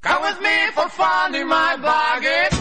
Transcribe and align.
Come 0.00 0.22
with 0.22 0.40
me 0.40 0.56
for 0.74 0.88
fun 0.90 1.34
in 1.34 1.46
my 1.48 1.76
buggy. 1.76 2.56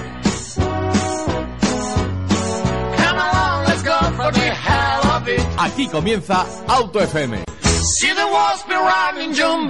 Come 2.98 3.18
along, 3.18 3.66
let's 3.66 3.84
go 3.84 4.00
for 4.18 4.32
the 4.32 4.50
hell 4.50 5.12
of 5.12 5.28
it. 5.28 5.42
Aquí 5.58 5.88
comienza 5.88 6.46
Auto 6.68 7.00
FM. 7.00 7.44
See 7.62 8.14
the 8.14 8.26
walls 8.26 8.64
be 8.68 8.76
running 8.76 9.34
June. 9.34 9.68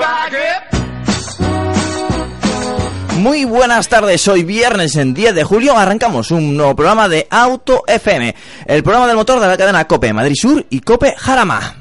Muy 3.18 3.45
buenas 3.45 3.90
tardes, 3.90 4.26
hoy 4.28 4.44
viernes 4.44 4.95
en 4.95 5.14
10 5.14 5.36
de 5.36 5.44
julio 5.44 5.76
arrancamos 5.76 6.31
un 6.31 6.56
nuevo 6.56 6.76
programa 6.76 7.09
de 7.09 7.28
Auto 7.30 7.84
FM, 7.88 8.34
el 8.66 8.84
programa 8.84 9.08
del 9.08 9.18
motor 9.18 9.40
de 9.40 9.48
la 9.48 9.58
cadena 9.58 9.86
Cope 9.86 10.14
Madrid 10.14 10.36
Sur 10.40 10.66
y 10.70 10.80
Cope 10.80 11.16
Jarama. 11.18 11.78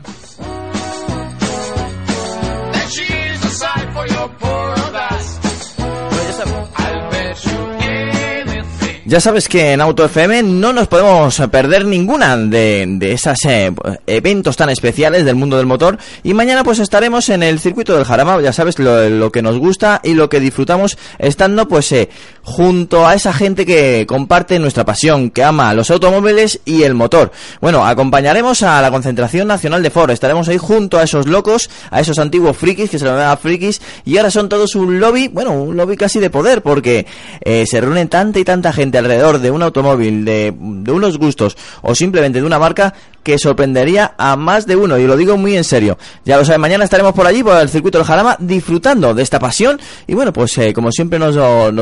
Ya 9.08 9.20
sabes 9.20 9.46
que 9.46 9.70
en 9.70 9.80
Auto 9.80 10.04
FM 10.04 10.42
no 10.42 10.72
nos 10.72 10.88
podemos 10.88 11.40
perder 11.52 11.84
ninguna 11.84 12.36
de, 12.36 12.84
de 12.88 13.12
esas 13.12 13.38
eh, 13.44 13.72
eventos 14.08 14.56
tan 14.56 14.68
especiales 14.68 15.24
del 15.24 15.36
mundo 15.36 15.56
del 15.56 15.66
motor. 15.66 15.96
Y 16.24 16.34
mañana 16.34 16.64
pues 16.64 16.80
estaremos 16.80 17.28
en 17.28 17.44
el 17.44 17.60
circuito 17.60 17.94
del 17.94 18.04
Jarama, 18.04 18.40
ya 18.40 18.52
sabes 18.52 18.80
lo, 18.80 19.08
lo 19.08 19.30
que 19.30 19.42
nos 19.42 19.58
gusta 19.58 20.00
y 20.02 20.14
lo 20.14 20.28
que 20.28 20.40
disfrutamos 20.40 20.98
estando 21.20 21.68
pues 21.68 21.92
eh, 21.92 22.08
junto 22.42 23.06
a 23.06 23.14
esa 23.14 23.32
gente 23.32 23.64
que 23.64 24.06
comparte 24.08 24.58
nuestra 24.58 24.84
pasión, 24.84 25.30
que 25.30 25.44
ama 25.44 25.72
los 25.72 25.92
automóviles 25.92 26.58
y 26.64 26.82
el 26.82 26.94
motor. 26.94 27.30
Bueno, 27.60 27.86
acompañaremos 27.86 28.64
a 28.64 28.82
la 28.82 28.90
concentración 28.90 29.46
nacional 29.46 29.84
de 29.84 29.90
Ford, 29.90 30.10
estaremos 30.10 30.48
ahí 30.48 30.58
junto 30.58 30.98
a 30.98 31.04
esos 31.04 31.28
locos, 31.28 31.70
a 31.92 32.00
esos 32.00 32.18
antiguos 32.18 32.56
frikis 32.56 32.90
que 32.90 32.98
se 32.98 33.04
lo 33.04 33.16
llaman 33.16 33.38
frikis 33.38 33.80
y 34.04 34.16
ahora 34.16 34.32
son 34.32 34.48
todos 34.48 34.74
un 34.74 34.98
lobby, 34.98 35.28
bueno, 35.28 35.52
un 35.52 35.76
lobby 35.76 35.96
casi 35.96 36.18
de 36.18 36.28
poder 36.28 36.60
porque 36.62 37.06
eh, 37.44 37.66
se 37.70 37.80
reúnen 37.80 38.08
tanta 38.08 38.40
y 38.40 38.44
tanta 38.44 38.72
gente 38.72 38.95
alrededor 38.98 39.38
de 39.38 39.50
un 39.50 39.62
automóvil, 39.62 40.24
de, 40.24 40.54
unos 40.58 41.18
gustos 41.18 41.56
o 41.82 41.94
simplemente 41.94 42.40
de 42.40 42.46
una 42.46 42.58
marca 42.58 42.94
que 43.22 43.38
sorprendería 43.38 44.14
a 44.18 44.36
más 44.36 44.66
de 44.68 44.76
uno, 44.76 44.98
y 44.98 45.06
lo 45.06 45.16
digo 45.16 45.36
muy 45.36 45.56
en 45.56 45.64
serio. 45.64 45.98
Ya 46.24 46.36
lo 46.36 46.44
saben, 46.44 46.60
mañana 46.60 46.84
estaremos 46.84 47.12
por 47.12 47.26
allí, 47.26 47.42
por 47.42 47.60
el 47.60 47.68
circuito 47.68 47.98
del 47.98 48.06
Jarama, 48.06 48.36
disfrutando 48.38 49.14
de 49.14 49.22
esta 49.24 49.40
pasión, 49.40 49.80
y 50.06 50.14
bueno, 50.14 50.32
pues 50.32 50.56
eh, 50.58 50.72
como 50.72 50.92
siempre 50.92 51.18
nos, 51.18 51.36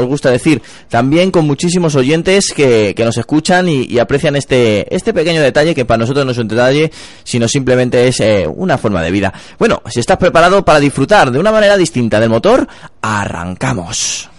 gusta 0.06 0.30
decir, 0.30 0.62
también 0.88 1.30
con 1.30 1.46
muchísimos 1.46 1.96
oyentes 1.96 2.46
que, 2.56 2.94
nos 3.04 3.18
escuchan 3.18 3.68
y, 3.68 3.82
y 3.82 3.98
aprecian 3.98 4.36
este, 4.36 4.94
este 4.94 5.12
pequeño 5.12 5.42
detalle, 5.42 5.74
que 5.74 5.84
para 5.84 5.98
nosotros 5.98 6.24
no 6.24 6.32
es 6.32 6.38
un 6.38 6.48
detalle, 6.48 6.90
sino 7.24 7.46
simplemente 7.46 8.08
es 8.08 8.20
eh, 8.20 8.46
una 8.48 8.78
forma 8.78 9.02
de 9.02 9.10
vida. 9.10 9.34
Bueno, 9.58 9.82
si 9.90 10.00
estás 10.00 10.16
preparado 10.16 10.64
para 10.64 10.80
disfrutar 10.80 11.30
de 11.30 11.38
una 11.38 11.52
manera 11.52 11.76
distinta 11.76 12.20
del 12.20 12.30
motor, 12.30 12.66
arrancamos. 13.02 14.30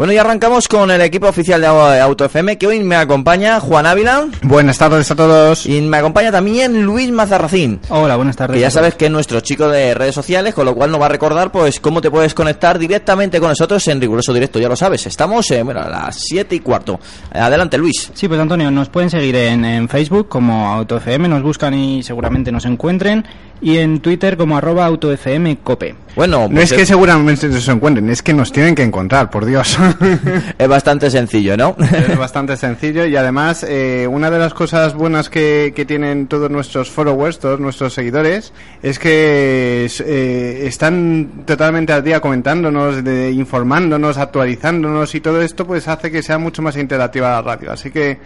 Bueno, 0.00 0.14
y 0.14 0.16
arrancamos 0.16 0.66
con 0.66 0.90
el 0.90 1.02
equipo 1.02 1.28
oficial 1.28 1.60
de 1.60 1.66
Auto 1.66 2.24
FM, 2.24 2.56
que 2.56 2.66
hoy 2.66 2.80
me 2.80 2.96
acompaña 2.96 3.60
Juan 3.60 3.84
Ávila 3.84 4.28
Buenas 4.40 4.78
tardes 4.78 5.10
a 5.10 5.14
todos. 5.14 5.66
y 5.66 5.82
me 5.82 5.98
acompaña 5.98 6.32
también 6.32 6.86
Luis 6.86 7.10
Mazarracín. 7.10 7.80
Hola, 7.90 8.16
buenas 8.16 8.34
tardes. 8.34 8.54
Que 8.54 8.62
ya 8.62 8.70
sabes 8.70 8.94
que 8.94 9.04
es 9.04 9.10
nuestro 9.10 9.40
chico 9.40 9.68
de 9.68 9.92
redes 9.92 10.14
sociales, 10.14 10.54
con 10.54 10.64
lo 10.64 10.74
cual 10.74 10.90
nos 10.90 11.02
va 11.02 11.04
a 11.04 11.10
recordar 11.10 11.52
pues 11.52 11.80
cómo 11.80 12.00
te 12.00 12.10
puedes 12.10 12.32
conectar 12.32 12.78
directamente 12.78 13.40
con 13.40 13.50
nosotros 13.50 13.86
en 13.88 14.00
riguroso 14.00 14.32
directo, 14.32 14.58
ya 14.58 14.70
lo 14.70 14.76
sabes. 14.76 15.06
Estamos 15.06 15.50
eh, 15.50 15.62
bueno, 15.62 15.82
a 15.82 15.90
las 15.90 16.16
7 16.16 16.54
y 16.54 16.60
cuarto. 16.60 16.98
Adelante, 17.34 17.76
Luis. 17.76 18.10
Sí, 18.14 18.26
pues 18.26 18.40
Antonio, 18.40 18.70
nos 18.70 18.88
pueden 18.88 19.10
seguir 19.10 19.36
en, 19.36 19.66
en 19.66 19.86
Facebook 19.86 20.28
como 20.28 20.66
AutoFM, 20.76 21.28
nos 21.28 21.42
buscan 21.42 21.74
y 21.74 22.02
seguramente 22.02 22.50
nos 22.50 22.64
encuentren, 22.64 23.26
y 23.60 23.78
en 23.78 24.00
Twitter 24.00 24.36
como 24.36 24.56
arroba 24.56 24.86
AutoFMCope. 24.86 25.94
Bueno, 26.16 26.48
No 26.48 26.54
pues 26.56 26.72
es 26.72 26.78
que 26.78 26.86
seguramente 26.86 27.52
se 27.52 27.70
encuentren, 27.70 28.10
es 28.10 28.22
que 28.22 28.34
nos 28.34 28.50
tienen 28.50 28.74
que 28.74 28.82
encontrar, 28.82 29.30
por 29.30 29.44
Dios. 29.44 29.78
es 30.58 30.68
bastante 30.68 31.10
sencillo, 31.10 31.56
¿no? 31.56 31.76
es 31.78 32.18
bastante 32.18 32.56
sencillo 32.56 33.06
y 33.06 33.16
además 33.16 33.64
eh, 33.68 34.08
una 34.10 34.30
de 34.30 34.38
las 34.38 34.52
cosas 34.52 34.94
buenas 34.94 35.30
que, 35.30 35.72
que 35.74 35.84
tienen 35.84 36.26
todos 36.26 36.50
nuestros 36.50 36.90
followers, 36.90 37.38
todos 37.38 37.60
nuestros 37.60 37.94
seguidores, 37.94 38.52
es 38.82 38.98
que 38.98 39.88
eh, 40.04 40.62
están 40.66 41.44
totalmente 41.46 41.92
al 41.92 42.02
día 42.02 42.20
comentándonos, 42.20 43.04
de, 43.04 43.30
informándonos, 43.30 44.18
actualizándonos 44.18 45.14
y 45.14 45.20
todo 45.20 45.40
esto 45.42 45.66
pues 45.66 45.86
hace 45.86 46.10
que 46.10 46.22
sea 46.22 46.38
mucho 46.38 46.60
más 46.62 46.76
interactiva 46.76 47.30
la 47.30 47.42
radio. 47.42 47.72
Así 47.72 47.90
que 47.90 48.18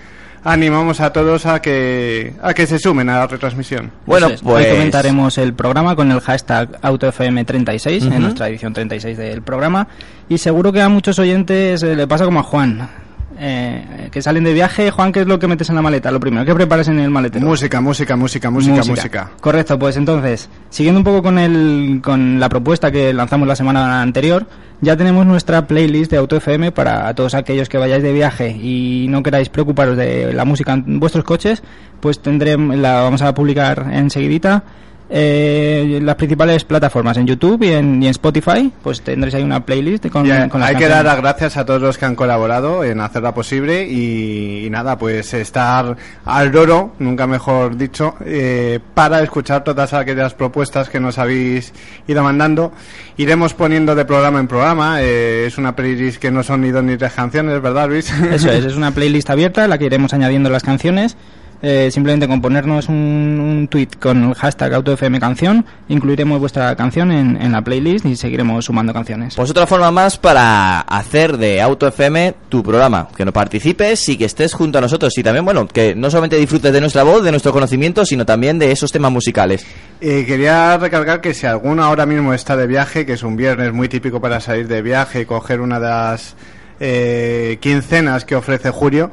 animamos 0.44 1.00
a 1.00 1.12
todos 1.12 1.46
a 1.46 1.60
que, 1.60 2.34
a 2.42 2.52
que 2.54 2.66
se 2.66 2.78
sumen 2.78 3.08
a 3.08 3.18
la 3.20 3.26
retransmisión. 3.26 3.90
bueno, 4.06 4.28
pues... 4.42 4.66
Hoy 4.66 4.70
comentaremos 4.72 5.38
el 5.38 5.54
programa 5.54 5.96
con 5.96 6.10
el 6.12 6.20
hashtag 6.20 6.80
AutoFM36, 6.82 8.06
Ujú. 8.06 8.14
en 8.14 8.22
nuestra 8.22 8.48
edición 8.48 8.72
36 8.72 9.16
del 9.16 9.42
programa, 9.42 9.88
y 10.28 10.38
seguro 10.38 10.72
que 10.72 10.80
a 10.82 10.88
muchos 10.88 11.18
oyentes 11.18 11.82
eh, 11.82 11.96
le 11.96 12.06
pasa 12.06 12.24
como 12.24 12.40
a 12.40 12.42
Juan. 12.42 12.88
Eh, 13.38 14.08
que 14.10 14.22
salen 14.22 14.44
de 14.44 14.52
viaje, 14.52 14.90
Juan, 14.90 15.12
¿qué 15.12 15.20
es 15.20 15.26
lo 15.26 15.38
que 15.38 15.46
metes 15.46 15.68
en 15.68 15.74
la 15.76 15.82
maleta? 15.82 16.10
Lo 16.10 16.20
primero, 16.20 16.44
¿qué 16.44 16.54
preparas 16.54 16.88
en 16.88 16.98
el 16.98 17.10
maletero? 17.10 17.46
Música, 17.46 17.80
música, 17.80 18.16
música, 18.16 18.50
música, 18.50 18.84
música. 18.84 19.30
Correcto, 19.40 19.78
pues 19.78 19.96
entonces, 19.96 20.48
siguiendo 20.70 21.00
un 21.00 21.04
poco 21.04 21.22
con, 21.22 21.38
el, 21.38 22.00
con 22.02 22.38
la 22.40 22.48
propuesta 22.48 22.90
que 22.90 23.12
lanzamos 23.12 23.48
la 23.48 23.56
semana 23.56 24.02
anterior, 24.02 24.46
ya 24.80 24.96
tenemos 24.96 25.26
nuestra 25.26 25.66
playlist 25.66 26.10
de 26.10 26.18
Auto 26.18 26.36
FM 26.36 26.72
para 26.72 27.14
todos 27.14 27.34
aquellos 27.34 27.68
que 27.68 27.78
vayáis 27.78 28.02
de 28.02 28.12
viaje 28.12 28.50
y 28.50 29.06
no 29.08 29.22
queráis 29.22 29.48
preocuparos 29.48 29.96
de 29.96 30.32
la 30.32 30.44
música 30.44 30.72
en 30.72 31.00
vuestros 31.00 31.24
coches, 31.24 31.62
pues 32.00 32.20
tendremos, 32.20 32.76
la 32.76 33.02
vamos 33.02 33.22
a 33.22 33.34
publicar 33.34 33.88
enseguidita. 33.92 34.64
Eh, 35.10 36.00
las 36.02 36.16
principales 36.16 36.64
plataformas 36.64 37.18
en 37.18 37.26
YouTube 37.26 37.62
y 37.62 37.72
en, 37.72 38.02
y 38.02 38.06
en 38.06 38.10
Spotify, 38.10 38.72
pues 38.82 39.02
tendréis 39.02 39.34
ahí 39.34 39.42
una 39.42 39.64
playlist 39.64 40.08
con, 40.08 40.24
Ya, 40.24 40.48
con 40.48 40.60
las 40.60 40.70
hay 40.70 40.76
que 40.76 40.88
dar 40.88 41.04
las 41.04 41.18
gracias 41.18 41.58
a 41.58 41.66
todos 41.66 41.82
los 41.82 41.98
que 41.98 42.06
han 42.06 42.14
colaborado 42.16 42.82
en 42.84 43.00
hacerla 43.00 43.34
posible 43.34 43.86
y, 43.86 44.64
y 44.64 44.70
nada, 44.70 44.96
pues 44.96 45.34
estar 45.34 45.96
al 46.24 46.52
loro, 46.52 46.94
nunca 46.98 47.26
mejor 47.26 47.76
dicho, 47.76 48.14
eh, 48.24 48.80
para 48.94 49.22
escuchar 49.22 49.62
todas 49.62 49.92
aquellas 49.92 50.32
propuestas 50.32 50.88
que 50.88 51.00
nos 51.00 51.18
habéis 51.18 51.74
ido 52.08 52.22
mandando. 52.22 52.72
Iremos 53.18 53.52
poniendo 53.52 53.94
de 53.94 54.06
programa 54.06 54.40
en 54.40 54.48
programa, 54.48 55.02
eh, 55.02 55.44
es 55.46 55.58
una 55.58 55.76
playlist 55.76 56.18
que 56.18 56.30
no 56.30 56.42
son 56.42 56.62
ni 56.62 56.70
dos 56.70 56.82
ni 56.82 56.96
tres 56.96 57.12
canciones, 57.12 57.60
¿verdad 57.60 57.88
Luis? 57.88 58.10
Eso 58.10 58.50
es, 58.50 58.64
es 58.66 58.74
una 58.74 58.90
playlist 58.90 59.28
abierta 59.28 59.64
en 59.64 59.70
la 59.70 59.76
que 59.76 59.84
iremos 59.84 60.14
añadiendo 60.14 60.48
las 60.48 60.62
canciones. 60.62 61.16
Eh, 61.66 61.90
simplemente 61.90 62.28
con 62.28 62.42
ponernos 62.42 62.90
un, 62.90 62.94
un 63.40 63.68
tweet 63.68 63.88
con 63.98 64.22
el 64.22 64.34
hashtag 64.34 64.74
AutoFMCanción, 64.74 65.64
incluiremos 65.88 66.38
vuestra 66.38 66.76
canción 66.76 67.10
en, 67.10 67.40
en 67.40 67.52
la 67.52 67.62
playlist 67.62 68.04
y 68.04 68.16
seguiremos 68.16 68.66
sumando 68.66 68.92
canciones. 68.92 69.34
Pues 69.34 69.48
otra 69.48 69.66
forma 69.66 69.90
más 69.90 70.18
para 70.18 70.80
hacer 70.80 71.38
de 71.38 71.62
Auto 71.62 71.88
FM 71.88 72.34
tu 72.50 72.62
programa, 72.62 73.08
que 73.16 73.24
no 73.24 73.32
participes 73.32 74.06
y 74.10 74.18
que 74.18 74.26
estés 74.26 74.52
junto 74.52 74.76
a 74.76 74.82
nosotros 74.82 75.16
y 75.16 75.22
también, 75.22 75.46
bueno, 75.46 75.66
que 75.66 75.94
no 75.94 76.10
solamente 76.10 76.36
disfrutes 76.36 76.70
de 76.70 76.82
nuestra 76.82 77.02
voz, 77.02 77.24
de 77.24 77.30
nuestro 77.30 77.50
conocimiento, 77.50 78.04
sino 78.04 78.26
también 78.26 78.58
de 78.58 78.70
esos 78.70 78.92
temas 78.92 79.10
musicales. 79.10 79.64
Eh, 80.02 80.24
quería 80.26 80.76
recalcar 80.76 81.22
que 81.22 81.32
si 81.32 81.46
alguno 81.46 81.82
ahora 81.82 82.04
mismo 82.04 82.34
está 82.34 82.58
de 82.58 82.66
viaje, 82.66 83.06
que 83.06 83.14
es 83.14 83.22
un 83.22 83.36
viernes 83.36 83.72
muy 83.72 83.88
típico 83.88 84.20
para 84.20 84.38
salir 84.38 84.68
de 84.68 84.82
viaje 84.82 85.22
y 85.22 85.24
coger 85.24 85.62
una 85.62 85.80
de 85.80 85.86
las 85.86 86.36
eh, 86.78 87.56
quincenas 87.60 88.26
que 88.26 88.36
ofrece 88.36 88.68
Julio, 88.68 89.10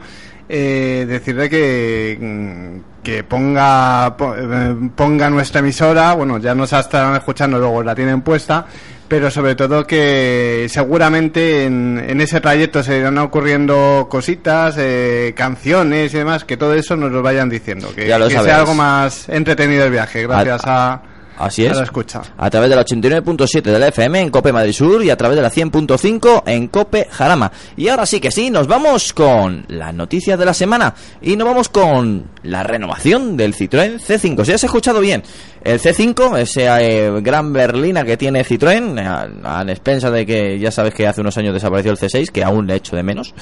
eh, 0.53 1.05
decirle 1.07 1.49
que, 1.49 2.81
que 3.01 3.23
ponga, 3.23 4.15
po- 4.17 4.35
eh, 4.35 4.75
ponga 4.95 5.29
nuestra 5.29 5.59
emisora, 5.59 6.13
bueno, 6.13 6.37
ya 6.39 6.53
nos 6.53 6.73
estarán 6.73 7.15
escuchando, 7.15 7.57
luego 7.57 7.81
la 7.83 7.95
tienen 7.95 8.21
puesta, 8.21 8.65
pero 9.07 9.31
sobre 9.31 9.55
todo 9.55 9.87
que 9.87 10.67
seguramente 10.69 11.65
en, 11.65 12.03
en 12.05 12.19
ese 12.21 12.41
trayecto 12.41 12.83
se 12.83 12.97
irán 12.97 13.17
ocurriendo 13.17 14.07
cositas, 14.09 14.75
eh, 14.77 15.33
canciones 15.35 16.13
y 16.13 16.17
demás, 16.17 16.43
que 16.43 16.57
todo 16.57 16.73
eso 16.73 16.95
nos 16.95 17.11
lo 17.11 17.21
vayan 17.21 17.49
diciendo, 17.49 17.93
que, 17.95 18.07
Ya 18.07 18.19
lo 18.19 18.27
que 18.27 18.33
sea 18.33 18.57
algo 18.59 18.73
más 18.75 19.29
entretenido 19.29 19.85
el 19.85 19.91
viaje, 19.91 20.23
gracias 20.23 20.61
a, 20.65 21.01
Así 21.45 21.65
es. 21.65 21.71
A 21.71 21.75
la 21.75 21.83
escucha. 21.83 22.21
A 22.37 22.49
través 22.49 22.69
de 22.69 22.75
la 22.75 22.85
89.7 22.85 23.61
de 23.61 23.79
la 23.79 23.87
FM 23.87 24.19
en 24.19 24.29
Cope 24.29 24.51
Madrid 24.51 24.73
Sur 24.73 25.03
y 25.03 25.09
a 25.09 25.17
través 25.17 25.35
de 25.35 25.41
la 25.41 25.51
100.5 25.51 26.43
en 26.45 26.67
Cope 26.67 27.07
Jarama. 27.09 27.51
Y 27.75 27.87
ahora 27.87 28.05
sí 28.05 28.19
que 28.19 28.31
sí, 28.31 28.49
nos 28.49 28.67
vamos 28.67 29.13
con 29.13 29.65
las 29.67 29.93
noticias 29.93 30.37
de 30.37 30.45
la 30.45 30.53
semana 30.53 30.93
y 31.21 31.35
nos 31.35 31.47
vamos 31.47 31.69
con 31.69 32.25
la 32.43 32.63
renovación 32.63 33.37
del 33.37 33.55
Citroën 33.55 33.99
C5. 33.99 34.45
Si 34.45 34.51
has 34.53 34.63
escuchado 34.63 34.99
bien, 34.99 35.23
el 35.63 35.79
C5, 35.79 36.37
esa 36.39 36.81
eh, 36.81 37.11
gran 37.21 37.53
berlina 37.53 38.03
que 38.03 38.17
tiene 38.17 38.43
Citroën, 38.45 38.99
a, 39.43 39.59
a 39.59 39.63
expensas 39.63 40.11
de 40.11 40.25
que 40.25 40.59
ya 40.59 40.71
sabes 40.71 40.93
que 40.93 41.07
hace 41.07 41.21
unos 41.21 41.37
años 41.37 41.53
desapareció 41.53 41.91
el 41.91 41.97
C6, 41.97 42.29
que 42.31 42.43
aún 42.43 42.67
le 42.67 42.75
echo 42.75 42.95
de 42.95 43.03
menos. 43.03 43.33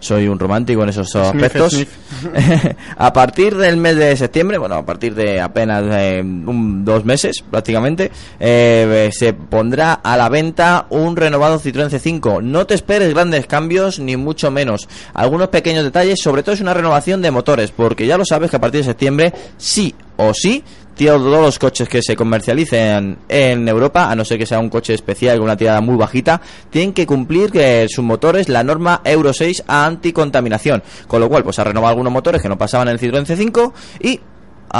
Soy 0.00 0.28
un 0.28 0.38
romántico 0.38 0.82
en 0.82 0.90
esos 0.90 1.14
aspectos. 1.16 1.72
sniff. 1.72 1.88
a 2.96 3.12
partir 3.12 3.56
del 3.56 3.76
mes 3.76 3.96
de 3.96 4.16
septiembre, 4.16 4.58
bueno, 4.58 4.76
a 4.76 4.86
partir 4.86 5.14
de 5.14 5.40
apenas 5.40 5.84
eh, 5.90 6.20
un- 6.22 6.84
dos 6.84 7.04
meses 7.04 7.42
prácticamente, 7.50 8.10
eh, 8.38 9.10
se 9.12 9.32
pondrá 9.32 9.94
a 9.94 10.16
la 10.16 10.28
venta 10.28 10.86
un 10.90 11.16
renovado 11.16 11.58
Citroën 11.60 11.88
C5. 11.90 12.42
No 12.42 12.66
te 12.66 12.74
esperes 12.74 13.12
grandes 13.12 13.46
cambios, 13.46 13.98
ni 13.98 14.16
mucho 14.16 14.50
menos. 14.50 14.88
Algunos 15.14 15.48
pequeños 15.48 15.84
detalles, 15.84 16.20
sobre 16.22 16.42
todo 16.42 16.54
es 16.54 16.60
una 16.60 16.74
renovación 16.74 17.22
de 17.22 17.30
motores, 17.30 17.70
porque 17.70 18.06
ya 18.06 18.16
lo 18.18 18.24
sabes 18.24 18.50
que 18.50 18.56
a 18.56 18.60
partir 18.60 18.80
de 18.80 18.86
septiembre, 18.86 19.32
sí 19.56 19.94
o 20.16 20.32
sí, 20.32 20.62
todos 20.96 21.20
los 21.20 21.58
coches 21.58 21.88
que 21.88 22.02
se 22.02 22.16
comercialicen 22.16 23.18
en 23.28 23.68
Europa, 23.68 24.10
a 24.10 24.16
no 24.16 24.24
ser 24.24 24.38
que 24.38 24.46
sea 24.46 24.58
un 24.58 24.70
coche 24.70 24.94
especial 24.94 25.36
con 25.36 25.44
una 25.44 25.56
tirada 25.56 25.80
muy 25.80 25.96
bajita, 25.96 26.40
tienen 26.70 26.92
que 26.92 27.06
cumplir 27.06 27.50
que 27.50 27.86
sus 27.88 28.04
motores 28.04 28.48
la 28.48 28.64
norma 28.64 29.02
Euro 29.04 29.32
6 29.32 29.64
a 29.66 29.86
anticontaminación. 29.86 30.82
Con 31.06 31.20
lo 31.20 31.28
cual, 31.28 31.44
pues 31.44 31.58
ha 31.58 31.64
renovado 31.64 31.90
algunos 31.90 32.12
motores 32.12 32.40
que 32.40 32.48
no 32.48 32.58
pasaban 32.58 32.88
en 32.88 32.94
el 32.94 33.00
Citroën 33.00 33.26
C5 33.26 33.72
y 34.00 34.20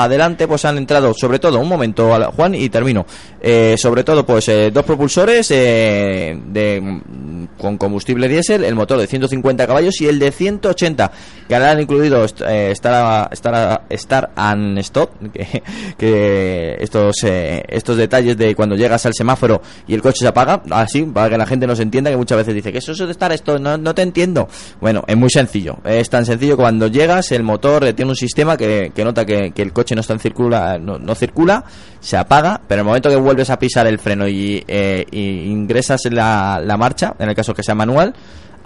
adelante 0.05 0.47
pues 0.47 0.65
han 0.65 0.79
entrado 0.79 1.13
sobre 1.15 1.39
todo 1.39 1.59
un 1.59 1.69
momento 1.69 2.11
Juan 2.35 2.55
y 2.55 2.69
termino. 2.69 3.07
Eh, 3.49 3.77
sobre 3.79 4.03
todo 4.03 4.27
pues 4.27 4.49
eh, 4.49 4.73
dos 4.73 4.85
propulsores 4.85 5.49
eh, 5.53 6.37
de 6.49 6.81
mm, 6.81 7.45
con 7.57 7.79
combustible 7.79 8.27
diésel 8.27 8.65
el 8.65 8.75
motor 8.75 8.99
de 8.99 9.07
150 9.07 9.67
caballos 9.69 10.01
y 10.01 10.09
el 10.09 10.19
de 10.19 10.33
180 10.33 11.13
que 11.47 11.55
ahora 11.55 11.71
han 11.71 11.81
incluido 11.81 12.25
Star, 12.25 13.29
Star, 13.33 13.83
Star 13.89 14.31
and 14.35 14.79
Stop 14.79 15.11
que, 15.33 15.63
que 15.97 16.77
estos 16.81 17.23
estos 17.23 17.97
detalles 17.97 18.37
de 18.37 18.57
cuando 18.57 18.75
llegas 18.75 19.07
al 19.07 19.15
semáforo 19.15 19.63
y 19.87 19.95
el 19.95 20.03
coche 20.03 20.21
se 20.21 20.27
apaga 20.27 20.63
así 20.71 21.03
para 21.03 21.31
que 21.31 21.39
la 21.39 21.47
gente 21.47 21.69
nos 21.69 21.79
entienda 21.79 22.11
que 22.11 22.17
muchas 22.17 22.39
veces 22.39 22.53
dice 22.53 22.73
que 22.73 22.79
eso 22.79 22.93
es 22.93 22.99
de 22.99 23.11
Star 23.13 23.31
Stop 23.31 23.61
no, 23.61 23.79
no 23.79 23.95
te 23.95 24.03
entiendo 24.03 24.49
bueno 24.81 25.05
es 25.07 25.17
muy 25.17 25.31
sencillo 25.31 25.77
es 25.85 26.11
tan 26.11 26.27
sencillo 26.27 26.57
cuando 26.57 26.89
llegas 26.89 27.31
el 27.31 27.45
motor 27.45 27.93
tiene 27.93 28.11
un 28.11 28.17
sistema 28.17 28.57
que, 28.57 28.91
que 28.93 29.05
nota 29.05 29.25
que, 29.25 29.53
que 29.53 29.63
el 29.63 29.73
coche 29.73 29.86
no 29.95 30.01
está 30.01 30.15
en 30.15 30.21
circula 30.21 30.79
no, 30.79 31.15
circula 31.15 31.65
se 32.01 32.17
apaga 32.17 32.61
pero 32.67 32.81
en 32.81 32.87
el 32.87 32.87
momento 32.87 33.09
que 33.09 33.17
vuelves 33.17 33.51
a 33.51 33.59
pisar 33.59 33.87
el 33.87 33.99
freno 33.99 34.27
y, 34.27 34.65
eh, 34.67 35.05
y 35.11 35.51
ingresas 35.51 36.01
la, 36.11 36.61
la 36.65 36.77
marcha 36.77 37.15
en 37.19 37.29
el 37.29 37.35
caso 37.35 37.55
que 37.55 37.63
sea 37.63 37.75
manual 37.75 38.15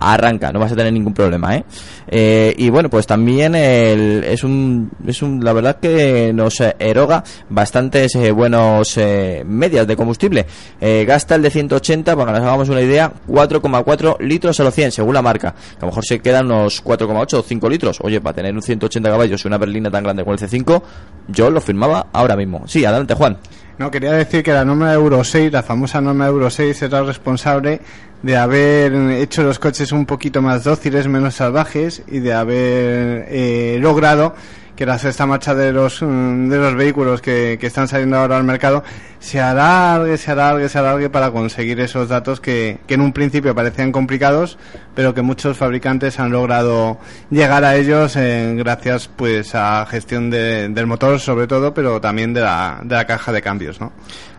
arranca, 0.01 0.51
no 0.53 0.59
vas 0.59 0.73
a 0.73 0.77
tener 0.77 0.93
ningún 0.93 1.15
problema, 1.15 1.55
¿eh? 1.57 1.65
Eh, 2.09 2.55
y 2.59 2.71
bueno, 2.71 2.89
pues 2.91 3.07
también 3.07 3.55
el- 3.55 4.25
es 4.25 4.43
un, 4.43 4.91
es 5.07 5.23
un, 5.23 5.45
la 5.45 5.53
verdad 5.53 5.77
que 5.81 6.33
nos 6.35 6.61
eroga 6.79 7.23
bastantes 7.49 8.15
eh, 8.17 8.33
buenos 8.33 8.97
eh, 8.97 9.43
medias 9.47 9.87
de 9.87 9.95
combustible. 9.97 10.47
Eh, 10.81 11.05
gasta 11.07 11.35
el 11.37 11.43
de 11.43 11.51
180, 11.51 12.17
para 12.17 12.33
que 12.33 12.39
nos 12.39 12.49
hagamos 12.49 12.69
una 12.69 12.81
idea, 12.81 13.13
4,4 13.29 14.19
litros 14.21 14.59
a 14.61 14.65
los 14.65 14.75
100, 14.75 14.93
según 14.93 15.15
la 15.15 15.23
marca. 15.23 15.49
A 15.77 15.81
lo 15.83 15.87
mejor 15.89 16.05
se 16.05 16.19
quedan 16.21 16.47
unos 16.47 16.83
4,8 16.83 17.35
o 17.35 17.43
5 17.43 17.69
litros. 17.69 17.99
Oye, 18.03 18.21
para 18.21 18.35
tener 18.35 18.55
un 18.55 18.63
180 18.63 19.09
caballos 19.11 19.45
y 19.45 19.49
una 19.49 19.59
berlina 19.59 19.91
tan 19.91 20.03
grande 20.05 20.25
como 20.25 20.35
el 20.35 20.41
C5, 20.41 20.83
yo 21.29 21.51
lo 21.51 21.61
firmaba 21.61 22.07
ahora 22.13 22.37
mismo. 22.37 22.63
Sí, 22.67 22.85
adelante, 22.85 23.15
Juan. 23.15 23.39
No, 23.79 23.91
quería 23.91 24.13
decir 24.13 24.43
que 24.43 24.53
la 24.53 24.65
norma 24.65 24.93
Euro 24.93 25.25
6, 25.25 25.51
la 25.53 25.63
famosa 25.63 26.01
norma 26.03 26.27
Euro 26.27 26.51
6, 26.51 26.83
era 26.83 27.03
responsable 27.03 27.81
de 28.23 28.37
haber 28.37 28.93
hecho 29.13 29.43
los 29.43 29.59
coches 29.59 29.93
un 29.93 30.07
poquito 30.07 30.43
más 30.43 30.65
dóciles, 30.65 31.09
menos 31.09 31.35
salvajes 31.37 32.03
y 32.09 32.19
de 32.21 32.33
haber 32.35 33.27
eh, 33.29 33.79
logrado 33.81 34.35
que 34.77 34.87
la 34.87 34.99
sexta 34.99 35.27
marcha 35.27 35.55
de 35.55 35.73
los 35.73 36.01
mm, 36.01 36.49
de 36.49 36.57
los 36.57 36.75
vehículos 36.75 37.21
que, 37.21 37.59
que 37.61 37.67
están 37.67 37.87
saliendo 37.87 38.17
ahora 38.17 38.39
al 38.39 38.45
mercado 38.45 38.83
se 39.19 39.39
alargue, 39.39 40.17
se 40.17 40.31
alargue, 40.31 40.71
se 40.71 40.79
alargue 40.79 41.11
para 41.11 41.31
conseguir 41.31 41.79
esos 41.81 42.09
datos 42.09 42.41
que, 42.41 42.79
que 42.87 42.95
en 42.95 43.03
un 43.03 43.13
principio 43.13 43.55
parecían 43.55 43.93
complicados, 43.93 44.57
pero 44.95 45.13
que 45.13 45.21
muchos 45.21 45.59
fabricantes 45.59 46.19
han 46.19 46.31
logrado 46.33 46.99
llegar 47.31 47.63
a 47.65 47.77
ellos 47.77 48.17
eh, 48.17 48.55
gracias 48.57 49.09
pues 49.15 49.55
a 49.55 49.85
gestión 49.85 50.31
de- 50.31 50.71
del 50.71 50.87
motor 50.87 51.21
sobre 51.21 51.47
todo, 51.47 51.75
pero 51.75 52.01
también 52.01 52.33
de 52.33 52.41
la, 52.41 52.81
de 52.83 52.95
la 52.95 53.07
caja 53.07 53.33
de 53.33 53.43
cambios, 53.43 53.79
¿no? 53.83 53.93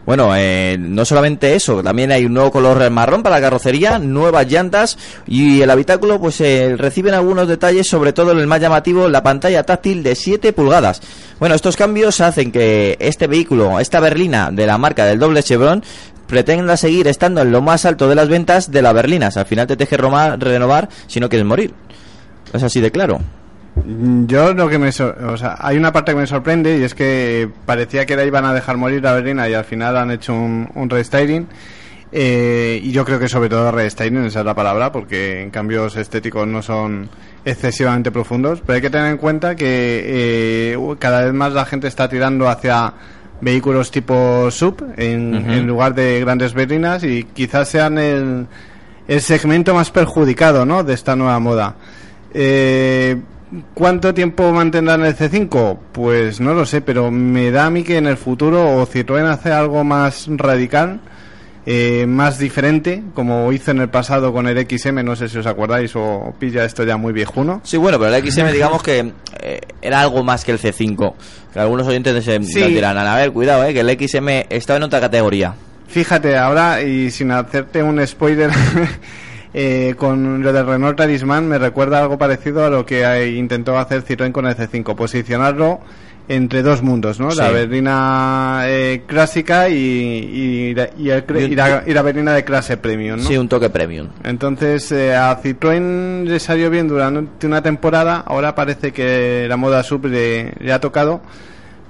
Bueno, 0.05 0.31
eh, 0.35 0.77
no 0.79 1.05
solamente 1.05 1.53
eso, 1.53 1.83
también 1.83 2.11
hay 2.11 2.25
un 2.25 2.33
nuevo 2.33 2.49
color 2.51 2.89
marrón 2.89 3.21
para 3.21 3.35
la 3.35 3.41
carrocería, 3.41 3.99
nuevas 3.99 4.47
llantas 4.47 4.97
y 5.27 5.61
el 5.61 5.69
habitáculo 5.69 6.19
pues 6.19 6.41
eh, 6.41 6.75
reciben 6.75 7.13
algunos 7.13 7.47
detalles, 7.47 7.87
sobre 7.87 8.11
todo 8.11 8.31
el 8.31 8.47
más 8.47 8.59
llamativo, 8.59 9.07
la 9.07 9.21
pantalla 9.21 9.61
táctil 9.63 10.01
de 10.01 10.15
7 10.15 10.53
pulgadas. 10.53 11.01
Bueno, 11.39 11.53
estos 11.53 11.75
cambios 11.77 12.19
hacen 12.19 12.51
que 12.51 12.97
este 12.99 13.27
vehículo, 13.27 13.79
esta 13.79 13.99
berlina 13.99 14.49
de 14.51 14.65
la 14.65 14.79
marca 14.79 15.05
del 15.05 15.19
doble 15.19 15.43
Chevron, 15.43 15.83
pretenda 16.25 16.77
seguir 16.77 17.07
estando 17.07 17.41
en 17.41 17.51
lo 17.51 17.61
más 17.61 17.85
alto 17.85 18.09
de 18.09 18.15
las 18.15 18.27
ventas 18.27 18.71
de 18.71 18.81
las 18.81 18.93
berlinas. 18.95 19.37
Al 19.37 19.45
final 19.45 19.67
te 19.67 19.97
roma- 19.97 20.35
renovar 20.35 20.89
si 21.05 21.19
no 21.19 21.29
quieres 21.29 21.45
morir. 21.45 21.73
Es 22.53 22.63
así 22.63 22.81
de 22.81 22.89
claro. 22.91 23.19
Mm, 23.75 24.25
Yo 24.27 24.53
lo 24.53 24.67
que 24.69 24.77
me... 24.77 24.89
O 24.89 25.37
sea, 25.37 25.57
hay 25.59 25.77
una 25.77 25.91
parte 25.91 26.11
que 26.13 26.17
me 26.19 26.27
sorprende 26.27 26.77
y 26.77 26.83
es 26.83 26.93
que 26.93 27.49
parecía 27.65 28.05
que 28.05 28.15
la 28.15 28.25
iban 28.25 28.45
a 28.45 28.53
dejar 28.53 28.77
morir 28.77 29.01
la 29.03 29.13
berlina 29.13 29.47
y 29.49 29.53
al 29.53 29.65
final 29.65 29.97
han 29.97 30.11
hecho 30.11 30.33
un, 30.33 30.69
un 30.75 30.89
restyling. 30.89 31.47
Eh, 32.13 32.81
y 32.83 32.91
yo 32.91 33.05
creo 33.05 33.19
que 33.19 33.29
sobre 33.29 33.47
todo 33.47 33.71
restyling, 33.71 34.25
esa 34.25 34.39
es 34.41 34.45
la 34.45 34.53
palabra, 34.53 34.91
porque 34.91 35.43
en 35.43 35.49
cambios 35.49 35.95
estéticos 35.95 36.45
no 36.45 36.61
son 36.61 37.09
excesivamente 37.45 38.11
profundos. 38.11 38.61
Pero 38.61 38.75
hay 38.75 38.81
que 38.81 38.89
tener 38.89 39.11
en 39.11 39.17
cuenta 39.17 39.55
que 39.55 39.63
eh, 40.73 40.95
cada 40.99 41.23
vez 41.23 41.33
más 41.33 41.53
la 41.53 41.63
gente 41.65 41.87
está 41.87 42.09
tirando 42.09 42.49
hacia 42.49 42.93
vehículos 43.39 43.89
tipo 43.89 44.51
sub 44.51 44.85
en 44.97 45.65
lugar 45.65 45.95
de 45.95 46.19
grandes 46.19 46.53
berlinas 46.53 47.03
y 47.03 47.23
quizás 47.23 47.69
sean 47.69 47.97
el, 47.97 48.45
el 49.07 49.21
segmento 49.21 49.73
más 49.73 49.89
perjudicado 49.89 50.63
¿no? 50.65 50.83
de 50.83 50.93
esta 50.93 51.15
nueva 51.15 51.39
moda. 51.39 51.75
Eh, 52.33 53.17
¿Cuánto 53.73 54.13
tiempo 54.13 54.51
mantendrán 54.51 55.03
el 55.03 55.15
C5? 55.15 55.77
Pues 55.91 56.39
no 56.39 56.53
lo 56.53 56.65
sé, 56.65 56.81
pero 56.81 57.11
me 57.11 57.51
da 57.51 57.65
a 57.65 57.69
mí 57.69 57.83
que 57.83 57.97
en 57.97 58.07
el 58.07 58.15
futuro 58.17 58.77
o 58.77 58.87
Citroën 58.87 59.25
hace 59.29 59.51
algo 59.51 59.83
más 59.83 60.27
radical, 60.29 61.01
eh, 61.65 62.05
más 62.07 62.39
diferente, 62.39 63.03
como 63.13 63.51
hizo 63.51 63.71
en 63.71 63.79
el 63.81 63.89
pasado 63.89 64.31
con 64.31 64.47
el 64.47 64.57
XM, 64.67 65.03
no 65.03 65.15
sé 65.17 65.27
si 65.27 65.37
os 65.37 65.45
acordáis 65.45 65.91
o 65.95 66.33
pilla 66.39 66.63
esto 66.63 66.85
ya 66.85 66.95
muy 66.95 67.11
viejuno. 67.11 67.59
Sí, 67.65 67.75
bueno, 67.75 67.99
pero 67.99 68.15
el 68.15 68.25
XM 68.31 68.51
digamos 68.53 68.81
que 68.81 69.11
eh, 69.41 69.59
era 69.81 69.99
algo 69.99 70.23
más 70.23 70.45
que 70.45 70.53
el 70.53 70.59
C5. 70.59 71.13
Que 71.53 71.59
algunos 71.59 71.85
oyentes 71.87 72.23
se 72.23 72.41
Sí. 72.43 72.59
nos 72.61 72.69
dirán, 72.69 72.97
a 72.97 73.15
ver, 73.17 73.33
cuidado, 73.33 73.65
eh, 73.65 73.73
que 73.73 73.81
el 73.81 73.89
XM 73.89 74.45
estaba 74.49 74.77
en 74.77 74.83
otra 74.83 75.01
categoría. 75.01 75.53
Fíjate, 75.89 76.37
ahora, 76.37 76.81
y 76.83 77.11
sin 77.11 77.31
hacerte 77.31 77.83
un 77.83 78.05
spoiler, 78.07 78.49
eh, 79.53 79.95
con 79.97 80.41
lo 80.43 80.53
del 80.53 80.65
Renault 80.65 80.97
Talisman 80.97 81.47
me 81.47 81.57
recuerda 81.57 81.99
algo 82.01 82.17
parecido 82.17 82.65
a 82.65 82.69
lo 82.69 82.85
que 82.85 83.29
intentó 83.35 83.77
hacer 83.77 84.03
Citroën 84.03 84.31
con 84.31 84.45
el 84.47 84.55
C5, 84.55 84.95
posicionarlo 84.95 85.79
entre 86.29 86.61
dos 86.61 86.81
mundos, 86.81 87.19
¿no? 87.19 87.29
La 87.31 87.49
berlina 87.51 88.61
eh, 88.67 89.01
clásica 89.05 89.67
y, 89.67 89.73
y, 89.75 90.73
la- 90.75 90.89
y 90.97 91.09
el 91.09 91.25
cre- 91.27 91.49
y 91.51 91.55
la, 91.55 91.83
y 91.85 91.93
la 91.93 92.01
berlina 92.03 92.33
de 92.33 92.45
clase 92.45 92.77
premium, 92.77 93.17
¿no? 93.19 93.23
Sí, 93.27 93.35
un 93.37 93.49
toque 93.49 93.69
premium. 93.69 94.07
Entonces 94.23 94.89
eh, 94.93 95.13
a 95.15 95.37
Citroën 95.41 96.23
le 96.23 96.39
salió 96.39 96.69
bien 96.69 96.87
durante 96.87 97.45
una 97.45 97.61
temporada, 97.61 98.23
ahora 98.25 98.55
parece 98.55 98.93
que 98.93 99.45
la 99.49 99.57
moda 99.57 99.83
sub 99.83 100.05
le, 100.05 100.53
le 100.59 100.71
ha 100.71 100.79
tocado, 100.79 101.21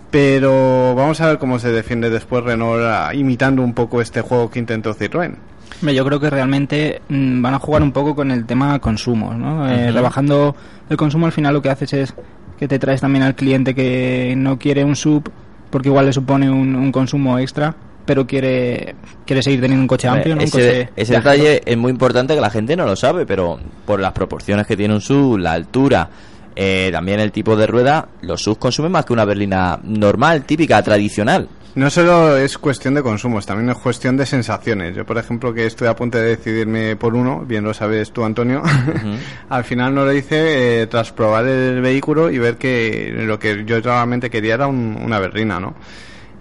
pero 0.09 0.95
vamos 0.95 1.21
a 1.21 1.27
ver 1.27 1.37
cómo 1.37 1.59
se 1.59 1.71
defiende 1.71 2.09
después 2.09 2.43
Renault 2.43 2.81
ah, 2.83 3.11
imitando 3.13 3.61
un 3.61 3.73
poco 3.73 4.01
este 4.01 4.21
juego 4.21 4.49
que 4.49 4.59
intentó 4.59 4.95
Citroën. 4.95 5.33
Yo 5.81 6.05
creo 6.05 6.19
que 6.19 6.29
realmente 6.29 7.01
mm, 7.09 7.41
van 7.41 7.53
a 7.55 7.59
jugar 7.59 7.81
un 7.81 7.91
poco 7.91 8.15
con 8.15 8.31
el 8.31 8.45
tema 8.45 8.79
consumo, 8.79 9.33
¿no? 9.33 9.69
Eh. 9.69 9.91
Rebajando 9.91 10.55
el 10.89 10.97
consumo 10.97 11.25
al 11.25 11.31
final 11.31 11.53
lo 11.53 11.61
que 11.61 11.69
haces 11.69 11.93
es 11.93 12.13
que 12.59 12.67
te 12.67 12.77
traes 12.77 13.01
también 13.01 13.23
al 13.23 13.33
cliente 13.35 13.73
que 13.73 14.35
no 14.37 14.59
quiere 14.59 14.83
un 14.83 14.95
sub 14.95 15.31
porque 15.71 15.89
igual 15.89 16.05
le 16.05 16.13
supone 16.13 16.49
un, 16.49 16.75
un 16.75 16.91
consumo 16.91 17.39
extra, 17.39 17.73
pero 18.05 18.27
quiere 18.27 18.95
quiere 19.25 19.41
seguir 19.41 19.61
teniendo 19.61 19.81
un 19.81 19.87
coche 19.87 20.07
amplio, 20.07 20.35
¿no? 20.35 20.41
Un 20.41 20.47
ese 20.47 20.51
coche 20.51 20.89
ese 20.95 21.13
viajero. 21.13 21.31
detalle 21.31 21.61
es 21.65 21.77
muy 21.77 21.91
importante 21.91 22.35
que 22.35 22.41
la 22.41 22.49
gente 22.49 22.75
no 22.75 22.85
lo 22.85 22.95
sabe, 22.95 23.25
pero 23.25 23.59
por 23.85 23.99
las 23.99 24.11
proporciones 24.11 24.67
que 24.67 24.77
tiene 24.77 24.93
un 24.93 25.01
SUV, 25.01 25.37
la 25.39 25.53
altura, 25.53 26.09
eh, 26.55 26.89
también 26.91 27.19
el 27.19 27.31
tipo 27.31 27.55
de 27.55 27.67
rueda, 27.67 28.09
los 28.21 28.43
SUV 28.43 28.59
consumen 28.59 28.91
más 28.91 29.05
que 29.05 29.13
una 29.13 29.25
berlina 29.25 29.79
normal, 29.83 30.43
típica, 30.43 30.81
tradicional. 30.81 31.47
No 31.73 31.89
solo 31.89 32.35
es 32.35 32.57
cuestión 32.57 32.95
de 32.95 33.01
consumos, 33.01 33.45
también 33.45 33.69
es 33.69 33.77
cuestión 33.77 34.17
de 34.17 34.25
sensaciones. 34.25 34.93
Yo, 34.93 35.05
por 35.05 35.17
ejemplo, 35.17 35.53
que 35.53 35.65
estoy 35.65 35.87
a 35.87 35.95
punto 35.95 36.17
de 36.17 36.25
decidirme 36.25 36.97
por 36.97 37.15
uno, 37.15 37.45
bien 37.47 37.63
lo 37.63 37.73
sabes 37.73 38.11
tú, 38.11 38.25
Antonio, 38.25 38.61
al 39.49 39.63
final 39.63 39.95
no 39.95 40.03
lo 40.03 40.11
hice 40.11 40.81
eh, 40.81 40.87
tras 40.87 41.13
probar 41.13 41.45
el 41.47 41.79
vehículo 41.81 42.29
y 42.29 42.39
ver 42.39 42.57
que 42.57 43.13
lo 43.15 43.39
que 43.39 43.63
yo 43.65 43.79
realmente 43.79 44.29
quería 44.29 44.55
era 44.55 44.67
un- 44.67 44.99
una 45.01 45.19
berlina, 45.19 45.61
¿no? 45.61 45.75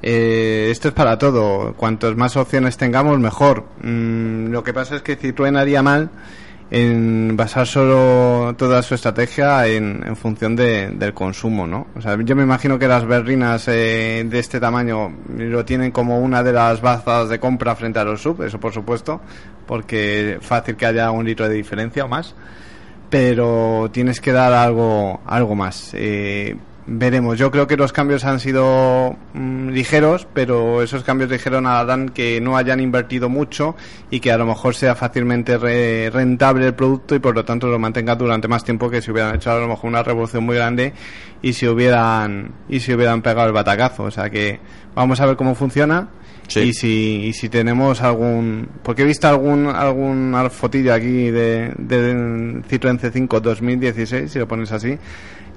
Eh, 0.03 0.69
esto 0.71 0.89
es 0.89 0.95
para 0.95 1.17
todo. 1.19 1.75
Cuantos 1.75 2.17
más 2.17 2.37
opciones 2.37 2.77
tengamos, 2.77 3.19
mejor. 3.21 3.67
Mm, 3.83 4.47
lo 4.51 4.65
que 4.65 4.73
pasa 4.73 4.97
es 4.97 5.03
que 5.03 5.17
Citroën 5.19 5.57
haría 5.59 5.83
mal 5.83 6.11
en 6.71 7.37
basar 7.37 7.67
solo 7.67 8.55
toda 8.57 8.81
su 8.83 8.95
estrategia 8.95 9.67
en, 9.67 10.05
en 10.07 10.15
función 10.17 10.55
de- 10.55 10.91
del 10.91 11.13
consumo, 11.15 11.67
¿no? 11.67 11.89
O 11.97 12.01
sea, 12.01 12.17
yo 12.23 12.37
me 12.37 12.45
imagino 12.45 12.79
que 12.79 12.87
las 12.87 13.05
berlinas 13.07 13.67
eh, 13.69 14.25
de 14.29 14.39
este 14.39 14.61
tamaño 14.61 15.13
lo 15.37 15.65
tienen 15.65 15.91
como 15.91 16.21
una 16.21 16.43
de 16.45 16.53
las 16.53 16.81
bazas 16.81 17.29
de 17.29 17.41
compra 17.41 17.75
frente 17.75 17.99
a 17.99 18.05
los 18.05 18.23
sub, 18.23 18.43
eso 18.43 18.61
por 18.61 18.73
supuesto, 18.73 19.21
porque 19.67 20.39
fácil 20.43 20.77
que 20.77 20.87
haya 20.87 21.11
un 21.11 21.25
litro 21.25 21.49
de 21.49 21.55
diferencia 21.57 22.05
o 22.05 22.09
más 22.09 22.35
pero 23.09 23.91
tienes 23.93 24.21
que 24.21 24.31
dar 24.31 24.53
algo 24.53 25.21
algo 25.27 25.57
más 25.57 25.91
Eh, 25.95 26.57
veremos 26.87 27.39
yo 27.39 27.51
creo 27.51 27.67
que 27.67 27.77
los 27.77 27.93
cambios 27.93 28.25
han 28.25 28.41
sido 28.41 29.17
mm, 29.35 29.69
ligeros 29.69 30.27
pero 30.33 30.83
esos 30.83 31.05
cambios 31.05 31.31
ligeros 31.31 31.65
harán 31.65 32.09
que 32.09 32.41
no 32.41 32.57
hayan 32.57 32.81
invertido 32.81 33.29
mucho 33.29 33.77
y 34.11 34.21
que 34.21 34.33
a 34.33 34.39
lo 34.39 34.47
mejor 34.47 34.75
sea 34.75 34.95
fácilmente 34.95 35.57
re- 35.59 36.11
rentable 36.11 36.67
el 36.67 36.75
producto 36.75 37.15
y 37.15 37.19
por 37.19 37.35
lo 37.35 37.45
tanto 37.45 37.67
lo 37.69 37.79
mantenga 37.79 38.17
durante 38.17 38.49
más 38.49 38.65
tiempo 38.65 38.91
que 38.91 39.03
si 39.03 39.11
hubieran 39.11 39.37
hecho 39.37 39.51
a 39.53 39.59
lo 39.61 39.69
mejor 39.69 39.89
una 39.91 40.03
revolución 40.03 40.45
muy 40.45 40.57
grande 40.57 40.93
y 41.43 41.53
si 41.53 41.67
hubieran 41.69 42.53
y 42.69 42.81
si 42.81 42.93
hubieran 42.95 43.23
pegado 43.23 43.47
el 43.47 43.53
batacazo 43.53 44.05
o 44.05 44.11
sea 44.11 44.31
que 44.31 44.59
vamos 44.95 45.21
a 45.21 45.27
ver 45.27 45.37
cómo 45.37 45.55
funciona 45.55 46.09
Sí. 46.49 46.59
y 46.63 46.73
si 46.73 47.23
y 47.27 47.33
si 47.33 47.49
tenemos 47.49 48.03
algún 48.03 48.69
porque 48.83 49.03
he 49.03 49.05
visto 49.05 49.29
algún 49.29 49.69
algún 49.69 50.35
fotillo 50.51 50.93
aquí 50.93 51.31
de, 51.31 51.73
de 51.79 52.13
Citroën 52.69 52.99
C5 52.99 53.41
2016 53.41 54.33
si 54.33 54.39
lo 54.41 54.49
pones 54.49 54.73
así 54.73 54.99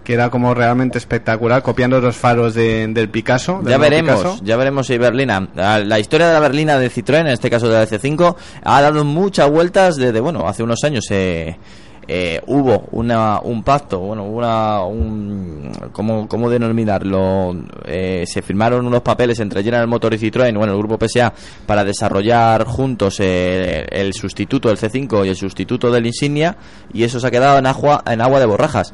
que 0.04 0.14
era 0.14 0.30
como 0.30 0.54
realmente 0.54 0.98
espectacular 0.98 1.62
copiando 1.64 2.00
los 2.02 2.16
faros 2.16 2.54
de- 2.54 2.88
del 2.88 3.10
Picasso 3.10 3.60
del 3.64 3.72
Ya 3.72 3.78
veremos, 3.78 4.18
Picasso. 4.18 4.40
ya 4.44 4.58
veremos 4.58 4.88
si 4.88 4.98
Berlina, 4.98 5.48
la 5.56 5.80
la 5.80 6.00
historia 6.00 6.28
de 6.28 6.34
la 6.34 6.40
berlina 6.40 6.78
de 6.78 6.90
Citroën, 6.92 7.22
en 7.22 7.28
este 7.28 7.50
caso 7.50 7.70
de 7.70 7.76
la 7.78 7.86
C5, 7.88 8.36
ha 8.64 8.82
dado 8.82 9.04
muchas 9.06 9.50
vueltas 9.50 9.96
desde, 9.96 10.20
bueno, 10.20 10.48
hace 10.48 10.64
unos 10.64 10.84
años 10.84 11.06
eh, 11.10 11.58
eh, 12.06 12.42
hubo 12.48 12.84
una, 12.92 13.40
un 13.40 13.64
pacto, 13.64 14.00
bueno, 14.00 14.26
una, 14.26 14.84
un, 14.84 15.72
¿cómo, 15.94 16.28
cómo 16.28 16.50
denominarlo? 16.50 17.56
Eh, 17.86 18.26
se 18.28 18.42
firmaron 18.42 18.86
unos 18.86 19.02
papeles 19.02 19.40
entre 19.40 19.64
General 19.64 19.88
Motors 19.88 20.22
y 20.22 20.30
Citroën, 20.30 20.54
bueno, 20.58 20.74
el 20.74 20.80
grupo 20.80 20.98
PSA, 20.98 21.32
para 21.66 21.86
desarrollar 21.86 22.66
juntos 22.66 23.22
eh, 23.22 23.86
el 23.90 24.14
sustituto 24.14 24.68
del 24.68 24.78
C5 24.78 25.26
y 25.26 25.30
el 25.30 25.36
sustituto 25.38 25.90
del 25.92 26.06
Insignia, 26.06 26.58
y 26.92 27.04
eso 27.04 27.22
se 27.22 27.28
ha 27.28 27.32
quedado 27.32 27.58
en 27.58 27.68
agua, 27.68 28.04
en 28.06 28.20
agua 28.20 28.40
de 28.42 28.46
borrajas. 28.48 28.94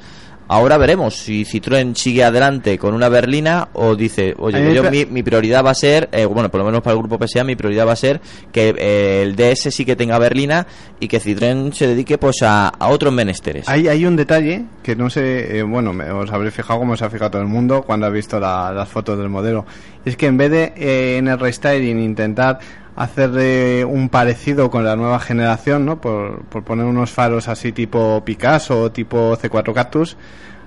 Ahora 0.51 0.77
veremos 0.79 1.15
si 1.15 1.45
Citroën 1.45 1.93
sigue 1.95 2.23
adelante 2.23 2.77
con 2.79 2.95
una 2.95 3.07
berlina 3.07 3.69
o 3.73 3.95
dice, 3.95 4.33
oye, 4.39 4.57
yo, 4.73 4.81
mi, 4.89 5.05
mi 5.05 5.21
prioridad 5.21 5.63
va 5.63 5.69
a 5.69 5.75
ser, 5.75 6.09
eh, 6.11 6.25
bueno, 6.25 6.49
por 6.49 6.59
lo 6.59 6.65
menos 6.65 6.81
para 6.81 6.95
el 6.95 6.99
grupo 6.99 7.19
PSA, 7.23 7.43
mi 7.43 7.55
prioridad 7.55 7.85
va 7.87 7.91
a 7.93 7.95
ser 7.95 8.19
que 8.51 8.73
eh, 8.77 9.21
el 9.21 9.35
DS 9.35 9.69
sí 9.73 9.85
que 9.85 9.95
tenga 9.95 10.17
berlina 10.17 10.65
y 10.99 11.07
que 11.07 11.21
Citroën 11.21 11.71
se 11.71 11.85
dedique 11.87 12.17
pues 12.17 12.41
a, 12.41 12.69
a 12.69 12.87
otros 12.87 13.13
menesteres. 13.13 13.69
Hay, 13.69 13.87
hay 13.87 14.05
un 14.07 14.15
detalle 14.15 14.65
que 14.81 14.95
no 14.95 15.11
sé, 15.11 15.59
eh, 15.59 15.61
bueno, 15.61 15.93
me- 15.93 16.09
os 16.09 16.31
habréis 16.31 16.55
fijado 16.55 16.79
como 16.79 16.97
se 16.97 17.05
ha 17.05 17.09
fijado 17.11 17.29
todo 17.29 17.41
el 17.43 17.47
mundo 17.47 17.83
cuando 17.83 18.07
ha 18.07 18.09
visto 18.09 18.39
la- 18.39 18.71
las 18.71 18.89
fotos 18.89 19.19
del 19.19 19.29
modelo. 19.29 19.65
Es 20.03 20.17
que 20.17 20.25
en 20.25 20.37
vez 20.37 20.49
de 20.49 20.73
eh, 20.75 21.17
en 21.17 21.27
el 21.27 21.37
restyling 21.39 21.99
intentar 21.99 22.57
hacer 22.99 23.31
eh, 23.37 23.85
un 23.85 24.09
parecido 24.09 24.69
con 24.69 24.83
la 24.83 24.95
nueva 24.95 25.19
generación, 25.19 25.85
¿no? 25.85 25.99
Por, 26.01 26.41
por 26.43 26.63
poner 26.63 26.85
unos 26.85 27.11
faros 27.11 27.47
así 27.47 27.71
tipo 27.71 28.21
Picasso 28.25 28.81
o 28.81 28.91
tipo 28.91 29.35
C4 29.37 29.73
Cactus, 29.73 30.17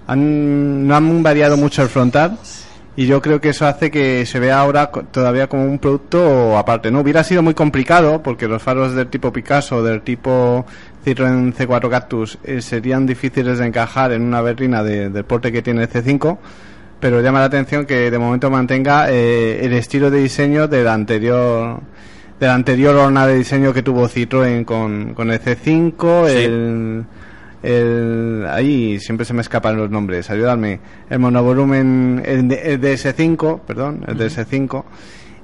han, 0.07 0.87
no 0.87 0.97
han 0.97 1.23
variado 1.23 1.57
mucho 1.57 1.83
el 1.83 1.89
frontal. 1.89 2.39
Y 2.95 3.07
yo 3.07 3.23
creo 3.23 3.41
que 3.41 3.49
eso 3.51 3.67
hace 3.67 3.91
que 3.91 4.27
se 4.27 4.39
vea 4.39 4.61
ahora 4.61 4.91
todavía 4.91 5.47
como 5.47 5.65
un 5.65 5.79
producto 5.79 6.59
aparte. 6.59 6.91
No 6.91 7.01
hubiera 7.01 7.25
sido 7.25 7.43
muy 7.43 7.55
complicado 7.55 8.23
porque 8.23 8.47
los 8.49 8.63
faros 8.63 8.95
del 8.95 9.07
tipo 9.09 9.33
Picasso, 9.33 9.83
del 9.83 10.03
tipo 10.03 10.67
Citroën 11.05 11.55
C4 11.55 11.89
Cactus, 11.89 12.39
eh, 12.45 12.61
serían 12.61 13.07
difíciles 13.07 13.59
de 13.59 13.67
encajar 13.67 14.13
en 14.13 14.21
una 14.23 14.43
berlina 14.43 14.83
de- 14.83 15.09
del 15.09 15.25
porte 15.25 15.51
que 15.51 15.63
tiene 15.63 15.83
el 15.85 15.89
C5. 15.89 16.37
Pero 17.01 17.21
llama 17.23 17.41
la 17.41 17.47
atención 17.47 17.87
que 17.87 18.11
de 18.11 18.19
momento 18.19 18.51
mantenga 18.51 19.11
eh, 19.11 19.65
el 19.65 19.73
estilo 19.73 20.11
de 20.11 20.19
diseño 20.21 20.69
del 20.69 20.87
anterior 20.89 21.81
de 22.43 22.49
la 22.49 22.55
anterior 22.55 22.97
horna 22.97 23.25
de 23.27 23.37
diseño 23.37 23.73
que 23.73 23.83
tuvo 23.85 24.09
Citroën 24.09 24.65
con, 24.65 25.15
con 25.15 25.31
el 25.31 25.41
C5, 25.41 26.27
Sí. 26.29 26.37
el, 26.45 27.05
el 27.63 28.47
ahí 28.51 28.99
siempre 28.99 29.25
se 29.25 29.33
me 29.33 29.41
escapan 29.43 29.77
los 29.77 29.89
nombres, 29.91 30.29
ayúdame. 30.29 30.81
El 31.09 31.21
monovolumen, 31.21 32.21
el, 32.25 32.49
de- 32.49 32.73
el 32.73 32.81
DS5, 32.81 33.61
perdón, 33.61 34.05
el 34.09 34.19
DS5 34.19 34.85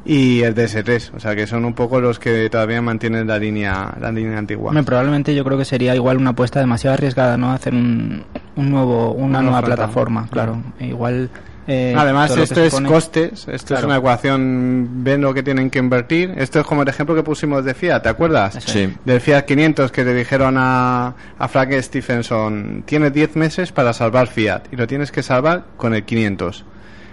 y 0.05 0.43
el 0.43 0.55
DS3, 0.55 1.13
o 1.17 1.21
sea 1.21 1.37
que 1.37 1.47
son 1.47 1.65
un 1.65 1.75
poco 1.75 2.01
los 2.01 2.19
que 2.19 2.49
todavía 2.51 2.81
mantienen 2.83 3.27
la 3.29 3.39
línea 3.39 3.95
la 4.01 4.11
línea 4.11 4.39
antigua. 4.39 4.71
Hombre, 4.71 4.83
probablemente 4.85 5.35
yo 5.35 5.45
creo 5.45 5.59
que 5.59 5.65
sería 5.65 5.95
igual 5.95 6.17
una 6.17 6.31
apuesta 6.31 6.59
demasiado 6.61 6.95
arriesgada, 6.95 7.37
¿no? 7.37 7.53
Hacer 7.53 7.75
un, 7.75 8.25
un 8.57 8.71
nuevo, 8.71 9.13
una 9.13 9.39
Una 9.39 9.43
nueva 9.43 9.63
plataforma, 9.63 10.27
claro. 10.31 10.61
Igual. 10.81 11.31
Eh, 11.69 11.95
Además, 11.97 12.35
esto 12.37 12.61
es 12.63 12.73
supone- 12.73 12.89
costes, 12.89 13.47
esto 13.47 13.75
es 13.77 13.85
una 13.85 13.99
ecuación, 13.99 15.05
ven 15.05 15.21
lo 15.21 15.33
que 15.35 15.43
tienen 15.43 15.69
que 15.71 15.79
invertir. 15.79 16.33
Esto 16.39 16.61
es 16.61 16.67
como 16.67 16.83
el 16.83 16.89
ejemplo 16.89 17.15
que 17.15 17.23
pusimos 17.23 17.65
de 17.65 17.75
Fiat, 17.75 18.03
¿te 18.03 18.09
acuerdas? 18.09 18.59
Sí. 18.67 18.93
Del 19.05 19.21
Fiat 19.21 19.43
500 19.45 19.93
que 19.93 20.03
le 20.05 20.15
dijeron 20.15 20.57
a, 20.59 21.15
a 21.39 21.49
Frank 21.49 21.71
Stephenson, 21.81 22.83
tienes 22.87 23.13
10 23.13 23.37
meses 23.37 23.71
para 23.71 23.93
salvar 23.93 24.27
Fiat 24.29 24.63
y 24.73 24.77
lo 24.77 24.87
tienes 24.87 25.13
que 25.13 25.23
salvar 25.23 25.65
con 25.77 25.95
el 25.95 26.05
500. 26.05 26.65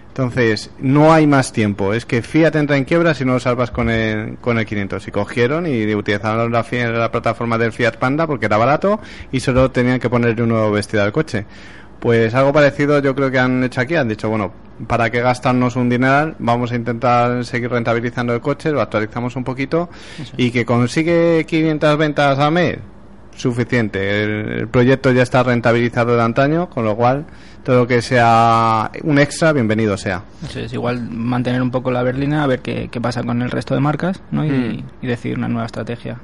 Entonces, 0.07 0.71
no 0.79 1.11
hay 1.11 1.27
más 1.27 1.51
tiempo. 1.51 1.93
Es 1.93 2.05
que 2.05 2.21
Fiat 2.21 2.55
entra 2.55 2.77
en 2.77 2.85
quiebra 2.85 3.13
si 3.13 3.25
no 3.25 3.33
lo 3.33 3.39
salvas 3.41 3.69
con 3.69 3.89
el, 3.89 4.37
con 4.39 4.57
el 4.57 4.65
500. 4.65 5.05
Y 5.05 5.11
cogieron 5.11 5.67
y 5.67 5.93
utilizaron 5.93 6.49
la, 6.53 6.65
la 6.93 7.11
plataforma 7.11 7.57
del 7.57 7.73
Fiat 7.73 7.97
Panda 7.97 8.25
porque 8.25 8.45
era 8.45 8.55
barato 8.55 9.01
y 9.33 9.41
solo 9.41 9.69
tenían 9.71 9.99
que 9.99 10.09
ponerle 10.09 10.41
un 10.43 10.47
nuevo 10.49 10.71
vestido 10.71 11.03
al 11.03 11.11
coche. 11.11 11.45
Pues 12.05 12.35
algo 12.35 12.53
parecido 12.53 12.99
yo 12.99 13.15
creo 13.15 13.31
que 13.31 13.39
han 13.39 13.63
hecho 13.63 13.81
aquí. 13.81 13.95
Han 13.95 14.07
dicho, 14.07 14.29
bueno, 14.29 14.51
¿para 14.85 15.09
qué 15.09 15.21
gastarnos 15.21 15.75
un 15.75 15.89
dineral? 15.89 16.35
Vamos 16.37 16.71
a 16.71 16.75
intentar 16.75 17.43
seguir 17.43 17.71
rentabilizando 17.71 18.31
el 18.31 18.41
coche, 18.41 18.69
lo 18.71 18.79
actualizamos 18.79 19.35
un 19.35 19.43
poquito 19.43 19.89
y 20.37 20.51
que 20.51 20.65
consigue 20.65 21.43
500 21.47 21.97
ventas 21.97 22.37
al 22.37 22.51
mes. 22.51 22.77
Suficiente. 23.35 24.23
El, 24.23 24.29
el 24.59 24.67
proyecto 24.67 25.11
ya 25.11 25.23
está 25.23 25.41
rentabilizado 25.41 26.15
de 26.15 26.21
antaño, 26.21 26.69
con 26.69 26.85
lo 26.85 26.95
cual 26.95 27.25
todo 27.63 27.79
lo 27.79 27.87
que 27.87 28.03
sea 28.03 28.91
un 29.01 29.17
extra, 29.17 29.51
bienvenido 29.51 29.97
sea. 29.97 30.21
Eso 30.47 30.59
es, 30.59 30.71
igual 30.73 31.09
mantener 31.09 31.61
un 31.63 31.71
poco 31.71 31.89
la 31.89 32.03
berlina, 32.03 32.43
a 32.43 32.47
ver 32.47 32.59
qué, 32.59 32.87
qué 32.91 33.01
pasa 33.01 33.23
con 33.23 33.41
el 33.41 33.49
resto 33.49 33.73
de 33.73 33.81
marcas, 33.81 34.21
¿no? 34.29 34.45
Y, 34.45 34.49
Mm. 34.51 34.83
y 35.01 35.07
decidir 35.07 35.39
una 35.39 35.47
nueva 35.47 35.65
estrategia. 35.65 36.17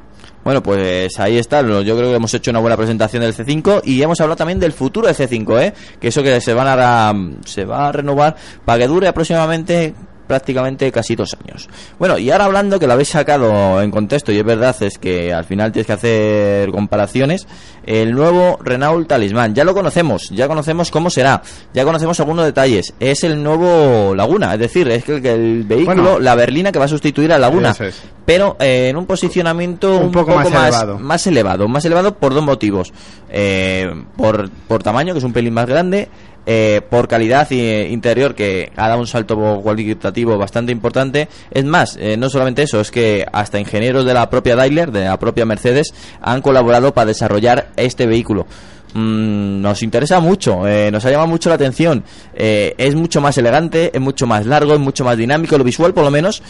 Bueno, 0.44 0.64
pues 0.64 1.20
ahí 1.20 1.38
está. 1.38 1.62
Yo 1.62 1.96
creo 1.98 2.10
que 2.10 2.16
hemos 2.16 2.34
hecho 2.34 2.50
una 2.52 2.60
buena 2.60 2.76
presentación 2.78 3.22
del 3.22 3.36
C5 3.36 3.82
y 3.86 4.02
hemos 4.02 4.20
hablado 4.22 4.38
también 4.38 4.60
del 4.60 4.74
futuro 4.74 5.08
del 5.08 5.16
C5, 5.16 5.62
¿eh? 5.62 5.74
Que 6.00 6.08
eso 6.08 6.24
que 6.24 6.42
se 6.42 6.54
van 6.54 6.68
a 6.68 6.76
dar- 6.76 7.16
se 7.46 7.66
va 7.66 7.90
a 7.90 7.92
renovar 7.92 8.36
para 8.66 8.80
que 8.80 8.88
dure 8.88 9.08
aproximadamente 9.08 9.94
prácticamente 10.28 10.92
casi 10.92 11.16
dos 11.16 11.36
años. 11.44 11.68
Bueno, 12.00 12.18
y 12.18 12.32
ahora 12.32 12.46
hablando 12.46 12.80
que 12.80 12.88
lo 12.88 12.94
habéis 12.94 13.10
sacado 13.10 13.82
en 13.82 13.92
contexto 13.92 14.32
y 14.32 14.38
es 14.38 14.46
verdad 14.46 14.76
es 14.82 14.98
que 14.98 15.34
al 15.34 15.46
final 15.46 15.72
tienes 15.72 15.88
que 15.88 15.94
hacer 15.94 16.72
comparaciones, 16.72 17.48
el 17.86 18.12
nuevo 18.14 18.60
Renault 18.64 19.08
Talismán, 19.08 19.54
ya 19.56 19.64
lo 19.64 19.74
conocemos, 19.74 20.30
ya 20.30 20.48
conocemos 20.48 20.92
cómo 20.92 21.10
será, 21.10 21.42
ya 21.74 21.84
conocemos 21.84 22.20
algunos 22.20 22.46
detalles, 22.46 22.94
es 23.00 23.24
el 23.24 23.42
nuevo 23.44 24.14
Laguna, 24.16 24.54
es 24.54 24.60
decir, 24.60 24.88
es 24.90 25.04
que 25.04 25.16
el, 25.18 25.26
el 25.26 25.64
vehículo, 25.64 26.04
Bueno. 26.04 26.20
la 26.20 26.36
berlina 26.36 26.72
que 26.72 26.80
va 26.80 26.86
a 26.86 26.90
sustituir 26.90 27.32
a 27.34 27.40
Laguna, 27.40 27.76
es. 27.80 28.02
pero 28.26 28.56
eh, 28.60 28.88
en 28.90 28.98
un 28.98 29.06
posicionamiento 29.06 29.98
Un 29.98 30.06
un, 30.06 30.12
poco 30.12 30.28
poco, 30.34 30.50
más 30.50 30.52
más, 30.52 30.68
elevado. 30.70 31.00
más 31.00 31.28
elevado. 31.28 31.68
Más 31.68 31.86
elevado 31.86 32.16
por 32.16 32.34
dos 32.34 32.44
motivos. 32.44 32.94
Eh, 33.30 33.90
por, 34.18 34.50
por 34.68 34.84
tamaño, 34.84 35.14
que 35.14 35.20
es 35.20 35.24
un 35.24 35.34
pelín 35.34 35.54
más 35.54 35.66
grande. 35.68 36.10
Eh, 36.46 36.82
por 36.90 37.08
calidad 37.08 37.48
eh, 37.52 37.88
interior, 37.92 38.34
que 38.34 38.72
ha 38.76 38.88
dado 38.88 39.00
un 39.00 39.08
salto 39.08 39.38
cualitativo 39.62 40.38
bastante 40.38 40.72
importante. 40.72 41.28
Es 41.52 41.66
más, 41.66 41.98
eh, 42.00 42.18
no 42.18 42.30
solamente 42.30 42.64
eso, 42.64 42.82
es 42.82 42.92
que 42.92 43.26
hasta 43.32 43.60
ingenieros 43.60 44.06
de 44.06 44.14
la 44.14 44.30
propia 44.30 44.56
Daimler, 44.56 44.92
de 44.92 45.06
la 45.06 45.20
propia 45.20 45.46
Mercedes, 45.46 45.94
han 46.22 46.42
colaborado 46.42 46.94
para 46.94 47.08
desarrollar 47.08 47.70
este 47.76 48.08
vehículo. 48.08 48.48
Mm, 48.94 49.62
nos 49.62 49.84
interesa 49.84 50.20
mucho, 50.20 50.68
eh, 50.68 50.92
nos 50.92 51.06
ha 51.06 51.12
llamado 51.12 51.30
mucho 51.30 51.50
la 51.50 51.56
atención. 51.56 52.04
Es 52.34 52.96
mucho 52.96 53.22
más 53.22 53.38
elegante, 53.38 53.92
es 53.94 54.02
mucho 54.02 54.26
más 54.26 54.46
largo, 54.46 54.74
es 54.74 54.80
mucho 54.80 55.06
más 55.06 55.18
dinámico, 55.18 55.58
lo 55.58 55.64
visual 55.64 55.94
por 55.94 56.04
lo 56.04 56.12
menos. 56.12 56.42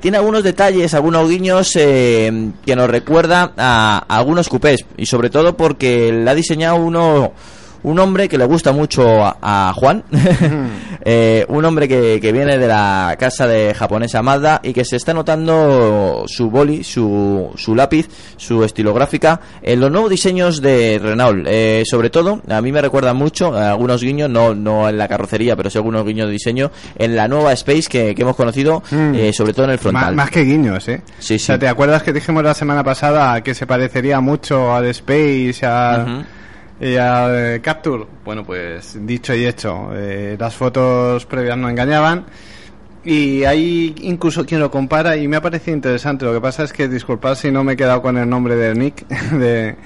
Tiene 0.00 0.16
algunos 0.16 0.44
detalles, 0.44 0.94
algunos 0.94 1.28
guiños 1.28 1.72
que 1.74 2.74
nos 2.74 2.88
recuerda 2.88 3.52
a, 3.58 4.02
a 4.08 4.16
algunos 4.16 4.48
coupés 4.48 4.86
y 4.96 5.04
sobre 5.04 5.28
todo 5.28 5.58
porque 5.58 6.10
le 6.10 6.30
ha 6.30 6.34
diseñado 6.34 6.76
uno 6.76 7.34
un 7.82 7.98
hombre 7.98 8.28
que 8.28 8.38
le 8.38 8.44
gusta 8.44 8.72
mucho 8.72 9.24
a, 9.24 9.36
a 9.40 9.72
Juan, 9.74 10.04
eh, 11.04 11.44
un 11.48 11.64
hombre 11.64 11.88
que, 11.88 12.18
que 12.20 12.32
viene 12.32 12.58
de 12.58 12.66
la 12.66 13.16
casa 13.18 13.46
de 13.46 13.74
japonesa 13.74 14.22
Mazda 14.22 14.60
y 14.62 14.72
que 14.72 14.84
se 14.84 14.96
está 14.96 15.14
notando 15.14 16.24
su 16.26 16.50
boli, 16.50 16.84
su, 16.84 17.50
su 17.56 17.74
lápiz, 17.74 18.08
su 18.36 18.64
estilográfica 18.64 19.40
en 19.62 19.80
los 19.80 19.90
nuevos 19.90 20.10
diseños 20.10 20.60
de 20.60 20.98
Renault. 21.02 21.46
Eh, 21.48 21.82
sobre 21.86 22.10
todo, 22.10 22.40
a 22.48 22.60
mí 22.60 22.72
me 22.72 22.82
recuerda 22.82 23.14
mucho 23.14 23.54
algunos 23.56 24.02
guiños, 24.02 24.28
no, 24.30 24.54
no 24.54 24.88
en 24.88 24.98
la 24.98 25.08
carrocería, 25.08 25.56
pero 25.56 25.70
sí 25.70 25.78
algunos 25.78 26.04
guiños 26.04 26.26
de 26.26 26.32
diseño 26.32 26.70
en 26.96 27.16
la 27.16 27.28
nueva 27.28 27.52
Space 27.52 27.84
que, 27.88 28.14
que 28.14 28.22
hemos 28.22 28.36
conocido, 28.36 28.82
Mm. 28.90 29.14
eh, 29.14 29.32
sobre 29.32 29.52
todo 29.52 29.66
en 29.66 29.72
el 29.72 29.78
frontal. 29.78 30.14
Más, 30.14 30.30
que 30.30 30.42
guiños, 30.44 30.86
¿eh? 30.88 31.02
Sí, 31.18 31.34
O 31.34 31.38
sea, 31.38 31.56
sí. 31.56 31.60
¿te 31.60 31.68
acuerdas 31.68 32.02
que 32.02 32.12
dijimos 32.12 32.42
la 32.42 32.54
semana 32.54 32.82
pasada 32.82 33.40
que 33.42 33.54
se 33.54 33.66
parecería 33.66 34.20
mucho 34.20 34.72
al 34.74 34.86
Space, 34.86 35.60
a, 35.64 36.04
Ujú. 36.06 36.24
Y 36.80 36.96
al 36.96 37.54
eh, 37.56 37.60
Capture? 37.60 38.06
Bueno, 38.24 38.44
pues 38.44 38.96
dicho 39.04 39.34
y 39.34 39.46
hecho. 39.46 39.90
eh, 39.94 40.36
las 40.38 40.54
fotos 40.54 41.26
previas 41.26 41.56
no 41.58 41.68
engañaban. 41.68 42.26
Y 43.04 43.44
hay 43.44 43.94
incluso 44.02 44.44
quien 44.44 44.60
lo 44.60 44.70
compara 44.70 45.16
y 45.16 45.28
me 45.28 45.36
ha 45.36 45.40
parecido 45.40 45.74
interesante. 45.74 46.24
Lo 46.24 46.32
que 46.34 46.40
pasa 46.40 46.64
es 46.64 46.72
que, 46.72 46.88
disculpad 46.88 47.34
si 47.36 47.50
no 47.50 47.64
me 47.64 47.72
he 47.72 47.76
quedado 47.76 48.02
con 48.02 48.16
el 48.18 48.28
nombre 48.28 48.54
del 48.56 48.78
nick 48.78 49.06
de, 49.30 49.76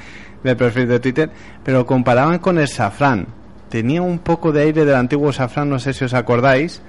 del 0.42 0.56
perfil 0.56 0.88
de 0.88 1.00
Twitter, 1.00 1.30
pero 1.64 1.87
comparaban 1.87 2.38
con 2.38 2.58
el 2.58 2.68
Safran. 2.68 3.26
Tenía 3.68 4.02
un 4.02 4.18
poco 4.18 4.52
de 4.52 4.62
aire 4.62 4.84
del 4.84 4.96
antiguo 4.96 5.32
Safran, 5.32 5.70
no 5.70 5.78
sé 5.78 5.94
si 5.94 6.04
os 6.04 6.14
acordáis 6.14 6.82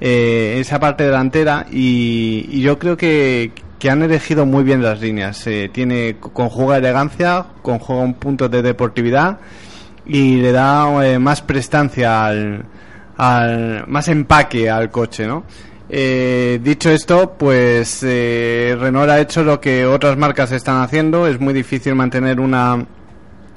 eh, 0.00 0.56
esa 0.60 0.80
parte 0.80 1.04
delantera 1.04 1.66
y 1.70 2.60
yo 2.60 2.78
creo 2.78 2.96
que, 2.96 3.52
que 3.78 3.90
han 3.90 4.02
elegido 4.02 4.46
muy 4.46 4.64
bien 4.64 4.82
las 4.82 5.00
líneas. 5.00 5.46
Eh, 5.46 5.70
tiene 5.72 6.16
conjuga 6.18 6.78
elegancia, 6.78 7.46
conjuga 7.62 8.00
un 8.00 8.14
punto 8.14 8.48
de 8.48 8.62
deportividad 8.62 9.38
y 10.06 10.36
le 10.36 10.52
da 10.52 11.06
eh, 11.06 11.18
más 11.18 11.42
prestancia 11.42 12.26
al, 12.26 12.64
al 13.16 13.84
más 13.86 14.08
empaque 14.08 14.70
al 14.70 14.90
coche, 14.90 15.26
¿no? 15.26 15.44
Eh, 15.88 16.58
dicho 16.62 16.90
esto, 16.90 17.36
pues 17.38 18.00
eh, 18.02 18.76
Renault 18.78 19.08
ha 19.08 19.20
hecho 19.20 19.44
lo 19.44 19.60
que 19.60 19.86
otras 19.86 20.16
marcas 20.16 20.50
están 20.52 20.82
haciendo. 20.82 21.26
Es 21.26 21.38
muy 21.40 21.54
difícil 21.54 21.94
mantener 21.94 22.40
una 22.40 22.86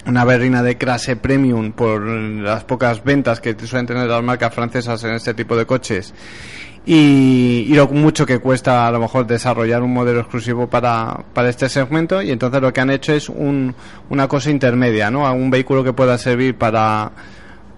una 0.06 0.24
berrina 0.26 0.64
de 0.64 0.78
clase 0.78 1.18
premium 1.18 1.74
por 1.74 2.02
las 2.02 2.64
pocas 2.64 3.04
ventas 3.04 3.42
que 3.42 3.56
suelen 3.66 3.86
tener 3.86 4.08
las 4.08 4.24
marcas 4.24 4.54
francesas 4.54 5.04
en 5.04 5.12
este 5.12 5.34
tipo 5.34 5.56
de 5.58 5.66
coches 5.66 6.14
y, 6.86 7.66
y 7.68 7.74
lo 7.74 7.88
mucho 7.88 8.26
que 8.26 8.40
cuesta 8.40 8.88
a 8.88 8.92
lo 8.92 9.00
mejor 9.00 9.28
desarrollar 9.28 9.84
un 9.84 9.94
modelo 9.94 10.22
exclusivo 10.22 10.68
para, 10.68 11.24
para 11.34 11.50
este 11.50 11.70
segmento 11.70 12.22
y 12.22 12.32
entonces 12.32 12.62
lo 12.62 12.74
que 12.74 12.82
han 12.82 12.90
hecho 12.90 13.14
es 13.14 13.30
un, 13.30 13.76
una 14.10 14.28
cosa 14.28 14.50
intermedia, 14.50 15.12
¿no? 15.12 15.32
Un 15.34 15.52
vehículo 15.52 15.84
que 15.84 15.94
pueda 15.94 16.18
servir 16.18 16.56
para 16.56 17.12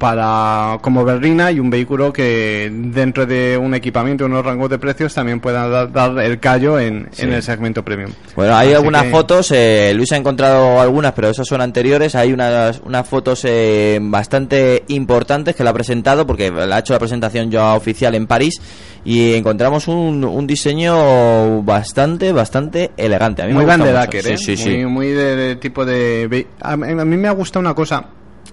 para 0.02 0.80
como 0.82 1.06
berlina 1.06 1.52
y 1.52 1.60
un 1.60 1.70
vehículo 1.70 2.12
que 2.12 2.72
dentro 2.74 3.28
de 3.28 3.56
un 3.56 3.76
equipamiento, 3.76 4.26
unos 4.26 4.44
rangos 4.44 4.68
de 4.72 4.80
precios 4.80 5.14
también 5.14 5.40
pueda 5.40 5.70
dar, 5.70 5.92
dar 5.92 6.18
el 6.26 6.40
callo 6.40 6.80
en, 6.80 7.08
Sí. 7.12 7.22
en 7.22 7.34
el 7.34 7.44
segmento 7.44 7.86
premium. 7.86 8.10
Bueno, 8.36 8.56
hay 8.56 8.70
Así 8.70 8.76
algunas 8.78 9.04
que- 9.04 9.10
fotos, 9.12 9.52
eh, 9.52 9.94
Luis 9.96 10.12
ha 10.12 10.18
encontrado 10.18 10.82
algunas, 10.82 11.14
pero 11.14 11.30
esas 11.30 11.48
son 11.48 11.62
anteriores. 11.62 12.16
Hay 12.16 12.34
unas, 12.34 12.82
unas 12.84 13.08
fotos 13.08 13.46
eh, 13.46 14.00
bastante 14.02 14.84
importantes 14.88 15.56
que 15.56 15.64
la 15.64 15.70
ha 15.70 15.74
presentado, 15.74 16.26
porque 16.26 16.50
la 16.50 16.78
ha 16.78 16.80
hecho 16.80 16.94
la 16.94 17.00
presentación 17.00 17.52
ya 17.52 17.76
oficial 17.76 18.16
en 18.16 18.26
París, 18.26 18.60
y 19.06 19.36
encontramos 19.36 19.88
un, 19.88 20.24
un 20.24 20.48
diseño 20.48 21.62
bastante, 21.62 22.32
bastante 22.32 22.90
elegante. 22.98 23.44
A 23.44 23.46
mí 23.46 23.54
muy 23.54 23.66
me 23.68 23.78
gusta. 23.78 24.02
Acker, 24.02 24.24
Sí, 24.24 24.30
¿eh? 24.34 24.38
sí, 24.38 24.58
sí. 24.58 24.70
Muy, 24.78 24.86
muy 24.88 25.08
de, 25.10 25.36
de 25.36 25.56
tipo 25.58 25.86
de... 25.86 26.48
a 26.60 26.76
mí 26.76 27.18
me 27.18 27.28
ha 27.28 27.32
gustado 27.32 27.60
una 27.62 27.76
cosa. 27.76 28.04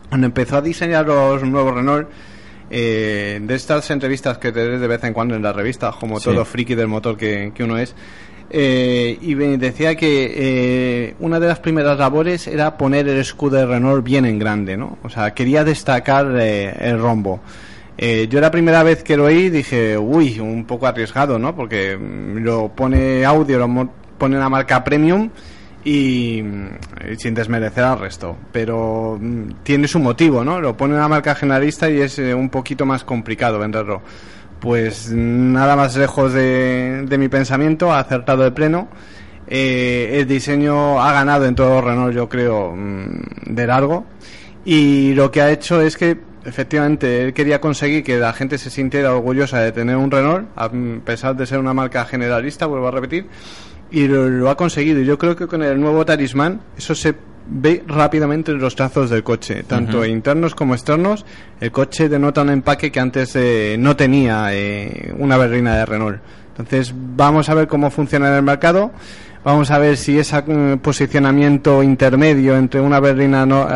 Cuando 0.08 0.26
empezó 0.26 0.56
a 0.56 0.62
diseñar 0.62 1.06
los 1.06 1.42
nuevos 1.44 1.74
Renault, 1.74 2.08
eh, 2.70 3.40
de 3.42 3.54
estas 3.54 3.90
entrevistas 3.90 4.38
que 4.38 4.52
te 4.52 4.66
ves 4.66 4.80
de 4.80 4.86
vez 4.86 5.02
en 5.04 5.12
cuando 5.12 5.34
en 5.34 5.42
las 5.42 5.54
revistas, 5.54 5.96
como 5.96 6.18
Sí. 6.20 6.30
todo 6.30 6.44
friki 6.44 6.74
del 6.74 6.88
motor 6.88 7.16
que, 7.16 7.52
que 7.54 7.64
uno 7.64 7.78
es, 7.78 7.94
eh, 8.50 9.18
y 9.20 9.34
decía 9.34 9.94
que 9.94 10.32
eh, 10.34 11.14
una 11.20 11.38
de 11.38 11.48
las 11.48 11.58
primeras 11.60 11.98
labores 11.98 12.46
era 12.46 12.76
poner 12.78 13.06
el 13.08 13.18
escudo 13.18 13.56
de 13.58 13.66
Renault 13.66 14.02
bien 14.04 14.24
en 14.24 14.38
grande, 14.38 14.76
¿no? 14.76 14.98
O 15.02 15.10
sea, 15.10 15.34
quería 15.34 15.64
destacar 15.64 16.26
eh, 16.38 16.74
el 16.80 16.98
rombo. 16.98 17.40
Eh, 17.98 18.26
yo 18.30 18.40
la 18.40 18.50
primera 18.50 18.82
vez 18.82 19.02
que 19.02 19.16
lo 19.16 19.24
oí 19.24 19.50
dije, 19.50 19.98
uy, 19.98 20.38
un 20.40 20.64
poco 20.64 20.86
arriesgado, 20.86 21.38
¿no? 21.38 21.54
Porque 21.54 21.96
mm, 21.96 22.38
lo 22.38 22.68
pone 22.68 23.24
audio, 23.24 23.58
lo 23.58 23.88
pone 24.16 24.36
una 24.36 24.48
marca 24.48 24.82
premium 24.84 25.28
y, 25.84 26.42
mm, 26.42 27.16
sin 27.18 27.34
desmerecer 27.34 27.84
al 27.84 27.98
resto. 27.98 28.36
Pero 28.52 29.18
mm, 29.20 29.62
tiene 29.62 29.88
su 29.88 29.98
motivo, 29.98 30.44
¿no? 30.44 30.60
Lo 30.60 30.76
pone 30.76 30.94
una 30.94 31.08
marca 31.08 31.34
generalista 31.34 31.88
y 31.90 32.00
es 32.00 32.18
eh, 32.18 32.34
un 32.34 32.50
poquito 32.50 32.86
más 32.86 33.04
complicado 33.04 33.58
venderlo. 33.58 34.02
Pues 34.60 35.10
mm, 35.10 35.52
nada 35.52 35.76
más 35.76 35.96
lejos 35.96 36.32
de, 36.32 37.16
mi 37.18 37.28
pensamiento, 37.28 37.92
ha 37.92 38.00
acertado 38.00 38.44
de 38.44 38.50
pleno. 38.52 38.88
Eh, 39.46 40.18
el 40.20 40.26
diseño 40.26 41.00
ha 41.00 41.12
ganado 41.12 41.46
en 41.46 41.54
todo 41.54 41.80
Renault, 41.80 42.14
yo 42.14 42.28
creo, 42.28 42.74
de 43.46 43.66
largo. 43.66 44.04
Y 44.64 45.14
lo 45.14 45.30
que 45.30 45.40
ha 45.40 45.50
hecho 45.50 45.80
es 45.80 45.96
que, 45.96 46.18
efectivamente, 46.44 47.22
él 47.22 47.32
quería 47.32 47.60
conseguir 47.60 48.04
que 48.04 48.18
la 48.18 48.34
gente 48.34 48.58
se 48.58 48.68
sintiera 48.68 49.14
orgullosa 49.14 49.60
de 49.60 49.72
tener 49.72 49.96
un 49.96 50.10
Renault, 50.10 50.48
a 50.56 50.70
pesar 51.04 51.36
de 51.36 51.46
ser 51.46 51.58
una 51.58 51.72
marca 51.72 52.04
generalista, 52.04 52.66
vuelvo 52.66 52.88
a 52.88 52.90
repetir, 52.90 53.28
y 53.90 54.06
lo, 54.06 54.28
lo 54.28 54.50
ha 54.50 54.56
conseguido. 54.56 55.00
Y 55.00 55.04
yo 55.06 55.18
creo 55.18 55.36
que 55.36 55.46
con 55.46 55.62
el 55.62 55.80
nuevo 55.80 56.04
talismán 56.04 56.60
eso 56.76 56.94
se 56.94 57.14
ve 57.50 57.82
rápidamente 57.86 58.52
en 58.52 58.58
los 58.58 58.76
trazos 58.76 59.10
del 59.10 59.22
coche, 59.22 59.62
tanto 59.64 60.04
internos 60.04 60.54
como 60.54 60.74
externos. 60.74 61.24
El 61.60 61.72
coche 61.72 62.08
denota 62.08 62.42
un 62.42 62.50
empaque 62.50 62.92
que 62.92 63.00
antes 63.00 63.34
eh, 63.36 63.76
no 63.78 63.96
tenía 63.96 64.48
eh, 64.52 65.14
una 65.18 65.36
berlina 65.36 65.76
de 65.76 65.86
Renault. 65.86 66.20
Entonces 66.50 66.92
vamos 66.94 67.48
a 67.48 67.54
ver 67.54 67.68
cómo 67.68 67.90
funciona 67.90 68.28
en 68.28 68.34
el 68.34 68.42
mercado. 68.42 68.92
Vamos 69.48 69.70
a 69.70 69.78
ver 69.78 69.96
si 69.96 70.18
ese 70.18 70.44
eh, 70.46 70.76
posicionamiento 70.82 71.82
intermedio 71.82 72.54
entre 72.54 72.82
una 72.82 73.00
berlina 73.00 73.46
no, 73.46 73.66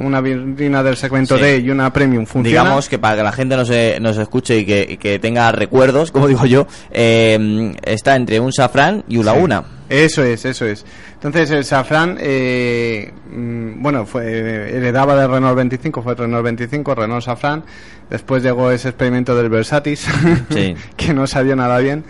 una 0.00 0.20
berlina 0.20 0.84
del 0.84 0.96
segmento 0.96 1.36
Sí. 1.36 1.42
D 1.42 1.58
y 1.58 1.70
una 1.70 1.92
premium 1.92 2.26
funciona. 2.26 2.48
Digamos 2.62 2.88
que 2.88 3.00
para 3.00 3.16
que 3.16 3.22
la 3.24 3.32
gente 3.32 3.56
nos, 3.56 3.68
eh, 3.70 3.98
nos 4.00 4.16
escuche 4.18 4.58
y 4.58 4.64
que, 4.64 4.86
y 4.88 4.96
que 4.98 5.18
tenga 5.18 5.50
recuerdos, 5.50 6.12
como 6.12 6.28
digo 6.28 6.46
yo, 6.46 6.68
eh, 6.92 7.74
está 7.82 8.14
entre 8.14 8.38
un 8.38 8.52
Safran 8.52 9.02
y 9.08 9.16
un 9.16 9.24
Sí. 9.24 9.26
Laguna. 9.26 9.64
Eso 9.88 10.22
es, 10.22 10.44
eso 10.44 10.64
es. 10.64 10.86
Entonces 11.14 11.50
el 11.50 11.64
Safran, 11.64 12.18
eh, 12.20 13.12
mm, 13.28 13.82
bueno, 13.82 14.06
fue 14.06 14.26
eh, 14.28 14.76
heredaba 14.76 15.16
del 15.16 15.28
Renault 15.28 15.56
25, 15.56 16.02
fue 16.04 16.14
Renault 16.14 16.44
25, 16.44 16.94
Renault 16.94 17.24
Safran. 17.24 17.64
Después 18.08 18.44
llegó 18.44 18.70
ese 18.70 18.90
experimento 18.90 19.34
del 19.34 19.48
Versatis, 19.48 20.06
Sí. 20.50 20.76
que 20.96 21.12
no 21.12 21.26
salió 21.26 21.56
nada 21.56 21.78
bien. 21.78 22.04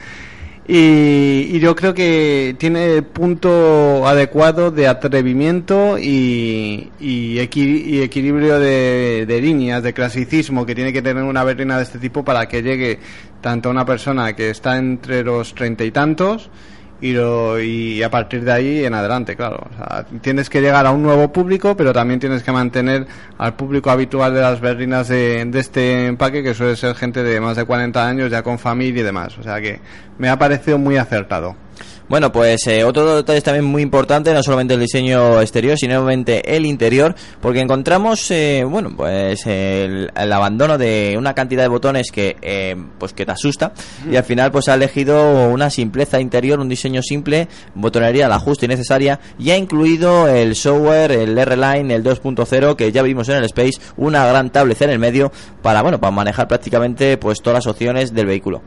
Y, 0.68 1.48
y 1.52 1.60
yo 1.60 1.76
creo 1.76 1.94
que 1.94 2.56
tiene 2.58 2.96
el 2.96 3.04
punto 3.04 4.04
adecuado 4.06 4.72
de 4.72 4.88
atrevimiento 4.88 5.96
y, 5.96 6.90
y, 6.98 7.36
equi- 7.36 7.84
y 7.86 8.02
equilibrio 8.02 8.58
de, 8.58 9.26
de 9.26 9.40
líneas, 9.40 9.84
de 9.84 9.92
clasicismo 9.92 10.66
que 10.66 10.74
tiene 10.74 10.92
que 10.92 11.02
tener 11.02 11.22
una 11.22 11.44
berlina 11.44 11.76
de 11.76 11.84
este 11.84 12.00
tipo 12.00 12.24
para 12.24 12.48
que 12.48 12.62
llegue 12.62 12.98
tanto 13.40 13.68
a 13.68 13.72
una 13.72 13.86
persona 13.86 14.34
que 14.34 14.50
está 14.50 14.76
entre 14.76 15.22
los 15.22 15.54
treinta 15.54 15.84
y 15.84 15.92
tantos 15.92 16.50
y, 17.00 17.12
lo, 17.12 17.60
y 17.60 18.02
a 18.02 18.10
partir 18.10 18.44
de 18.44 18.52
ahí 18.52 18.84
en 18.84 18.94
adelante, 18.94 19.36
claro. 19.36 19.66
O 19.70 19.76
sea, 19.76 20.06
tienes 20.20 20.48
que 20.48 20.60
llegar 20.60 20.86
a 20.86 20.90
un 20.90 21.02
nuevo 21.02 21.32
público, 21.32 21.76
pero 21.76 21.92
también 21.92 22.20
tienes 22.20 22.42
que 22.42 22.52
mantener 22.52 23.06
al 23.38 23.54
público 23.54 23.90
habitual 23.90 24.34
de 24.34 24.40
las 24.40 24.60
berlinas 24.60 25.08
de, 25.08 25.44
de 25.44 25.58
este 25.58 26.06
empaque, 26.06 26.42
que 26.42 26.54
suele 26.54 26.76
ser 26.76 26.94
gente 26.94 27.22
de 27.22 27.40
más 27.40 27.56
de 27.56 27.64
40 27.64 28.06
años, 28.06 28.30
ya 28.30 28.42
con 28.42 28.58
familia 28.58 29.00
y 29.00 29.04
demás. 29.04 29.36
O 29.38 29.42
sea 29.42 29.60
que 29.60 29.80
me 30.18 30.28
ha 30.28 30.38
parecido 30.38 30.78
muy 30.78 30.96
acertado. 30.96 31.56
Bueno, 32.08 32.30
pues 32.30 32.64
eh, 32.68 32.84
otro 32.84 33.16
detalle 33.16 33.40
también 33.40 33.64
muy 33.64 33.82
importante, 33.82 34.32
no 34.32 34.40
solamente 34.40 34.74
el 34.74 34.80
diseño 34.80 35.40
exterior, 35.40 35.76
sino 35.76 36.08
el 36.08 36.66
interior, 36.66 37.16
porque 37.40 37.58
encontramos, 37.58 38.30
eh, 38.30 38.62
bueno, 38.64 38.92
pues 38.96 39.44
el, 39.46 40.12
el 40.14 40.32
abandono 40.32 40.78
de 40.78 41.16
una 41.18 41.34
cantidad 41.34 41.64
de 41.64 41.68
botones 41.68 42.12
que, 42.12 42.36
eh, 42.42 42.76
pues 42.98 43.12
que 43.12 43.26
te 43.26 43.32
asusta, 43.32 43.72
y 44.08 44.14
al 44.14 44.22
final 44.22 44.52
pues 44.52 44.68
ha 44.68 44.74
elegido 44.74 45.48
una 45.50 45.68
simpleza 45.68 46.20
interior, 46.20 46.60
un 46.60 46.68
diseño 46.68 47.02
simple, 47.02 47.48
botonería 47.74 48.28
la 48.28 48.38
justa 48.38 48.66
y 48.66 48.68
necesaria, 48.68 49.18
y 49.36 49.50
ha 49.50 49.56
incluido 49.56 50.28
el 50.28 50.54
software, 50.54 51.10
el 51.10 51.36
R-Line, 51.36 51.92
el 51.92 52.04
2.0, 52.04 52.76
que 52.76 52.92
ya 52.92 53.02
vimos 53.02 53.28
en 53.30 53.38
el 53.38 53.44
Space, 53.46 53.80
una 53.96 54.24
gran 54.26 54.50
tablet 54.50 54.80
en 54.82 54.90
el 54.90 55.00
medio, 55.00 55.32
para, 55.60 55.82
bueno, 55.82 55.98
para 55.98 56.12
manejar 56.12 56.46
prácticamente 56.46 57.16
pues 57.16 57.42
todas 57.42 57.64
las 57.64 57.66
opciones 57.66 58.14
del 58.14 58.26
vehículo. 58.26 58.62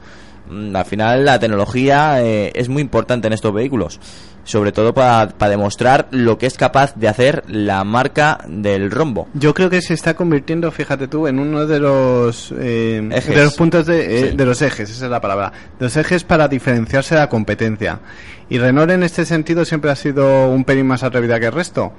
Mm, 0.49 0.75
al 0.75 0.85
final 0.85 1.25
la 1.25 1.39
tecnología 1.39 2.21
eh, 2.23 2.51
es 2.55 2.69
muy 2.69 2.81
importante 2.81 3.27
en 3.27 3.33
estos 3.33 3.53
vehículos, 3.53 3.99
sobre 4.43 4.71
todo 4.71 4.93
para 4.93 5.27
demostrar 5.49 6.07
lo 6.11 6.37
que 6.37 6.47
es 6.47 6.57
capaz 6.57 6.95
de 6.95 7.07
hacer 7.07 7.43
la 7.47 7.83
marca 7.83 8.39
del 8.47 8.89
rombo. 8.89 9.27
Yo 9.33 9.53
creo 9.53 9.69
que 9.69 9.81
se 9.81 9.93
está 9.93 10.15
convirtiendo, 10.15 10.71
fíjate 10.71 11.07
tú, 11.07 11.27
en 11.27 11.39
uno 11.39 11.65
de 11.67 11.79
los, 11.79 12.53
eh, 12.57 13.07
Ejes. 13.11 13.35
de 13.35 13.43
los 13.43 13.55
puntos 13.55 13.85
de, 13.85 13.99
eh, 14.19 14.29
Sí. 14.31 14.37
de 14.37 14.45
los 14.45 14.61
ejes, 14.61 14.89
esa 14.89 15.05
es 15.05 15.11
la 15.11 15.21
palabra, 15.21 15.51
de 15.77 15.85
los 15.85 15.95
ejes 15.97 16.23
para 16.23 16.47
diferenciarse 16.47 17.15
de 17.15 17.21
la 17.21 17.29
competencia. 17.29 17.99
Y 18.49 18.57
Renault 18.57 18.89
en 18.91 19.03
este 19.03 19.25
sentido 19.25 19.63
siempre 19.65 19.91
ha 19.91 19.95
sido 19.95 20.49
un 20.49 20.63
pelín 20.63 20.87
más 20.87 21.03
atrevida 21.03 21.39
que 21.39 21.45
el 21.47 21.51
resto. 21.53 21.93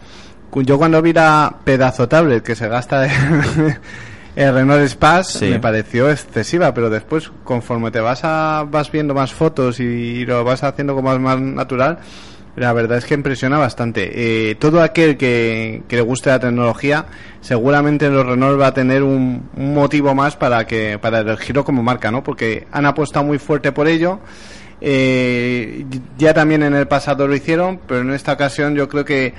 yo 0.52 0.78
cuando 0.78 1.00
vi 1.00 1.12
la 1.12 1.54
pedazo 1.62 2.08
tablet 2.08 2.42
que 2.42 2.56
se 2.56 2.66
gasta 2.66 3.06
el 4.36 4.54
Renault 4.54 4.82
Space 4.84 5.38
Sí. 5.38 5.50
me 5.50 5.60
pareció 5.60 6.10
excesiva, 6.10 6.72
pero 6.72 6.90
después 6.90 7.30
conforme 7.44 7.90
te 7.90 8.00
vas 8.00 8.20
a, 8.24 8.66
vas 8.70 8.90
viendo 8.90 9.14
más 9.14 9.32
fotos 9.32 9.80
y, 9.80 10.24
lo 10.24 10.44
vas 10.44 10.62
haciendo 10.62 10.94
como 10.94 11.18
más 11.18 11.40
natural, 11.40 11.98
la 12.56 12.72
verdad 12.72 12.98
es 12.98 13.04
que 13.04 13.14
impresiona 13.14 13.58
bastante. 13.58 14.10
Eh, 14.50 14.54
todo 14.56 14.82
aquel 14.82 15.16
que, 15.16 15.82
que 15.88 15.96
le 15.96 16.02
guste 16.02 16.30
la 16.30 16.40
tecnología, 16.40 17.06
seguramente 17.40 18.08
los 18.10 18.26
Renault 18.26 18.60
va 18.60 18.68
a 18.68 18.74
tener 18.74 19.02
un, 19.02 19.48
un 19.56 19.74
motivo 19.74 20.14
más 20.14 20.36
para 20.36 20.66
que 20.66 20.98
para 21.00 21.20
elegirlo 21.20 21.64
como 21.64 21.82
marca, 21.82 22.10
¿no? 22.10 22.22
Porque 22.22 22.66
han 22.72 22.86
apostado 22.86 23.24
muy 23.24 23.38
fuerte 23.38 23.72
por 23.72 23.88
ello. 23.88 24.20
Eh, 24.80 25.84
ya 26.16 26.32
también 26.32 26.62
en 26.62 26.74
el 26.74 26.88
pasado 26.88 27.26
lo 27.28 27.34
hicieron, 27.34 27.80
pero 27.86 28.00
en 28.00 28.10
esta 28.12 28.32
ocasión 28.32 28.74
yo 28.74 28.88
creo 28.88 29.04
que 29.04 29.34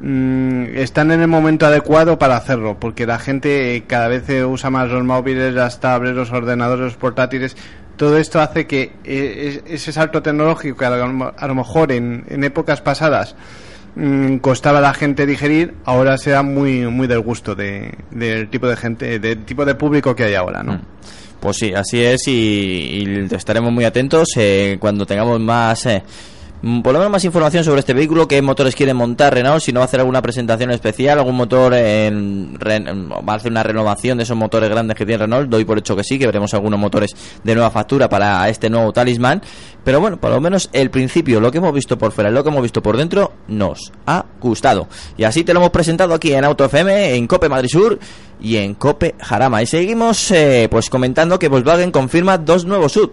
mm, 0.00 0.64
están 0.76 1.10
en 1.12 1.20
el 1.20 1.28
momento 1.28 1.66
adecuado 1.66 2.18
para 2.18 2.36
hacerlo, 2.36 2.76
porque 2.80 3.06
la 3.06 3.18
gente 3.18 3.84
cada 3.86 4.08
vez 4.08 4.24
usa 4.44 4.70
más 4.70 4.88
los 4.90 5.04
móviles, 5.04 5.54
las 5.54 5.80
tablets, 5.80 6.16
los 6.16 6.30
ordenadores, 6.32 6.84
los 6.84 6.96
portátiles. 6.96 7.56
Todo 7.96 8.16
esto 8.18 8.40
hace 8.40 8.66
que 8.66 8.92
eh, 9.04 9.62
es- 9.66 9.72
ese 9.74 9.92
salto 9.92 10.22
tecnológico 10.22 10.78
que 10.78 10.84
a 10.86 11.46
lo, 11.46 11.54
mejor 11.54 11.92
en, 11.92 12.24
épocas 12.42 12.80
pasadas 12.80 13.36
mm, 13.94 14.36
costaba 14.38 14.78
a 14.78 14.82
la 14.82 14.94
gente 14.94 15.26
digerir, 15.26 15.74
ahora 15.84 16.16
sea 16.18 16.42
muy 16.42 16.86
muy 16.86 17.06
del 17.06 17.20
gusto 17.20 17.54
de, 17.54 17.92
del 18.10 18.48
tipo 18.48 18.66
de 18.66 18.76
gente, 18.76 19.18
del 19.18 19.44
tipo 19.44 19.64
de 19.64 19.74
público 19.74 20.16
que 20.16 20.24
hay 20.24 20.34
ahora, 20.34 20.62
¿no? 20.62 20.80
Pues 21.38 21.56
sí, 21.58 21.74
así 21.74 22.02
es 22.02 22.26
y, 22.28 22.32
y 22.32 23.34
estaremos 23.34 23.70
muy 23.72 23.84
atentos 23.84 24.28
eh, 24.36 24.76
cuando 24.80 25.04
tengamos 25.04 25.38
más, 25.40 25.84
eh, 25.86 26.02
mm, 26.02 26.06
por 26.62 26.92
lo 26.92 27.00
menos 27.00 27.10
más 27.10 27.24
información 27.24 27.64
sobre 27.64 27.80
este 27.80 27.92
vehículo, 27.92 28.28
qué 28.28 28.40
motores 28.40 28.76
quiere 28.76 28.94
montar 28.94 29.34
Renault, 29.34 29.60
si 29.62 29.72
no 29.72 29.80
va 29.80 29.84
a 29.84 29.86
hacer 29.86 29.98
alguna 30.00 30.22
presentación 30.22 30.70
especial, 30.70 31.18
algún 31.18 31.34
motor, 31.34 31.74
en, 31.74 32.54
re- 32.58 32.78
va 32.80 33.32
a 33.32 33.36
hacer 33.36 33.50
una 33.50 33.64
renovación 33.64 34.18
de 34.18 34.24
esos 34.24 34.36
motores 34.36 34.70
grandes 34.70 34.96
que 34.96 35.04
tiene 35.04 35.24
Renault, 35.24 35.48
doy 35.50 35.64
por 35.64 35.78
hecho 35.78 35.96
que 35.96 36.04
sí, 36.04 36.18
que 36.18 36.26
veremos 36.26 36.54
algunos 36.54 36.78
motores 36.78 37.16
de 37.42 37.54
nueva 37.54 37.70
factura 37.70 38.08
para 38.08 38.48
este 38.48 38.70
nuevo 38.70 38.92
talismán, 38.92 39.42
pero 39.82 40.00
bueno, 40.00 40.20
por 40.20 40.30
lo 40.30 40.40
menos 40.40 40.70
el 40.72 40.90
principio, 40.90 41.40
lo 41.40 41.50
que 41.50 41.58
hemos 41.58 41.74
visto 41.74 41.98
por 41.98 42.12
fuera 42.12 42.30
y 42.30 42.32
lo 42.32 42.44
que 42.44 42.50
hemos 42.50 42.62
visto 42.62 42.80
por 42.80 42.96
dentro, 42.96 43.32
nos 43.48 43.92
ha 44.06 44.24
gustado. 44.40 44.86
Y 45.16 45.24
así 45.24 45.42
te 45.42 45.52
lo 45.52 45.58
hemos 45.60 45.70
presentado 45.70 46.14
aquí 46.14 46.32
en 46.32 46.44
Auto 46.44 46.64
FM, 46.64 47.16
en 47.16 47.26
Cope 47.26 47.48
Madrid 47.48 47.68
Sur 47.70 47.98
y 48.40 48.56
en 48.56 48.74
Cope 48.74 49.14
Jarama. 49.20 49.62
Y 49.62 49.66
seguimos 49.66 50.30
eh, 50.30 50.68
pues 50.70 50.88
comentando 50.90 51.38
que 51.38 51.48
Volkswagen 51.48 51.90
confirma 51.90 52.38
dos 52.38 52.64
nuevos 52.64 52.92
SUV. 52.92 53.10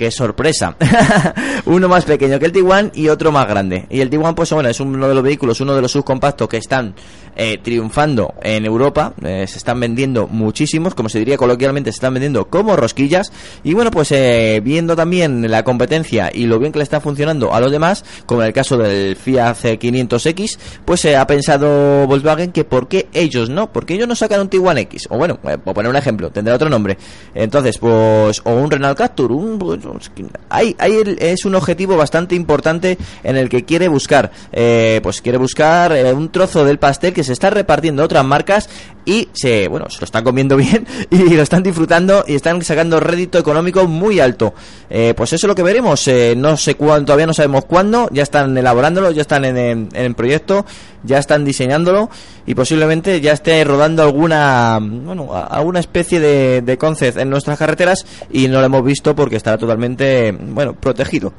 ¡Qué 0.00 0.10
sorpresa! 0.10 0.76
uno 1.66 1.86
más 1.86 2.06
pequeño 2.06 2.38
que 2.38 2.46
el 2.46 2.52
Tiguan 2.52 2.90
y 2.94 3.08
otro 3.08 3.30
más 3.32 3.46
grande. 3.46 3.84
Y 3.90 4.00
el 4.00 4.08
Tiguan, 4.08 4.34
pues 4.34 4.50
bueno, 4.50 4.70
es 4.70 4.80
uno 4.80 5.06
de 5.06 5.14
los 5.14 5.22
vehículos, 5.22 5.60
uno 5.60 5.74
de 5.74 5.82
los 5.82 5.92
subcompactos 5.92 6.48
que 6.48 6.56
están 6.56 6.94
eh, 7.36 7.58
triunfando 7.62 8.32
en 8.42 8.64
Europa. 8.64 9.12
Eh, 9.22 9.44
se 9.46 9.58
están 9.58 9.78
vendiendo 9.78 10.26
muchísimos, 10.26 10.94
como 10.94 11.10
se 11.10 11.18
diría 11.18 11.36
coloquialmente, 11.36 11.92
se 11.92 11.96
están 11.96 12.14
vendiendo 12.14 12.46
como 12.48 12.76
rosquillas. 12.76 13.30
Y 13.62 13.74
bueno, 13.74 13.90
pues 13.90 14.10
eh, 14.12 14.62
viendo 14.64 14.96
también 14.96 15.50
la 15.50 15.64
competencia 15.64 16.30
y 16.32 16.46
lo 16.46 16.58
bien 16.58 16.72
que 16.72 16.78
le 16.78 16.84
está 16.84 17.02
funcionando 17.02 17.52
a 17.52 17.60
los 17.60 17.70
demás, 17.70 18.02
como 18.24 18.40
en 18.40 18.46
el 18.46 18.54
caso 18.54 18.78
del 18.78 19.16
Fiat 19.16 19.56
500X, 19.56 20.58
pues 20.86 21.00
se 21.00 21.14
ha 21.14 21.26
pensado 21.26 22.06
Volkswagen 22.06 22.52
que 22.52 22.64
por 22.64 22.88
qué 22.88 23.08
ellos 23.12 23.50
no, 23.50 23.70
porque 23.70 23.94
ellos 23.94 24.08
no 24.08 24.14
sacan 24.14 24.40
un 24.40 24.48
Tiguan 24.48 24.78
X. 24.78 25.08
O 25.10 25.18
bueno, 25.18 25.38
eh, 25.44 25.58
por 25.58 25.74
poner 25.74 25.90
un 25.90 25.96
ejemplo, 25.96 26.30
tendrá 26.30 26.54
otro 26.54 26.70
nombre. 26.70 26.96
Entonces, 27.34 27.76
pues, 27.76 28.40
o 28.44 28.54
un 28.54 28.70
Renault 28.70 28.96
Captur, 28.96 29.30
un, 29.32 29.58
pues, 29.58 29.78
hay, 30.48 30.76
hay 30.78 31.16
es 31.18 31.44
un 31.44 31.54
objetivo 31.54 31.96
bastante 31.96 32.34
importante 32.34 32.98
en 33.24 33.36
el 33.36 33.48
que 33.48 33.64
quiere 33.64 33.88
buscar, 33.88 34.30
eh, 34.52 35.00
pues 35.02 35.20
quiere 35.22 35.38
buscar 35.38 35.92
eh, 35.92 36.12
un 36.12 36.30
trozo 36.30 36.64
del 36.64 36.78
pastel 36.78 37.12
que 37.12 37.24
se 37.24 37.32
está 37.32 37.50
repartiendo 37.50 38.02
a 38.02 38.04
otras 38.06 38.24
marcas 38.24 38.68
y 39.04 39.28
se, 39.32 39.66
bueno, 39.68 39.88
se 39.88 40.00
lo 40.00 40.04
están 40.04 40.24
comiendo 40.24 40.56
bien 40.58 40.86
y 41.10 41.34
lo 41.34 41.42
están 41.42 41.62
disfrutando 41.62 42.24
y 42.26 42.34
están 42.34 42.62
sacando 42.62 43.00
rédito 43.00 43.38
económico 43.38 43.86
muy 43.86 44.20
alto. 44.20 44.54
Eh, 44.88 45.14
pues 45.16 45.32
eso 45.32 45.46
es 45.46 45.48
lo 45.48 45.54
que 45.54 45.62
veremos. 45.62 46.08
no 46.36 46.56
sé 46.56 46.74
cuándo, 46.74 47.06
todavía 47.06 47.26
no 47.26 47.34
sabemos 47.34 47.64
cuándo. 47.64 48.08
Ya 48.12 48.22
están 48.22 48.56
elaborándolo, 48.56 49.10
ya 49.10 49.22
están 49.22 49.44
en, 49.44 49.56
en- 49.56 49.88
el 49.94 50.14
proyecto, 50.14 50.66
ya 51.02 51.18
están 51.18 51.44
diseñándolo 51.44 52.10
y 52.46 52.54
posiblemente 52.54 53.20
ya 53.20 53.32
esté 53.32 53.62
rodando 53.64 54.02
alguna, 54.02 54.78
bueno, 54.80 55.30
alguna 55.34 55.80
especie 55.80 56.20
de, 56.20 56.62
de 56.62 56.78
concept 56.78 57.18
en 57.18 57.30
nuestras 57.30 57.58
carreteras 57.58 58.04
y 58.30 58.48
no 58.48 58.60
lo 58.60 58.66
hemos 58.66 58.84
visto 58.84 59.14
porque 59.14 59.36
estará 59.36 59.56
totalmente, 59.56 59.79
bueno, 60.38 60.74
protegido 60.74 61.32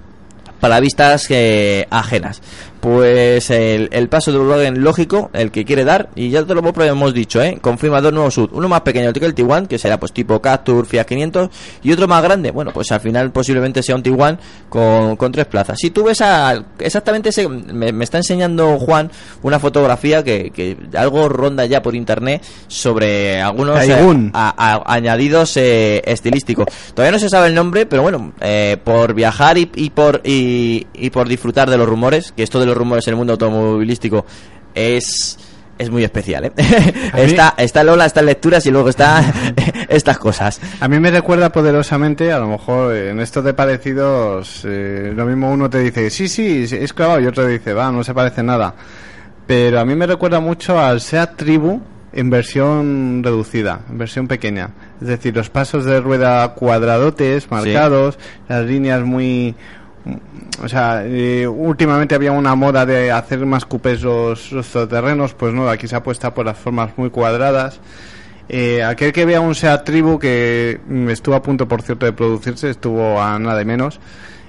para 0.59 0.79
vistas 0.79 1.25
eh, 1.29 1.87
ajenas. 1.89 2.41
Pues 2.81 3.49
el, 3.51 3.89
el 3.91 4.09
paso 4.09 4.31
de 4.31 4.39
Volkswagen 4.39 4.83
lógico, 4.83 5.29
el 5.33 5.51
que 5.51 5.63
quiere 5.65 5.85
dar, 5.85 6.09
y 6.15 6.31
ya 6.31 6.43
te 6.43 6.55
lo 6.55 6.61
hemos 6.83 7.13
dicho, 7.13 7.41
¿eh? 7.41 7.59
confirma 7.61 8.01
dos 8.01 8.11
nuevos 8.11 8.33
SUV, 8.33 8.49
uno 8.53 8.67
más 8.67 8.81
pequeño 8.81 9.13
que 9.13 9.23
el 9.23 9.35
Tiguan, 9.35 9.67
que 9.67 9.77
será 9.77 9.99
pues 9.99 10.11
tipo 10.13 10.41
Captur, 10.41 10.87
Fiat 10.87 11.05
500, 11.05 11.49
y 11.83 11.91
otro 11.93 12.07
más 12.07 12.23
grande, 12.23 12.49
bueno, 12.49 12.71
pues 12.73 12.91
al 12.91 12.99
final 12.99 13.31
posiblemente 13.31 13.83
sea 13.83 13.93
un 13.95 14.01
Tiguan 14.01 14.39
con, 14.67 15.15
con 15.15 15.31
tres 15.31 15.45
plazas. 15.45 15.77
Si 15.79 15.91
tú 15.91 16.03
ves 16.05 16.21
a, 16.21 16.63
exactamente 16.79 17.29
ese, 17.29 17.47
me, 17.47 17.91
me 17.93 18.03
está 18.03 18.17
enseñando 18.17 18.79
Juan 18.79 19.11
una 19.43 19.59
fotografía 19.59 20.23
que, 20.23 20.49
que 20.49 20.75
algo 20.97 21.29
ronda 21.29 21.65
ya 21.67 21.83
por 21.83 21.93
internet 21.95 22.41
sobre 22.67 23.39
algunos 23.41 23.79
eh, 23.83 23.87
Taigun. 23.89 24.31
a- 24.33 24.55
a- 24.57 24.93
añadidos 24.95 25.55
eh, 25.57 26.01
estilísticos. 26.05 26.65
Todavía 26.95 27.11
no 27.11 27.19
se 27.19 27.29
sabe 27.29 27.47
el 27.49 27.53
nombre, 27.55 27.85
pero 27.85 28.01
bueno, 28.01 28.33
eh, 28.41 28.77
por 28.83 29.13
viajar 29.13 29.59
y, 29.59 29.69
y 29.75 29.91
por 29.91 30.21
y, 30.23 30.87
y 30.95 31.11
por 31.11 31.27
disfrutar 31.27 31.69
de 31.69 31.77
los 31.77 31.87
rumores, 31.87 32.31
que 32.35 32.41
esto 32.41 32.59
de 32.59 32.70
los 32.71 32.77
rumores 32.77 33.07
en 33.07 33.13
el 33.13 33.17
mundo 33.17 33.33
automovilístico 33.33 34.25
es 34.73 35.37
es 35.81 35.89
muy 35.89 36.03
especial, 36.03 36.45
¿eh? 36.45 36.51
Está, 37.15 37.55
está 37.57 37.83
Lola, 37.83 38.05
está 38.05 38.21
lecturas 38.21 38.63
y 38.67 38.71
luego 38.71 38.89
está 38.89 39.23
estas 39.89 40.19
cosas. 40.19 40.61
A 40.79 40.87
mí 40.87 40.99
me 40.99 41.09
recuerda 41.09 41.51
poderosamente, 41.51 42.31
a 42.31 42.37
lo 42.37 42.47
mejor 42.47 42.95
en 42.95 43.19
esto 43.19 43.41
de 43.41 43.55
parecidos, 43.55 44.61
eh, 44.63 45.11
lo 45.15 45.25
mismo 45.25 45.51
uno 45.51 45.71
te 45.71 45.79
dice, 45.79 46.11
sí, 46.11 46.27
sí, 46.27 46.67
es 46.69 46.93
clavado, 46.93 47.19
y 47.19 47.25
otro 47.25 47.47
dice, 47.47 47.73
va, 47.73 47.91
no 47.91 48.03
se 48.03 48.13
parece 48.13 48.43
nada. 48.43 48.75
Pero 49.47 49.79
a 49.79 49.85
mí 49.85 49.95
me 49.95 50.05
recuerda 50.05 50.39
mucho 50.39 50.79
al 50.79 51.01
Seat 51.01 51.35
Tribu 51.35 51.81
en 52.13 52.29
versión 52.29 53.21
reducida, 53.23 53.81
en 53.89 53.97
versión 53.97 54.27
pequeña. 54.27 54.69
Es 55.01 55.07
decir, 55.07 55.35
los 55.35 55.49
pasos 55.49 55.85
de 55.85 55.99
rueda 55.99 56.53
cuadradotes, 56.53 57.49
marcados, 57.49 58.19
las 58.47 58.65
líneas 58.65 59.03
muy... 59.03 59.55
O 60.63 60.67
sea, 60.67 61.03
eh, 61.05 61.47
últimamente 61.47 62.15
había 62.15 62.31
una 62.31 62.55
moda 62.55 62.85
de 62.85 63.11
hacer 63.11 63.45
más 63.45 63.65
cupés 63.65 64.01
los, 64.01 64.51
los 64.51 64.67
todoterrenos, 64.67 65.33
pues 65.33 65.53
no, 65.53 65.69
aquí 65.69 65.87
se 65.87 65.95
apuesta 65.95 66.33
por 66.33 66.45
las 66.45 66.57
formas 66.57 66.91
muy 66.97 67.09
cuadradas. 67.09 67.79
Eh, 68.53 68.83
aquel 68.83 69.13
que 69.13 69.23
vea 69.25 69.39
un 69.39 69.55
Seat 69.55 69.85
Tribu 69.85 70.19
que 70.19 70.79
mm, 70.85 71.09
estuvo 71.09 71.35
a 71.35 71.41
punto, 71.41 71.67
por 71.67 71.81
cierto, 71.81 72.05
de 72.05 72.13
producirse, 72.13 72.69
estuvo 72.69 73.21
a 73.21 73.39
nada 73.39 73.57
de 73.57 73.65
menos. 73.65 73.99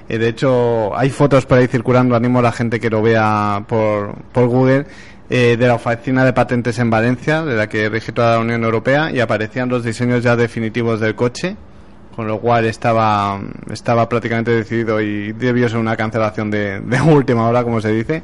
Eh, 0.08 0.18
de 0.18 0.28
hecho, 0.28 0.96
hay 0.96 1.10
fotos 1.10 1.46
por 1.46 1.58
ahí 1.58 1.68
circulando, 1.68 2.16
animo 2.16 2.40
a 2.40 2.42
la 2.42 2.52
gente 2.52 2.80
que 2.80 2.90
lo 2.90 3.00
vea 3.00 3.64
por, 3.68 4.14
por 4.32 4.48
Google, 4.48 4.86
eh, 5.30 5.56
de 5.56 5.66
la 5.68 5.74
oficina 5.74 6.24
de 6.24 6.32
patentes 6.32 6.78
en 6.78 6.90
Valencia, 6.90 7.42
de 7.42 7.54
la 7.54 7.68
que 7.68 7.88
rige 7.88 8.12
toda 8.12 8.32
la 8.32 8.40
Unión 8.40 8.64
Europea, 8.64 9.12
y 9.12 9.20
aparecían 9.20 9.68
los 9.68 9.84
diseños 9.84 10.22
ya 10.22 10.34
definitivos 10.34 10.98
del 10.98 11.14
coche, 11.14 11.56
con 12.14 12.26
lo 12.26 12.38
cual 12.40 12.64
estaba, 12.66 13.40
estaba 13.70 14.08
prácticamente 14.08 14.50
decidido 14.50 15.00
y 15.00 15.32
debió 15.32 15.68
ser 15.68 15.78
una 15.78 15.96
cancelación 15.96 16.50
de, 16.50 16.80
última 17.06 17.48
hora, 17.48 17.64
como 17.64 17.80
se 17.80 17.92
dice. 17.92 18.22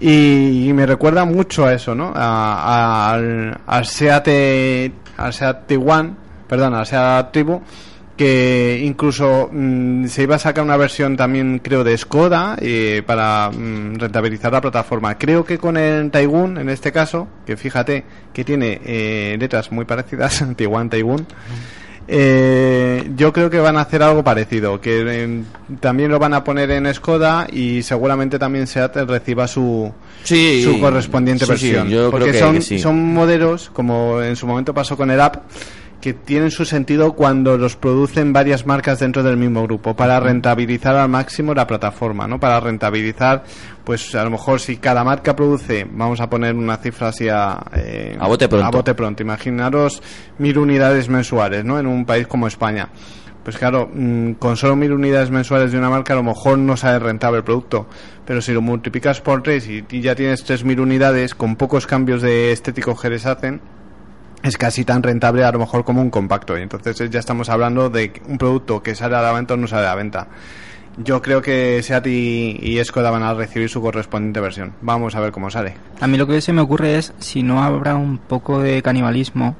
Y, 0.00 0.70
me 0.74 0.86
recuerda 0.86 1.24
mucho 1.24 1.66
a 1.66 1.74
eso, 1.74 1.94
¿no? 1.94 2.12
A- 2.14 3.10
al, 3.12 3.58
al 3.66 3.86
Seat, 3.86 4.28
al 5.16 5.32
Seat 5.32 5.66
perdón, 6.46 6.74
al 6.74 6.86
Seat 6.86 7.32
Tribu, 7.32 7.60
que 8.18 8.80
incluso 8.84 9.48
mm, 9.50 10.06
se 10.06 10.24
iba 10.24 10.34
a 10.34 10.38
sacar 10.40 10.64
una 10.64 10.76
versión 10.76 11.16
también, 11.16 11.60
creo, 11.62 11.84
de 11.84 11.96
Skoda 11.96 12.56
eh, 12.60 13.02
para 13.06 13.48
mm, 13.50 13.94
rentabilizar 13.94 14.52
la 14.52 14.60
plataforma. 14.60 15.16
Creo 15.16 15.44
que 15.44 15.56
con 15.58 15.76
el 15.76 16.10
Taigun, 16.10 16.58
en 16.58 16.68
este 16.68 16.90
caso, 16.90 17.28
que 17.46 17.56
fíjate 17.56 18.04
que 18.32 18.44
tiene 18.44 18.80
eh, 18.84 19.36
letras 19.38 19.70
muy 19.70 19.84
parecidas, 19.84 20.44
Tiguan, 20.56 20.90
Taigun, 20.90 21.26
eh, 22.10 23.10
yo 23.16 23.32
creo 23.32 23.50
que 23.50 23.58
van 23.58 23.76
a 23.76 23.82
hacer 23.82 24.02
algo 24.02 24.24
parecido, 24.24 24.80
que 24.80 25.04
eh, 25.06 25.42
también 25.80 26.10
lo 26.10 26.18
van 26.18 26.32
a 26.34 26.42
poner 26.42 26.70
en 26.70 26.92
Skoda 26.94 27.46
y 27.52 27.82
seguramente 27.82 28.38
también 28.38 28.66
Seat 28.66 28.96
reciba 29.06 29.46
su, 29.46 29.92
Sí, 30.24 30.62
su 30.64 30.80
correspondiente 30.80 31.44
sí, 31.44 31.56
sí, 31.56 31.66
versión. 31.72 31.88
yo 31.90 32.10
Porque 32.10 32.30
creo 32.30 32.32
que- 32.34 32.38
son, 32.46 32.54
que 32.56 32.60
sí. 32.62 32.78
son 32.78 33.12
modelos, 33.14 33.70
como 33.72 34.22
en 34.22 34.36
su 34.36 34.46
momento 34.46 34.72
pasó 34.72 34.96
con 34.96 35.10
el 35.10 35.20
App, 35.20 35.36
que 36.00 36.14
tienen 36.14 36.50
su 36.50 36.64
sentido 36.64 37.14
cuando 37.14 37.58
los 37.58 37.76
producen 37.76 38.32
varias 38.32 38.66
marcas 38.66 39.00
dentro 39.00 39.22
del 39.22 39.36
mismo 39.36 39.64
grupo, 39.64 39.94
para 39.96 40.20
rentabilizar 40.20 40.96
al 40.96 41.08
máximo 41.08 41.54
la 41.54 41.66
plataforma, 41.66 42.28
¿no? 42.28 42.38
Para 42.38 42.60
rentabilizar, 42.60 43.42
pues 43.84 44.14
a 44.14 44.22
lo 44.22 44.30
mejor 44.30 44.60
si 44.60 44.76
cada 44.76 45.02
marca 45.02 45.34
produce, 45.34 45.86
vamos 45.90 46.20
a 46.20 46.30
poner 46.30 46.54
una 46.54 46.76
cifra 46.76 47.08
así 47.08 47.28
a, 47.28 47.58
eh, 47.74 48.16
A 48.18 48.28
bote 48.28 48.48
pronto. 48.48 48.66
a 48.66 48.70
bote 48.70 48.94
pronto. 48.94 49.22
Imaginaros 49.22 50.02
mil 50.38 50.58
unidades 50.58 51.08
mensuales, 51.08 51.64
¿no? 51.64 51.78
En 51.78 51.86
un 51.86 52.04
país 52.04 52.26
como 52.26 52.46
España. 52.46 52.88
Pues 53.42 53.56
claro, 53.56 53.88
mm, 53.92 54.32
con 54.32 54.56
solo 54.56 54.76
mil 54.76 54.92
unidades 54.92 55.30
mensuales 55.30 55.72
de 55.72 55.78
una 55.78 55.88
marca 55.88 56.12
a 56.12 56.16
lo 56.16 56.22
mejor 56.22 56.58
no 56.58 56.76
sale 56.76 56.98
rentable 56.98 57.38
el 57.38 57.44
producto, 57.44 57.88
pero 58.24 58.42
si 58.42 58.52
lo 58.52 58.60
multiplicas 58.60 59.20
por 59.20 59.42
tres 59.42 59.66
y, 59.68 59.84
y 59.90 60.00
ya 60.00 60.14
tienes 60.14 60.44
tres 60.44 60.64
mil 60.64 60.78
unidades, 60.78 61.34
con 61.34 61.56
pocos 61.56 61.86
cambios 61.86 62.20
de 62.20 62.52
estéticos 62.52 63.00
que 63.00 63.08
les 63.08 63.24
hacen, 63.26 63.60
es 64.42 64.56
casi 64.56 64.84
tan 64.84 65.02
rentable 65.02 65.44
a 65.44 65.52
lo 65.52 65.58
mejor 65.58 65.84
como 65.84 66.00
un 66.00 66.10
compacto. 66.10 66.58
Y 66.58 66.62
entonces 66.62 67.00
eh, 67.00 67.08
ya 67.10 67.20
estamos 67.20 67.48
hablando 67.48 67.90
de 67.90 68.12
un 68.26 68.38
producto 68.38 68.82
que 68.82 68.94
sale 68.94 69.16
a 69.16 69.22
la 69.22 69.32
venta 69.32 69.54
o 69.54 69.56
no 69.56 69.66
sale 69.66 69.86
a 69.86 69.90
la 69.90 69.94
venta. 69.94 70.28
Yo 70.96 71.22
creo 71.22 71.40
que 71.40 71.80
Seat 71.82 72.06
y, 72.08 72.58
y 72.60 72.84
Skoda 72.84 73.10
van 73.10 73.22
a 73.22 73.32
recibir 73.32 73.68
su 73.68 73.80
correspondiente 73.80 74.40
versión. 74.40 74.72
Vamos 74.80 75.14
a 75.14 75.20
ver 75.20 75.30
cómo 75.30 75.48
sale. 75.48 75.74
A 76.00 76.08
mí 76.08 76.16
lo 76.16 76.26
que 76.26 76.40
se 76.40 76.52
me 76.52 76.60
ocurre 76.60 76.98
es 76.98 77.12
si 77.18 77.42
no 77.42 77.62
habrá 77.62 77.94
un 77.94 78.18
poco 78.18 78.60
de 78.60 78.82
canibalismo 78.82 79.56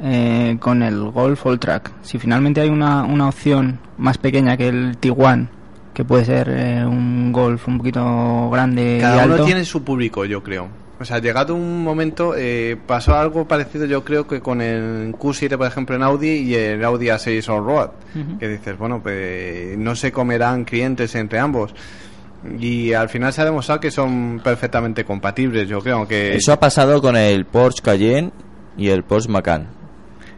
eh, 0.00 0.56
con 0.60 0.82
el 0.82 1.10
Golf 1.10 1.44
All 1.44 1.58
Track. 1.58 1.92
Si 2.02 2.18
finalmente 2.18 2.62
hay 2.62 2.70
una, 2.70 3.04
una 3.04 3.28
opción 3.28 3.80
más 3.98 4.16
pequeña 4.16 4.56
que 4.56 4.68
el 4.68 4.96
Tiguan, 4.96 5.50
que 5.92 6.04
puede 6.04 6.24
ser 6.24 6.48
eh, 6.48 6.86
un 6.86 7.32
Golf 7.32 7.68
un 7.68 7.78
poquito 7.78 8.48
grande 8.50 8.96
y 8.98 9.00
Cada 9.00 9.26
uno 9.26 9.44
tiene 9.44 9.64
su 9.64 9.82
público, 9.82 10.24
yo 10.24 10.42
creo. 10.42 10.68
O 11.00 11.04
sea, 11.04 11.20
llegado 11.20 11.54
un 11.54 11.84
momento, 11.84 12.34
eh, 12.36 12.76
pasó 12.86 13.14
algo 13.14 13.46
parecido 13.46 13.86
yo 13.86 14.04
creo 14.04 14.26
que 14.26 14.40
con 14.40 14.60
el 14.60 15.12
Q7, 15.12 15.56
por 15.56 15.66
ejemplo, 15.66 15.94
en 15.94 16.02
Audi 16.02 16.28
y 16.28 16.54
el 16.54 16.84
Audi 16.84 17.06
A6 17.06 17.48
On-Road. 17.48 17.90
Que 18.40 18.48
dices, 18.48 18.76
bueno, 18.76 19.00
pues 19.00 19.78
no 19.78 19.94
se 19.94 20.10
comerán 20.10 20.64
clientes 20.64 21.14
entre 21.14 21.38
ambos. 21.38 21.72
Y 22.58 22.92
al 22.92 23.08
final 23.08 23.32
se 23.32 23.42
ha 23.42 23.44
demostrado 23.44 23.80
que 23.80 23.90
son 23.90 24.40
perfectamente 24.42 25.04
compatibles, 25.04 25.68
yo 25.68 25.80
creo 25.80 26.06
que... 26.06 26.34
Eso 26.34 26.52
ha 26.52 26.60
pasado 26.60 27.00
con 27.00 27.16
el 27.16 27.44
Porsche 27.46 27.82
Cayenne 27.82 28.32
y 28.76 28.88
el 28.88 29.04
Porsche 29.04 29.30
Macan. 29.30 29.68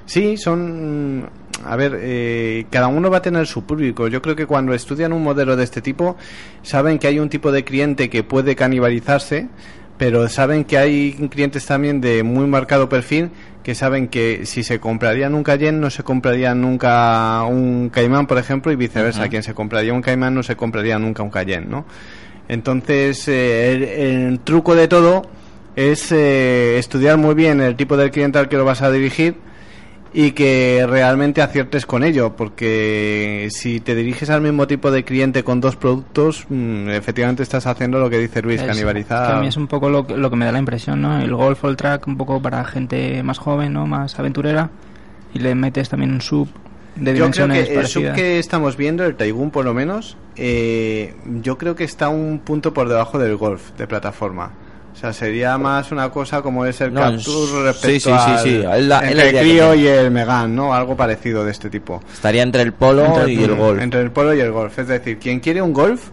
Sí, 0.07 0.37
son... 0.37 1.29
A 1.65 1.77
ver, 1.77 1.99
eh, 2.01 2.67
cada 2.71 2.89
uno 2.89 3.11
va 3.11 3.19
a 3.19 3.23
tener 3.23 3.47
su 3.47 3.65
público. 3.65 4.09
Yo 4.09 4.23
creo 4.23 4.35
que 4.35 4.47
cuando 4.47 4.73
estudian 4.73 5.13
un 5.13 5.23
modelo 5.23 5.57
de 5.57 5.65
este 5.65 5.83
tipo, 5.83 6.17
saben 6.63 6.99
que 6.99 7.07
hay 7.07 7.19
un 7.19 7.29
tipo 7.29 7.53
de 7.53 7.65
cliente 7.65 8.09
que 8.09 8.25
puede 8.25 8.57
canibalizarse, 8.57 9.49
pero 10.01 10.31
saben 10.31 10.65
que 10.65 10.79
hay 10.79 11.13
clientes 11.29 11.67
también 11.67 12.01
de 12.01 12.23
muy 12.23 12.47
marcado 12.47 12.89
perfil 12.89 13.29
que 13.63 13.75
saben 13.75 14.09
que 14.09 14.47
si 14.47 14.65
se 14.65 14.81
comprarían 14.81 15.35
un 15.35 15.43
Cayenne 15.43 15.79
no 15.79 15.91
se 15.91 16.03
compraría 16.03 16.55
nunca 16.55 17.43
un 17.43 17.91
Caimán, 17.91 18.27
por 18.27 18.39
ejemplo, 18.39 18.73
y 18.73 18.77
viceversa. 18.77 19.29
Quien 19.29 19.43
se 19.43 19.53
compraría 19.53 19.93
un 19.93 20.01
Caimán 20.01 20.35
no 20.35 20.43
se 20.43 20.57
compraría 20.57 20.99
nunca 20.99 21.23
un 21.23 21.29
Cayenne, 21.29 21.67
¿no? 21.67 21.85
Entonces, 22.49 23.29
eh, 23.29 23.73
el, 23.73 23.83
el 23.83 24.41
truco 24.41 24.75
de 24.75 24.89
todo 24.89 25.21
es 25.77 26.11
eh, 26.13 26.79
estudiar 26.79 27.19
muy 27.19 27.35
bien 27.35 27.61
el 27.61 27.77
tipo 27.77 27.99
de 27.99 28.11
cliente 28.11 28.39
al 28.39 28.49
que 28.49 28.57
lo 28.57 28.65
vas 28.65 28.81
a 28.81 28.91
dirigir 28.91 29.35
y 30.13 30.33
que 30.33 30.85
realmente 30.89 31.41
aciertes 31.41 31.87
con 31.87 32.03
ello, 32.03 32.35
porque 32.37 33.49
si 33.51 33.79
te 33.81 33.95
diriges 33.95 34.29
al 34.31 34.41
mismo 34.41 34.67
tipo 34.67 34.91
de 34.91 35.05
cliente 35.05 35.45
con 35.45 35.61
dos 35.61 35.77
productos, 35.77 36.47
mm, 36.49 36.89
efectivamente 36.91 37.43
estás 37.43 37.67
haciendo 37.67 38.01
lo 38.01 38.11
que 38.11 38.19
dice 38.19 38.43
Luis, 38.43 38.59
Eso, 38.61 38.67
canibalizar. 38.69 39.27
que 39.29 39.33
a 39.39 39.41
mí 39.41 39.47
es 39.47 39.57
un 39.57 39.69
poco 39.69 39.89
lo, 39.89 40.07
que- 40.07 40.17
lo 40.17 40.29
que 40.31 40.37
me 40.37 40.45
da 40.47 40.53
la 40.53 40.59
impresión, 40.59 41.01
¿no? 41.01 41.21
El 41.21 41.35
Golf 41.35 41.63
All 41.65 41.77
Track 41.77 42.07
un 42.09 42.17
poco 42.17 42.43
para 42.43 42.65
gente 42.65 43.23
más 43.23 43.39
joven, 43.39 43.73
¿no? 43.73 43.87
Más 43.87 44.19
aventurera. 44.19 44.71
Y 45.33 45.39
le 45.39 45.55
metes 45.55 45.89
también 45.89 46.11
un 46.13 46.21
sub 46.21 46.49
de 46.97 47.15
Yo 47.17 47.31
creo 47.31 47.47
dimensiones 47.47 47.69
que 47.69 47.75
el 47.79 47.87
sub 47.87 48.13
que 48.15 48.39
estamos 48.41 48.77
viendo, 48.77 49.05
el 49.05 49.15
Taigun 49.15 49.53
por 49.53 49.65
lo 49.65 49.75
menos, 49.75 50.17
eh, 50.35 51.15
yo 51.41 51.57
creo 51.57 51.77
que 51.77 51.85
está 51.85 52.09
un 52.09 52.41
punto 52.41 52.75
por 52.75 52.89
debajo 52.89 53.17
del 53.21 53.37
Golf 53.37 53.71
de 53.79 53.87
plataforma. 53.87 54.51
O 55.01 55.03
sea, 55.03 55.15
sería 55.15 55.57
más 55.57 55.93
una 55.93 56.11
cosa 56.11 56.43
como 56.43 56.67
es 56.67 56.79
el 56.83 56.93
No, 56.93 57.01
Captur 57.01 57.23
sí, 57.49 57.63
respecto 57.63 57.89
sí, 57.91 58.01
sí, 58.03 58.11
al 58.11 58.39
sí, 58.43 58.59
la- 58.59 59.01
la 59.01 59.11
entre 59.11 59.31
el 59.31 59.39
Clio 59.39 59.75
y 59.75 59.87
el 59.87 60.11
Megan, 60.11 60.55
¿no? 60.55 60.75
Algo 60.75 60.95
parecido 60.95 61.43
de 61.43 61.53
este 61.53 61.71
tipo. 61.71 62.03
Estaría 62.13 62.43
entre 62.43 62.61
el 62.61 62.75
Polo 62.75 63.07
Entre 63.07 63.23
el 63.23 63.31
y 63.31 63.43
el. 63.45 63.55
Golf. 63.55 63.81
Entre 63.81 64.01
el 64.03 64.11
Polo 64.11 64.35
y 64.35 64.41
el 64.41 64.53
Golf. 64.53 64.79
Es 64.79 64.89
decir, 64.89 65.19
quien 65.19 65.41
quiere 65.41 65.63
un 65.63 65.73
Golf, 65.73 66.09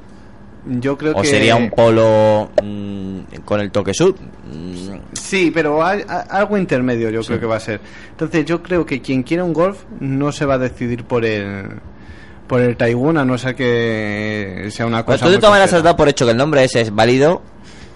yo 0.67 0.97
creo 0.97 1.17
O 1.17 1.21
que... 1.21 1.27
sería 1.27 1.57
un 1.57 1.69
Polo 1.69 2.49
mm, 2.63 3.19
con 3.43 3.59
el 3.59 3.71
toque. 3.71 3.91
Mm, 3.91 4.99
Sí, 5.11 5.51
pero 5.53 5.85
hay- 5.85 6.03
algo 6.29 6.57
intermedio 6.57 7.09
yo 7.09 7.21
creo 7.23 7.41
que 7.41 7.45
va 7.45 7.57
a 7.57 7.59
ser. 7.59 7.81
Entonces 8.11 8.45
yo 8.45 8.63
creo 8.63 8.85
que 8.85 9.01
quien 9.01 9.21
quiera 9.23 9.43
un 9.43 9.51
Golf 9.51 9.79
no 9.99 10.31
se 10.31 10.45
va 10.45 10.53
a 10.53 10.59
decidir 10.59 11.03
por 11.03 11.25
el 11.25 11.65
por 12.47 12.61
el 12.61 12.77
Taigun 12.77 13.17
a 13.17 13.25
no 13.25 13.37
ser 13.37 13.53
que 13.55 14.69
sea 14.71 14.85
una 14.85 15.03
Pues 15.05 15.17
cosa 15.19 15.25
tú 15.25 15.31
de 15.33 15.37
todas 15.37 15.51
maneras 15.51 15.73
has 15.73 15.83
dado 15.83 15.97
por 15.97 16.07
hecho 16.07 16.23
que 16.23 16.31
el 16.31 16.37
nombre 16.37 16.63
ese 16.63 16.79
es 16.79 16.95
válido. 16.95 17.41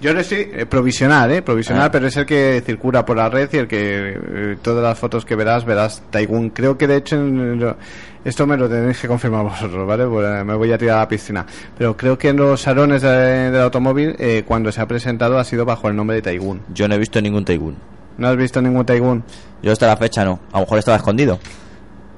Yo 0.01 0.13
le 0.15 0.21
estoy 0.21 0.49
eh, 0.51 0.65
provisional, 0.65 1.31
eh, 1.31 1.41
provisional, 1.43 1.83
Ah. 1.85 1.91
pero 1.91 2.07
es 2.07 2.17
el 2.17 2.25
que 2.25 2.61
circula 2.65 3.05
por 3.05 3.17
la 3.17 3.29
red 3.29 3.47
y 3.53 3.57
el 3.57 3.67
que 3.67 4.15
eh, 4.17 4.57
todas 4.61 4.83
las 4.83 4.97
fotos 4.97 5.23
que 5.25 5.35
verás 5.35 5.63
verás 5.63 6.01
Taigun. 6.09 6.49
Creo 6.49 6.75
que 6.75 6.87
de 6.87 6.95
hecho 6.97 7.17
en 7.17 7.59
lo- 7.59 7.77
esto 8.25 8.47
me 8.47 8.57
lo 8.57 8.67
tenéis 8.67 8.99
que 8.99 9.07
confirmar 9.07 9.43
vosotros, 9.45 9.85
¿vale? 9.87 10.05
Me 10.43 10.55
voy 10.55 10.71
a 10.71 10.77
tirar 10.79 10.97
a 10.97 10.99
la 11.01 11.07
piscina. 11.07 11.45
Pero 11.77 11.95
creo 11.95 12.17
que 12.17 12.29
en 12.29 12.37
los 12.37 12.59
salones 12.59 13.03
de- 13.03 13.51
del 13.51 13.61
automóvil 13.61 14.15
eh, 14.17 14.43
cuando 14.45 14.71
se 14.71 14.81
ha 14.81 14.87
presentado 14.87 15.37
ha 15.37 15.43
sido 15.43 15.65
bajo 15.65 15.87
el 15.87 15.95
nombre 15.95 16.15
de 16.15 16.23
Taigun. 16.23 16.61
Yo 16.73 16.87
no 16.87 16.95
he 16.95 16.97
visto 16.97 17.21
ningún 17.21 17.45
Taigun. 17.45 17.75
¿No 18.17 18.27
has 18.27 18.37
visto 18.37 18.59
ningún 18.59 18.85
Taigun? 18.85 19.23
Yo 19.61 19.71
hasta 19.71 19.85
la 19.87 19.97
fecha 19.97 20.25
no. 20.25 20.39
A 20.51 20.57
lo 20.59 20.65
mejor 20.65 20.79
estaba 20.79 20.97
escondido. 20.97 21.39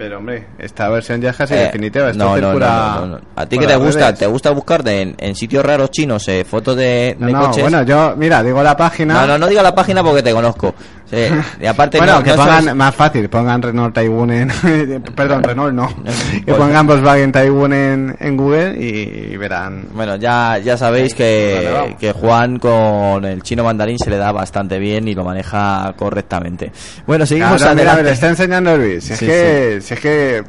Pero 0.03 0.17
hombre, 0.17 0.47
esta 0.59 0.89
versión 0.89 1.21
ya 1.21 1.29
es 1.29 1.37
casi 1.37 1.53
Eh, 1.53 1.59
definitiva. 1.59 2.09
Esto 2.09 2.25
no, 2.25 2.35
no, 2.37 3.05
no. 3.05 3.21
A 3.37 3.45
ti 3.45 3.57
que 3.57 3.65
te 3.65 3.77
gusta, 3.77 4.07
redes. 4.07 4.19
te 4.19 4.27
gusta 4.27 4.49
buscar 4.49 4.83
de- 4.83 5.01
en, 5.01 5.15
en 5.17 5.33
sitios 5.33 5.63
raros 5.63 5.91
chinos 5.91 6.27
eh, 6.27 6.43
fotos 6.43 6.75
de, 6.75 7.15
No, 7.17 7.27
de 7.27 7.31
no, 7.31 7.39
coches. 7.45 7.63
bueno, 7.63 7.83
yo, 7.83 8.13
mira, 8.17 8.43
digo 8.43 8.61
la 8.61 8.75
página. 8.75 9.13
no, 9.21 9.27
no, 9.27 9.37
no 9.37 9.47
diga 9.47 9.63
la 9.63 9.73
página 9.73 10.03
porque 10.03 10.21
te 10.21 10.33
conozco. 10.33 10.75
Sí, 11.13 11.35
y 11.61 11.65
aparte 11.67 11.97
bueno, 11.99 12.13
no, 12.15 12.23
que 12.23 12.29
no 12.31 12.35
pongan, 12.37 12.63
sabes- 12.63 12.75
más 12.75 12.95
fácil, 12.95 13.29
pongan 13.29 13.61
Renault 13.61 13.93
Taiwan 13.93 14.31
en. 14.31 14.47
perdón, 15.15 15.43
Renault 15.43 15.73
no. 15.73 15.93
que 16.45 16.53
pongan 16.53 16.87
Volkswagen 16.87 17.31
Taiwan 17.31 17.73
en, 17.73 18.15
en 18.19 18.37
Google 18.37 18.75
y, 18.79 19.33
y 19.33 19.37
verán. 19.37 19.85
Bueno, 19.93 20.15
ya, 20.15 20.57
ya 20.57 20.75
sabéis 20.77 21.13
que, 21.13 21.95
que 21.99 22.11
Juan 22.13 22.57
con 22.57 23.25
el 23.25 23.43
chino 23.43 23.63
mandarín 23.63 23.99
se 23.99 24.09
le 24.09 24.17
da 24.17 24.31
bastante 24.31 24.79
bien 24.79 25.07
y 25.07 25.13
lo 25.13 25.23
maneja 25.23 25.93
correctamente. 25.97 26.71
Bueno, 27.05 27.25
seguimos 27.25 27.57
Claro, 27.57 27.75
mira, 27.75 27.83
me 27.85 27.91
adelante. 27.91 28.13
está 28.13 28.29
enseñando 28.29 28.75
Luis. 28.77 29.03
Si 29.03 29.13
es 29.13 29.19
Sí, 29.19 29.25
que. 29.25 29.79
Si 29.81 29.93
es 29.93 29.99
que. 29.99 30.43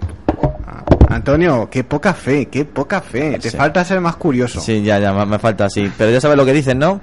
Antonio, 1.09 1.68
qué 1.70 1.85
poca 1.85 2.14
fe, 2.14 2.46
qué 2.46 2.64
poca 2.64 3.00
fe. 3.00 3.38
Te 3.40 3.50
Sí. 3.50 3.57
falta 3.57 3.85
ser 3.85 4.00
más 4.00 4.16
curioso. 4.16 4.61
Sí, 4.61 4.83
ya, 4.83 4.98
ya, 4.98 5.12
me 5.12 5.27
me 5.27 5.38
falta 5.38 5.66
así. 5.66 5.90
Pero 5.96 6.11
ya 6.11 6.20
sabes 6.20 6.37
lo 6.37 6.44
que 6.44 6.53
dicen, 6.53 6.79
¿no? 6.79 7.00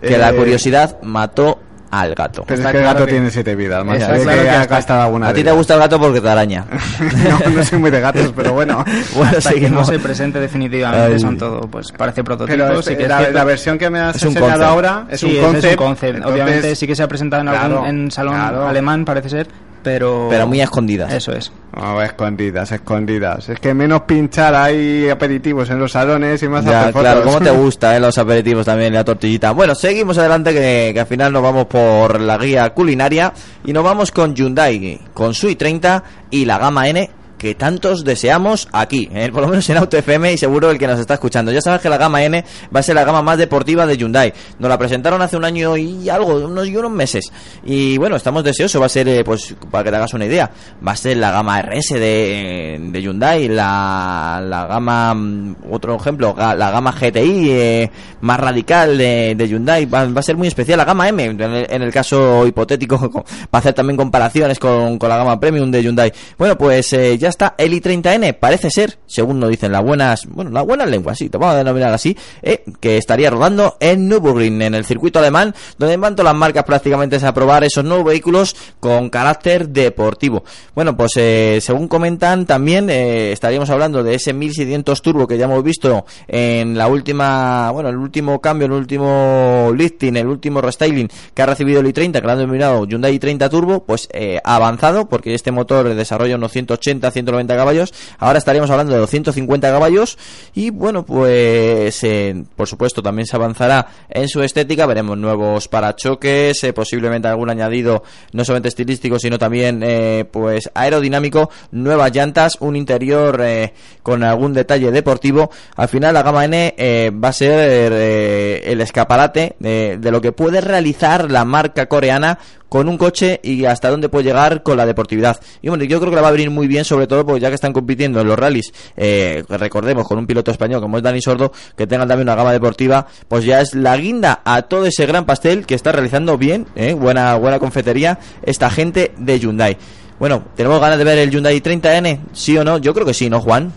Que 0.00 0.18
la 0.18 0.30
Eh, 0.30 0.34
curiosidad 0.34 0.96
mató 1.02 1.60
al 1.90 2.14
gato. 2.14 2.44
Pero 2.46 2.56
Está 2.58 2.68
es 2.68 2.72
que 2.72 2.78
el 2.78 2.84
gato 2.84 3.06
que- 3.06 3.12
tiene 3.12 3.30
siete 3.30 3.54
vidas, 3.54 3.84
más 3.84 3.96
Está 3.96 4.06
allá 4.12 4.18
de 4.18 4.22
claro 4.24 4.42
que 4.42 4.66
que 4.68 4.74
gastado 4.74 5.02
alguna 5.02 5.28
A 5.28 5.32
ti 5.34 5.42
te 5.44 5.50
gusta 5.52 5.74
el 5.74 5.80
gato 5.80 5.98
porque 5.98 6.20
te 6.20 6.28
araña. 6.28 6.64
no, 7.44 7.50
no 7.50 7.64
soy 7.64 7.78
muy 7.78 7.90
de 7.90 8.00
gatos, 8.00 8.32
pero 8.36 8.52
bueno. 8.52 8.84
bueno, 9.16 9.38
Hasta 9.38 9.52
que 9.54 9.70
no 9.70 9.84
se 9.84 9.98
presente 9.98 10.38
definitivamente 10.40 11.14
Ay. 11.14 11.18
son 11.20 11.38
todo, 11.38 11.60
pues 11.62 11.90
parece 11.92 12.22
prototipo. 12.24 12.56
Pero 12.58 12.74
sí 12.82 12.90
este- 12.92 12.96
que 12.96 13.02
es 13.04 13.08
la, 13.08 13.30
la 13.30 13.44
versión 13.44 13.78
que 13.78 13.88
me 13.90 14.00
has 14.00 14.22
enseñado 14.22 14.46
concept. 14.46 14.62
ahora 14.64 15.06
es 15.10 15.20
Sí, 15.20 15.26
un 15.38 15.44
concept. 15.44 15.64
es 15.64 15.70
un 15.72 15.76
concept. 15.76 16.16
entonces- 16.16 16.32
Obviamente 16.42 16.76
sí 16.76 16.86
que 16.86 16.96
se 16.96 17.02
ha 17.02 17.08
presentado 17.08 17.42
en 17.42 17.48
algún 17.48 17.68
Claro, 17.70 17.86
en 17.86 18.10
salón 18.10 18.34
claro. 18.34 18.66
alemán, 18.68 19.04
parece 19.04 19.28
ser, 19.30 19.48
pero... 19.82 20.26
Pero 20.30 20.46
muy 20.46 20.60
escondidas. 20.60 21.12
Eso 21.12 21.32
es. 21.32 21.52
Oh, 21.76 22.00
escondidas, 22.00 22.72
escondidas. 22.72 23.48
Es 23.48 23.60
que 23.60 23.74
menos 23.74 24.02
pinchar 24.02 24.54
hay 24.54 25.08
aperitivos 25.08 25.70
en 25.70 25.78
los 25.78 25.92
salones 25.92 26.42
y 26.42 26.48
más 26.48 26.64
Ya, 26.64 26.82
hacer 26.88 26.94
claro, 26.94 27.22
cómo 27.22 27.40
te 27.40 27.50
gusta, 27.56 27.96
eh, 27.96 28.00
los 28.00 28.16
aperitivos 28.18 28.66
también, 28.66 28.94
la 28.94 29.04
tortillita. 29.04 29.52
Bueno, 29.52 29.74
seguimos 29.74 30.18
adelante 30.18 30.52
que, 30.52 30.90
que 30.92 31.00
al 31.00 31.06
final 31.06 31.32
nos 31.32 31.42
vamos 31.42 31.66
por 31.66 32.20
la 32.20 32.38
guía 32.38 32.70
culinaria 32.70 33.32
y 33.64 33.72
nos 33.72 33.84
vamos 33.84 34.10
con 34.10 34.34
Hyundai, 34.34 35.00
con 35.14 35.34
su 35.34 35.48
i30 35.48 36.02
y 36.30 36.44
la 36.44 36.58
gama 36.58 36.88
N 36.88 37.10
que 37.38 37.54
tantos 37.54 38.04
deseamos 38.04 38.68
aquí, 38.72 39.08
eh, 39.12 39.30
por 39.32 39.42
lo 39.42 39.48
menos 39.48 39.68
en 39.70 39.78
Auto 39.78 39.96
FM 39.96 40.32
y 40.32 40.38
seguro 40.38 40.70
el 40.70 40.78
que 40.78 40.86
nos 40.86 40.98
está 40.98 41.14
escuchando. 41.14 41.52
Ya 41.52 41.60
sabes 41.60 41.80
que 41.80 41.88
la 41.88 41.96
gama 41.96 42.22
N 42.22 42.44
va 42.74 42.80
a 42.80 42.82
ser 42.82 42.94
la 42.94 43.04
gama 43.04 43.22
más 43.22 43.38
deportiva 43.38 43.86
de 43.86 43.96
Hyundai. 43.96 44.32
Nos 44.58 44.68
la 44.68 44.78
presentaron 44.78 45.22
hace 45.22 45.36
un 45.36 45.44
año 45.44 45.76
y 45.76 46.08
algo, 46.08 46.34
unos 46.34 46.66
y 46.66 46.76
unos 46.76 46.90
meses. 46.90 47.32
Y 47.64 47.96
bueno, 47.96 48.16
estamos 48.16 48.44
deseosos, 48.44 48.80
va 48.82 48.86
a 48.86 48.90
ser, 48.90 49.08
eh, 49.08 49.24
pues, 49.24 49.54
para 49.70 49.84
que 49.84 49.90
te 49.90 49.96
hagas 49.96 50.12
una 50.14 50.26
idea, 50.26 50.50
va 50.86 50.92
a 50.92 50.96
ser 50.96 51.16
la 51.16 51.30
gama 51.30 51.62
RS 51.62 51.94
de, 51.94 52.78
de 52.90 53.02
Hyundai, 53.02 53.48
la, 53.48 54.42
la 54.44 54.66
gama, 54.66 55.14
mm, 55.14 55.56
otro 55.70 55.96
ejemplo, 55.96 56.34
la 56.36 56.70
gama 56.70 56.92
GTI 56.92 57.50
eh, 57.50 57.90
más 58.20 58.40
radical 58.40 58.98
de, 58.98 59.34
de 59.36 59.48
Hyundai, 59.48 59.86
va, 59.86 60.06
va 60.06 60.20
a 60.20 60.22
ser 60.22 60.36
muy 60.36 60.48
especial. 60.48 60.78
La 60.78 60.84
gama 60.84 61.08
M, 61.08 61.24
en 61.24 61.40
el, 61.40 61.66
en 61.70 61.82
el 61.82 61.92
caso 61.92 62.46
hipotético, 62.46 62.98
va 63.14 63.22
a 63.52 63.58
hacer 63.58 63.74
también 63.74 63.96
comparaciones 63.96 64.58
con, 64.58 64.98
con 64.98 65.08
la 65.08 65.16
gama 65.16 65.38
Premium 65.38 65.70
de 65.70 65.82
Hyundai. 65.82 66.12
Bueno, 66.36 66.56
pues 66.58 66.92
eh, 66.92 67.16
ya 67.28 67.30
está 67.30 67.54
el 67.58 67.72
i30N, 67.74 68.38
parece 68.38 68.70
ser, 68.70 68.98
según 69.06 69.38
nos 69.38 69.50
dicen 69.50 69.70
las 69.70 69.84
buenas, 69.84 70.26
bueno, 70.26 70.50
las 70.50 70.64
buenas 70.64 70.88
lenguas, 70.88 71.18
sí, 71.18 71.28
te 71.28 71.36
vamos 71.36 71.54
a 71.54 71.58
denominar 71.58 71.92
así, 71.92 72.16
eh, 72.42 72.64
que 72.80 72.96
estaría 72.96 73.28
rodando 73.28 73.76
en 73.80 74.08
Nürburgring, 74.08 74.62
en 74.62 74.74
el 74.74 74.86
circuito 74.86 75.18
alemán, 75.18 75.54
donde 75.76 75.98
van 75.98 76.16
todas 76.16 76.32
las 76.32 76.38
marcas 76.38 76.64
prácticamente 76.64 77.16
a 77.18 77.34
probar 77.34 77.64
esos 77.64 77.84
nuevos 77.84 78.06
vehículos 78.06 78.56
con 78.80 79.10
carácter 79.10 79.68
deportivo. 79.68 80.42
Bueno, 80.74 80.96
pues 80.96 81.12
eh, 81.16 81.58
según 81.60 81.88
comentan 81.88 82.46
también 82.46 82.88
eh, 82.88 83.32
estaríamos 83.32 83.68
hablando 83.68 84.02
de 84.02 84.14
ese 84.14 84.32
1600 84.32 85.02
turbo 85.02 85.26
que 85.26 85.36
ya 85.36 85.44
hemos 85.44 85.62
visto 85.62 86.06
en 86.28 86.78
la 86.78 86.88
última, 86.88 87.70
bueno, 87.72 87.90
el 87.90 87.96
último 87.96 88.40
cambio, 88.40 88.66
el 88.66 88.72
último 88.72 89.70
lifting, 89.76 90.16
el 90.16 90.28
último 90.28 90.62
restyling 90.62 91.08
que 91.34 91.42
ha 91.42 91.46
recibido 91.46 91.80
el 91.80 91.92
i30, 91.92 92.12
que 92.12 92.26
lo 92.26 92.32
han 92.32 92.38
denominado 92.38 92.86
Hyundai 92.86 93.18
i30 93.18 93.50
Turbo, 93.50 93.84
pues 93.84 94.08
avanzado 94.44 95.08
porque 95.08 95.34
este 95.34 95.50
motor 95.50 95.94
desarrolla 95.94 96.36
unos 96.36 96.52
180 96.52 97.10
190 97.18 97.56
caballos, 97.56 97.92
ahora 98.18 98.38
estaríamos 98.38 98.70
hablando 98.70 98.92
de 98.92 99.00
250 99.00 99.70
caballos 99.70 100.18
y 100.54 100.70
bueno, 100.70 101.04
pues 101.04 102.02
eh, 102.04 102.44
por 102.56 102.68
supuesto 102.68 103.02
también 103.02 103.26
se 103.26 103.36
avanzará 103.36 103.88
en 104.08 104.28
su 104.28 104.42
estética, 104.42 104.86
veremos 104.86 105.18
nuevos 105.18 105.68
parachoques, 105.68 106.62
eh, 106.64 106.72
posiblemente 106.72 107.28
algún 107.28 107.50
añadido 107.50 108.02
no 108.32 108.44
solamente 108.44 108.68
estilístico, 108.68 109.18
sino 109.18 109.38
también 109.38 109.82
eh, 109.82 110.24
pues 110.30 110.70
aerodinámico, 110.74 111.50
nuevas 111.72 112.14
llantas, 112.14 112.56
un 112.60 112.76
interior 112.76 113.40
eh, 113.42 113.72
con 114.02 114.22
algún 114.22 114.54
detalle 114.54 114.90
deportivo. 114.90 115.50
Al 115.76 115.88
final 115.88 116.14
la 116.14 116.22
gama 116.22 116.44
N 116.44 116.74
va 117.22 117.28
a 117.28 117.32
ser 117.32 117.92
el 117.92 118.80
escaparate 118.80 119.56
de 119.58 120.10
lo 120.10 120.20
que 120.20 120.32
puede 120.32 120.60
realizar 120.60 121.30
la 121.30 121.44
marca 121.44 121.86
coreana 121.86 122.38
con 122.68 122.88
un 122.88 122.98
coche 122.98 123.40
y 123.42 123.64
hasta 123.64 123.90
dónde 123.90 124.08
puede 124.08 124.24
llegar 124.24 124.62
con 124.62 124.76
la 124.76 124.86
deportividad. 124.86 125.40
Y 125.62 125.68
bueno, 125.68 125.84
yo 125.84 125.98
creo 125.98 126.10
que 126.10 126.16
la 126.16 126.22
va 126.22 126.28
a 126.28 126.32
venir 126.32 126.50
muy 126.50 126.66
bien, 126.66 126.84
sobre 126.84 127.06
todo 127.06 127.24
porque 127.24 127.40
ya 127.40 127.48
que 127.48 127.54
están 127.54 127.72
compitiendo 127.72 128.20
en 128.20 128.28
los 128.28 128.38
rallies, 128.38 128.72
eh, 128.96 129.44
recordemos, 129.48 130.06
con 130.06 130.18
un 130.18 130.26
piloto 130.26 130.50
español 130.50 130.80
como 130.80 130.96
es 130.96 131.02
Dani 131.02 131.20
Sordo, 131.20 131.52
que 131.76 131.86
tengan 131.86 132.08
también 132.08 132.26
una 132.26 132.34
gama 132.34 132.52
deportiva, 132.52 133.06
pues 133.28 133.44
ya 133.44 133.60
es 133.60 133.74
la 133.74 133.96
guinda 133.96 134.42
a 134.44 134.62
todo 134.62 134.86
ese 134.86 135.06
gran 135.06 135.24
pastel 135.26 135.66
que 135.66 135.74
está 135.74 135.92
realizando 135.92 136.38
bien, 136.38 136.66
eh, 136.76 136.94
buena, 136.94 137.34
buena 137.36 137.58
confetería, 137.58 138.18
esta 138.42 138.70
gente 138.70 139.12
de 139.16 139.38
Hyundai. 139.38 139.76
Bueno, 140.18 140.44
¿tenemos 140.56 140.80
ganas 140.80 140.98
de 140.98 141.04
ver 141.04 141.18
el 141.18 141.30
Hyundai 141.30 141.60
30N? 141.60 142.20
¿Sí 142.32 142.58
o 142.58 142.64
no? 142.64 142.78
Yo 142.78 142.92
creo 142.92 143.06
que 143.06 143.14
sí, 143.14 143.30
¿no, 143.30 143.40
Juan? 143.40 143.72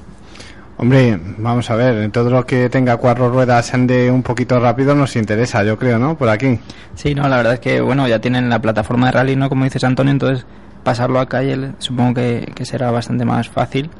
Hombre, 0.81 1.19
vamos 1.37 1.69
a 1.69 1.75
ver, 1.75 1.95
en 1.97 2.09
todo 2.09 2.31
lo 2.31 2.43
que 2.43 2.67
tenga 2.67 2.97
cuatro 2.97 3.29
ruedas 3.29 3.71
ande 3.75 4.09
un 4.09 4.23
poquito 4.23 4.59
rápido 4.59 4.95
nos 4.95 5.15
interesa, 5.15 5.63
yo 5.63 5.77
creo, 5.77 5.99
¿no? 5.99 6.17
Por 6.17 6.27
aquí. 6.27 6.59
Sí, 6.95 7.13
no, 7.13 7.29
la 7.29 7.37
verdad 7.37 7.53
es 7.53 7.59
que, 7.59 7.81
bueno, 7.81 8.07
ya 8.07 8.17
tienen 8.19 8.49
la 8.49 8.59
plataforma 8.59 9.05
de 9.05 9.11
rally, 9.11 9.35
¿no? 9.35 9.47
Como 9.47 9.63
dices 9.63 9.83
Antonio, 9.83 10.11
entonces 10.11 10.43
pasarlo 10.83 11.19
a 11.19 11.29
calle 11.29 11.73
supongo 11.77 12.15
que, 12.15 12.51
que 12.55 12.65
será 12.65 12.89
bastante 12.89 13.25
más 13.25 13.47
fácil. 13.47 13.91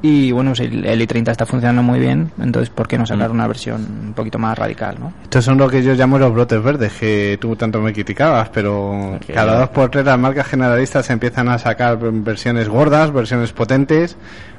Y 0.00 0.32
bueno, 0.32 0.54
si 0.54 0.64
el 0.64 0.86
el 0.86 1.06
i30 1.06 1.30
está 1.32 1.44
funcionando 1.44 1.82
muy 1.82 1.98
bien, 1.98 2.30
entonces 2.40 2.70
¿por 2.70 2.88
qué 2.88 2.96
no 2.96 3.04
sacar 3.04 3.30
una 3.30 3.46
versión 3.46 3.86
un 4.06 4.12
poquito 4.14 4.38
más 4.38 4.56
radical, 4.56 4.96
no? 4.98 5.12
Estos 5.22 5.44
son 5.44 5.58
lo 5.58 5.68
que 5.68 5.82
yo 5.82 5.92
llamo 5.94 6.18
los 6.18 6.32
brotes 6.32 6.62
verdes, 6.62 6.92
que 6.94 7.36
tú 7.38 7.56
tanto 7.56 7.80
me 7.82 7.92
criticabas, 7.92 8.48
pero 8.50 9.16
Ok. 9.16 9.34
cada 9.34 9.58
dos 9.58 9.68
por 9.70 9.90
tres 9.90 10.06
las 10.06 10.18
marcas 10.18 10.46
generalistas 10.46 11.10
empiezan 11.10 11.48
a 11.50 11.58
sacar 11.58 11.98
versiones 12.00 12.68
gordas, 12.68 13.12
versiones 13.12 13.52
potentes, 13.52 14.16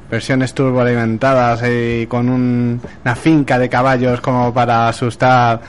versiones 0.10 0.54
turboalimentadas 0.54 1.62
y 1.70 2.06
con 2.08 2.30
un- 2.30 2.80
una 3.04 3.16
finca 3.16 3.60
de 3.60 3.70
caballos 3.70 4.22
como 4.22 4.54
para 4.54 4.88
asustar 4.88 5.60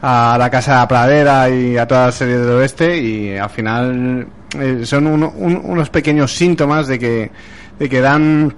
a 0.00 0.36
la 0.38 0.50
casa 0.50 0.72
de 0.72 0.78
la 0.78 0.88
pradera 0.88 1.50
y 1.50 1.76
a 1.76 1.86
toda 1.86 2.06
la 2.06 2.12
serie 2.12 2.38
del 2.38 2.50
oeste 2.56 2.96
y 2.98 3.36
al 3.36 3.50
final 3.50 4.26
eh, 4.58 4.80
son 4.84 5.06
un- 5.06 5.22
unos 5.64 5.90
pequeños 5.90 6.34
síntomas 6.36 6.86
de 6.86 6.98
que, 6.98 7.30
de 7.78 7.88
que 7.88 8.00
dan 8.00 8.54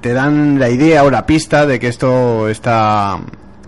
te 0.00 0.12
dan 0.12 0.58
la 0.58 0.68
idea 0.68 1.02
o 1.04 1.10
la 1.10 1.24
pista 1.24 1.64
de 1.66 1.78
que 1.80 1.88
esto 1.88 2.48
está 2.48 3.18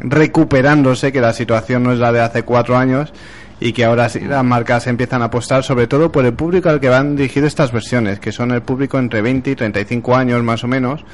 recuperándose, 0.01 1.13
que 1.13 1.21
la 1.21 1.33
situación 1.33 1.83
no 1.83 1.93
es 1.93 1.99
la 1.99 2.13
de 2.13 2.21
hace 2.21 2.43
cuatro 2.43 2.77
años 2.77 3.13
y 3.61 3.73
que 3.73 3.85
ahora 3.85 4.09
sí 4.09 4.21
las 4.21 4.45
marcas 4.45 4.87
empiezan 4.87 5.23
a 5.23 5.27
apostar 5.27 5.65
sobre 5.65 5.87
todo 5.87 6.13
por 6.13 6.25
el 6.25 6.35
público 6.35 6.69
al 6.69 6.81
que 6.81 6.89
van 6.89 7.17
dirigidas 7.17 7.49
estas 7.49 7.73
versiones, 7.73 8.21
que 8.21 8.33
son 8.33 8.53
el 8.53 8.63
público 8.63 8.99
entre 8.99 9.21
20 9.23 9.51
y 9.51 9.57
35 9.57 10.17
años 10.17 10.43
más 10.43 10.63
o 10.65 10.69
menos. 10.69 11.05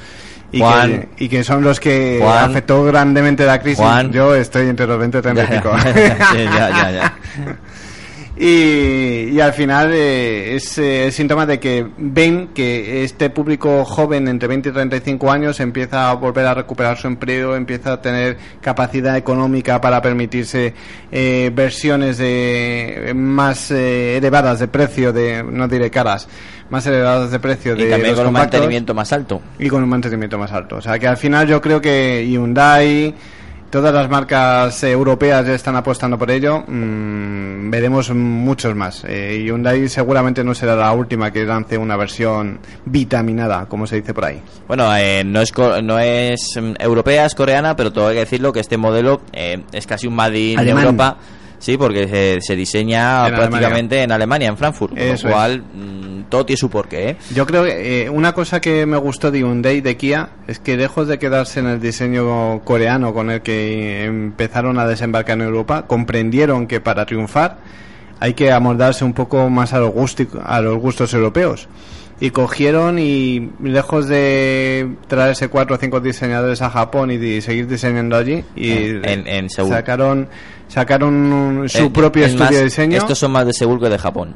Y 0.51 0.59
Juan. 0.59 1.07
que, 1.17 1.25
y 1.25 1.29
que 1.29 1.43
son 1.43 1.63
los 1.63 1.79
que 1.79 2.19
Juan. 2.21 2.51
afectó 2.51 2.83
grandemente 2.83 3.45
la 3.45 3.59
crisis. 3.59 3.79
Juan. 3.79 4.11
Yo 4.11 4.35
estoy 4.35 4.69
entre 4.69 4.87
los 4.87 4.99
20 4.99 5.17
y 5.17 5.21
35. 5.21 5.77
Sí, 5.79 6.43
ya, 6.43 6.69
ya, 6.69 6.91
ya. 6.91 7.17
Y, 8.37 9.29
y 9.31 9.39
al 9.39 9.53
final 9.53 9.91
eh, 9.93 10.55
es 10.55 10.77
eh, 10.77 11.09
síntoma 11.11 11.45
de 11.45 11.57
que 11.57 11.87
ven 11.97 12.49
que 12.53 13.03
este 13.05 13.29
público 13.29 13.85
joven 13.85 14.27
entre 14.27 14.49
20 14.49 14.69
y 14.69 14.71
35 14.73 15.31
años 15.31 15.59
empieza 15.61 16.09
a 16.09 16.13
volver 16.15 16.45
a 16.45 16.53
recuperar 16.53 16.97
su 16.97 17.07
empleo, 17.07 17.55
empieza 17.55 17.93
a 17.93 18.01
tener 18.01 18.37
capacidad 18.59 19.15
económica 19.15 19.79
para 19.79 20.01
permitirse 20.01 20.73
eh, 21.11 21.49
versiones 21.53 22.17
de 22.17 23.13
más 23.15 23.71
eh, 23.71 24.17
elevadas 24.17 24.59
de 24.59 24.67
precio, 24.67 25.13
de 25.13 25.41
no 25.41 25.69
diré 25.69 25.89
caras, 25.89 26.27
más 26.69 26.85
elevadas 26.87 27.31
de 27.31 27.39
precio 27.39 27.73
de 27.73 27.87
Y 27.87 27.89
también 27.89 28.11
los 28.11 28.19
con 28.19 28.27
un 28.27 28.33
mantenimiento 28.33 28.93
más 28.93 29.13
alto. 29.13 29.41
y 29.59 29.69
con 29.69 29.81
un 29.81 29.87
mantenimiento 29.89 30.37
más 30.37 30.51
alto. 30.51 30.75
O 30.75 30.81
sea 30.81 30.99
que 30.99 31.07
al 31.07 31.17
final 31.17 31.47
yo 31.47 31.61
creo 31.61 31.79
que 31.79 32.27
Hyundai, 32.27 33.15
todas 33.75 33.93
las 33.93 34.09
marcas 34.09 34.81
europeas 34.85 35.45
ya 35.45 35.53
están 35.53 35.75
apostando 35.75 36.17
por 36.17 36.31
ello. 36.31 36.63
Mm, 36.65 37.69
veremos 37.69 38.09
muchos 38.11 38.73
más. 38.73 39.03
Eh, 39.05 39.43
Hyundai 39.45 39.89
seguramente 39.89 40.45
no 40.45 40.55
será 40.55 40.77
la 40.77 40.93
última 40.93 41.29
que 41.29 41.43
lance 41.43 41.77
una 41.77 41.97
versión 41.97 42.59
vitaminada, 42.85 43.65
como 43.65 43.85
se 43.85 43.97
dice 43.97 44.13
por 44.13 44.23
ahí. 44.23 44.41
Bueno, 44.65 44.95
eh, 44.95 45.25
no 45.25 45.41
es 45.41 45.51
co- 45.51 45.81
no 45.81 45.99
es 45.99 46.55
mm, 46.55 46.75
europea, 46.79 47.25
es 47.25 47.35
coreana, 47.35 47.75
pero 47.75 47.91
todo 47.91 48.07
hay 48.07 48.13
que 48.13 48.19
decirlo 48.21 48.53
que 48.53 48.61
este 48.61 48.77
modelo 48.77 49.19
eh, 49.33 49.61
es 49.73 49.85
casi 49.85 50.07
un 50.07 50.15
Made 50.15 50.39
in 50.39 50.57
Alemán. 50.59 50.85
Europa. 50.85 51.17
Sí, 51.65 51.77
porque 51.77 52.07
se, 52.07 52.37
se 52.41 52.55
diseña 52.55 53.27
En 53.27 53.33
prácticamente 53.35 54.03
en 54.03 54.11
Alemania, 54.11 54.49
en 54.49 54.57
Frankfurt. 54.57 54.91
Con 54.93 54.99
Eso 55.01 55.23
lo 55.27 55.29
es. 55.29 55.35
cual, 55.35 55.63
mm, 55.73 56.23
todo 56.29 56.45
tiene 56.45 56.57
su 56.57 56.69
porqué, 56.69 57.09
¿eh? 57.09 57.17
Yo 57.33 57.47
creo 57.47 57.63
que 57.63 58.03
eh, 58.03 58.09
una 58.11 58.33
cosa 58.33 58.61
que 58.61 58.85
me 58.85 58.97
gustó 58.97 59.31
de 59.31 59.39
Hyundai 59.39 59.81
de 59.81 59.97
Kia 59.97 60.29
es 60.47 60.59
que 60.59 60.77
lejos 60.77 61.07
de 61.07 61.17
quedarse 61.17 61.59
en 61.61 61.65
el 61.67 61.81
diseño 61.81 62.59
coreano 62.63 63.15
con 63.15 63.31
el 63.31 63.41
que 63.41 64.05
empezaron 64.05 64.77
a 64.77 64.85
desembarcar 64.85 65.37
en 65.37 65.41
Europa, 65.45 65.85
comprendieron 65.87 66.67
que 66.67 66.81
para 66.81 67.05
triunfar 67.07 67.57
hay 68.19 68.35
que 68.35 68.51
amoldarse 68.51 69.03
un 69.03 69.13
poco 69.13 69.49
más 69.49 69.73
a 69.73 69.79
los, 69.79 69.89
gusti- 69.91 70.27
a 70.43 70.61
los 70.61 70.77
gustos 70.77 71.13
europeos. 71.15 71.67
Y 72.17 72.29
cogieron 72.29 72.97
y 72.97 73.49
lejos 73.61 74.07
de 74.07 74.87
traerse 75.07 75.49
cuatro 75.49 75.75
o 75.75 75.77
cinco 75.79 75.99
diseñadores 75.99 76.61
a 76.61 76.69
Japón 76.69 77.11
y 77.11 77.17
de 77.17 77.41
seguir 77.41 77.67
diseñando 77.67 78.15
allí, 78.15 78.41
y 78.55 78.71
En- 79.03 79.27
en 79.27 79.49
sacaron 79.49 80.29
sacaron 80.67 81.13
un- 81.13 81.69
su 81.69 81.83
Eh, 81.85 81.89
propio 81.91 82.23
es 82.25 82.31
estudio 82.31 82.45
más, 82.45 82.55
de 82.55 82.63
diseño. 82.65 82.97
Estos 82.97 83.17
son 83.19 83.31
más 83.31 83.45
de 83.45 83.53
Seúl 83.53 83.79
que 83.79 83.89
de 83.89 83.97
Japón. 83.97 84.35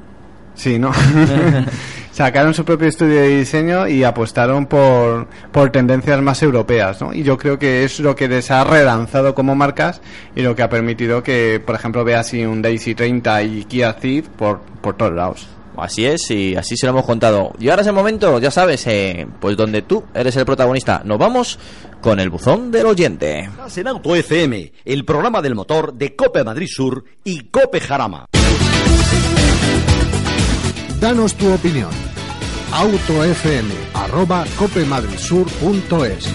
Sí, 0.55 0.77
¿no? 0.77 0.91
Sacaron 2.11 2.53
su 2.53 2.65
propio 2.65 2.87
estudio 2.89 3.21
de 3.21 3.37
diseño 3.37 3.87
y 3.87 4.03
apostaron 4.03 4.65
por, 4.65 5.27
por 5.53 5.69
tendencias 5.69 6.21
más 6.21 6.41
europeas, 6.43 6.99
¿no? 7.01 7.13
Y 7.13 7.23
yo 7.23 7.37
creo 7.37 7.57
que 7.57 7.85
es 7.85 7.99
lo 8.01 8.13
que 8.15 8.27
les 8.27 8.51
ha 8.51 8.63
relanzado 8.65 9.33
como 9.33 9.55
marcas 9.55 10.01
y 10.35 10.41
lo 10.41 10.53
que 10.55 10.63
ha 10.63 10.69
permitido 10.69 11.23
que, 11.23 11.61
por 11.65 11.75
ejemplo, 11.75 12.03
veas 12.03 12.33
un 12.33 12.61
Daisy 12.61 12.93
30 12.93 13.41
y 13.43 13.63
Kia 13.65 13.93
Ceed 13.93 14.25
por, 14.37 14.59
por 14.81 14.95
todos 14.97 15.13
lados. 15.13 15.47
Así 15.81 16.05
es, 16.05 16.29
y 16.31 16.55
así 16.55 16.77
se 16.77 16.85
lo 16.85 16.91
hemos 16.91 17.05
contado. 17.05 17.53
Y 17.59 17.69
ahora 17.69 17.81
es 17.81 17.87
el 17.87 17.93
momento, 17.93 18.39
ya 18.39 18.51
sabes, 18.51 18.85
eh, 18.87 19.27
pues 19.39 19.57
donde 19.57 19.81
tú 19.81 20.03
eres 20.13 20.35
el 20.35 20.45
protagonista. 20.45 21.01
Nos 21.03 21.17
vamos 21.17 21.59
con 22.01 22.19
el 22.19 22.29
buzón 22.29 22.71
del 22.71 22.85
oyente. 22.85 23.41
Estás 23.41 23.77
en 23.77 23.87
Auto 23.87 24.15
FM, 24.15 24.71
el 24.85 25.05
programa 25.05 25.41
del 25.41 25.55
motor 25.55 25.93
de 25.93 26.15
Cope 26.15 26.43
Madrid 26.43 26.67
Sur 26.69 27.03
y 27.23 27.45
Cope 27.45 27.79
Jarama. 27.79 28.25
Danos 30.99 31.35
tu 31.35 31.51
opinión. 31.53 31.89
autofm 32.71 33.71
arroba 33.93 34.45
copemadridsur.es 34.57 36.33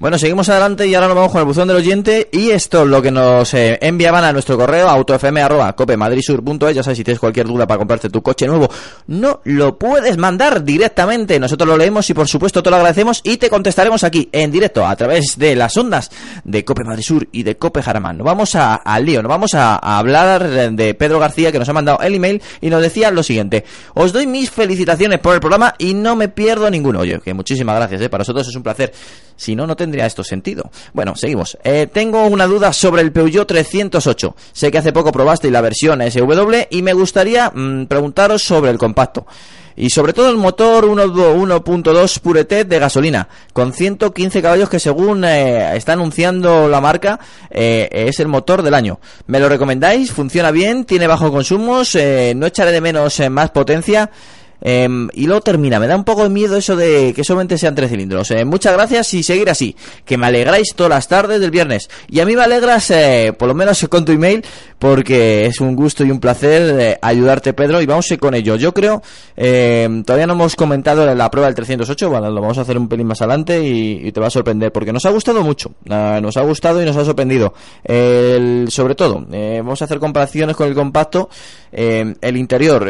Bueno, 0.00 0.16
seguimos 0.18 0.48
adelante 0.48 0.86
y 0.86 0.94
ahora 0.94 1.08
nos 1.08 1.16
vamos 1.16 1.30
con 1.30 1.40
el 1.42 1.46
buzón 1.46 1.68
del 1.68 1.76
oyente 1.76 2.30
y 2.32 2.52
esto 2.52 2.84
es 2.84 2.88
lo 2.88 3.02
que 3.02 3.10
nos 3.10 3.52
eh, 3.52 3.76
enviaban 3.82 4.24
a 4.24 4.32
nuestro 4.32 4.56
correo 4.56 4.88
autofm.copemadridsur.es 4.88 6.74
ya 6.74 6.82
sabes, 6.82 6.96
si 6.96 7.04
tienes 7.04 7.20
cualquier 7.20 7.46
duda 7.46 7.66
para 7.66 7.76
comprarte 7.76 8.08
tu 8.08 8.22
coche 8.22 8.46
nuevo, 8.46 8.70
no 9.08 9.42
lo 9.44 9.76
puedes 9.78 10.16
mandar 10.16 10.64
directamente, 10.64 11.38
nosotros 11.38 11.68
lo 11.68 11.76
leemos 11.76 12.08
y 12.08 12.14
por 12.14 12.26
supuesto 12.28 12.62
te 12.62 12.70
lo 12.70 12.76
agradecemos 12.76 13.20
y 13.24 13.36
te 13.36 13.50
contestaremos 13.50 14.02
aquí 14.02 14.26
en 14.32 14.50
directo 14.50 14.86
a 14.86 14.96
través 14.96 15.36
de 15.36 15.54
las 15.54 15.76
ondas 15.76 16.10
de 16.44 16.64
Cope 16.64 16.82
Madrid 16.84 17.02
Sur 17.04 17.28
y 17.30 17.42
de 17.42 17.58
Cope 17.58 17.82
Jaramán. 17.82 18.16
Nos 18.16 18.24
vamos 18.24 18.54
a- 18.56 18.76
al 18.76 19.04
lío, 19.04 19.20
nos 19.22 19.28
vamos 19.28 19.52
a, 19.52 19.76
hablar 19.76 20.48
de 20.72 20.94
Pedro 20.94 21.18
García 21.18 21.52
que 21.52 21.58
nos 21.58 21.68
ha 21.68 21.74
mandado 21.74 22.00
el 22.00 22.14
email 22.14 22.40
y 22.62 22.70
nos 22.70 22.80
decía 22.80 23.10
lo 23.10 23.22
siguiente, 23.22 23.66
os 23.92 24.14
doy 24.14 24.26
mis 24.26 24.50
felicitaciones 24.50 25.18
por 25.20 25.34
el 25.34 25.40
programa 25.40 25.74
y 25.76 25.92
no 25.92 26.16
me 26.16 26.28
pierdo 26.30 26.70
ninguno. 26.70 27.00
Oye, 27.00 27.20
que 27.22 27.34
muchísimas 27.34 27.76
gracias, 27.76 28.00
¿eh? 28.00 28.08
para 28.08 28.22
nosotros 28.22 28.48
es 28.48 28.56
un 28.56 28.62
placer. 28.62 28.94
Si 29.36 29.56
no, 29.56 29.66
no 29.66 29.74
tendría 29.90 30.06
esto 30.06 30.22
sentido. 30.22 30.70
Bueno, 30.92 31.16
seguimos. 31.16 31.58
Eh, 31.64 31.88
tengo 31.92 32.24
una 32.26 32.46
duda 32.46 32.72
sobre 32.72 33.02
el 33.02 33.10
Peugeot 33.10 33.48
308. 33.48 34.36
Sé 34.52 34.70
que 34.70 34.78
hace 34.78 34.92
poco 34.92 35.10
probasteis 35.10 35.52
la 35.52 35.60
versión 35.60 36.00
SW 36.08 36.68
y 36.70 36.82
me 36.82 36.92
gustaría 36.92 37.50
mm, 37.50 37.86
preguntaros 37.86 38.44
sobre 38.44 38.70
el 38.70 38.78
compacto. 38.78 39.26
Y 39.74 39.90
sobre 39.90 40.12
todo 40.12 40.30
el 40.30 40.36
motor 40.36 40.84
1.2 40.84 41.64
1.2 41.64 42.20
Puretet 42.20 42.68
de 42.68 42.78
gasolina, 42.78 43.28
con 43.52 43.72
115 43.72 44.42
caballos 44.42 44.68
que 44.68 44.78
según 44.78 45.24
eh, 45.24 45.74
está 45.74 45.94
anunciando 45.94 46.68
la 46.68 46.80
marca, 46.80 47.18
eh, 47.50 47.88
es 47.90 48.20
el 48.20 48.28
motor 48.28 48.62
del 48.62 48.74
año. 48.74 49.00
¿Me 49.26 49.40
lo 49.40 49.48
recomendáis? 49.48 50.12
¿Funciona 50.12 50.52
bien? 50.52 50.84
¿Tiene 50.84 51.08
bajos 51.08 51.30
consumos? 51.30 51.96
¿No 52.36 52.46
echaré 52.46 52.70
de 52.72 52.80
menos 52.80 53.20
más 53.30 53.50
potencia? 53.50 54.10
Em, 54.60 55.08
y 55.12 55.26
luego 55.26 55.40
termina, 55.40 55.80
me 55.80 55.86
da 55.86 55.96
un 55.96 56.04
poco 56.04 56.22
de 56.22 56.28
miedo 56.28 56.56
eso 56.56 56.76
de 56.76 57.12
que 57.14 57.24
solamente 57.24 57.58
sean 57.58 57.74
tres 57.74 57.90
cilindros. 57.90 58.30
Eh, 58.30 58.44
muchas 58.44 58.72
gracias 58.74 59.14
y 59.14 59.22
seguir 59.22 59.50
así, 59.50 59.76
que 60.04 60.18
me 60.18 60.26
alegráis 60.26 60.74
todas 60.74 60.90
las 60.90 61.08
tardes 61.08 61.40
del 61.40 61.50
viernes. 61.50 61.88
Y 62.08 62.20
a 62.20 62.26
mí 62.26 62.36
me 62.36 62.42
alegras, 62.42 62.90
eh, 62.90 63.32
por 63.38 63.48
lo 63.48 63.54
menos 63.54 63.86
con 63.88 64.04
tu 64.04 64.12
email, 64.12 64.44
porque 64.80 65.44
es 65.44 65.60
un 65.60 65.76
gusto 65.76 66.06
y 66.06 66.10
un 66.10 66.20
placer 66.20 66.80
eh, 66.80 66.98
ayudarte, 67.02 67.52
Pedro, 67.52 67.82
y 67.82 67.86
vamos 67.86 68.10
a 68.10 68.14
ir 68.14 68.18
con 68.18 68.34
ello. 68.34 68.56
Yo 68.56 68.72
creo, 68.72 69.02
eh, 69.36 69.86
todavía 70.06 70.26
no 70.26 70.32
hemos 70.32 70.56
comentado 70.56 71.14
la 71.14 71.30
prueba 71.30 71.48
del 71.48 71.54
308, 71.54 72.08
bueno, 72.08 72.30
lo 72.30 72.40
vamos 72.40 72.56
a 72.56 72.62
hacer 72.62 72.78
un 72.78 72.88
pelín 72.88 73.06
más 73.06 73.20
adelante 73.20 73.62
y, 73.62 74.10
te 74.10 74.18
va 74.20 74.28
a 74.28 74.30
sorprender, 74.30 74.72
porque 74.72 74.90
nos 74.90 75.04
ha 75.04 75.10
gustado 75.10 75.42
mucho, 75.44 75.72
nos 75.84 76.36
ha 76.38 76.40
gustado 76.40 76.82
y 76.82 76.86
nos 76.86 76.96
ha 76.96 77.04
sorprendido. 77.04 77.52
El- 77.84 78.68
sobre 78.70 78.94
todo, 78.94 79.26
eh, 79.30 79.60
vamos 79.62 79.82
a 79.82 79.84
hacer 79.84 79.98
comparaciones 79.98 80.56
con 80.56 80.66
el 80.66 80.74
compacto. 80.74 81.28
Eh, 81.72 82.14
el 82.22 82.36
interior 82.38 82.88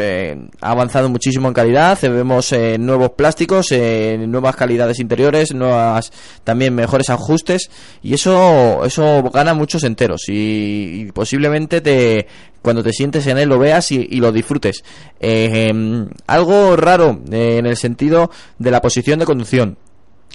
ha 0.60 0.70
avanzado 0.70 1.08
muchísimo 1.08 1.48
en 1.48 1.54
calidad, 1.54 1.98
vemos 2.02 2.54
nuevos 2.78 3.10
plásticos, 3.10 3.72
nuevas 3.72 4.54
calidades 4.54 5.00
interiores, 5.00 5.52
nuevas 5.52 6.12
también 6.44 6.72
mejores 6.74 7.10
ajustes 7.10 7.68
y 8.00 8.14
eso 8.14 8.84
eso 8.84 9.22
gana 9.34 9.54
muchos 9.54 9.82
enteros 9.82 10.22
y 10.28 11.10
posiblemente 11.12 11.79
cuando 12.62 12.82
te 12.82 12.92
sientes 12.92 13.26
en 13.26 13.38
él 13.38 13.48
lo 13.48 13.58
veas 13.58 13.90
y, 13.92 14.06
y 14.10 14.20
lo 14.20 14.32
disfrutes. 14.32 14.82
Eh, 15.18 15.68
em, 15.68 16.08
algo 16.26 16.76
raro 16.76 17.20
eh, 17.30 17.56
en 17.58 17.66
el 17.66 17.76
sentido 17.76 18.30
de 18.58 18.70
la 18.70 18.80
posición 18.80 19.18
de 19.18 19.26
conducción. 19.26 19.78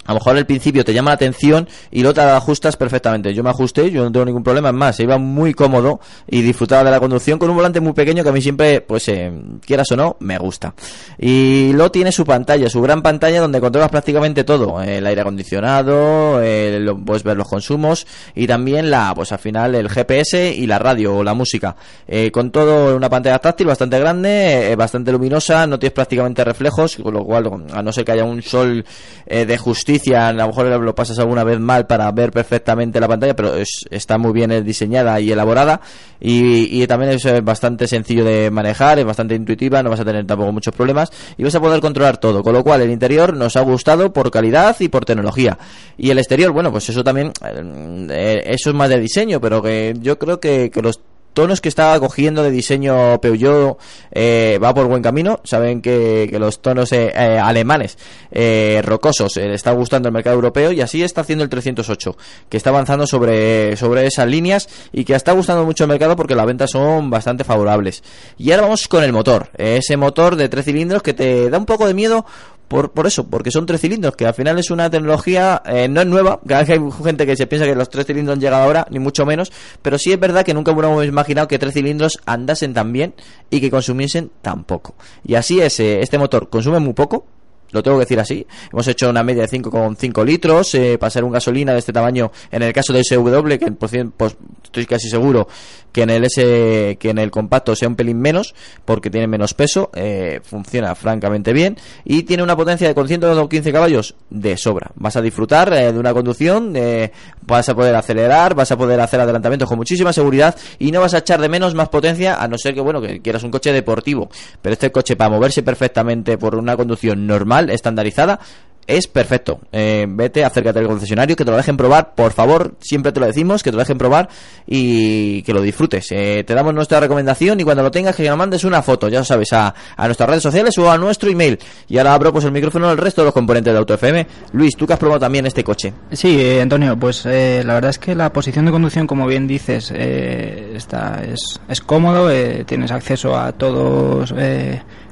A 0.07 0.09
lo 0.13 0.19
mejor 0.19 0.37
al 0.37 0.45
principio 0.45 0.85
te 0.85 0.93
llama 0.93 1.09
la 1.11 1.15
atención 1.15 1.67
y 1.89 2.01
luego 2.01 2.13
te 2.13 2.21
la 2.21 2.37
ajustas 2.37 2.77
perfectamente. 2.77 3.33
Yo 3.33 3.41
me 3.43 3.49
ajusté, 3.49 3.89
yo 3.89 4.03
no 4.03 4.11
tengo 4.11 4.25
ningún 4.25 4.43
problema. 4.43 4.69
Es 4.69 4.75
más, 4.75 4.99
iba 4.99 5.17
muy 5.17 5.53
cómodo 5.53 5.99
y 6.29 6.41
disfrutaba 6.43 6.83
de 6.83 6.91
la 6.91 6.99
conducción 6.99 7.39
con 7.39 7.49
un 7.49 7.55
volante 7.55 7.79
muy 7.79 7.93
pequeño 7.93 8.21
que 8.21 8.29
a 8.29 8.31
mí 8.31 8.39
siempre, 8.41 8.81
pues, 8.81 9.07
eh, 9.09 9.31
quieras 9.65 9.91
o 9.93 9.95
no, 9.95 10.15
me 10.19 10.37
gusta. 10.37 10.75
Y 11.17 11.71
luego 11.73 11.89
tiene 11.91 12.11
su 12.11 12.23
pantalla, 12.23 12.69
su 12.69 12.81
gran 12.81 13.01
pantalla 13.01 13.41
donde 13.41 13.59
controlas 13.59 13.89
prácticamente 13.89 14.43
todo. 14.43 14.79
El 14.81 15.07
aire 15.07 15.21
acondicionado, 15.21 16.39
lo- 16.79 16.97
puedes 17.03 17.23
ver 17.23 17.37
los 17.37 17.47
consumos 17.47 18.05
y 18.35 18.45
también 18.47 18.91
la, 18.91 19.11
pues 19.15 19.31
al 19.31 19.39
final 19.39 19.73
el 19.75 19.89
GPS 19.89 20.53
y 20.53 20.67
la 20.67 20.77
radio 20.77 21.17
o 21.17 21.23
la 21.23 21.33
música. 21.33 21.75
Eh, 22.07 22.29
con 22.31 22.51
todo 22.51 22.95
una 22.95 23.09
pantalla 23.09 23.39
táctil 23.39 23.67
bastante 23.67 23.97
grande, 23.99 24.71
eh, 24.71 24.75
bastante 24.75 25.11
luminosa, 25.11 25.65
no 25.65 25.79
tienes 25.79 25.93
prácticamente 25.93 26.43
reflejos, 26.43 26.97
con 26.97 27.13
lo 27.13 27.23
cual, 27.23 27.49
a 27.73 27.81
no 27.81 27.91
ser 27.91 28.05
que 28.05 28.11
haya 28.11 28.23
un 28.23 28.41
sol 28.41 28.85
eh, 29.25 29.45
de 29.45 29.57
justicia, 29.57 29.84
a 30.15 30.33
lo 30.33 30.47
mejor 30.47 30.65
lo 30.81 30.95
pasas 30.95 31.19
alguna 31.19 31.43
vez 31.43 31.59
mal 31.59 31.86
para 31.88 32.11
ver 32.11 32.31
perfectamente 32.31 32.99
la 32.99 33.07
pantalla, 33.07 33.36
pero 33.36 33.55
es- 33.55 33.86
está 33.89 34.17
muy 34.17 34.33
bien 34.33 34.63
diseñada 34.65 35.19
y 35.19 35.31
elaborada 35.31 35.79
y, 36.19 36.81
y 36.81 36.88
también 36.88 37.11
es 37.13 37.25
eh, 37.25 37.41
bastante 37.41 37.88
sencillo 37.88 38.23
de 38.25 38.49
manejar, 38.51 38.99
es 38.99 39.05
bastante 39.05 39.36
intuitiva, 39.36 39.83
no 39.83 39.89
vas 39.89 39.99
a 39.99 40.05
tener 40.05 40.25
tampoco 40.25 40.51
muchos 40.51 40.73
problemas 40.73 41.09
y 41.38 41.43
vas 41.43 41.55
a 41.55 41.59
poder 41.61 41.81
controlar 41.81 42.17
todo, 42.17 42.43
con 42.43 42.53
lo 42.53 42.63
cual 42.63 42.81
el 42.81 42.89
interior 42.91 43.36
nos 43.36 43.55
ha 43.55 43.61
gustado 43.61 44.11
por 44.11 44.31
calidad 44.31 44.75
y 44.79 44.88
por 44.89 45.05
tecnología. 45.05 45.57
Y 45.97 46.09
el 46.09 46.17
exterior, 46.17 46.51
bueno, 46.51 46.71
pues 46.71 46.89
eso 46.89 47.03
también, 47.03 47.31
eh, 47.45 48.07
eh, 48.09 48.43
eso 48.47 48.69
es 48.69 48.75
más 48.75 48.89
de 48.89 48.99
diseño, 48.99 49.39
pero 49.39 49.61
que 49.61 49.93
yo 50.01 50.17
creo 50.17 50.39
que, 50.39 50.71
que 50.71 50.81
los 50.81 50.99
tonos 51.36 51.61
que 51.61 51.69
está 51.69 51.99
cogiendo 51.99 52.41
de 52.41 52.49
diseño 52.49 53.21
Peugeot 53.21 53.77
eh, 54.11 54.57
va 54.63 54.73
por 54.73 54.88
buen 54.88 55.03
camino. 55.03 55.41
Saben 55.43 55.81
que, 55.81 56.36
los 56.39 56.61
tonos 56.61 56.91
eh, 56.93 57.13
eh, 57.15 57.38
alemanes 57.38 57.97
eh, 58.31 58.81
rocosos 58.83 59.36
le 59.36 59.53
está 59.53 59.71
gustando 59.71 60.09
el 60.09 60.13
mercado 60.13 60.36
europeo 60.36 60.71
y 60.71 60.81
así 60.81 61.03
está 61.03 61.21
haciendo 61.21 61.43
el 61.43 61.49
308, 61.49 62.17
que 62.49 62.57
está 62.57 62.71
avanzando 62.71 63.05
sobre, 63.05 63.77
sobre 63.77 64.07
esas 64.07 64.27
líneas 64.27 64.67
y 64.91 65.05
que 65.05 65.13
está 65.13 65.33
gustando 65.33 65.63
mucho 65.65 65.83
el 65.83 65.89
mercado 65.89 66.15
porque 66.15 66.33
las 66.33 66.45
ventas 66.45 66.71
son 66.71 67.11
bastante 67.11 67.43
favorables. 67.43 68.03
Y 68.38 68.51
ahora 68.51 68.63
vamos 68.63 68.88
con 68.88 69.03
el 69.03 69.13
motor, 69.13 69.49
ese 69.57 69.97
motor 69.97 70.36
de 70.36 70.49
tres 70.49 70.65
cilindros 70.65 71.03
que 71.03 71.13
te 71.13 71.49
da 71.49 71.57
un 71.57 71.65
poco 71.65 71.86
de 71.86 71.93
miedo 71.93 72.25
por, 72.68 72.91
por 72.91 73.07
eso, 73.07 73.28
porque 73.28 73.51
son 73.51 73.66
tres 73.66 73.82
cilindros, 73.82 74.16
que 74.16 74.26
al 74.26 74.34
final 74.34 74.57
es 74.59 74.72
una 74.72 74.89
tecnología, 74.89 75.61
eh, 75.66 75.88
no 75.88 76.01
es 76.01 76.07
nueva, 76.07 76.39
cada 76.47 76.61
vez 76.61 76.68
que 76.68 76.74
hay 76.74 76.91
gente 77.03 77.26
que 77.26 77.36
se 77.36 77.47
piensa 77.47 77.66
que 77.66 77.76
los 77.76 77.89
tres 77.89 78.05
cilindros 78.05 78.36
han 78.36 78.41
llegado 78.41 78.63
ahora, 78.63 78.88
ni 78.89 78.99
mucho 78.99 79.26
menos, 79.26 79.51
pero 79.82 79.97
sí 79.97 80.11
es 80.11 80.20
verdad 80.20 80.43
que 80.43 80.53
nunca 80.53 80.72
hubiéramos 80.72 81.05
imaginado 81.05 81.47
que 81.47 81.59
tres 81.59 81.74
cilindros 81.74 82.20
andasen 82.26 82.74
tan 82.74 82.91
bien 82.91 83.13
y 83.49 83.61
que 83.61 83.70
consumiesen 83.70 84.32
tan 84.41 84.63
poco. 84.63 84.95
Y 85.24 85.36
así 85.36 85.61
es, 85.61 85.80
eh, 85.80 85.99
este 86.01 86.18
motor 86.18 86.49
consume 86.49 86.80
muy 86.80 86.93
poco, 86.93 87.26
lo 87.72 87.84
tengo 87.84 87.97
que 87.97 88.05
decir 88.05 88.20
así. 88.20 88.45
Hemos 88.72 88.88
hecho 88.88 89.09
una 89.09 89.24
media 89.24 89.43
de 89.43 89.49
5,5 89.49 90.24
litros 90.26 90.74
eh, 90.76 90.97
para 90.97 91.09
ser 91.09 91.24
un 91.24 91.32
gasolina 91.32 91.74
de 91.74 91.80
este 91.80 91.91
tamaño. 91.93 92.32
En 92.51 92.63
el 92.63 92.72
caso 92.74 92.93
de 92.93 93.03
SW, 93.03 93.57
que 93.57 93.72
por 93.72 93.89
cien- 93.89 94.11
pues, 94.16 94.36
estoy 94.63 94.86
casi 94.86 95.09
seguro 95.09 95.47
que 95.91 96.01
en 96.01 96.09
el 96.09 96.26
S, 96.26 96.97
que 96.99 97.09
en 97.09 97.18
el 97.20 97.32
compacto 97.32 97.74
sea 97.74 97.88
un 97.88 97.95
pelín 97.95 98.20
menos, 98.20 98.53
porque 98.84 99.09
tiene 99.09 99.28
menos 99.28 99.53
peso, 99.53 99.91
eh, 99.95 100.41
funciona 100.43 100.93
francamente 100.93 101.53
bien 101.53 101.78
y 102.03 102.24
tiene 102.24 102.43
una 102.43 102.57
potencia 102.57 102.86
de 102.86 102.93
con 102.93 103.07
115 103.07 103.72
caballos 103.72 104.16
de 104.30 104.57
sobra. 104.57 104.91
Vas 104.95 105.16
a 105.16 105.22
disfrutar 105.22 105.72
eh, 105.72 105.93
de 105.93 105.97
una 105.97 106.13
conducción, 106.13 106.74
eh, 106.76 107.13
vas 107.47 107.70
a 107.70 107.76
poder 107.76 107.95
acelerar, 107.95 108.55
vas 108.55 108.72
a 108.74 108.78
poder 108.78 108.99
hacer 108.99 109.22
adelantamientos 109.22 109.70
con 109.70 109.78
muchísima 109.78 110.11
seguridad 110.11 110.53
y 110.80 110.91
no 110.91 110.99
vas 110.99 111.13
a 111.13 111.20
echar 111.20 111.39
de 111.39 111.47
menos 111.47 111.74
más 111.76 111.88
potencia 111.88 112.43
a 112.43 112.47
no 112.49 112.57
ser 112.57 112.74
que 112.74 112.82
bueno 112.82 112.99
que 112.99 113.22
quieras 113.22 113.43
un 113.43 113.51
coche 113.51 113.72
deportivo. 113.72 114.30
Pero 114.61 114.74
este 114.74 114.91
coche 114.91 115.16
para 115.16 115.30
moverse 115.30 115.63
perfectamente 115.63 116.38
por 116.38 116.55
una 116.55 116.76
conducción 116.76 117.26
normal, 117.26 117.55
estandarizada, 117.60 118.39
es 118.88 119.08
perfecto. 119.08 119.60
Eh, 119.72 120.06
vete, 120.08 120.45
acércate 120.45 120.80
al 120.80 120.88
concesionario, 120.88 121.36
que 121.36 121.43
te 121.43 121.51
lo 121.51 121.58
dejen 121.58 121.78
probar, 121.78 122.14
por 122.14 122.32
favor, 122.34 122.76
siempre 122.80 123.12
te 123.12 123.20
lo 123.20 123.26
decimos, 123.26 123.64
que 123.64 123.72
te 123.72 123.76
lo 123.76 123.82
dejen 123.82 123.97
probar 123.97 124.30
y 124.68 125.41
que 125.43 125.53
lo 125.53 125.62
disfrutes. 125.62 126.08
Eh, 126.12 126.43
te 126.45 126.53
damos 126.53 126.74
nuestra 126.74 126.99
recomendación 126.99 127.60
y 127.60 127.64
cuando 127.64 127.84
lo 127.84 127.91
tengas 127.91 128.16
que 128.16 128.28
nos 128.28 128.38
mandes 128.38 128.64
una 128.64 128.82
foto, 128.82 129.08
ya 129.08 129.24
sabes, 129.24 129.53
a, 129.53 129.74
a 129.95 130.06
nuestras 130.06 130.30
redes 130.30 130.43
sociales 130.43 130.78
o 130.78 130.91
a 130.91 130.97
nuestro 130.97 131.30
email. 131.30 131.58
Y 131.88 131.97
ahora 131.97 132.14
abro 132.14 132.32
pues 132.32 132.45
el 132.45 132.51
micrófono 132.51 132.89
al 132.89 132.97
resto 132.97 133.22
de 133.22 133.26
los 133.26 133.34
componentes 133.34 133.74
de 133.74 133.80
Auto 133.80 133.95
FM. 133.95 134.28
Luis, 134.53 134.76
tú 134.76 134.86
que 134.86 134.93
has 134.93 134.99
probado 134.99 135.20
también 135.20 135.45
este 135.45 135.64
coche. 135.64 135.93
Sí, 136.12 136.39
eh, 136.39 136.62
Antonio, 136.62 136.97
pues 136.97 137.26
eh, 137.26 137.64
la 137.66 137.74
verdad 137.74 137.89
es 137.89 137.99
que 137.99 138.14
la 138.14 138.32
posición 138.32 138.66
de 138.66 138.72
conducción, 138.72 139.08
como 139.08 139.26
bien 139.26 139.47
dices, 139.47 139.91
está, 139.91 141.24
es, 141.24 141.60
es 141.68 141.82
cómodo, 141.82 142.30
tienes 142.66 142.91
acceso 142.91 143.38
a 143.38 143.51
todos 143.51 144.34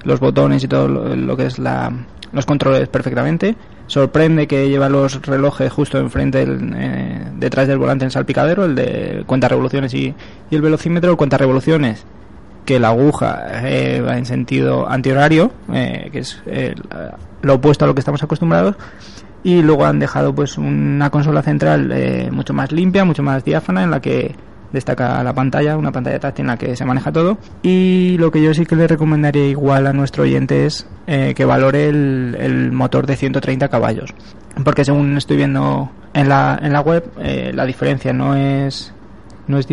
los 0.04 0.20
botones 0.20 0.64
y 0.64 0.68
todo 0.68 0.88
lo 0.88 1.38
que 1.38 1.46
es 1.46 1.58
la, 1.58 1.92
los 2.34 2.46
controles 2.46 2.88
perfectamente. 2.90 3.56
Sorprende 3.88 4.48
que 4.48 4.70
lleva 4.70 4.90
los 4.90 5.22
relojes 5.22 5.72
justo 5.72 5.98
enfrente, 6.00 6.40
del, 6.40 6.74
eh, 6.76 7.28
detrás 7.38 7.68
del 7.68 7.78
volante 7.78 8.06
en 8.06 8.12
salpicadero, 8.12 8.66
el 8.66 8.76
de 8.76 9.24
cuenta 9.26 9.48
revoluciones 9.48 9.94
y, 9.94 10.14
y 10.50 10.56
el 10.56 10.62
velocímetro, 10.62 11.12
el 11.12 11.18
cuenta 11.18 11.38
revoluciones 11.38 12.06
que 12.66 12.80
la 12.80 12.90
aguja 12.90 13.46
eh, 13.68 14.02
va 14.02 14.18
en 14.18 14.26
sentido 14.26 14.90
antihorario, 14.90 15.52
eh, 15.74 16.10
que 16.12 16.20
es 16.20 16.42
eh, 16.46 16.76
lo 17.42 17.56
opuesto 17.56 17.86
a 17.86 17.88
lo 17.88 17.94
que 17.94 18.00
estamos 18.00 18.24
acostumbrados, 18.24 18.76
y 19.44 19.62
luego 19.62 19.86
han 19.86 20.00
dejado 20.00 20.34
pues 20.34 20.58
una 20.58 21.10
consola 21.10 21.42
central 21.42 21.92
eh, 21.92 22.30
mucho 22.32 22.54
más 22.54 22.72
limpia, 22.72 23.04
mucho 23.04 23.22
más 23.22 23.44
diáfana, 23.44 23.84
en 23.84 23.92
la 23.92 24.00
que 24.00 24.34
destaca 24.74 25.24
la 25.24 25.34
pantalla, 25.34 25.78
una 25.78 25.92
pantalla 25.94 26.20
táctil 26.20 26.44
en 26.44 26.48
la 26.48 26.58
que 26.58 26.76
se 26.76 26.84
maneja 26.84 27.12
todo. 27.12 27.38
Y 27.62 28.18
lo 28.20 28.32
que 28.32 28.42
yo 28.42 28.54
sí 28.54 28.66
que 28.66 28.76
le 28.76 28.88
recomendaría 28.88 29.48
igual 29.48 29.88
a 29.88 29.94
nuestro 29.94 30.24
oyente 30.24 30.66
es 30.66 30.86
eh, 31.08 31.34
que 31.36 31.46
valore 31.46 31.88
el, 31.88 32.36
el 32.40 32.72
motor 32.74 33.06
de 33.06 33.16
130 33.16 33.70
caballos, 33.70 34.14
porque 34.66 34.84
según 34.84 35.16
estoy 35.18 35.38
viendo 35.38 35.90
en 36.14 36.28
la, 36.28 36.60
en 36.62 36.74
la 36.74 36.82
web, 36.82 37.10
eh, 37.20 37.52
la 37.54 37.66
diferencia 37.66 38.12
no 38.12 38.36
es 38.36 38.94
no 39.48 39.58
es, 39.60 39.68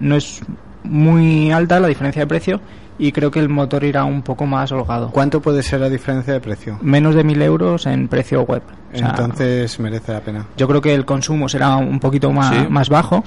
no 0.00 0.16
es 0.16 0.40
muy 0.84 1.50
alta 1.50 1.80
la 1.80 1.88
diferencia 1.88 2.20
de 2.22 2.26
precio 2.26 2.60
y 2.98 3.12
creo 3.12 3.30
que 3.30 3.40
el 3.40 3.48
motor 3.48 3.84
irá 3.84 4.04
un 4.04 4.22
poco 4.22 4.46
más 4.46 4.72
holgado. 4.72 5.10
¿Cuánto 5.10 5.40
puede 5.42 5.62
ser 5.62 5.80
la 5.80 5.88
diferencia 5.90 6.32
de 6.32 6.40
precio? 6.40 6.78
Menos 6.82 7.14
de 7.14 7.24
1000 7.24 7.42
euros 7.42 7.86
en 7.86 8.08
precio 8.08 8.42
web. 8.42 8.62
O 8.94 8.96
sea, 8.96 9.08
Entonces 9.10 9.78
merece 9.80 10.12
la 10.12 10.20
pena. 10.20 10.46
yo 10.56 10.66
creo 10.68 10.80
que 10.80 10.94
el 10.94 11.04
consumo 11.04 11.48
será 11.48 11.76
un 11.76 11.98
poquito 12.00 12.30
más, 12.32 12.54
Sí. 12.54 12.66
más 12.70 12.88
bajo. 12.88 13.22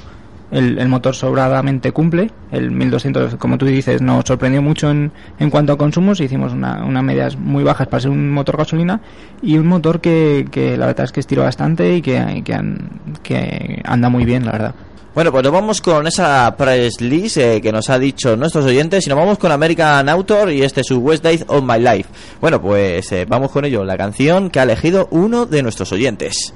El, 0.52 0.88
motor 0.88 1.16
sobradamente 1.16 1.92
cumple. 1.92 2.32
El 2.52 2.72
1200, 2.72 3.36
como 3.36 3.58
tú 3.58 3.66
dices, 3.66 4.02
nos 4.02 4.24
sorprendió 4.26 4.62
mucho 4.62 4.90
en, 4.90 5.12
en 5.40 5.50
cuanto 5.50 5.74
a 5.74 5.78
consumos. 5.78 6.20
Hicimos 6.20 6.54
una, 6.54 6.84
unas 6.84 7.04
medias 7.04 7.38
muy 7.38 7.64
bajas 7.64 7.88
para 7.88 8.02
ser 8.02 8.12
un 8.12 8.32
motor 8.32 8.58
gasolina 8.58 9.02
y 9.42 9.58
un 9.58 9.68
motor 9.68 10.02
que, 10.02 10.48
que 10.52 10.76
la 10.78 10.88
verdad 10.88 11.06
es 11.06 11.12
que 11.12 11.20
estiró 11.20 11.44
bastante 11.44 11.96
y 11.96 12.02
que, 12.02 12.42
que, 12.44 12.54
an- 12.54 12.90
que 13.22 13.82
anda 13.86 14.10
muy 14.10 14.26
bien, 14.26 14.46
la 14.46 14.52
verdad. 14.54 14.76
Bueno, 15.16 15.32
pues 15.32 15.44
nos 15.44 15.52
vamos 15.54 15.82
con 15.82 16.06
esa 16.08 16.56
press 16.56 17.02
list 17.02 17.38
eh, 17.38 17.60
que 17.62 17.72
nos 17.72 17.90
ha 17.90 17.98
dicho 18.00 18.38
nuestros 18.38 18.64
oyentes 18.66 19.06
y 19.06 19.10
nos 19.10 19.18
vamos 19.18 19.38
con 19.40 19.52
American 19.52 20.08
Autor 20.08 20.52
y 20.52 20.62
este 20.62 20.82
es 20.82 20.88
su 20.88 21.00
West 21.00 21.24
Days 21.24 21.44
of 21.48 21.64
My 21.64 21.80
Life. 21.80 22.10
Bueno, 22.40 22.62
pues 22.62 23.12
eh, 23.12 23.26
vamos 23.28 23.52
con 23.52 23.66
ello, 23.66 23.84
la 23.84 23.98
canción 23.98 24.50
que 24.50 24.60
ha 24.60 24.64
elegido 24.64 25.08
uno 25.12 25.46
de 25.46 25.62
nuestros 25.64 25.92
oyentes. 25.92 26.54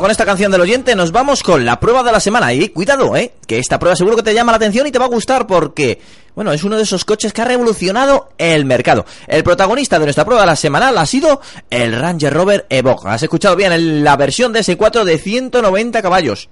Con 0.00 0.10
esta 0.10 0.24
canción 0.24 0.50
del 0.50 0.62
oyente 0.62 0.96
nos 0.96 1.12
vamos 1.12 1.42
con 1.42 1.66
la 1.66 1.78
prueba 1.78 2.02
de 2.02 2.10
la 2.10 2.20
semana. 2.20 2.54
Y 2.54 2.70
cuidado, 2.70 3.14
¿eh? 3.16 3.34
Que 3.46 3.58
esta 3.58 3.78
prueba 3.78 3.94
seguro 3.94 4.16
que 4.16 4.22
te 4.22 4.32
llama 4.32 4.50
la 4.50 4.56
atención 4.56 4.86
y 4.86 4.90
te 4.90 4.98
va 4.98 5.04
a 5.04 5.08
gustar 5.08 5.46
porque, 5.46 6.00
bueno, 6.34 6.52
es 6.52 6.64
uno 6.64 6.78
de 6.78 6.84
esos 6.84 7.04
coches 7.04 7.34
que 7.34 7.42
ha 7.42 7.44
revolucionado 7.44 8.30
el 8.38 8.64
mercado. 8.64 9.04
El 9.26 9.44
protagonista 9.44 9.98
de 9.98 10.06
nuestra 10.06 10.24
prueba 10.24 10.40
de 10.40 10.46
la 10.46 10.56
semanal 10.56 10.96
ha 10.96 11.04
sido 11.04 11.42
el 11.68 11.94
Ranger 11.94 12.32
Rover 12.32 12.66
Evoque. 12.70 13.08
Has 13.08 13.22
escuchado 13.24 13.56
bien 13.56 13.72
en 13.72 14.02
la 14.02 14.16
versión 14.16 14.54
de 14.54 14.60
S4 14.60 15.04
de 15.04 15.18
190 15.18 16.00
caballos. 16.00 16.48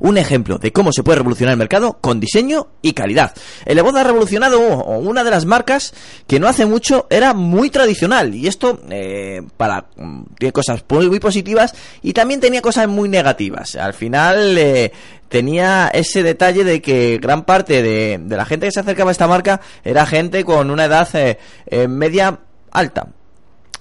Un 0.00 0.18
ejemplo 0.18 0.58
de 0.58 0.72
cómo 0.72 0.92
se 0.92 1.02
puede 1.02 1.18
revolucionar 1.18 1.52
el 1.52 1.58
mercado 1.58 1.98
con 2.00 2.20
diseño 2.20 2.68
y 2.82 2.92
calidad. 2.92 3.34
El 3.64 3.78
Evoque 3.78 4.00
ha 4.00 4.04
revolucionado 4.04 4.60
una 4.60 5.24
de 5.24 5.30
las 5.30 5.44
marcas 5.44 5.94
que 6.26 6.40
no 6.40 6.48
hace 6.48 6.66
mucho 6.66 7.06
era 7.10 7.34
muy 7.34 7.70
tradicional 7.70 8.34
y 8.34 8.46
esto 8.46 8.80
eh, 8.90 9.42
para 9.56 9.86
mm, 9.96 10.24
tiene 10.38 10.52
cosas 10.52 10.84
muy, 10.88 11.08
muy 11.08 11.20
positivas 11.20 11.74
y 12.02 12.12
también 12.12 12.40
tenía 12.40 12.62
cosas 12.62 12.88
muy 12.88 13.08
negativas. 13.08 13.76
Al 13.76 13.94
final 13.94 14.56
eh, 14.58 14.92
tenía 15.28 15.88
ese 15.92 16.22
detalle 16.22 16.64
de 16.64 16.80
que 16.80 17.18
gran 17.20 17.44
parte 17.44 17.82
de, 17.82 18.20
la 18.28 18.44
gente 18.44 18.66
que 18.66 18.72
se 18.72 18.80
acercaba 18.80 19.10
a 19.10 19.12
esta 19.12 19.28
marca 19.28 19.60
era 19.82 20.06
gente 20.06 20.44
con 20.44 20.70
una 20.70 20.84
edad 20.84 21.08
eh, 21.14 21.88
media 21.88 22.40
alta. 22.70 23.08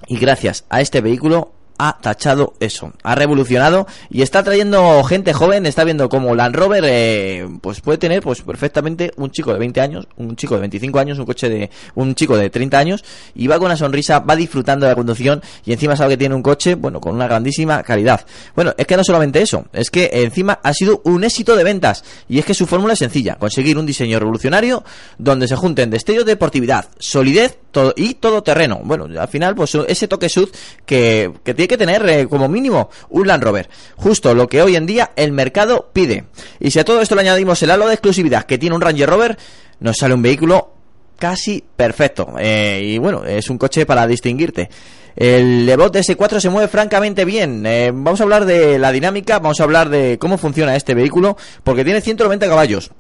Y 0.08 0.18
gracias 0.18 0.66
a 0.70 0.82
este 0.82 1.02
vehículo 1.02 1.54
ha 1.78 1.98
tachado 2.00 2.54
eso, 2.60 2.94
ha 3.04 3.16
revolucionado 3.16 3.88
y 4.10 4.22
está 4.22 4.44
trayendo 4.44 5.04
gente 5.04 5.34
joven, 5.34 5.66
está 5.66 5.84
viendo 5.84 6.10
como 6.10 6.36
Land 6.36 6.56
Rover 6.56 6.84
eh, 6.88 7.48
pues 7.62 7.82
puede 7.82 7.98
tener 7.98 8.22
pues 8.22 8.42
perfectamente 8.42 9.12
un 9.18 9.32
chico 9.32 9.54
de 9.54 9.60
20 9.60 9.82
años, 9.82 10.08
un 10.18 10.36
chico 10.36 10.56
de 10.56 10.62
25 10.62 11.00
años, 11.00 11.20
un 11.20 11.26
coche 11.26 11.50
de 11.50 11.70
un 11.96 12.16
chico 12.16 12.38
de 12.38 12.50
30 12.50 12.78
años 12.78 13.04
y 13.36 13.48
va 13.48 13.58
con 13.58 13.66
una 13.66 13.78
sonrisa, 13.78 14.20
va 14.20 14.36
disfrutando 14.36 14.86
de 14.86 14.92
la 14.92 14.96
conducción 14.96 15.42
y 15.66 15.74
encima 15.74 15.96
sabe 15.96 16.12
que 16.12 16.18
tiene 16.18 16.36
un 16.36 16.44
coche, 16.44 16.76
bueno, 16.76 17.00
con 17.02 17.16
una 17.16 17.28
grandísima 17.28 17.84
calidad. 17.84 18.26
Bueno, 18.56 18.74
es 18.78 18.86
que 18.86 18.98
no 18.98 19.04
solamente 19.04 19.42
eso, 19.42 19.66
es 19.74 19.90
que 19.90 20.10
encima 20.14 20.60
ha 20.64 20.74
sido 20.74 21.02
un 21.06 21.24
éxito 21.24 21.56
de 21.56 21.64
ventas 21.64 22.04
y 22.30 22.40
es 22.40 22.46
que 22.46 22.54
su 22.54 22.68
fórmula 22.68 22.94
es 22.94 23.00
sencilla, 23.00 23.36
conseguir 23.36 23.78
un 23.78 23.86
diseño 23.86 24.20
revolucionario 24.20 24.84
donde 25.18 25.48
se 25.48 25.56
junten 25.56 25.90
destellos 25.90 26.26
de 26.26 26.34
deportividad, 26.34 26.88
solidez 27.00 27.58
todo, 27.72 27.94
y 27.96 28.16
todo 28.16 28.44
terreno. 28.44 28.82
Bueno, 28.84 29.08
al 29.20 29.28
final 29.28 29.56
pues 29.56 29.76
ese 29.88 30.08
toque 30.08 30.30
sud 30.30 30.50
que, 30.86 31.32
que 31.44 31.54
tiene 31.54 31.68
que 31.68 31.73
tener 31.78 32.08
eh, 32.08 32.28
como 32.28 32.48
mínimo 32.48 32.90
un 33.10 33.28
Land 33.28 33.44
Rover. 33.44 33.70
Justo 33.96 34.34
lo 34.34 34.48
que 34.48 34.62
hoy 34.62 34.76
en 34.76 34.86
día 34.86 35.12
el 35.16 35.32
mercado 35.32 35.90
pide. 35.94 36.26
Y 36.60 36.72
si 36.72 36.80
a 36.80 36.86
todo 36.86 37.02
esto 37.02 37.16
le 37.16 37.22
añadimos 37.22 37.62
el 37.64 37.72
halo 37.72 37.88
de 37.88 37.94
exclusividad 37.94 38.44
que 38.44 38.58
tiene 38.58 38.76
un 38.76 38.82
Ranger 38.82 39.10
Rover, 39.10 39.38
nos 39.80 39.98
sale 39.98 40.14
un 40.14 40.22
vehículo 40.22 40.72
casi 41.18 41.64
perfecto. 41.76 42.34
Eh, 42.40 42.82
y 42.84 42.98
bueno, 42.98 43.24
es 43.26 43.50
un 43.50 43.58
coche 43.58 43.86
para 43.86 44.08
distinguirte. 44.08 44.70
El 45.16 45.70
Evoque 45.70 46.00
S4 46.00 46.40
se 46.40 46.50
mueve 46.50 46.68
francamente 46.68 47.24
bien. 47.24 47.66
Eh, 47.66 47.92
vamos 47.94 48.20
a 48.20 48.24
hablar 48.24 48.46
de 48.46 48.80
la 48.80 48.92
dinámica, 48.92 49.40
vamos 49.40 49.60
a 49.60 49.64
hablar 49.64 49.90
de 49.90 50.18
cómo 50.18 50.38
funciona 50.38 50.76
este 50.76 50.96
vehículo, 50.96 51.38
porque 51.64 51.84
tiene 51.84 52.02
190 52.02 52.48
caballos 52.48 52.92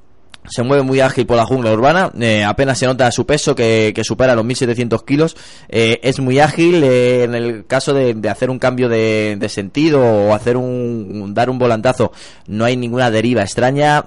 se 0.50 0.64
mueve 0.64 0.84
muy 0.84 1.00
ágil 1.00 1.26
por 1.26 1.38
la 1.38 1.46
jungla 1.46 1.72
urbana, 1.72 2.12
eh, 2.20 2.44
apenas 2.44 2.78
se 2.78 2.86
nota 2.86 3.10
su 3.12 3.26
peso 3.26 3.56
que, 3.56 3.94
supera 4.04 4.36
los 4.36 4.44
1700 4.46 5.04
kilos, 5.04 5.36
eh, 5.70 6.00
es 6.04 6.20
muy 6.20 6.40
ágil 6.40 6.84
eh, 6.84 7.24
en 7.24 7.36
el 7.36 7.66
caso 7.66 7.94
de, 7.94 8.18
hacer 8.30 8.50
un 8.50 8.60
cambio 8.60 8.90
de, 8.90 9.38
sentido 9.50 10.02
o 10.02 10.34
hacer 10.34 10.58
un, 10.58 11.34
dar 11.34 11.50
un 11.50 11.60
volantazo, 11.60 12.12
no 12.48 12.66
hay 12.66 12.76
ninguna 12.76 13.12
deriva 13.12 13.42
extraña, 13.42 14.06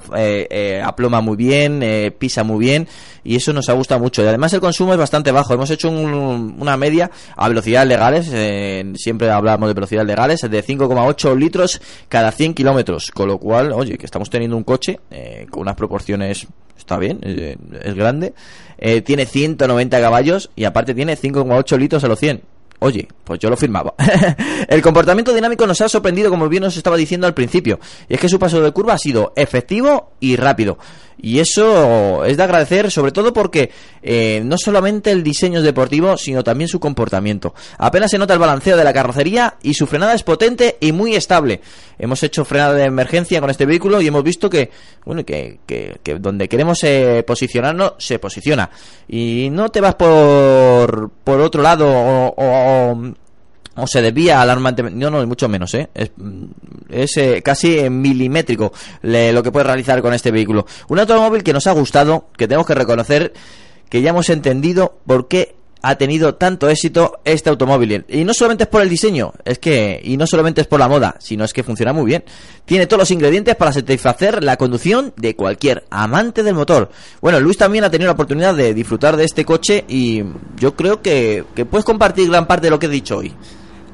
aploma 0.85 1.21
muy 1.21 1.37
bien, 1.37 2.15
pisa 2.19 2.43
muy 2.43 2.59
bien 2.59 2.89
y 3.23 3.37
eso 3.37 3.53
nos 3.53 3.69
ha 3.69 3.73
gustado 3.73 4.01
mucho. 4.01 4.23
Y 4.23 4.27
además 4.27 4.53
el 4.53 4.61
consumo 4.61 4.93
es 4.93 4.99
bastante 4.99 5.33
bajo, 5.33 5.53
hemos 5.55 5.71
hecho 5.71 5.89
un- 5.91 6.57
una 6.59 6.77
media 6.77 7.11
a 7.37 7.49
velocidades 7.49 7.89
legales, 7.89 8.27
siempre 9.01 9.31
hablamos 9.31 9.69
de 9.69 9.75
velocidades 9.75 10.07
legales, 10.07 10.41
de 10.41 10.63
5,8 10.63 11.35
litros 11.35 11.81
cada 12.09 12.31
100 12.33 12.55
kilómetros, 12.55 13.11
con 13.13 13.29
lo 13.29 13.39
cual, 13.39 13.73
oye, 13.73 13.97
que 13.99 14.07
estamos 14.07 14.31
teniendo 14.31 14.57
un 14.57 14.65
coche 14.65 15.01
con 15.51 15.63
unas 15.63 15.77
proporciones 15.77 16.26
está 16.31 16.99
bien, 16.99 17.21
es 17.23 17.95
grande. 17.95 18.35
Eh, 18.79 19.01
tiene 19.01 19.27
190 19.27 20.01
caballos 20.01 20.51
y 20.55 20.65
aparte 20.65 20.95
tiene 20.95 21.17
5,8 21.17 21.79
litros 21.79 22.05
a 22.05 22.09
los 22.09 22.19
100. 22.19 22.43
Oye, 22.79 23.09
pues 23.25 23.41
yo 23.41 23.49
lo 23.49 23.57
firmaba. 23.57 23.95
el 24.69 24.83
comportamiento 24.83 25.33
dinámico 25.33 25.67
nos 25.67 25.81
ha 25.81 25.89
sorprendido, 25.89 26.29
como 26.29 26.49
bien 26.49 26.65
os 26.65 26.77
estaba 26.77 26.97
diciendo 26.97 27.27
al 27.27 27.35
principio. 27.35 27.81
Y 28.09 28.15
es 28.15 28.21
que 28.21 28.29
su 28.29 28.39
paso 28.39 28.61
de 28.61 28.71
curva 28.73 28.95
ha 28.95 28.99
sido 28.99 29.33
efectivo 29.35 30.13
y 30.21 30.37
rápido. 30.37 30.79
Y 31.19 31.39
eso 31.41 32.25
es 32.25 32.37
de 32.37 32.43
agradecer, 32.43 32.91
sobre 32.91 33.11
todo 33.11 33.33
porque 33.33 33.71
eh, 34.03 34.43
no 34.45 34.57
solamente 34.59 35.11
el 35.11 35.23
diseño 35.23 35.59
es 35.61 35.65
deportivo, 35.65 36.17
sino 36.19 36.45
también 36.45 36.69
su 36.69 36.79
comportamiento. 36.79 37.55
Apenas 37.79 38.11
se 38.11 38.19
nota 38.19 38.35
el 38.35 38.39
balanceo 38.39 38.77
de 38.77 38.85
la 38.85 38.93
carrocería 38.93 39.55
y 39.63 39.75
su 39.75 39.87
frenada 39.87 40.15
es 40.15 40.23
potente 40.23 40.77
y 40.79 40.93
muy 40.93 41.15
estable. 41.17 41.63
Hemos 41.99 42.23
hecho 42.23 42.45
frenada 42.45 42.75
de 42.75 42.85
emergencia 42.85 43.41
con 43.41 43.49
este 43.49 43.65
vehículo 43.65 44.01
y 44.03 44.07
hemos 44.09 44.23
visto 44.23 44.51
que, 44.51 44.71
bueno, 45.07 45.25
que, 45.25 45.59
que, 45.67 45.99
donde 46.21 46.49
queremos 46.49 46.85
eh, 46.85 47.25
posicionarnos, 47.27 47.95
se 47.99 48.19
posiciona. 48.19 48.69
Y 49.09 49.49
no 49.51 49.71
te 49.71 49.81
vas 49.81 49.95
por, 49.95 51.11
por 51.25 51.41
otro 51.41 51.63
lado 51.63 51.89
o- 51.89 52.35
o- 52.37 53.13
o 53.77 53.87
se 53.87 54.03
desvía 54.03 54.41
alarmantemente. 54.41 54.99
No, 54.99 55.11
no, 55.11 55.27
mucho 55.27 55.49
menos, 55.49 55.73
¿eh? 55.75 55.89
Es, 55.95 56.11
es, 56.89 57.17
eh, 57.17 57.43
casi 57.43 57.89
milimétrico 57.91 58.73
lo 59.03 59.43
que 59.43 59.53
puede 59.53 59.65
realizar 59.65 60.01
con 60.03 60.15
este 60.15 60.31
vehículo. 60.31 60.67
Un 60.89 60.99
automóvil 60.99 61.43
que 61.43 61.53
nos 61.53 61.67
ha 61.67 61.73
gustado, 61.73 62.29
que 62.37 62.49
tenemos 62.49 62.67
que 62.67 62.75
reconocer 62.75 63.33
que 63.89 64.03
ya 64.03 64.11
hemos 64.11 64.29
entendido 64.31 64.99
por 65.07 65.29
qué 65.29 65.55
ha 65.83 65.97
tenido 65.97 66.35
tanto 66.35 66.69
éxito 66.69 67.21
este 67.25 67.49
automóvil. 67.49 68.05
Y 68.09 68.25
no 68.25 68.35
solamente 68.35 68.65
es 68.65 68.69
por 68.69 68.83
el 68.83 68.89
diseño, 68.89 69.33
es 69.45 69.59
que, 69.59 70.01
y 70.03 70.17
no 70.17 70.27
solamente 70.27 70.61
es 70.61 70.67
por 70.67 70.81
la 70.81 70.89
moda, 70.89 71.15
sino 71.21 71.45
es 71.45 71.53
que 71.53 71.63
funciona 71.63 71.93
muy 71.93 72.07
bien. 72.07 72.25
Tiene 72.65 72.87
todos 72.87 73.03
los 73.03 73.11
ingredientes 73.13 73.55
para 73.55 73.73
satisfacer 73.73 74.43
la 74.43 74.57
conducción 74.57 75.13
de 75.17 75.37
cualquier 75.37 75.85
amante 75.91 76.43
del 76.43 76.55
motor. 76.55 76.91
Bueno, 77.21 77.39
Luis 77.39 77.57
también 77.57 77.85
ha 77.85 77.91
tenido 77.91 78.09
la 78.09 78.15
oportunidad 78.15 78.55
de 78.55 78.75
disfrutar 78.75 79.17
de 79.17 79.25
este 79.25 79.45
coche 79.45 79.85
y 79.87 80.25
yo 80.57 80.75
creo 80.75 81.03
que, 81.03 81.45
que 81.55 81.67
puedes 81.67 81.85
compartir 81.85 82.29
gran 82.29 82.47
parte 82.47 82.67
de 82.67 82.71
lo 82.71 82.81
que 82.81 82.87
he 82.87 82.91
dicho 82.91 83.19
hoy. 83.19 83.33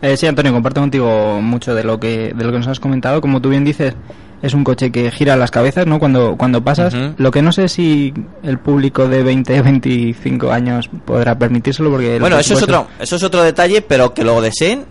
Eh, 0.02 0.16
sí, 0.16 0.26
Antonio, 0.26 0.52
comparto 0.52 0.80
contigo 0.80 1.40
mucho 1.40 1.74
de 1.74 1.84
lo 1.84 2.00
que 2.00 2.32
de 2.34 2.44
lo 2.44 2.50
que 2.50 2.58
nos 2.58 2.66
has 2.66 2.80
comentado. 2.80 3.20
Como 3.20 3.40
tú 3.40 3.50
bien 3.50 3.64
dices, 3.64 3.94
es 4.42 4.52
un 4.52 4.64
coche 4.64 4.90
que 4.90 5.10
gira 5.12 5.36
las 5.36 5.52
cabezas, 5.52 5.86
¿no? 5.86 6.00
Cuando 6.00 6.36
cuando 6.36 6.62
pasas. 6.62 6.94
Lo 7.16 7.30
que 7.30 7.40
no 7.40 7.52
sé 7.52 7.68
si 7.68 8.12
el 8.42 8.58
público 8.58 9.08
de 9.08 9.22
20, 9.22 9.62
25 9.62 10.50
años 10.52 10.90
podrá 11.04 11.38
permitírselo 11.38 11.90
porque... 11.90 12.18
Bueno, 12.18 12.38
eso 12.38 12.54
es 12.54 12.62
otro, 12.62 12.88
eso 12.98 13.16
es 13.16 13.22
otro 13.22 13.42
detalle, 13.42 13.80
pero 13.80 14.12
que 14.12 14.24
lo 14.24 14.40
deseen, 14.40 14.86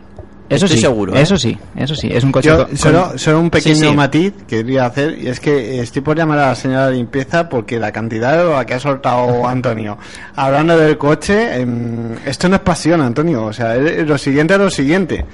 Eso 0.56 0.66
estoy 0.66 0.78
sí, 0.78 0.82
seguro. 0.82 1.16
¿eh? 1.16 1.22
Eso 1.22 1.38
sí, 1.38 1.58
eso 1.76 1.95
sí. 1.95 2.10
Es 2.12 2.24
un 2.24 2.32
coche 2.32 2.49
Yo 2.49 2.68
con- 2.68 2.78
solo, 2.78 3.08
con- 3.10 3.20
solo 3.20 3.39
un 3.39 3.49
pequeño 3.49 3.76
Sí, 3.76 3.86
sí. 3.89 3.95
matiz 3.95 4.34
que 4.47 4.58
quería 4.58 4.86
hacer 4.86 5.18
y 5.20 5.28
es 5.28 5.39
que 5.39 5.80
estoy 5.80 6.02
por 6.02 6.18
llamar 6.18 6.39
a 6.39 6.47
la 6.49 6.56
señora 6.56 6.88
de 6.88 6.93
limpieza 6.95 7.47
porque 7.49 7.80
la 7.80 7.91
cantidad 7.91 8.38
de 8.38 8.49
la 8.54 8.66
que 8.66 8.74
ha 8.76 8.80
soltado 8.80 9.47
Antonio 9.47 9.97
hablando 10.36 10.78
del 10.78 10.97
coche 10.97 11.62
em, 11.62 12.16
esto 12.26 12.49
no 12.49 12.56
es 12.56 12.62
pasión 12.62 13.02
Antonio 13.02 13.45
o 13.45 13.54
sea 13.54 13.76
lo 13.76 14.18
siguiente 14.18 14.54
es 14.56 14.60
lo 14.60 14.70
siguiente 14.70 15.26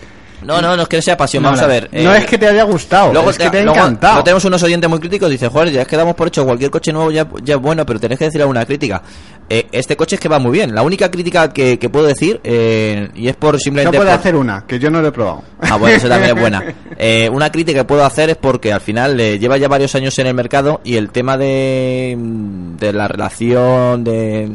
No, 0.43 0.61
no, 0.61 0.75
no 0.75 0.83
es 0.83 0.87
que 0.87 1.01
sea 1.01 1.17
pasión, 1.17 1.41
No, 1.43 1.49
vamos 1.49 1.63
a 1.63 1.67
ver. 1.67 1.89
no 1.91 2.13
eh, 2.13 2.19
es 2.19 2.25
que 2.25 2.37
te 2.37 2.47
haya 2.47 2.63
gustado 2.63 3.11
Luego 3.11 3.29
es 3.31 3.37
que 3.37 3.49
te 3.49 3.57
ha 3.57 3.61
encantado 3.61 4.13
luego 4.13 4.23
tenemos 4.23 4.45
unos 4.45 4.61
oyentes 4.63 4.89
muy 4.89 4.99
críticos. 4.99 5.29
Dice, 5.29 5.47
joder, 5.49 5.71
ya 5.71 5.81
es 5.81 5.87
que 5.87 5.97
damos 5.97 6.15
por 6.15 6.27
hecho 6.27 6.45
cualquier 6.45 6.69
coche 6.71 6.93
nuevo 6.93 7.11
ya, 7.11 7.27
ya 7.43 7.55
es 7.55 7.61
bueno, 7.61 7.85
pero 7.85 7.99
tenés 7.99 8.19
que 8.19 8.25
decir 8.25 8.41
alguna 8.41 8.65
crítica. 8.65 9.01
Eh, 9.49 9.65
este 9.71 9.95
coche 9.95 10.15
es 10.15 10.19
que 10.21 10.27
va 10.29 10.39
muy 10.39 10.51
bien. 10.51 10.75
La 10.75 10.81
única 10.83 11.09
crítica 11.09 11.51
que, 11.53 11.79
que 11.79 11.89
puedo 11.89 12.05
decir, 12.05 12.39
eh, 12.43 13.09
y 13.15 13.27
es 13.29 13.35
por 13.35 13.53
no 13.55 13.59
simplemente. 13.59 13.97
puede 13.97 14.11
por- 14.11 14.19
hacer 14.19 14.35
una 14.35 14.65
que 14.67 14.77
yo 14.77 14.89
no 14.91 15.01
lo 15.01 15.07
he 15.07 15.11
probado 15.11 15.41
Ah, 15.61 15.77
bueno, 15.77 15.95
eso 15.97 16.07
también 16.09 16.35
es 16.35 16.41
buena. 16.41 16.63
Eh, 16.99 17.29
una 17.31 17.51
crítica 17.51 17.81
que 17.81 17.85
puedo 17.85 18.03
hacer 18.03 18.31
es 18.31 18.37
porque 18.37 18.73
al 18.73 18.81
final 18.81 19.19
eh, 19.19 19.37
lleva 19.37 19.55
ya 19.57 19.67
varios 19.67 19.93
años 19.93 20.17
en 20.17 20.25
el 20.25 20.33
mercado 20.33 20.81
y 20.83 20.95
el 20.95 21.11
tema 21.11 21.37
de, 21.37 22.15
de 22.17 22.91
la 22.91 23.07
relación 23.07 24.03
de, 24.03 24.49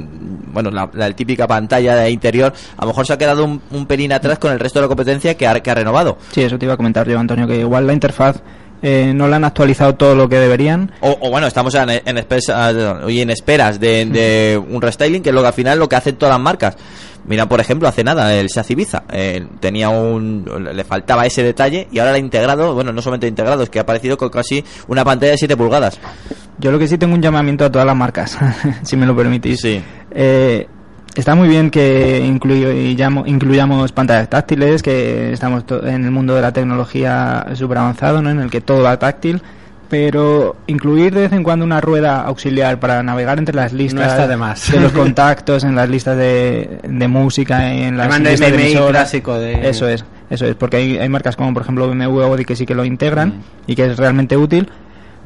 bueno, 0.52 0.70
la, 0.72 0.90
la 0.92 1.12
típica 1.12 1.46
pantalla 1.46 1.94
de 1.94 2.10
interior, 2.10 2.52
a 2.76 2.80
lo 2.82 2.88
mejor 2.88 3.06
se 3.06 3.12
ha 3.12 3.18
quedado 3.18 3.44
un, 3.44 3.62
un 3.70 3.86
pelín 3.86 4.12
atrás 4.12 4.40
con 4.40 4.50
el 4.52 4.58
resto 4.58 4.80
de 4.80 4.84
la 4.86 4.88
competencia 4.88 5.36
que 5.36 5.46
que 5.62 5.71
ha 5.72 5.74
renovado. 5.74 6.18
Sí, 6.30 6.42
eso 6.42 6.58
te 6.58 6.66
iba 6.66 6.74
a 6.74 6.76
comentar 6.76 7.08
yo, 7.08 7.18
Antonio, 7.18 7.46
que 7.46 7.58
igual 7.58 7.86
la 7.86 7.92
interfaz 7.92 8.36
eh, 8.82 9.12
no 9.14 9.28
la 9.28 9.36
han 9.36 9.44
actualizado 9.44 9.94
todo 9.94 10.14
lo 10.14 10.28
que 10.28 10.38
deberían. 10.38 10.90
O, 11.00 11.16
o 11.20 11.30
bueno, 11.30 11.46
estamos 11.46 11.74
en, 11.74 11.88
en, 11.90 12.16
espes- 12.18 13.10
y 13.10 13.20
en 13.20 13.30
esperas 13.30 13.78
de, 13.78 14.06
de 14.06 14.58
un 14.70 14.82
restyling, 14.82 15.22
que 15.22 15.28
es 15.30 15.34
lo 15.34 15.40
que 15.42 15.46
al 15.48 15.52
final 15.54 15.78
lo 15.78 15.88
que 15.88 15.96
hacen 15.96 16.16
todas 16.16 16.34
las 16.34 16.40
marcas. 16.42 16.76
Mira, 17.24 17.48
por 17.48 17.60
ejemplo, 17.60 17.86
hace 17.86 18.02
nada, 18.02 18.34
el 18.34 18.50
Seat 18.50 18.68
Ibiza 18.72 19.04
eh, 19.12 19.46
tenía 19.60 19.88
un, 19.90 20.44
le 20.74 20.82
faltaba 20.82 21.24
ese 21.24 21.44
detalle 21.44 21.86
y 21.92 22.00
ahora 22.00 22.10
lo 22.10 22.16
ha 22.16 22.18
integrado, 22.18 22.74
bueno, 22.74 22.92
no 22.92 23.00
solamente 23.00 23.28
integrado, 23.28 23.62
es 23.62 23.70
que 23.70 23.78
ha 23.78 23.82
aparecido 23.82 24.16
con 24.16 24.28
casi 24.30 24.64
una 24.88 25.04
pantalla 25.04 25.30
de 25.30 25.38
7 25.38 25.56
pulgadas. 25.56 26.00
Yo 26.58 26.72
lo 26.72 26.80
que 26.80 26.88
sí 26.88 26.98
tengo 26.98 27.14
un 27.14 27.22
llamamiento 27.22 27.64
a 27.64 27.70
todas 27.70 27.86
las 27.86 27.94
marcas, 27.94 28.36
si 28.82 28.96
me 28.96 29.06
lo 29.06 29.14
permitís. 29.14 29.60
Sí. 29.60 29.80
Eh, 30.10 30.66
está 31.14 31.34
muy 31.34 31.48
bien 31.48 31.70
que 31.70 32.22
incluyamos, 32.24 33.28
incluyamos 33.28 33.92
pantallas 33.92 34.28
táctiles, 34.28 34.82
que 34.82 35.32
estamos 35.32 35.64
en 35.84 36.04
el 36.04 36.10
mundo 36.10 36.34
de 36.34 36.42
la 36.42 36.52
tecnología 36.52 37.46
súper 37.54 37.78
avanzado, 37.78 38.22
¿no? 38.22 38.30
en 38.30 38.40
el 38.40 38.50
que 38.50 38.60
todo 38.60 38.82
va 38.82 38.98
táctil, 38.98 39.42
pero 39.88 40.56
incluir 40.68 41.14
de 41.14 41.22
vez 41.22 41.32
en 41.32 41.42
cuando 41.42 41.64
una 41.66 41.80
rueda 41.80 42.22
auxiliar 42.22 42.80
para 42.80 43.02
navegar 43.02 43.38
entre 43.38 43.54
las 43.54 43.72
listas 43.74 44.12
está 44.12 44.26
de 44.26 44.36
más. 44.38 44.72
los 44.74 44.92
contactos, 44.92 45.64
en 45.64 45.74
las 45.74 45.88
listas 45.88 46.16
de, 46.16 46.78
de 46.82 47.08
música, 47.08 47.72
en 47.74 47.98
las 47.98 48.18
listas 48.18 48.40
de 48.40 48.46
emisoras, 48.54 48.90
clásico 48.90 49.38
de- 49.38 49.68
Eso 49.68 49.86
es. 49.88 50.04
Eso 50.30 50.46
es, 50.46 50.54
porque 50.54 50.78
hay, 50.78 50.96
hay 50.96 51.10
marcas 51.10 51.36
como 51.36 51.52
por 51.52 51.62
ejemplo 51.62 51.86
BMW 51.88 52.20
o 52.20 52.22
Audi 52.22 52.46
que 52.46 52.56
sí 52.56 52.64
que 52.64 52.74
lo 52.74 52.86
integran 52.86 53.28
Mm. 53.28 53.40
y 53.66 53.74
que 53.74 53.84
es 53.84 53.98
realmente 53.98 54.34
útil. 54.38 54.70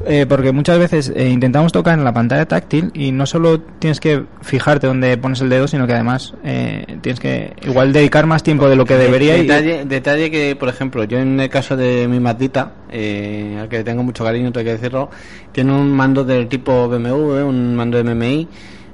Eh, 0.05 0.27
porque 0.29 0.53
muchas 0.53 0.79
veces 0.79 1.13
eh, 1.17 1.29
intentamos 1.31 1.73
tocar 1.73 1.99
en 1.99 2.05
la 2.05 2.13
pantalla 2.13 2.47
táctil 2.47 2.91
y 2.95 3.13
no 3.13 3.25
solo 3.25 3.61
tienes 3.61 3.99
que 3.99 4.25
fijarte 4.43 4.87
donde 4.87 5.17
pones 5.17 5.41
el 5.41 5.49
dedo, 5.49 5.67
sino 5.67 5.87
que 5.87 5.95
además 5.95 6.35
eh, 6.45 6.99
tienes 7.01 7.19
que 7.19 7.55
igual 7.63 7.93
dedicar 7.93 8.27
más 8.27 8.43
tiempo 8.43 8.69
de 8.69 8.77
lo 8.77 8.85
que 8.85 8.97
debería. 8.97 9.37
y- 9.39 9.43
Detalle, 9.47 9.85
detalle 9.87 10.31
que, 10.31 10.55
por 10.57 10.69
ejemplo, 10.69 11.05
yo 11.05 11.19
en 11.19 11.41
el 11.41 11.49
caso 11.49 11.77
de 11.77 12.07
mi 12.09 12.21
Matita, 12.21 12.73
eh, 12.91 13.57
al 13.61 13.69
que 13.69 13.83
tengo 13.85 14.03
mucho 14.03 14.23
cariño, 14.25 14.53
tengo 14.53 14.65
que 14.67 14.73
decirlo, 14.73 15.11
tiene 15.53 15.73
un 15.73 15.91
mando 15.93 16.25
del 16.25 16.47
tipo 16.49 16.89
BMW, 16.89 17.43
un 17.47 17.75
mando 17.75 17.99
MMI, 18.03 18.49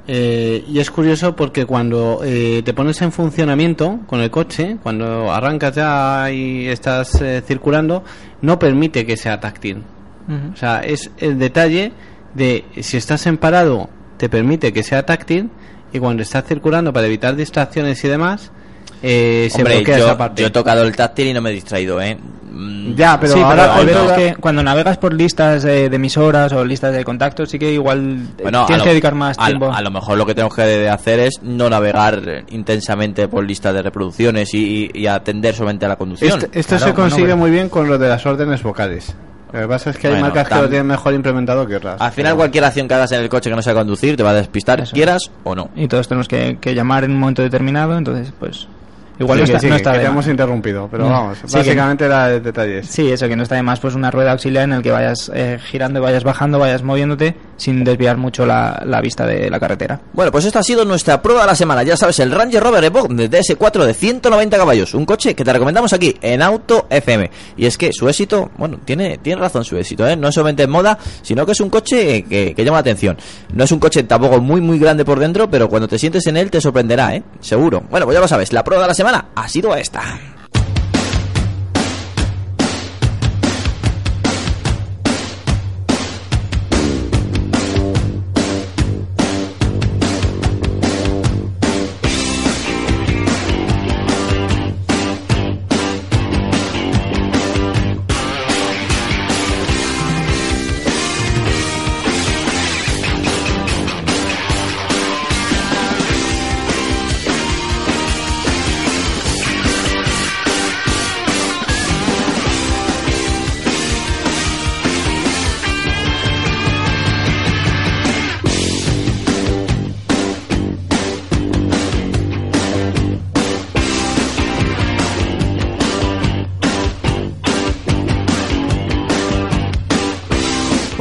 eh, 0.09 0.64
y 0.68 0.78
es 0.80 0.90
curioso 0.90 1.36
porque 1.36 1.64
cuando 1.64 2.20
eh, 2.24 2.62
te 2.64 2.74
pones 2.74 3.00
en 3.03 3.12
funcionamiento 3.12 4.00
con 4.07 4.20
el 4.20 4.30
coche, 4.30 4.76
cuando 4.82 5.32
arrancas 5.32 5.74
ya 5.76 6.30
y 6.32 6.66
estás 6.66 7.20
eh, 7.22 7.42
circulando, 7.46 8.03
no 8.40 8.59
permite 8.59 9.05
que 9.07 9.16
sea 9.16 9.38
táctil. 9.40 9.82
O 10.53 10.57
sea, 10.57 10.81
es 10.81 11.11
el 11.18 11.39
detalle 11.39 11.93
de 12.35 12.64
si 12.81 12.97
estás 12.97 13.27
en 13.27 13.37
parado, 13.39 13.91
te 14.16 14.29
permite 14.29 14.73
que 14.73 14.83
sea 14.83 15.05
táctil 15.05 15.51
y 15.93 15.99
cuando 15.99 16.23
estás 16.23 16.45
circulando 16.47 16.93
para 16.93 17.07
evitar 17.07 17.37
distracciones 17.37 18.03
y 18.05 18.09
demás, 18.09 18.51
eh, 19.03 19.49
se 19.51 19.59
Hombre, 19.59 19.77
bloquea 19.79 19.99
yo, 19.99 20.05
esa 20.07 20.16
parte. 20.16 20.43
yo 20.43 20.49
he 20.49 20.51
tocado 20.51 20.83
el 20.85 20.95
táctil 20.95 21.27
y 21.29 21.33
no 21.35 21.41
me 21.43 21.51
he 21.51 21.55
distraído, 21.55 22.01
¿eh? 22.01 22.16
Mm, 22.55 22.95
Ya, 22.95 23.18
pero 23.18 23.33
sí, 23.33 23.41
ahora 23.41 23.62
pero 23.62 23.93
cuando- 23.95 24.12
veces 24.12 24.12
que 24.35 24.41
cuando 24.41 24.62
navegas 24.62 24.99
por 24.99 25.12
listas 25.14 25.62
de, 25.64 25.89
de 25.89 25.97
emisoras 25.97 26.53
o 26.53 26.64
listas 26.64 26.95
de 26.95 27.03
contactos, 27.03 27.51
sí 27.51 27.59
que 27.59 27.73
igual 27.73 28.29
eh, 28.39 28.43
Bueno, 28.43 28.64
tienes 28.66 28.79
lo- 28.81 28.85
que 28.85 28.91
dedicar 28.91 29.14
más 29.14 29.37
a, 29.41 29.47
tiempo. 29.47 29.73
A 29.73 29.81
lo 29.81 29.91
mejor 29.91 30.16
lo 30.18 30.25
que 30.27 30.35
tenemos 30.35 30.55
que 30.55 30.89
hacer 30.89 31.18
es 31.20 31.41
no 31.43 31.68
navegar 31.68 32.45
intensamente 32.51 33.27
por 33.27 33.45
listas 33.45 33.75
de 33.75 33.83
reproducciones 33.83 34.55
y, 34.55 34.91
y- 34.95 35.01
y 35.01 35.07
atender 35.09 35.55
solamente 35.55 35.85
a 35.87 35.89
la 35.89 35.97
conducción. 35.97 36.31
Esto, 36.39 36.47
esto 36.53 36.77
Claro, 36.77 36.93
se 36.93 36.95
consigue 36.95 37.23
bueno, 37.23 37.37
muy 37.39 37.51
bien 37.51 37.68
con 37.68 37.89
lo 37.89 37.99
de 37.99 38.09
las 38.09 38.25
órdenes 38.25 38.62
vocales. 38.62 39.14
Lo 39.53 39.61
que 39.61 39.68
pasa 39.68 39.90
es 39.90 39.98
que 39.98 40.07
hay 40.07 40.12
Bueno, 40.14 40.26
marcas 40.28 40.48
que 40.48 40.55
lo 40.62 40.68
tienen 40.68 40.86
mejor 40.86 41.12
implementado 41.14 41.66
que 41.66 41.76
otras. 41.76 42.00
Al 42.00 42.12
final, 42.12 42.30
Pero- 42.30 42.36
cualquier 42.38 42.64
acción 42.64 42.88
que 42.88 42.94
hagas 42.94 43.12
en 43.12 43.20
el 43.20 43.28
coche 43.28 43.50
que 43.50 43.57
no 43.57 43.62
sea 43.62 43.74
conducir 43.74 44.16
te 44.16 44.22
va 44.22 44.30
a 44.30 44.34
despistar, 44.34 44.80
Eso. 44.80 44.94
quieras 44.94 45.20
o 45.44 45.55
no. 45.55 45.68
Y 45.76 45.88
todos 45.88 46.09
tenemos 46.09 46.26
que, 46.28 46.59
que 46.61 46.74
llamar 46.74 47.05
en 47.05 47.12
un 47.12 47.18
momento 47.20 47.42
determinado, 47.42 47.96
entonces 47.98 48.32
pues 48.38 48.66
igual 49.18 49.38
Sí, 49.38 49.42
no 49.42 49.46
que 49.46 49.53
está, 49.53 49.59
sí, 49.61 49.66
no 49.66 49.72
que 49.72 49.76
está 49.76 49.92
te 49.92 49.98
de 49.98 50.05
hemos 50.07 50.26
interrumpido, 50.26 50.88
pero 50.90 51.07
Mm. 51.07 51.11
vamos, 51.11 51.38
Sí, 51.38 51.46
que- 51.48 51.57
básicamente 51.59 52.05
era 52.07 52.28
de 52.28 52.40
detalles. 52.40 52.86
Sí, 52.88 53.12
eso, 53.12 53.28
que 53.28 53.36
no 53.36 53.42
está 53.42 53.57
de 53.57 53.62
más 53.62 53.78
pues 53.78 53.94
una 53.94 54.11
rueda 54.11 54.32
auxiliar 54.32 54.64
en 54.64 54.72
el 54.72 54.82
que 54.82 54.90
vayas 54.90 55.30
eh, 55.34 55.59
girando, 55.62 56.00
vayas 56.00 56.24
bajando, 56.24 56.59
vayas 56.59 56.82
moviéndote 56.82 57.36
sin 57.62 57.84
desviar 57.84 58.16
mucho 58.16 58.44
la, 58.44 59.00
vista 59.00 59.24
de 59.24 59.48
la 59.48 59.60
carretera. 59.60 60.00
Bueno, 60.12 60.32
pues 60.32 60.44
esta 60.46 60.58
ha 60.58 60.62
sido 60.64 60.84
nuestra 60.84 61.22
prueba 61.22 61.42
de 61.42 61.46
la 61.46 61.54
semana. 61.54 61.84
Ya 61.84 61.96
sabes, 61.96 62.18
el 62.18 62.32
Ranger 62.32 62.60
Rover 62.60 62.82
Evoque 62.82 63.14
de 63.14 63.30
DS4 63.30 63.84
de 63.84 63.94
190 63.94 64.56
caballos. 64.56 64.94
Un 64.94 65.06
coche 65.06 65.36
que 65.36 65.44
te 65.44 65.52
recomendamos 65.52 65.92
aquí 65.92 66.16
en 66.20 66.42
Auto 66.42 66.88
FM. 66.90 67.30
Y 67.56 67.66
es 67.66 67.78
que 67.78 67.92
su 67.92 68.08
éxito, 68.08 68.50
bueno, 68.58 68.80
tiene, 68.84 69.18
tiene 69.18 69.40
razón 69.40 69.64
su 69.64 69.76
éxito, 69.76 70.04
¿eh? 70.08 70.16
No 70.16 70.32
solamente 70.32 70.64
en 70.64 70.70
moda, 70.70 70.98
sino 71.22 71.46
que 71.46 71.52
es 71.52 71.60
un 71.60 71.70
coche 71.70 72.24
que, 72.24 72.52
que 72.52 72.64
llama 72.64 72.78
la 72.78 72.80
atención. 72.80 73.16
No 73.54 73.62
es 73.62 73.70
un 73.70 73.78
coche 73.78 74.02
tampoco 74.02 74.40
muy, 74.40 74.60
muy 74.60 74.80
grande 74.80 75.04
por 75.04 75.20
dentro, 75.20 75.48
pero 75.48 75.68
cuando 75.68 75.86
te 75.86 76.00
sientes 76.00 76.26
en 76.26 76.36
él 76.36 76.50
te 76.50 76.60
sorprenderá, 76.60 77.14
¿eh? 77.14 77.22
Seguro. 77.38 77.84
Bueno, 77.88 78.06
pues 78.06 78.16
ya 78.16 78.20
lo 78.20 78.26
sabes, 78.26 78.52
la 78.52 78.64
prueba 78.64 78.82
de 78.82 78.88
la 78.88 78.94
semana 78.94 79.26
ha 79.36 79.48
sido 79.48 79.76
esta. 79.76 80.02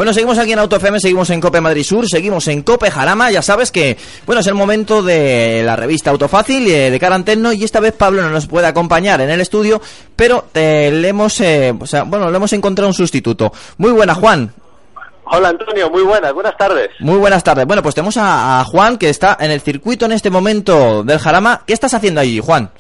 Bueno, 0.02 0.16
seguimos 0.16 0.40
aquí 0.40 0.52
en 0.52 0.58
Auto 0.58 0.78
FM, 0.78 1.00
seguimos 1.00 1.30
en 1.30 1.40
Cope 1.40 1.62
Madrid 1.62 1.84
Sur, 1.84 2.08
seguimos 2.10 2.48
en 2.48 2.64
Cope 2.64 2.90
Jarama. 2.90 3.30
Ya 3.30 3.44
sabes 3.44 3.70
que, 3.70 3.96
bueno, 4.26 4.40
es 4.42 4.48
el 4.48 4.56
momento 4.56 5.04
de 5.04 5.62
la 5.64 5.76
revista 5.76 6.10
Autofácil 6.10 6.68
eh, 6.72 6.90
de 6.90 7.00
cara 7.00 7.14
Antenno 7.14 7.54
y 7.54 7.64
esta 7.64 7.80
vez 7.80 7.94
Pablo 7.94 8.24
no 8.24 8.32
nos 8.32 8.48
puede 8.48 8.66
acompañar 8.66 9.22
en 9.22 9.30
el 9.30 9.40
estudio, 9.40 9.80
pero 10.16 10.46
eh, 10.56 10.90
le 10.92 11.08
hemos, 11.08 11.40
eh, 11.42 11.76
o 11.80 11.86
sea, 11.86 12.02
bueno, 12.02 12.32
le 12.32 12.38
hemos 12.38 12.52
encontrado 12.52 12.88
un 12.88 12.96
sustituto. 12.96 13.54
Muy 13.78 13.92
buena, 13.92 14.16
Juan. 14.16 14.52
Hola 15.26 15.50
Antonio, 15.50 15.92
muy 15.92 16.02
buenas, 16.02 16.34
buenas 16.34 16.58
tardes. 16.58 16.90
Muy 17.00 17.20
buenas 17.20 17.44
tardes. 17.44 17.68
Bueno, 17.68 17.84
pues 17.84 17.94
tenemos 17.94 18.18
a, 18.18 18.60
a 18.60 18.64
Juan 18.64 18.98
que 18.98 19.08
está 19.08 19.38
en 19.40 19.52
el 19.52 19.62
circuito 19.62 20.06
en 20.06 20.14
este 20.14 20.32
momento 20.32 21.04
del 21.04 21.20
Jarama. 21.20 21.62
¿Qué 21.68 21.74
estás 21.74 21.94
haciendo 21.94 22.22
allí, 22.22 22.40
Juan? 22.40 22.72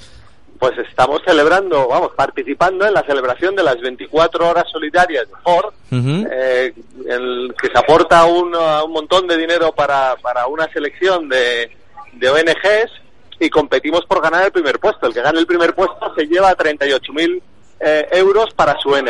Pues 0.62 0.78
estamos 0.78 1.22
celebrando, 1.26 1.88
vamos, 1.88 2.12
participando 2.16 2.86
en 2.86 2.94
la 2.94 3.02
celebración 3.02 3.56
de 3.56 3.64
las 3.64 3.82
24 3.82 4.48
horas 4.48 4.66
solidarias 4.72 5.28
de 5.28 5.34
Ford, 5.44 5.74
eh, 5.92 6.72
el 7.10 7.52
que 7.60 7.68
se 7.68 7.80
aporta 7.80 8.26
un, 8.26 8.54
uh, 8.54 8.86
un 8.86 8.92
montón 8.92 9.26
de 9.26 9.38
dinero 9.38 9.72
para, 9.72 10.16
para 10.18 10.46
una 10.46 10.72
selección 10.72 11.28
de, 11.28 11.68
de 12.14 12.30
ONGs 12.30 12.92
y 13.40 13.50
competimos 13.50 14.06
por 14.06 14.22
ganar 14.22 14.46
el 14.46 14.52
primer 14.52 14.78
puesto. 14.78 15.08
El 15.08 15.16
que 15.16 15.24
gane 15.24 15.40
el 15.40 15.48
primer 15.48 15.74
puesto 15.74 16.14
se 16.16 16.28
lleva 16.28 16.56
38.000 16.56 17.42
eh, 17.80 18.08
euros 18.12 18.54
para 18.56 18.78
su 18.80 18.90
ONG. 18.90 19.10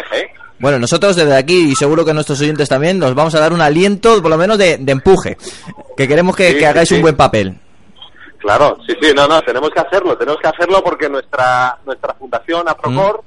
Bueno, 0.57 0.79
nosotros 0.79 1.17
desde 1.17 1.35
aquí 1.35 1.71
y 1.71 1.75
seguro 1.75 2.05
que 2.05 2.13
nuestros 2.13 2.39
oyentes 2.39 2.69
también 2.69 2.97
nos 2.97 3.13
vamos 3.13 3.35
a 3.35 3.41
dar 3.41 3.51
un 3.51 3.59
aliento, 3.59 4.21
por 4.21 4.31
lo 4.31 4.37
menos 4.37 4.57
de, 4.57 4.77
de 4.77 4.91
empuje, 4.93 5.35
que 5.97 6.07
queremos 6.07 6.33
que, 6.33 6.47
Sí, 6.47 6.53
que 6.53 6.59
sí, 6.59 6.65
hagáis 6.65 6.87
sí. 6.87 6.95
un 6.95 7.01
buen 7.01 7.17
papel. 7.17 7.57
Claro, 8.41 8.77
sí, 8.87 8.95
sí, 8.99 9.11
no, 9.15 9.27
no, 9.27 9.41
tenemos 9.43 9.69
que 9.69 9.79
hacerlo, 9.79 10.17
tenemos 10.17 10.41
que 10.41 10.47
hacerlo 10.47 10.83
porque 10.83 11.07
nuestra 11.07 11.77
nuestra 11.85 12.13
fundación 12.15 12.67
Aprocor 12.67 13.23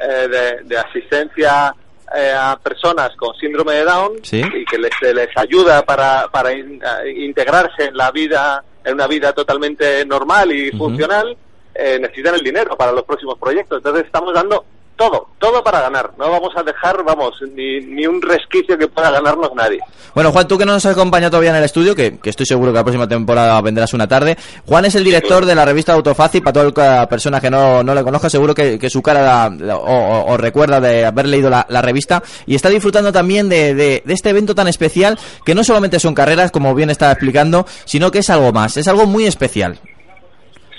eh, 0.00 0.28
de, 0.28 0.62
de 0.64 0.78
asistencia 0.78 1.74
eh, 2.14 2.32
a 2.34 2.58
personas 2.62 3.10
con 3.16 3.34
síndrome 3.36 3.74
de 3.74 3.84
Down 3.84 4.12
Sí. 4.22 4.40
y 4.40 4.64
que 4.64 4.78
les, 4.78 4.92
les 5.02 5.28
ayuda 5.36 5.82
para, 5.84 6.28
para 6.28 6.52
in- 6.52 6.82
a 6.84 7.06
integrarse 7.06 7.84
en 7.84 7.96
la 7.96 8.10
vida, 8.10 8.64
en 8.84 8.94
una 8.94 9.06
vida 9.06 9.32
totalmente 9.32 10.04
normal 10.06 10.50
y 10.52 10.70
funcional, 10.72 11.36
eh, 11.74 11.98
necesitan 12.00 12.36
el 12.36 12.42
dinero 12.42 12.76
para 12.76 12.92
los 12.92 13.02
próximos 13.04 13.38
proyectos. 13.38 13.78
Entonces 13.78 14.06
estamos 14.06 14.32
dando 14.32 14.64
todo, 14.96 15.28
todo 15.38 15.62
para 15.62 15.80
ganar. 15.82 16.10
No 16.18 16.30
vamos 16.30 16.50
a 16.56 16.62
dejar, 16.62 17.02
vamos, 17.04 17.34
ni, 17.54 18.06
un 18.06 18.20
resquicio 18.22 18.76
que 18.78 18.88
pueda 18.88 19.10
ganarnos 19.10 19.50
nadie. 19.54 19.80
Bueno, 20.14 20.32
Juan, 20.32 20.48
tú 20.48 20.56
que 20.56 20.64
no 20.64 20.72
nos 20.72 20.86
acompañas 20.86 21.30
todavía 21.30 21.50
en 21.50 21.56
el 21.56 21.64
estudio, 21.64 21.94
que, 21.94 22.18
estoy 22.24 22.46
seguro 22.46 22.72
que 22.72 22.78
la 22.78 22.84
próxima 22.84 23.06
temporada 23.06 23.60
vendrás 23.60 23.92
una 23.92 24.08
tarde. 24.08 24.36
Juan 24.64 24.86
es 24.86 24.94
el 24.94 25.04
director 25.04 25.44
de 25.44 25.54
la 25.54 25.64
revista 25.66 25.92
Autofácil, 25.92 26.42
para 26.42 26.52
toda 26.70 26.98
la 27.00 27.08
persona 27.08 27.40
que 27.40 27.50
no, 27.50 27.82
no 27.82 27.94
le 27.94 28.02
conozca, 28.02 28.30
seguro 28.30 28.54
que, 28.54 28.78
su 28.88 29.02
cara 29.02 29.50
la- 29.50 29.76
o, 29.76 30.36
recuerda 30.38 30.80
de 30.80 31.04
haber 31.04 31.26
leído 31.26 31.50
la, 31.50 31.66
revista 31.82 32.22
y 32.46 32.54
está 32.54 32.68
disfrutando 32.70 33.12
también 33.12 33.48
de, 33.48 33.74
de- 33.74 34.02
este 34.06 34.30
evento 34.30 34.54
tan 34.54 34.68
especial 34.68 35.18
que 35.44 35.54
no 35.54 35.62
solamente 35.62 36.00
son 36.00 36.14
carreras, 36.14 36.50
como 36.50 36.74
bien 36.74 36.88
está 36.88 37.10
explicando, 37.12 37.66
sino 37.84 38.10
que 38.10 38.20
es 38.20 38.30
algo 38.30 38.52
más, 38.52 38.76
es 38.78 38.88
algo 38.88 39.06
muy 39.06 39.26
especial. 39.26 39.78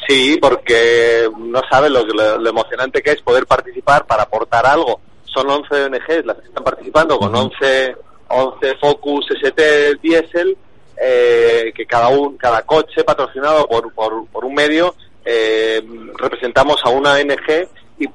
Sí, 0.07 0.37
porque 0.41 1.29
no 1.37 1.61
sabe 1.69 1.89
lo, 1.89 2.05
lo- 2.05 2.37
lo 2.37 2.49
emocionante 2.49 3.01
que 3.01 3.11
es 3.11 3.21
poder 3.21 3.45
participar 3.45 4.05
para 4.05 4.23
aportar 4.23 4.65
algo. 4.65 5.01
Son 5.25 5.49
11 5.49 5.83
ONGs 5.85 6.25
las 6.25 6.37
que 6.37 6.47
están 6.47 6.63
participando 6.63 7.17
con 7.19 7.35
11, 7.35 7.95
11 8.29 8.75
Focus 8.79 9.25
ST 9.31 9.95
Diesel, 10.01 10.57
eh, 10.99 11.71
que 11.75 11.85
cada 11.85 12.07
un, 12.09 12.37
cada 12.37 12.61
coche 12.63 13.03
patrocinado 13.03 13.67
por, 13.67 13.93
por, 13.93 14.25
por 14.27 14.45
un 14.45 14.53
medio, 14.55 14.95
eh, 15.25 15.81
representamos 16.17 16.77
a 16.85 16.89
una 16.89 17.13
ONG 17.13 17.67
y 17.99 18.05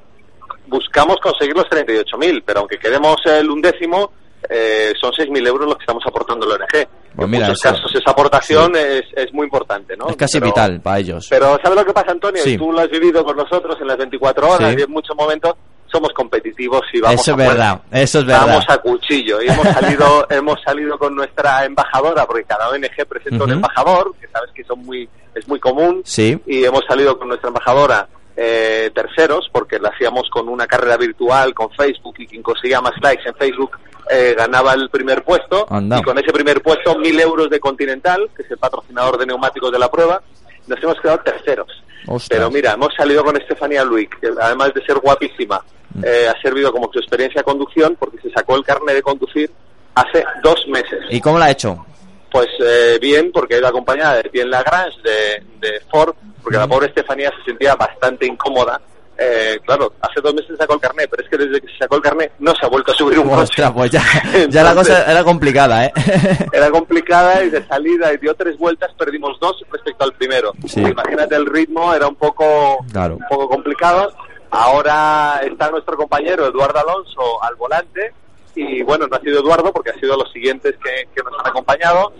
buscamos 0.67 1.17
conseguir 1.21 1.55
los 1.55 1.65
38.000, 1.65 2.43
pero 2.45 2.61
aunque 2.61 2.79
queremos 2.79 3.17
el 3.25 3.49
undécimo, 3.49 4.11
eh, 4.49 4.93
son 4.99 5.11
6.000 5.11 5.47
euros 5.47 5.67
los 5.67 5.77
que 5.77 5.83
estamos 5.83 6.03
aportando 6.07 6.45
la 6.47 6.55
ONG. 6.55 6.87
Pues 7.15 7.25
en 7.25 7.31
mira, 7.31 7.47
muchos 7.47 7.63
eso- 7.65 7.73
casos 7.75 7.95
esa 7.95 8.11
aportación 8.11 8.75
es, 8.75 9.03
es 9.15 9.33
muy 9.33 9.45
importante, 9.45 9.95
¿no? 9.97 10.07
es 10.09 10.15
casi 10.15 10.39
Pero- 10.39 10.47
vital 10.51 10.81
para 10.81 10.99
ellos. 10.99 11.27
pero 11.29 11.57
¿sabes 11.63 11.77
lo 11.77 11.85
que 11.85 11.93
pasa, 11.93 12.11
Antonio? 12.11 12.41
Sí. 12.43 12.57
Tú 12.57 12.71
lo 12.71 12.79
has 12.79 12.89
vivido 12.89 13.23
con 13.23 13.37
nosotros 13.37 13.77
en 13.81 13.87
las 13.87 13.97
24 13.97 14.49
horas 14.49 14.71
Sí. 14.71 14.77
y 14.79 14.81
en 14.83 14.91
muchos 14.91 15.15
momentos 15.15 15.53
somos 15.91 16.09
competitivos 16.13 16.81
y 16.91 17.01
vamos 17.01 17.21
Eso 17.21 17.31
a 17.31 17.33
es 17.33 17.37
verdad, 17.49 17.69
muerte. 17.75 18.01
eso 18.03 18.19
es 18.19 18.25
verdad. 18.25 18.47
Vamos 18.47 18.65
a 18.67 18.77
cuchillo 18.79 19.41
y 19.43 19.47
hemos 19.47 19.67
salido 19.67 20.27
hemos 20.31 20.61
salido 20.65 20.97
con 20.97 21.15
nuestra 21.15 21.65
embajadora 21.65 22.25
porque 22.25 22.45
cada 22.45 22.69
ONG 22.69 23.05
presenta 23.07 23.43
un 23.43 23.51
Ujú. 23.51 23.53
embajador 23.57 24.15
que 24.19 24.27
sabes 24.29 24.49
que 24.55 24.63
son 24.63 24.79
muy 24.83 25.07
es 25.35 25.47
muy 25.47 25.59
común 25.59 26.01
Sí. 26.03 26.39
y 26.47 26.63
hemos 26.65 26.81
salido 26.87 27.17
con 27.19 27.27
nuestra 27.27 27.49
embajadora 27.49 28.07
eh, 28.35 28.89
terceros, 28.95 29.47
porque 29.51 29.77
lo 29.77 29.89
hacíamos 29.89 30.27
con 30.31 30.49
una 30.49 30.65
carrera 30.65 30.97
virtual, 30.97 31.53
con 31.53 31.69
Facebook, 31.69 32.15
y 32.17 32.25
quien 32.25 32.41
conseguía 32.41 32.81
más 32.81 32.93
likes 32.99 33.21
en 33.29 33.35
Facebook 33.35 33.77
eh, 34.09 34.35
ganaba 34.37 34.73
el 34.73 34.89
primer 34.89 35.23
puesto. 35.23 35.65
Anda. 35.69 35.99
Y 35.99 36.03
con 36.03 36.17
ese 36.17 36.31
primer 36.31 36.61
puesto, 36.61 36.97
mil 36.97 37.19
euros 37.19 37.49
de 37.49 37.59
Continental, 37.59 38.29
que 38.35 38.43
es 38.43 38.51
el 38.51 38.57
patrocinador 38.57 39.17
de 39.17 39.25
neumáticos 39.25 39.71
de 39.71 39.79
la 39.79 39.89
prueba, 39.89 40.21
nos 40.67 40.81
hemos 40.83 40.99
quedado 41.01 41.19
terceros. 41.19 41.67
Ostras. 42.07 42.27
Pero 42.37 42.51
mira, 42.51 42.73
hemos 42.73 42.93
salido 42.95 43.23
con 43.23 43.35
Estefanía 43.37 43.83
Luic, 43.83 44.19
que 44.19 44.29
además 44.41 44.73
de 44.73 44.83
ser 44.85 44.97
guapísima, 44.99 45.63
Mm. 45.95 46.03
eh, 46.05 46.27
ha 46.27 46.41
servido 46.41 46.71
como 46.71 46.89
su 46.91 46.97
experiencia 46.97 47.41
de 47.41 47.45
conducción, 47.45 47.95
porque 47.99 48.17
se 48.19 48.31
sacó 48.31 48.55
el 48.55 48.63
carnet 48.63 48.95
de 48.95 49.01
conducir 49.03 49.51
hace 49.93 50.25
dos 50.41 50.67
meses. 50.67 50.99
¿Y 51.11 51.21
cómo 51.21 51.37
la 51.37 51.45
ha 51.45 51.51
hecho? 51.51 51.85
Pues 52.31 52.47
eh, 52.65 52.97
bien, 52.99 53.31
porque 53.31 53.53
ha 53.53 53.57
ido 53.59 53.67
acompañada 53.67 54.15
de 54.15 54.23
Pierre 54.29 54.49
Lagrange, 54.49 54.97
de, 55.03 55.43
de 55.59 55.79
Ford, 55.91 56.15
porque 56.41 56.57
la 56.57 56.67
pobre 56.67 56.87
Estefanía 56.87 57.31
se 57.37 57.43
sentía 57.51 57.75
bastante 57.75 58.25
incómoda. 58.25 58.81
Eh, 59.17 59.59
claro, 59.65 59.93
hace 60.01 60.21
dos 60.21 60.33
meses 60.33 60.57
sacó 60.57 60.73
el 60.73 60.79
carnet, 60.79 61.07
pero 61.09 61.23
es 61.23 61.29
que 61.29 61.37
desde 61.37 61.61
que 61.61 61.67
se 61.71 61.77
sacó 61.77 61.97
el 61.97 62.01
carnet 62.01 62.31
no 62.39 62.51
se 62.55 62.65
ha 62.65 62.69
vuelto 62.69 62.91
a 62.91 62.95
subir 62.95 63.19
un 63.19 63.29
coche. 63.29 63.41
Ostras, 63.43 63.71
pues 63.71 63.91
ya, 63.91 64.01
ya 64.49 64.63
la 64.63 64.73
cosa 64.73 65.09
era 65.09 65.23
complicada, 65.23 65.85
¿eh? 65.85 65.93
Era 66.51 66.69
complicada 66.71 67.43
y 67.43 67.49
de 67.49 67.65
salida 67.67 68.11
y 68.13 68.17
dio 68.17 68.33
tres 68.35 68.57
vueltas 68.57 68.91
perdimos 68.97 69.39
dos 69.39 69.63
respecto 69.71 70.03
al 70.03 70.13
primero. 70.13 70.51
Sí. 70.67 70.81
Imagínate 70.81 71.35
el 71.35 71.45
ritmo, 71.45 71.93
era 71.93 72.07
un 72.07 72.15
poco, 72.15 72.77
Claro. 72.91 73.15
un 73.17 73.25
poco 73.29 73.47
complicado. 73.49 74.11
Ahora 74.49 75.41
está 75.43 75.69
nuestro 75.71 75.97
compañero 75.97 76.45
Eduardo 76.47 76.79
Alonso 76.79 77.43
al 77.43 77.55
volante 77.55 78.13
y 78.55 78.83
bueno, 78.83 79.07
no 79.07 79.15
ha 79.17 79.19
sido 79.19 79.39
Eduardo 79.39 79.71
porque 79.73 79.89
ha 79.89 79.99
sido 79.99 80.15
los 80.15 80.31
siguientes 80.31 80.75
que, 80.83 81.07
que 81.15 81.23
nos 81.23 81.39
han 81.39 81.47
acompañado. 81.47 82.13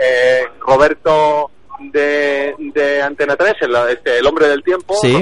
Eh, 0.00 0.44
Roberto 0.60 1.50
de, 1.92 2.54
de 2.58 3.02
Antena 3.02 3.36
3, 3.36 3.54
el, 3.62 3.76
este, 3.90 4.18
el 4.18 4.26
hombre 4.26 4.48
del 4.48 4.62
tiempo, 4.62 4.94
Sí. 5.00 5.12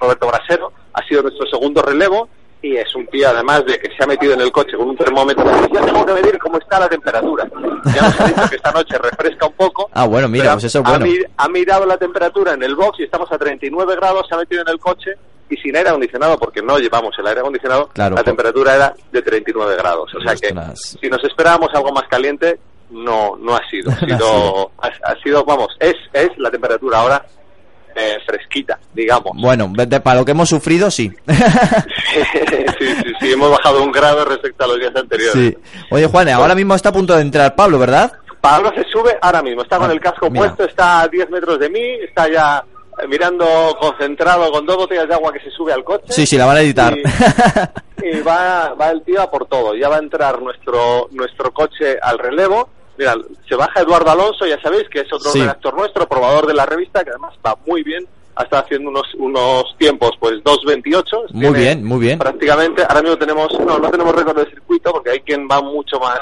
Roberto, 0.00 0.26
Brasero, 0.26 0.72
ha 0.92 1.02
sido 1.06 1.22
nuestro 1.22 1.46
segundo 1.48 1.82
relevo 1.82 2.28
y 2.60 2.76
es 2.76 2.92
un 2.96 3.06
tío 3.06 3.28
además 3.28 3.64
de 3.66 3.78
que 3.78 3.88
se 3.96 4.02
ha 4.02 4.06
metido 4.06 4.32
en 4.34 4.40
el 4.40 4.50
coche 4.50 4.76
con 4.76 4.88
un 4.88 4.96
termómetro. 4.96 5.44
Ya 5.72 5.80
tengo 5.80 6.04
que 6.04 6.12
medir 6.12 6.38
cómo 6.38 6.58
está 6.58 6.80
la 6.80 6.88
temperatura. 6.88 7.48
Ya 7.94 8.02
nos 8.02 8.20
ha 8.20 8.26
dicho 8.26 8.42
que 8.50 8.56
esta 8.56 8.72
noche 8.72 8.98
refresca 8.98 9.46
un 9.46 9.52
poco. 9.52 9.88
Ah, 9.92 10.06
bueno, 10.06 10.28
mira, 10.28 10.52
pues 10.54 10.64
eso 10.64 10.80
es 10.84 11.24
ha 11.36 11.48
mirado 11.48 11.86
la 11.86 11.96
temperatura 11.96 12.54
en 12.54 12.62
el 12.64 12.74
box 12.74 12.98
y 13.00 13.04
estamos 13.04 13.30
a 13.30 13.38
39 13.38 13.94
grados, 13.96 14.26
se 14.28 14.34
ha 14.34 14.38
metido 14.38 14.62
en 14.62 14.68
el 14.68 14.78
coche 14.80 15.12
y 15.50 15.56
sin 15.56 15.74
aire 15.76 15.88
acondicionado, 15.88 16.36
porque 16.38 16.60
no 16.60 16.78
llevamos 16.78 17.14
el 17.18 17.26
aire 17.28 17.40
acondicionado, 17.40 17.88
Claro, 17.94 18.16
la 18.16 18.24
temperatura 18.24 18.74
era 18.74 18.94
de 19.12 19.22
39 19.22 19.76
grados. 19.76 20.12
O 20.14 20.20
sea 20.20 20.34
que 20.34 20.48
Ostras. 20.48 20.98
si 21.00 21.08
nos 21.08 21.22
esperábamos 21.24 21.70
algo 21.74 21.92
más 21.92 22.08
caliente, 22.08 22.58
no, 22.90 23.36
no 23.36 23.54
ha 23.56 23.60
sido. 23.70 23.90
Ha 24.00 24.06
sido, 24.06 24.70
ha, 24.78 24.86
ha 25.10 25.16
sido 25.22 25.44
vamos, 25.44 25.68
es, 25.80 25.94
es 26.12 26.28
la 26.38 26.50
temperatura 26.50 26.98
ahora 27.00 27.24
eh, 27.94 28.16
fresquita, 28.26 28.78
digamos. 28.94 29.32
Bueno, 29.40 29.70
de- 29.74 30.00
para 30.00 30.20
lo 30.20 30.24
que 30.24 30.30
hemos 30.32 30.48
sufrido, 30.48 30.90
sí. 30.90 31.10
sí, 32.78 32.86
sí, 33.02 33.12
sí, 33.20 33.32
hemos 33.32 33.50
bajado 33.50 33.82
un 33.82 33.92
grado 33.92 34.24
respecto 34.24 34.64
a 34.64 34.68
los 34.68 34.78
días 34.78 34.94
anteriores. 34.94 35.32
sí. 35.34 35.56
Oye, 35.90 36.06
Juan, 36.06 36.28
ahora 36.28 36.54
mismo 36.54 36.74
está 36.74 36.90
a 36.90 36.92
punto 36.92 37.14
de 37.16 37.22
entrar 37.22 37.54
Pablo, 37.56 37.78
¿verdad? 37.78 38.12
Pablo 38.40 38.70
se 38.74 38.84
sube 38.84 39.18
ahora 39.20 39.42
mismo, 39.42 39.62
está 39.62 39.78
con 39.78 39.90
Ah, 39.90 39.92
el 39.92 40.00
casco 40.00 40.30
mira. 40.30 40.46
puesto, 40.46 40.64
está 40.64 41.00
a 41.00 41.08
10 41.08 41.28
metros 41.30 41.58
de 41.58 41.68
mí, 41.70 41.82
está 42.06 42.30
ya 42.30 42.64
eh, 43.02 43.06
mirando 43.08 43.44
concentrado 43.80 44.50
con 44.52 44.64
dos 44.64 44.76
botellas 44.76 45.08
de 45.08 45.14
agua 45.14 45.32
que 45.32 45.40
se 45.40 45.50
sube 45.50 45.72
al 45.72 45.82
coche. 45.82 46.04
Sí, 46.10 46.24
sí, 46.24 46.36
la 46.38 46.46
van 46.46 46.58
a 46.58 46.60
editar. 46.60 46.96
Y, 46.96 48.06
y 48.06 48.20
va, 48.20 48.74
va 48.80 48.90
el 48.90 49.02
tío 49.02 49.20
a 49.20 49.28
por 49.30 49.46
todo. 49.46 49.74
Ya 49.74 49.88
va 49.88 49.96
a 49.96 50.00
entrar 50.00 50.40
nuestro, 50.40 51.08
nuestro 51.10 51.52
coche 51.52 51.98
al 52.00 52.16
relevo. 52.18 52.68
Mira, 52.98 53.14
se 53.48 53.54
baja 53.54 53.80
Eduardo 53.80 54.10
Alonso, 54.10 54.44
ya 54.46 54.60
sabéis 54.60 54.88
que 54.90 55.00
es 55.00 55.12
otro 55.12 55.30
Sí. 55.30 55.40
redactor 55.40 55.74
nuestro, 55.74 56.08
probador 56.08 56.46
de 56.46 56.54
la 56.54 56.66
revista, 56.66 57.04
que 57.04 57.10
además 57.10 57.32
va 57.46 57.56
muy 57.66 57.82
bien. 57.84 58.04
Ha 58.34 58.42
estado 58.44 58.64
haciendo 58.64 58.90
unos, 58.90 59.06
unos 59.14 59.64
tiempos, 59.78 60.12
pues 60.20 60.34
2.28. 60.44 61.16
Muy 61.32 61.40
Tiene 61.42 61.58
bien, 61.58 61.84
muy 61.84 61.98
bien. 62.00 62.18
Prácticamente, 62.18 62.82
ahora 62.82 63.02
mismo 63.02 63.16
tenemos, 63.18 63.48
no, 63.60 63.78
no 63.78 63.90
tenemos 63.90 64.14
récord 64.14 64.38
de 64.38 64.50
circuito 64.50 64.92
porque 64.92 65.10
hay 65.10 65.20
quien 65.20 65.46
va 65.50 65.60
mucho 65.62 65.98
más, 65.98 66.18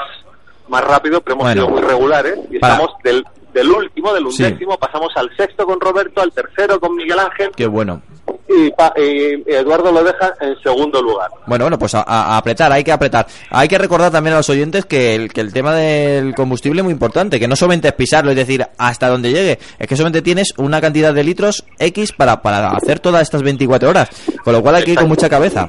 más 0.67 0.83
rápido, 0.83 1.21
pero 1.21 1.33
hemos 1.35 1.45
Bueno. 1.45 1.61
sido 1.65 1.73
muy 1.75 1.81
regulares 1.81 2.39
y 2.51 2.59
Para- 2.59 2.73
estamos 2.73 2.95
del, 3.03 3.25
del 3.53 3.69
último, 3.71 4.13
del 4.13 4.31
Sí. 4.31 4.43
undécimo, 4.43 4.77
pasamos 4.77 5.11
al 5.15 5.35
sexto 5.35 5.65
con 5.65 5.79
Roberto, 5.79 6.21
al 6.21 6.31
tercero 6.31 6.79
con 6.79 6.95
Miguel 6.95 7.19
Ángel 7.19 7.51
Qué 7.55 7.67
bueno. 7.67 8.01
Y, 8.49 8.71
pa- 8.71 8.93
y 8.97 9.43
Eduardo 9.51 9.91
lo 9.91 10.03
deja 10.03 10.33
en 10.41 10.55
segundo 10.61 11.01
lugar. 11.01 11.29
Bueno, 11.45 11.65
bueno, 11.65 11.77
pues 11.79 11.93
a, 11.95 12.37
apretar, 12.37 12.71
hay 12.71 12.83
que 12.83 12.91
apretar. 12.91 13.27
Hay 13.49 13.67
que 13.67 13.77
recordar 13.77 14.11
también 14.11 14.33
a 14.35 14.37
los 14.37 14.49
oyentes 14.49 14.85
que 14.85 15.15
el, 15.15 15.31
que 15.33 15.41
el 15.41 15.51
tema 15.53 15.73
del 15.75 16.33
combustible 16.35 16.79
es 16.81 16.83
muy 16.83 16.93
importante, 16.93 17.39
que 17.39 17.47
no 17.47 17.55
solamente 17.55 17.87
es 17.89 17.93
pisarlo, 17.93 18.31
es 18.31 18.37
decir, 18.37 18.65
hasta 18.77 19.09
donde 19.09 19.31
llegue, 19.31 19.59
es 19.79 19.87
que 19.87 19.95
solamente 19.95 20.21
tienes 20.21 20.53
una 20.57 20.79
cantidad 20.81 21.13
de 21.13 21.23
litros 21.23 21.65
X 21.79 22.11
para, 22.13 22.41
para 22.41 22.69
hacer 22.71 22.99
todas 22.99 23.21
estas 23.23 23.43
24 23.43 23.89
horas, 23.89 24.09
con 24.43 24.53
lo 24.53 24.61
cual 24.61 24.75
hay 24.75 24.83
que 24.83 24.91
ir 24.91 24.99
con 24.99 25.07
mucha 25.09 25.29
cabeza. 25.29 25.67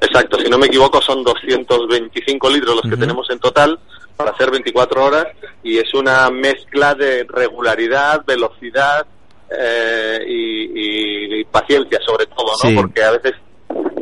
Exacto, 0.00 0.38
si 0.40 0.48
no 0.50 0.58
me 0.58 0.66
equivoco 0.66 1.00
son 1.00 1.22
225 1.24 2.50
litros 2.50 2.76
los 2.76 2.90
que 2.92 2.96
tenemos 2.98 3.28
en 3.30 3.38
total 3.38 3.78
para 4.16 4.30
hacer 4.32 4.50
24 4.50 5.04
horas 5.04 5.26
y 5.62 5.78
es 5.78 5.94
una 5.94 6.28
mezcla 6.30 6.94
de 6.94 7.24
regularidad, 7.28 8.22
velocidad 8.26 9.06
eh, 9.58 10.18
y, 10.26 11.36
y- 11.36 11.40
y 11.40 11.44
paciencia 11.44 11.98
sobre 12.06 12.26
todo, 12.26 12.46
¿no? 12.62 12.68
Sí. 12.68 12.74
Porque 12.74 13.02
a 13.02 13.10
veces 13.12 13.32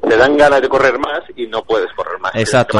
te 0.08 0.16
dan 0.16 0.36
ganas 0.36 0.60
de 0.60 0.68
correr 0.68 0.98
más 0.98 1.20
y 1.36 1.46
no 1.46 1.62
puedes 1.62 1.88
correr 1.94 2.18
más. 2.18 2.32
tienes 2.32 2.50
que 2.50 2.56
Exacto, 2.56 2.78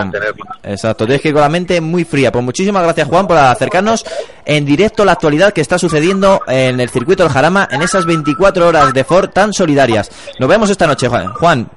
exacto. 0.64 1.04
Tienes 1.06 1.22
que 1.22 1.28
ir 1.28 1.34
con 1.34 1.42
la 1.42 1.48
mente 1.48 1.80
muy 1.80 2.04
fría. 2.04 2.32
Pues 2.32 2.44
muchísimas 2.44 2.82
gracias, 2.82 3.06
Juan, 3.08 3.26
por 3.28 3.36
acercarnos 3.36 4.04
en 4.44 4.64
directo 4.64 5.04
la 5.04 5.12
actualidad 5.12 5.52
que 5.52 5.60
está 5.60 5.78
sucediendo 5.78 6.40
en 6.48 6.80
el 6.80 6.88
circuito 6.90 7.22
del 7.22 7.32
Jarama 7.32 7.68
en 7.70 7.82
esas 7.82 8.04
24 8.06 8.66
horas 8.66 8.92
de 8.92 9.04
Ford 9.04 9.30
tan 9.30 9.52
solidarias. 9.52 10.10
Nos 10.40 10.48
vemos 10.48 10.70
esta 10.70 10.86
noche, 10.88 11.06
Juan. 11.08 11.32
Juan, 11.34 11.70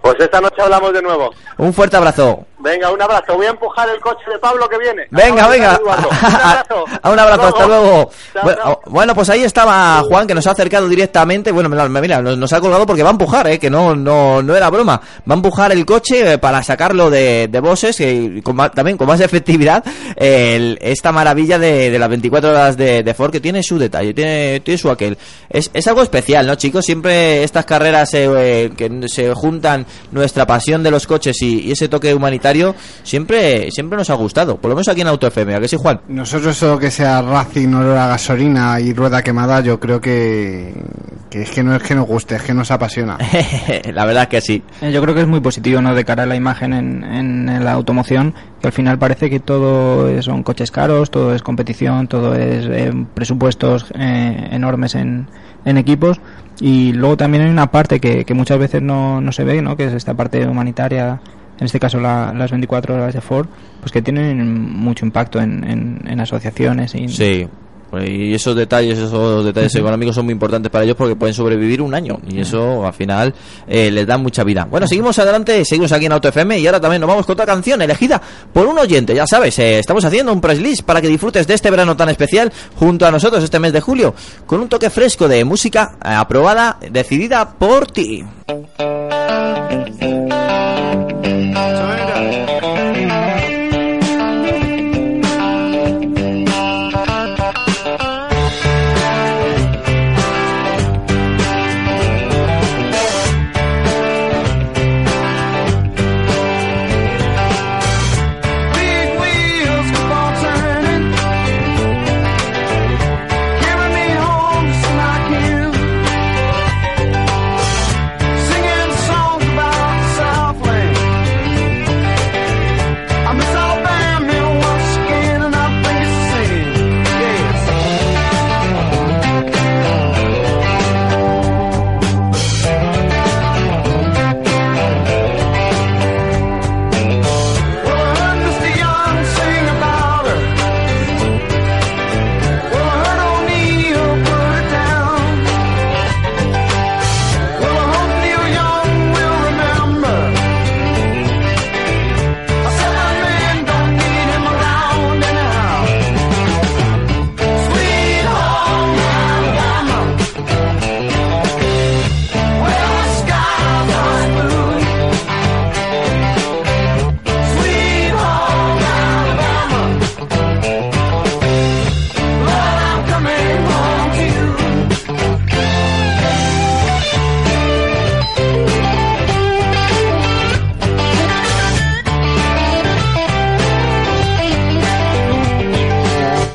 Pues 0.00 0.16
esta 0.18 0.40
noche 0.40 0.62
hablamos 0.62 0.92
de 0.94 1.02
nuevo. 1.02 1.30
un 1.58 1.72
fuerte 1.74 1.96
abrazo. 1.98 2.46
Venga, 2.64 2.90
un 2.90 3.02
abrazo. 3.02 3.34
Voy 3.36 3.44
a 3.46 3.50
empujar 3.50 3.86
el 3.90 4.00
coche 4.00 4.24
de 4.32 4.38
Pablo 4.38 4.66
que 4.70 4.78
viene. 4.78 5.06
Venga, 5.10 5.46
venga. 5.48 5.78
Un 5.84 5.90
abrazo. 5.90 6.84
A 7.02 7.10
un 7.12 7.18
abrazo, 7.18 7.42
hasta 7.48 7.66
luego. 7.66 8.10
Bueno, 8.86 9.14
pues 9.14 9.28
ahí 9.28 9.42
estaba 9.44 10.00
Juan 10.08 10.26
que 10.26 10.34
nos 10.34 10.46
ha 10.46 10.52
acercado 10.52 10.88
directamente. 10.88 11.52
Bueno, 11.52 11.68
mira, 11.68 12.22
nos, 12.22 12.52
ha 12.54 12.60
colgado 12.62 12.86
porque 12.86 13.02
va 13.02 13.10
a 13.10 13.12
empujar, 13.12 13.46
eh, 13.48 13.58
que 13.58 13.68
no, 13.68 13.94
no, 13.94 14.42
no 14.42 14.56
era 14.56 14.70
broma. 14.70 14.98
Va 15.28 15.34
a 15.34 15.36
empujar 15.36 15.72
el 15.72 15.84
coche 15.84 16.32
eh, 16.32 16.38
para 16.38 16.62
sacarlo 16.62 17.10
de, 17.10 17.48
de 17.48 17.60
bosses 17.60 18.00
y 18.00 18.40
con 18.40 18.56
más- 18.56 18.72
también 18.72 18.96
con 18.96 19.06
más 19.08 19.20
efectividad. 19.20 19.84
el- 20.16 20.78
esta 20.80 21.12
maravilla 21.12 21.58
de, 21.58 21.90
de 21.90 21.98
las 21.98 22.08
24 22.08 22.48
horas 22.50 22.76
de, 22.78 23.02
de 23.02 23.14
Ford 23.14 23.30
que 23.30 23.40
tiene 23.40 23.62
su 23.62 23.78
detalle, 23.78 24.14
tiene, 24.14 24.60
tiene 24.60 24.78
su 24.78 24.90
aquel. 24.90 25.18
Es, 25.50 25.70
es 25.74 25.86
algo 25.86 26.02
especial, 26.02 26.46
¿no, 26.46 26.54
chicos? 26.54 26.84
Siempre 26.84 27.42
estas 27.44 27.66
carreras 27.66 28.14
eh, 28.14 28.24
eh, 28.34 28.70
que 28.76 29.08
se 29.08 29.34
juntan 29.34 29.84
nuestra 30.12 30.46
pasión 30.46 30.82
de 30.82 30.90
los 30.90 31.06
coches 31.06 31.40
y, 31.42 31.60
y 31.60 31.72
ese 31.72 31.88
toque 31.88 32.14
humanitario 32.14 32.53
siempre, 33.02 33.70
siempre 33.70 33.96
nos 33.98 34.10
ha 34.10 34.14
gustado. 34.14 34.56
Por 34.56 34.68
lo 34.70 34.74
menos 34.76 34.88
aquí 34.88 35.00
en 35.00 35.08
Auto 35.08 35.26
FM, 35.26 35.54
¿a 35.54 35.60
que 35.60 35.68
sí, 35.68 35.76
Juan? 35.76 36.00
Nosotros 36.08 36.56
eso 36.56 36.78
que 36.78 36.90
sea 36.90 37.22
Racing, 37.22 37.68
olor 37.74 37.96
a 37.96 38.06
gasolina 38.08 38.80
y 38.80 38.92
rueda 38.92 39.22
quemada, 39.22 39.60
yo 39.60 39.80
creo 39.80 40.00
que, 40.00 40.72
que 41.30 41.42
es 41.42 41.50
que 41.50 41.62
no 41.62 41.74
es 41.74 41.82
que 41.82 41.94
nos 41.94 42.06
guste, 42.06 42.36
es 42.36 42.42
que 42.42 42.54
nos 42.54 42.70
apasiona. 42.70 43.18
la 43.92 44.04
verdad 44.04 44.24
es 44.24 44.28
que 44.28 44.40
sí. 44.40 44.62
Eh, 44.80 44.92
Yo 44.92 45.02
creo 45.02 45.14
que 45.14 45.22
es 45.22 45.26
muy 45.26 45.40
positivo, 45.40 45.80
¿no? 45.80 45.94
De 45.94 46.04
cara 46.04 46.22
a 46.22 46.26
la 46.26 46.36
imagen 46.36 46.72
en, 46.72 47.04
en 47.04 47.64
la 47.64 47.72
automoción, 47.72 48.34
que 48.60 48.66
al 48.68 48.72
final 48.72 48.98
parece 48.98 49.28
que 49.30 49.40
todo 49.40 50.22
son 50.22 50.42
coches 50.42 50.70
caros, 50.70 51.10
todo 51.10 51.34
es 51.34 51.42
competición, 51.42 52.08
todo 52.08 52.34
es 52.34 52.66
eh, 52.70 52.92
presupuestos 53.14 53.86
eh, 53.98 54.48
enormes 54.50 54.94
en, 54.94 55.28
en 55.64 55.78
equipos. 55.78 56.20
Y 56.60 56.92
luego 56.92 57.16
también 57.16 57.44
hay 57.44 57.50
una 57.50 57.70
parte 57.70 58.00
que, 58.00 58.24
que 58.24 58.32
muchas 58.34 58.58
veces 58.58 58.80
no, 58.80 59.20
no 59.20 59.32
se 59.32 59.42
ve, 59.44 59.60
¿no? 59.60 59.76
Que 59.76 59.86
es 59.86 59.92
esta 59.92 60.14
parte 60.14 60.46
humanitaria, 60.46 61.20
en 61.58 61.64
este 61.66 61.78
caso 61.80 61.98
la- 62.00 62.32
las 62.34 62.50
24 62.50 62.94
horas 62.94 63.14
de 63.14 63.20
Ford, 63.20 63.46
pues 63.80 63.92
que 63.92 64.02
tienen 64.02 64.70
mucho 64.72 65.04
impacto 65.06 65.38
en, 65.40 65.64
en, 65.64 66.00
en 66.06 66.20
asociaciones 66.20 66.94
y 66.94 67.08
Sí. 67.08 67.48
Y 68.04 68.34
esos 68.34 68.56
detalles, 68.56 68.98
esos 68.98 69.44
detalles 69.44 69.72
económicos 69.76 70.16
son 70.16 70.24
muy 70.24 70.32
importantes 70.32 70.68
para 70.68 70.82
ellos 70.82 70.96
porque 70.96 71.14
pueden 71.14 71.32
sobrevivir 71.32 71.80
un 71.80 71.94
año 71.94 72.18
y 72.28 72.40
eso 72.40 72.84
al 72.84 72.92
final 72.92 73.32
eh, 73.68 73.88
les 73.88 74.04
da 74.04 74.18
mucha 74.18 74.42
vida. 74.42 74.66
Bueno, 74.68 74.88
seguimos 74.88 75.16
adelante, 75.20 75.64
seguimos 75.64 75.92
aquí 75.92 76.06
en 76.06 76.12
Auto 76.12 76.26
FM 76.26 76.58
y 76.58 76.66
ahora 76.66 76.80
también 76.80 77.00
nos 77.00 77.08
vamos 77.08 77.24
con 77.24 77.34
otra 77.34 77.46
canción 77.46 77.80
elegida 77.82 78.20
por 78.52 78.66
un 78.66 78.76
oyente. 78.80 79.14
Ya 79.14 79.28
sabes, 79.28 79.56
eh, 79.60 79.78
estamos 79.78 80.04
haciendo 80.04 80.32
un 80.32 80.40
press 80.40 80.60
list 80.60 80.82
para 80.82 81.00
que 81.00 81.06
disfrutes 81.06 81.46
de 81.46 81.54
este 81.54 81.70
verano 81.70 81.96
tan 81.96 82.08
especial 82.08 82.52
junto 82.74 83.06
a 83.06 83.12
nosotros 83.12 83.44
este 83.44 83.60
mes 83.60 83.72
de 83.72 83.80
julio 83.80 84.12
con 84.44 84.60
un 84.60 84.68
toque 84.68 84.90
fresco 84.90 85.28
de 85.28 85.44
música 85.44 85.92
eh, 86.04 86.08
aprobada, 86.08 86.78
decidida 86.90 87.48
por 87.48 87.86
ti. 87.86 88.24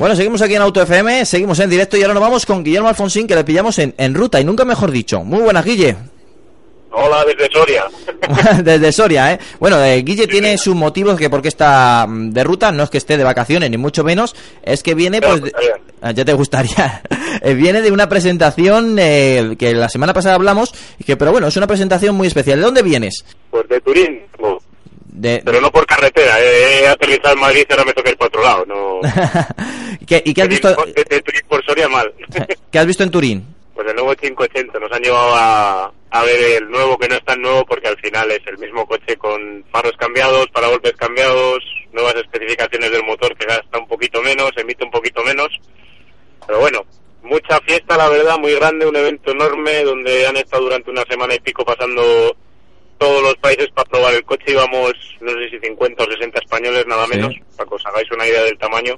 Bueno, 0.09 0.17
seguimos 0.17 0.41
aquí 0.41 0.55
en 0.55 0.63
Auto 0.63 0.81
FM, 0.81 1.23
seguimos 1.23 1.59
en 1.59 1.69
directo 1.69 1.95
y 1.95 2.01
ahora 2.01 2.15
nos 2.15 2.23
vamos 2.23 2.43
con 2.43 2.63
Guillermo 2.63 2.87
Alfonsín, 2.89 3.27
que 3.27 3.35
le 3.35 3.43
pillamos 3.43 3.77
en, 3.77 3.93
en 3.95 4.15
ruta 4.15 4.41
y 4.41 4.43
nunca 4.43 4.65
mejor 4.65 4.89
dicho. 4.89 5.23
Muy 5.23 5.39
buenas, 5.39 5.63
Guille. 5.63 5.95
Hola, 6.91 7.23
desde 7.25 7.47
Soria. 7.53 7.83
Desde 8.63 8.91
Soria, 8.91 9.33
¿eh? 9.33 9.39
Bueno, 9.59 9.79
eh, 9.83 10.01
Guille 10.01 10.25
tiene 10.25 10.57
sus 10.57 10.73
motivos 10.73 11.15
que 11.19 11.29
porque 11.29 11.49
está 11.49 12.07
mm, 12.09 12.31
de 12.31 12.43
ruta, 12.43 12.71
no 12.71 12.81
es 12.81 12.89
que 12.89 12.97
esté 12.97 13.17
de 13.17 13.23
vacaciones, 13.23 13.69
ni 13.69 13.77
mucho 13.77 14.03
menos, 14.03 14.35
es 14.63 14.81
que 14.81 14.95
viene, 14.95 15.21
pues... 15.21 15.43
de- 15.43 15.53
Ah, 16.01 16.09
ya 16.11 16.25
te 16.25 16.33
gustaría. 16.33 17.03
Eh, 17.41 17.53
viene 17.53 17.81
de 17.81 17.91
una 17.91 18.09
presentación 18.09 18.97
eh, 18.99 19.55
que 19.57 19.73
la 19.73 19.87
semana 19.87 20.13
pasada 20.13 20.33
hablamos, 20.35 20.73
que, 21.05 21.15
pero 21.15 21.31
bueno, 21.31 21.47
es 21.47 21.55
una 21.55 21.67
presentación 21.67 22.15
muy 22.15 22.27
especial. 22.27 22.57
¿De 22.59 22.65
dónde 22.65 22.81
vienes? 22.81 23.23
Pues 23.51 23.65
de 23.69 23.79
Turín, 23.79 24.21
no. 24.41 24.57
De, 25.19 25.41
pero 25.43 25.59
no 25.59 25.69
por 25.71 25.85
carretera. 25.85 26.39
eh, 26.39 26.81
He 26.83 26.87
aterrizado 26.87 27.33
en 27.33 27.41
Madrid 27.41 27.65
y 27.67 27.73
ahora 27.73 27.83
me 27.85 27.93
toca 27.93 28.09
ir 28.09 28.17
para 28.17 28.27
otro 28.27 28.41
lado. 28.43 28.65
No. 28.65 28.99
¿Qué- 30.07 30.21
¿Y 30.25 30.33
qué 30.33 30.41
has 30.43 30.47
visto, 30.47 30.69
De, 30.85 31.03
de 31.03 31.21
Turín 31.21 31.41
por 31.47 31.63
Soria 31.65 31.89
mal. 31.89 32.13
qué 32.71 32.79
has 32.79 32.85
visto 32.85 33.03
en 33.03 33.11
Turín? 33.11 33.45
Pues 33.73 33.87
el 33.89 33.95
nuevo 33.95 34.13
580 34.15 34.79
nos 34.79 34.91
han 34.91 35.01
llevado 35.01 35.35
a, 35.35 35.91
a 36.11 36.23
ver 36.23 36.61
el 36.63 36.69
nuevo 36.69 36.97
que 36.97 37.07
no 37.09 37.15
es 37.15 37.23
tan 37.25 37.41
nuevo 37.41 37.65
porque 37.65 37.87
al 37.89 37.97
final 37.97 38.29
es 38.31 38.41
el 38.47 38.57
mismo 38.57 38.85
coche 38.85 39.15
con 39.17 39.63
faros 39.71 39.93
cambiados, 39.97 40.47
paragolpes 40.53 40.93
cambiados, 40.93 41.59
nuevas 41.93 42.15
especificaciones 42.15 42.91
del 42.91 43.03
motor 43.03 43.35
que 43.37 43.45
gasta 43.45 43.77
un 43.77 43.87
poquito 43.87 44.21
menos, 44.21 44.51
emite 44.57 44.83
un 44.85 44.91
poquito 44.91 45.21
menos. 45.23 45.47
Pero 46.47 46.59
bueno, 46.59 46.85
mucha 47.23 47.59
fiesta 47.61 47.95
la 47.97 48.09
verdad, 48.09 48.37
muy 48.37 48.53
grande, 48.55 48.85
un 48.85 48.95
evento 48.95 49.31
enorme 49.31 49.83
donde 49.83 50.27
han 50.27 50.37
estado 50.37 50.63
durante 50.63 50.91
una 50.91 51.03
semana 51.09 51.35
y 51.35 51.39
pico 51.39 51.63
pasando 51.65 52.35
todos 52.99 53.23
los 53.23 53.35
países 53.37 53.67
para 53.73 53.89
probar 53.89 54.13
el 54.13 54.23
coche. 54.23 54.51
Íbamos, 54.51 54.93
no 55.21 55.31
sé 55.31 55.49
si 55.49 55.59
50 55.59 56.03
o 56.03 56.11
60 56.11 56.39
españoles, 56.39 56.85
nada 56.85 57.05
Sí. 57.05 57.11
menos, 57.15 57.33
para 57.57 57.67
que 57.69 57.75
os 57.75 57.85
hagáis 57.87 58.11
una 58.11 58.27
idea 58.27 58.43
del 58.43 58.57
tamaño. 58.59 58.95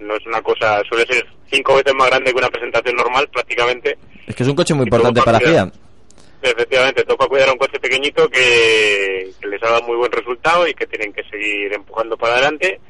No 0.00 0.16
es 0.16 0.26
una 0.26 0.42
cosa, 0.42 0.82
suele 0.88 1.06
ser 1.06 1.26
cinco 1.50 1.76
veces 1.76 1.94
más 1.94 2.08
grande 2.08 2.32
que 2.32 2.38
una 2.38 2.48
presentación 2.48 2.96
normal 2.96 3.28
prácticamente. 3.32 3.96
Es 4.26 4.34
que 4.34 4.42
es 4.42 4.48
un 4.48 4.56
coche 4.56 4.74
muy 4.74 4.84
importante 4.84 5.22
para 5.22 5.40
Fiat. 5.40 5.72
Efectivamente, 6.42 7.04
toca 7.04 7.26
cuidar 7.26 7.50
a 7.50 7.52
un 7.52 7.58
coche 7.58 7.78
pequeñito 7.78 8.26
que, 8.30 9.30
que 9.40 9.46
les 9.46 9.62
ha 9.62 9.68
dado 9.70 9.82
muy 9.82 9.96
buen 9.96 10.10
resultado 10.10 10.66
y 10.66 10.72
que 10.74 10.86
tienen 10.86 11.12
que 11.12 11.22
seguir 11.24 11.70
empujando 11.74 12.16
para 12.16 12.34
adelante. 12.34 12.80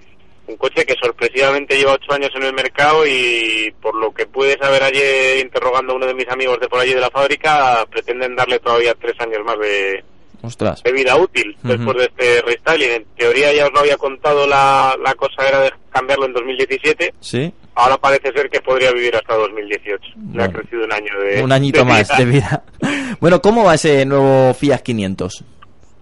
Un 0.46 0.56
coche 0.56 0.84
que 0.86 0.94
sorpresivamente 1.02 1.76
lleva 1.76 1.94
ocho 1.94 2.12
años 2.12 2.30
en 2.36 2.44
el 2.44 2.52
mercado 2.52 3.04
y 3.06 3.72
por 3.82 3.94
lo 3.96 4.12
que 4.12 4.26
pude 4.26 4.56
saber 4.56 4.82
ayer 4.84 5.38
interrogando 5.44 5.92
a 5.92 5.96
uno 5.96 6.06
de 6.06 6.14
mis 6.14 6.28
amigos 6.28 6.60
de 6.60 6.68
por 6.68 6.78
allí 6.80 6.94
de 6.94 7.00
la 7.00 7.10
fábrica, 7.10 7.84
pretenden 7.90 8.36
darle 8.36 8.58
todavía 8.60 8.94
tres 8.94 9.14
años 9.20 9.40
más 9.44 9.58
de, 9.58 10.02
Ostras. 10.42 10.82
de 10.82 10.92
vida 10.92 11.16
útil 11.16 11.56
Ujú. 11.64 11.68
después 11.72 11.96
de 11.98 12.04
este 12.04 12.42
restyling. 12.42 12.90
En 12.90 13.04
teoría 13.16 13.52
ya 13.52 13.66
os 13.66 13.72
lo 13.72 13.80
había 13.80 13.96
contado, 13.96 14.46
la, 14.46 14.94
la 15.04 15.14
cosa 15.14 15.46
era 15.48 15.60
de 15.60 15.72
cambiarlo 15.90 16.26
en 16.26 16.32
2017. 16.32 17.14
Sí. 17.20 17.52
Ahora 17.74 17.96
parece 17.96 18.32
ser 18.32 18.50
que 18.50 18.60
podría 18.60 18.92
vivir 18.92 19.14
hasta 19.16 19.34
2018. 19.34 20.02
Le 20.32 20.42
ha 20.42 20.46
Bueno. 20.46 20.52
crecido 20.60 20.84
un 20.84 20.92
año 20.92 21.20
de 21.20 21.42
Un 21.42 21.52
añito 21.52 21.78
de 21.80 21.84
más 21.84 22.08
vida. 22.08 22.16
de 22.18 22.24
vida. 22.24 22.64
Bueno, 23.20 23.42
¿cómo 23.42 23.64
va 23.64 23.74
ese 23.74 24.04
nuevo 24.06 24.54
Fiat 24.54 24.78
500? 24.80 25.44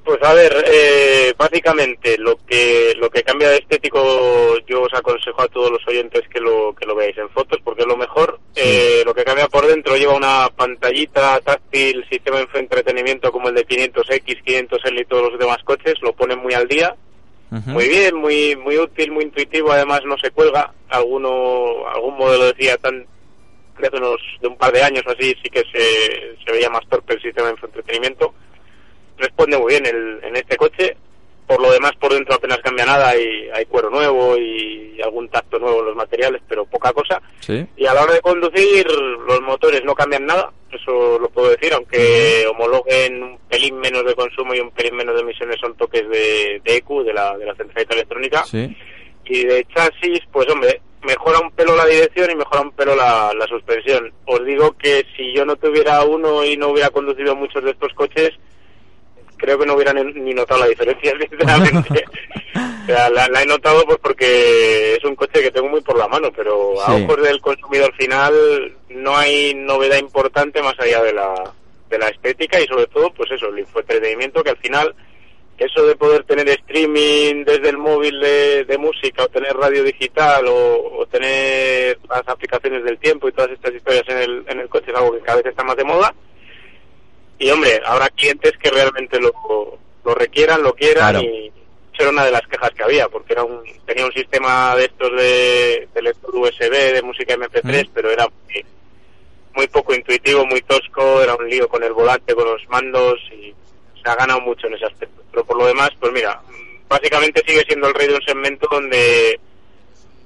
Pues 0.09 0.23
a 0.23 0.33
ver, 0.33 0.65
eh, 0.67 1.35
básicamente 1.37 2.17
lo 2.17 2.39
que 2.47 2.95
lo 2.97 3.11
que 3.11 3.23
cambia 3.23 3.51
de 3.51 3.57
estético 3.57 4.57
yo 4.67 4.81
os 4.81 4.95
aconsejo 4.95 5.43
a 5.43 5.49
todos 5.49 5.71
los 5.71 5.87
oyentes 5.87 6.23
que 6.33 6.41
lo 6.41 6.75
que 6.75 6.87
lo 6.87 6.95
veáis 6.95 7.19
en 7.19 7.29
fotos 7.29 7.59
porque 7.63 7.83
es 7.83 7.87
lo 7.87 7.99
mejor. 7.99 8.41
Eh, 8.57 9.03
lo 9.05 9.13
que 9.13 9.23
cambia 9.23 9.49
por 9.49 9.67
dentro 9.67 9.99
lleva 9.99 10.17
una 10.17 10.49
pantallita 10.57 11.39
táctil, 11.41 12.07
sistema 12.09 12.39
de 12.39 12.49
entretenimiento 12.59 13.31
como 13.31 13.51
el 13.51 13.55
de 13.57 13.67
500X, 13.67 14.45
500L 14.47 14.99
y 14.99 15.05
todos 15.05 15.31
los 15.31 15.39
demás 15.39 15.59
coches, 15.63 15.97
lo 16.01 16.15
ponen 16.15 16.39
muy 16.39 16.55
al 16.55 16.67
día. 16.67 16.97
Muy 17.51 17.89
bien, 17.89 18.17
muy 18.17 18.57
muy 18.57 18.79
útil, 18.79 19.13
muy 19.13 19.25
intuitivo, 19.25 19.73
además 19.73 20.01
no 20.07 20.17
se 20.17 20.31
cuelga. 20.31 20.73
Alguno 20.89 21.87
algún 21.87 22.17
modelo 22.17 22.47
decía 22.47 22.79
tan 22.79 23.07
de 23.79 23.87
hace 23.87 23.97
unos 23.99 24.23
de 24.41 24.49
un 24.49 24.57
par 24.57 24.73
de 24.73 24.83
años 24.83 25.03
o 25.07 25.11
así 25.11 25.37
sí 25.43 25.51
que 25.51 25.65
se, 25.71 26.35
se 26.43 26.51
veía 26.51 26.71
más 26.71 26.89
torpe 26.89 27.13
el 27.13 27.21
sistema 27.21 27.49
de 27.49 27.57
entretenimiento 27.63 28.33
responde 29.19 29.59
muy 29.59 29.73
bien 29.73 29.87
el, 29.87 30.21
en 30.23 30.37
este 30.37 30.57
coche. 30.57 30.97
Por 31.47 31.63
lo 31.63 31.73
demás, 31.73 31.93
por 31.99 32.13
dentro 32.13 32.35
apenas 32.35 32.59
cambia 32.59 32.85
nada. 32.85 33.09
Hay, 33.09 33.49
hay 33.55 33.65
cuero 33.65 33.89
nuevo 33.89 34.37
y 34.37 35.01
algún 35.03 35.29
tacto 35.31 35.59
nuevo 35.59 35.81
en 35.81 35.87
los 35.87 35.97
materiales, 35.97 36.43
pero 36.47 36.67
poca 36.67 36.93
cosa. 36.93 37.23
Sí. 37.41 37.67
Y 37.77 37.87
a 37.87 37.95
la 37.95 38.03
hora 38.03 38.13
de 38.13 38.21
conducir, 38.21 38.87
los 38.87 39.41
motores 39.41 39.83
no 39.83 39.95
cambian 39.95 40.27
nada, 40.27 40.53
eso 40.71 41.19
lo 41.19 41.31
puedo 41.31 41.49
decir, 41.49 41.73
aunque 41.73 42.47
homologuen 42.51 43.23
un 43.23 43.39
pelín 43.49 43.79
menos 43.79 44.05
de 44.05 44.15
consumo 44.15 44.55
y 44.55 44.61
un 44.61 44.73
pelín 44.73 44.97
menos 44.97 45.15
de 45.15 45.23
emisiones, 45.23 45.57
son 45.59 45.75
toques 45.77 46.07
de, 46.11 46.61
de 46.65 46.77
EQ, 46.77 47.05
de 47.05 47.15
la, 47.15 47.39
de 47.39 47.47
la 47.47 47.55
centralita 47.55 47.95
electrónica. 47.95 48.45
Sí. 48.45 48.77
Y 49.25 49.45
de 49.47 49.65
chasis, 49.75 50.21
pues 50.31 50.47
hombre, 50.51 50.83
mejora 51.03 51.39
un 51.41 51.51
pelo 51.53 51.77
la 51.77 51.87
dirección 51.87 52.31
y 52.31 52.35
mejora 52.35 52.61
un 52.61 52.73
pelo 52.73 52.95
la, 52.95 53.33
la 53.33 53.47
suspensión. 53.47 54.13
Os 54.27 54.45
digo 54.45 54.77
que 54.77 55.05
si 55.17 55.33
yo 55.33 55.47
no 55.47 55.57
tuviera 55.57 56.05
uno 56.05 56.45
y 56.45 56.57
no 56.57 56.69
hubiera 56.69 56.91
conducido 56.91 57.35
muchos 57.35 57.65
de 57.65 57.71
estos 57.71 57.95
coches, 57.95 58.33
creo 59.39 59.59
que 59.59 59.67
no 59.67 59.75
hubiera 59.75 59.93
ni, 59.93 60.35
notado 60.35 60.61
la 60.61 60.67
diferencia, 60.67 61.13
sinceramente. 61.31 62.05
o 62.83 62.87
sea, 62.87 63.09
la, 63.11 63.29
la 63.29 63.43
he 63.43 63.47
notado 63.47 63.85
pues 63.85 63.99
porque 64.03 64.95
es 64.95 65.05
un 65.05 65.17
coche 65.17 65.43
que 65.43 65.51
tengo 65.51 65.69
muy 65.69 65.81
por 65.81 65.97
la 65.97 66.09
mano, 66.09 66.31
pero 66.35 66.81
a 66.83 66.95
ojos 66.95 67.23
del 67.23 67.41
consumidor 67.41 67.95
final 67.95 68.35
no 68.91 69.17
hay 69.17 69.55
novedad 69.55 69.99
importante 69.99 70.63
más 70.63 70.79
allá 70.79 71.03
de 71.03 71.13
la, 71.13 71.35
de 71.89 71.99
la 71.99 72.09
estética 72.09 72.61
y 72.61 72.67
sobre 72.67 72.87
todo, 72.89 73.11
pues 73.15 73.31
eso, 73.31 73.49
el 73.49 73.61
infoentretenimiento 73.61 74.43
que 74.43 74.51
al 74.51 74.59
final 74.59 74.95
eso 75.59 75.85
de 75.85 75.97
poder 75.97 76.25
tener 76.25 76.49
streaming 76.49 77.45
desde 77.45 77.69
el 77.69 77.79
móvil 77.79 78.21
de, 78.21 78.65
de 78.65 78.79
música 78.79 79.25
o 79.25 79.29
tener 79.29 79.55
radio 79.57 79.83
digital 79.83 80.47
o, 80.47 81.01
o 81.01 81.07
tener 81.07 81.99
las 82.09 82.27
aplicaciones 82.29 82.85
del 82.85 82.99
tiempo 82.99 83.29
y 83.29 83.33
todas 83.33 83.51
estas 83.51 83.75
historias 83.75 84.05
en 84.09 84.19
el, 84.19 84.45
en 84.47 84.61
el 84.61 84.69
coche 84.69 84.93
es 84.93 84.97
algo 84.97 85.13
que 85.13 85.21
cada 85.21 85.39
vez 85.39 85.47
está 85.47 85.65
más 85.65 85.77
de 85.77 85.85
moda. 85.85 86.15
Y 87.39 87.51
hombre, 87.51 87.81
habrá 87.85 88.09
clientes 88.11 88.53
que 88.59 88.71
realmente 88.71 89.21
lo, 89.21 89.33
lo 90.05 90.15
requieran, 90.15 90.63
lo 90.63 90.75
quieran 90.75 91.11
Claro. 91.15 91.21
y 91.21 91.53
eso 91.93 92.03
era 92.03 92.11
una 92.11 92.25
de 92.25 92.33
las 92.33 92.47
quejas 92.47 92.71
que 92.71 92.83
había 92.83 93.09
porque 93.09 93.33
era 93.33 93.45
un, 93.45 93.63
tenía 93.87 94.05
un 94.07 94.13
sistema 94.13 94.75
de 94.77 94.85
estos 94.85 95.11
de, 95.13 95.89
de 95.95 96.03
lector 96.03 96.35
USB, 96.35 96.93
de 96.95 97.03
música 97.03 97.35
MP3, 97.35 97.91
pero 97.93 98.11
era 98.11 98.27
muy, 98.45 98.65
muy 99.55 99.67
poco 99.69 99.95
intuitivo, 99.95 100.47
muy 100.47 100.61
tosco, 100.63 101.23
era 101.23 101.35
un 101.35 101.49
lío 101.49 101.69
con 101.69 101.83
el 101.83 101.93
volante, 101.93 102.35
con 102.35 102.45
los 102.45 102.69
mandos 102.69 103.19
y 103.33 103.55
se 104.03 104.11
ha 104.11 104.15
ganado 104.15 104.41
mucho 104.41 104.67
en 104.69 104.75
ese 104.75 104.87
aspecto. 104.87 105.23
Pero 105.31 105.45
por 105.45 105.59
lo 105.59 105.67
demás, 105.67 105.91
pues 105.99 106.13
mira, 106.13 106.41
básicamente 106.89 107.43
sigue 107.47 107.65
siendo 107.67 107.89
el 107.89 107.95
rey 107.95 108.09
de 108.09 108.15
un 108.15 108.23
segmento 108.23 108.69
donde 108.71 109.41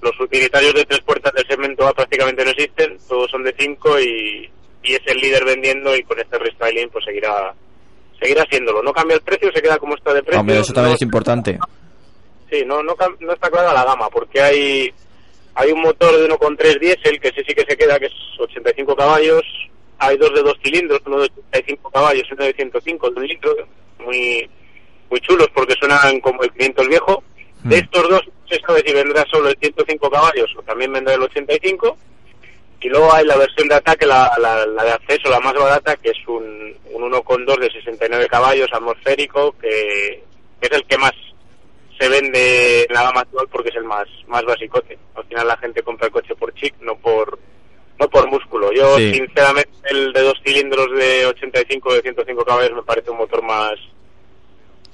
los 0.02 0.18
utilitarios 0.20 0.74
de 0.74 0.84
tres 0.84 1.00
puertas 1.00 1.32
del 1.32 1.46
segmento 1.46 1.86
A 1.86 1.92
prácticamente 1.92 2.44
no 2.44 2.50
existen, 2.50 2.98
todos 3.08 3.30
son 3.30 3.44
de 3.44 3.54
cinco 3.58 3.98
y, 4.00 4.50
y 4.82 4.94
es 4.94 5.00
el 5.06 5.18
líder 5.18 5.44
vendiendo 5.44 5.94
y 5.96 6.02
con 6.02 6.18
este 6.18 6.38
restyling 6.38 6.88
pues 6.90 7.04
seguirá 7.04 7.54
seguirá 8.20 8.44
siéndolo. 8.50 8.82
No 8.82 8.92
cambia 8.92 9.16
el 9.16 9.22
precio, 9.22 9.50
se 9.52 9.60
queda 9.62 9.78
como 9.78 9.94
está 9.96 10.14
de 10.14 10.22
precio. 10.22 10.40
Hombre, 10.40 10.58
eso 10.60 10.72
también 10.72 10.90
no- 10.92 10.96
es 10.96 11.02
importante. 11.02 11.58
Sí, 12.50 12.62
no, 12.66 12.82
no, 12.82 12.94
no 13.20 13.32
está 13.32 13.50
clara 13.50 13.72
la 13.72 13.84
gama, 13.84 14.08
porque 14.10 14.40
hay 14.40 14.92
hay 15.54 15.70
un 15.72 15.82
motor 15.82 16.16
de 16.16 16.24
1,3 16.28 16.78
diésel, 16.80 17.20
que 17.20 17.28
ese 17.28 17.44
sí 17.44 17.54
que 17.54 17.64
se 17.68 17.76
queda, 17.76 17.98
que 17.98 18.06
es 18.06 18.12
85 18.38 18.96
caballos. 18.96 19.42
Hay 19.98 20.16
dos 20.16 20.32
de 20.34 20.42
dos 20.42 20.56
cilindros, 20.64 21.00
uno 21.06 21.18
de 21.20 21.24
85 21.52 21.90
caballos 21.90 22.24
y 22.30 22.34
uno 22.34 22.44
de 22.44 22.52
105 22.54 23.10
de 23.10 23.20
un 23.20 23.26
litro, 23.26 23.54
muy 23.98 24.48
muy 25.10 25.20
chulos 25.20 25.48
porque 25.54 25.74
suenan 25.78 26.20
como 26.20 26.42
el 26.42 26.50
500 26.52 26.88
viejo. 26.88 27.22
De 27.64 27.78
estos 27.78 28.08
dos 28.08 28.22
se 28.48 28.58
sabe 28.60 28.82
si 28.84 28.92
vendrá 28.92 29.24
solo 29.30 29.48
el 29.48 29.56
105 29.60 30.10
caballos 30.10 30.50
o 30.56 30.62
también 30.62 30.92
vendrá 30.92 31.14
el 31.14 31.22
85. 31.22 31.96
Y 32.82 32.88
luego 32.88 33.12
hay 33.12 33.24
la 33.24 33.36
versión 33.36 33.68
de 33.68 33.76
ataque, 33.76 34.06
la, 34.06 34.32
la, 34.38 34.66
la 34.66 34.84
de 34.84 34.90
acceso, 34.92 35.30
la 35.30 35.40
más 35.40 35.54
barata, 35.54 35.96
que 35.96 36.10
es 36.10 36.18
un, 36.26 36.74
un 36.92 37.12
1,2 37.12 37.58
de 37.60 37.70
69 37.70 38.26
caballos 38.28 38.68
atmosférico, 38.72 39.52
que, 39.60 40.22
es 40.60 40.70
el 40.70 40.84
que 40.86 40.98
más 40.98 41.12
se 41.98 42.08
vende 42.08 42.82
en 42.84 42.94
la 42.94 43.02
gama 43.04 43.20
actual 43.20 43.46
porque 43.50 43.68
es 43.68 43.76
el 43.76 43.84
más 43.84 44.06
más 44.26 44.44
basicote. 44.44 44.98
Al 45.14 45.24
final 45.24 45.46
la 45.46 45.56
gente 45.58 45.82
compra 45.82 46.06
el 46.06 46.12
coche 46.12 46.34
por 46.34 46.52
chic, 46.54 46.74
no 46.80 46.96
por 46.96 47.38
no 48.00 48.08
por 48.08 48.26
músculo. 48.28 48.72
Yo 48.72 48.96
Sí. 48.98 49.14
sinceramente 49.14 49.70
el 49.90 50.12
de 50.12 50.22
dos 50.22 50.40
cilindros 50.44 50.90
de 50.96 51.26
85 51.26 51.94
de 51.94 52.02
105 52.02 52.44
caballos 52.44 52.72
me 52.74 52.82
parece 52.82 53.10
un 53.10 53.18
motor 53.18 53.42
más 53.42 53.74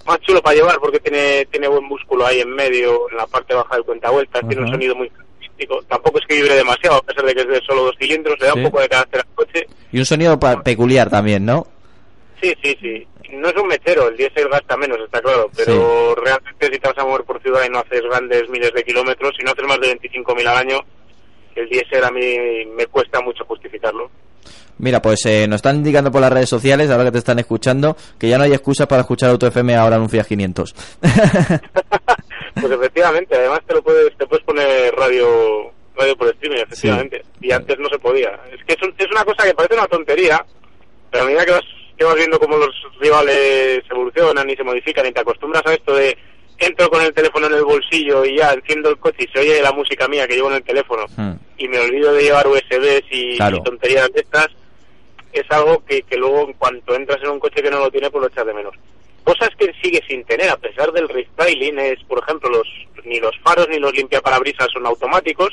más 0.07 0.21
chulo 0.21 0.43
para 0.43 0.57
llevar 0.57 0.79
porque 0.79 1.01
tiene 1.01 1.47
tiene 1.47 1.69
buen 1.69 1.85
músculo 1.85 2.27
ahí 2.27 2.41
en 2.41 2.51
medio, 2.51 3.09
en 3.11 3.17
la 3.17 3.27
parte 3.27 3.55
baja 3.55 3.77
del 3.77 3.85
cuentavueltas, 3.85 4.47
tiene 4.47 4.63
un 4.65 4.71
sonido 4.71 4.95
muy 4.95 5.11
Tampoco 5.89 6.19
es 6.19 6.27
que 6.27 6.35
vibre 6.37 6.55
demasiado, 6.55 6.97
a 6.99 7.03
pesar 7.03 7.25
de 7.25 7.35
que 7.35 7.41
es 7.43 7.49
de 7.49 7.61
solo 7.67 7.85
dos 7.85 7.97
cilindros, 7.99 8.39
le 8.41 8.47
da 8.47 8.53
Sí. 8.53 8.59
un 8.61 8.65
poco 8.67 8.81
de 8.81 8.89
carácter 8.89 9.21
al 9.27 9.35
coche. 9.35 9.67
Y 9.93 9.99
un 9.99 10.05
sonido 10.07 10.39
peculiar 10.63 11.09
también, 11.11 11.45
¿no? 11.45 11.67
Sí, 12.41 12.55
sí, 12.63 12.77
sí. 12.81 13.07
No 13.31 13.49
es 13.49 13.57
un 13.57 13.67
mechero, 13.69 14.09
el 14.09 14.17
diésel 14.17 14.49
gasta 14.49 14.77
menos, 14.77 14.99
está 15.01 15.21
claro, 15.21 15.51
pero 15.57 16.15
realmente 16.15 16.67
si 16.73 16.79
te 16.79 16.89
vas 16.89 16.97
a 16.99 17.05
mover 17.05 17.25
por 17.25 17.43
ciudad 17.43 17.63
y 17.67 17.69
no 17.71 17.81
haces 17.81 18.01
grandes 18.03 18.49
miles 18.49 18.73
de 18.73 18.83
kilómetros, 18.85 19.35
si 19.37 19.45
no 19.45 19.51
haces 19.53 19.67
más 19.67 19.79
de 19.81 19.89
25.000 19.99 20.47
al 20.49 20.57
año, 20.57 20.81
el 21.55 21.69
diésel 21.69 22.05
a 22.05 22.11
mí 22.11 22.65
me 22.75 22.87
cuesta 22.87 23.21
mucho 23.21 23.45
justificarlo. 23.45 24.11
Mira, 24.79 25.03
pues 25.03 25.25
eh, 25.27 25.47
nos 25.49 25.57
están 25.57 25.77
indicando 25.77 26.11
por 26.13 26.21
las 26.21 26.33
redes 26.33 26.49
sociales, 26.49 26.89
ahora 26.91 27.05
que 27.05 27.13
te 27.13 27.19
están 27.19 27.39
escuchando, 27.39 27.97
que 28.19 28.29
ya 28.29 28.39
no 28.39 28.45
hay 28.45 28.53
excusas 28.53 28.87
para 28.87 29.01
escuchar 29.03 29.31
Auto 29.31 29.47
FM 29.47 29.75
ahora 29.75 29.97
en 29.97 30.03
un 30.03 30.09
Fiat 30.11 30.27
500. 30.27 30.75
Pues 32.61 32.73
efectivamente, 32.73 33.37
además 33.37 33.61
te 33.67 33.75
lo 33.75 33.83
puedes, 33.83 34.17
te 34.17 34.27
puedes 34.27 34.45
poner 34.45 34.95
radio 34.95 35.73
radio 35.97 36.17
por 36.17 36.29
streaming, 36.29 36.59
efectivamente. 36.63 37.25
Y 37.41 37.51
antes 37.53 37.77
no 37.79 37.89
se 37.89 37.99
podía. 37.99 38.31
Es 38.53 38.65
que 38.65 38.75
es, 38.75 38.83
un- 38.83 38.95
es 38.97 39.07
una 39.11 39.25
cosa 39.25 39.45
que 39.45 39.55
parece 39.55 39.75
una 39.75 39.87
tontería, 39.89 40.45
pero 41.11 41.25
a 41.25 41.27
medida 41.27 41.45
que 41.45 41.51
vas, 41.53 41.65
que 41.97 42.05
vas 42.05 42.15
viendo 42.15 42.39
cómo 42.39 42.57
los 42.57 42.71
rivales 43.01 43.83
evolucionan 43.91 44.49
y 44.49 44.55
se 44.57 44.63
modifican 44.63 45.07
y 45.07 45.13
te 45.13 45.21
acostumbras 45.21 45.63
a 45.67 45.75
esto 45.75 45.95
de 45.95 46.17
entro 46.59 46.89
con 46.91 47.03
el 47.03 47.13
teléfono 47.15 47.47
en 47.47 47.55
el 47.55 47.65
bolsillo 47.65 48.25
y 48.25 48.37
ya 48.37 48.53
enciendo 48.53 48.91
el 48.91 48.99
coche 48.99 49.25
y 49.25 49.33
se 49.33 49.39
oye 49.41 49.63
la 49.63 49.73
música 49.73 50.09
mía 50.09 50.27
que 50.27 50.35
llevo 50.35 50.49
en 50.51 50.57
el 50.57 50.63
teléfono 50.65 51.07
Hmm. 51.17 51.35
y 51.57 51.69
me 51.69 51.79
olvido 51.79 52.13
de 52.13 52.23
llevar 52.25 52.47
USBs 52.49 53.05
y, 53.11 53.37
Claro. 53.37 53.57
y 53.59 53.63
tonterías 53.63 54.13
de 54.13 54.21
estas, 54.21 54.49
es 55.33 55.45
algo 55.51 55.85
que, 55.85 56.03
que 56.03 56.17
luego 56.17 56.43
en 56.49 56.53
cuanto 56.55 56.95
entras 56.95 57.19
en 57.23 57.31
un 57.31 57.39
coche 57.41 57.63
que 57.63 57.71
no 57.71 57.79
lo 57.79 57.91
tiene, 57.91 58.11
pues 58.11 58.23
lo 58.23 58.29
echas 58.29 58.47
de 58.47 58.55
menos. 58.55 58.75
Cosas 59.25 59.51
que 59.59 59.73
sigue 59.83 60.03
sin 60.09 60.25
tener, 60.25 60.49
a 60.51 60.57
pesar 60.57 60.91
del 60.93 61.09
restyling, 61.09 61.79
es, 61.79 62.03
por 62.05 62.19
ejemplo, 62.23 62.49
los 62.51 62.67
ni 63.05 63.21
los 63.21 63.37
faros 63.41 63.69
ni 63.69 63.79
los 63.79 63.93
limpiaparabrisas 63.93 64.69
son 64.73 64.87
automáticos, 64.87 65.51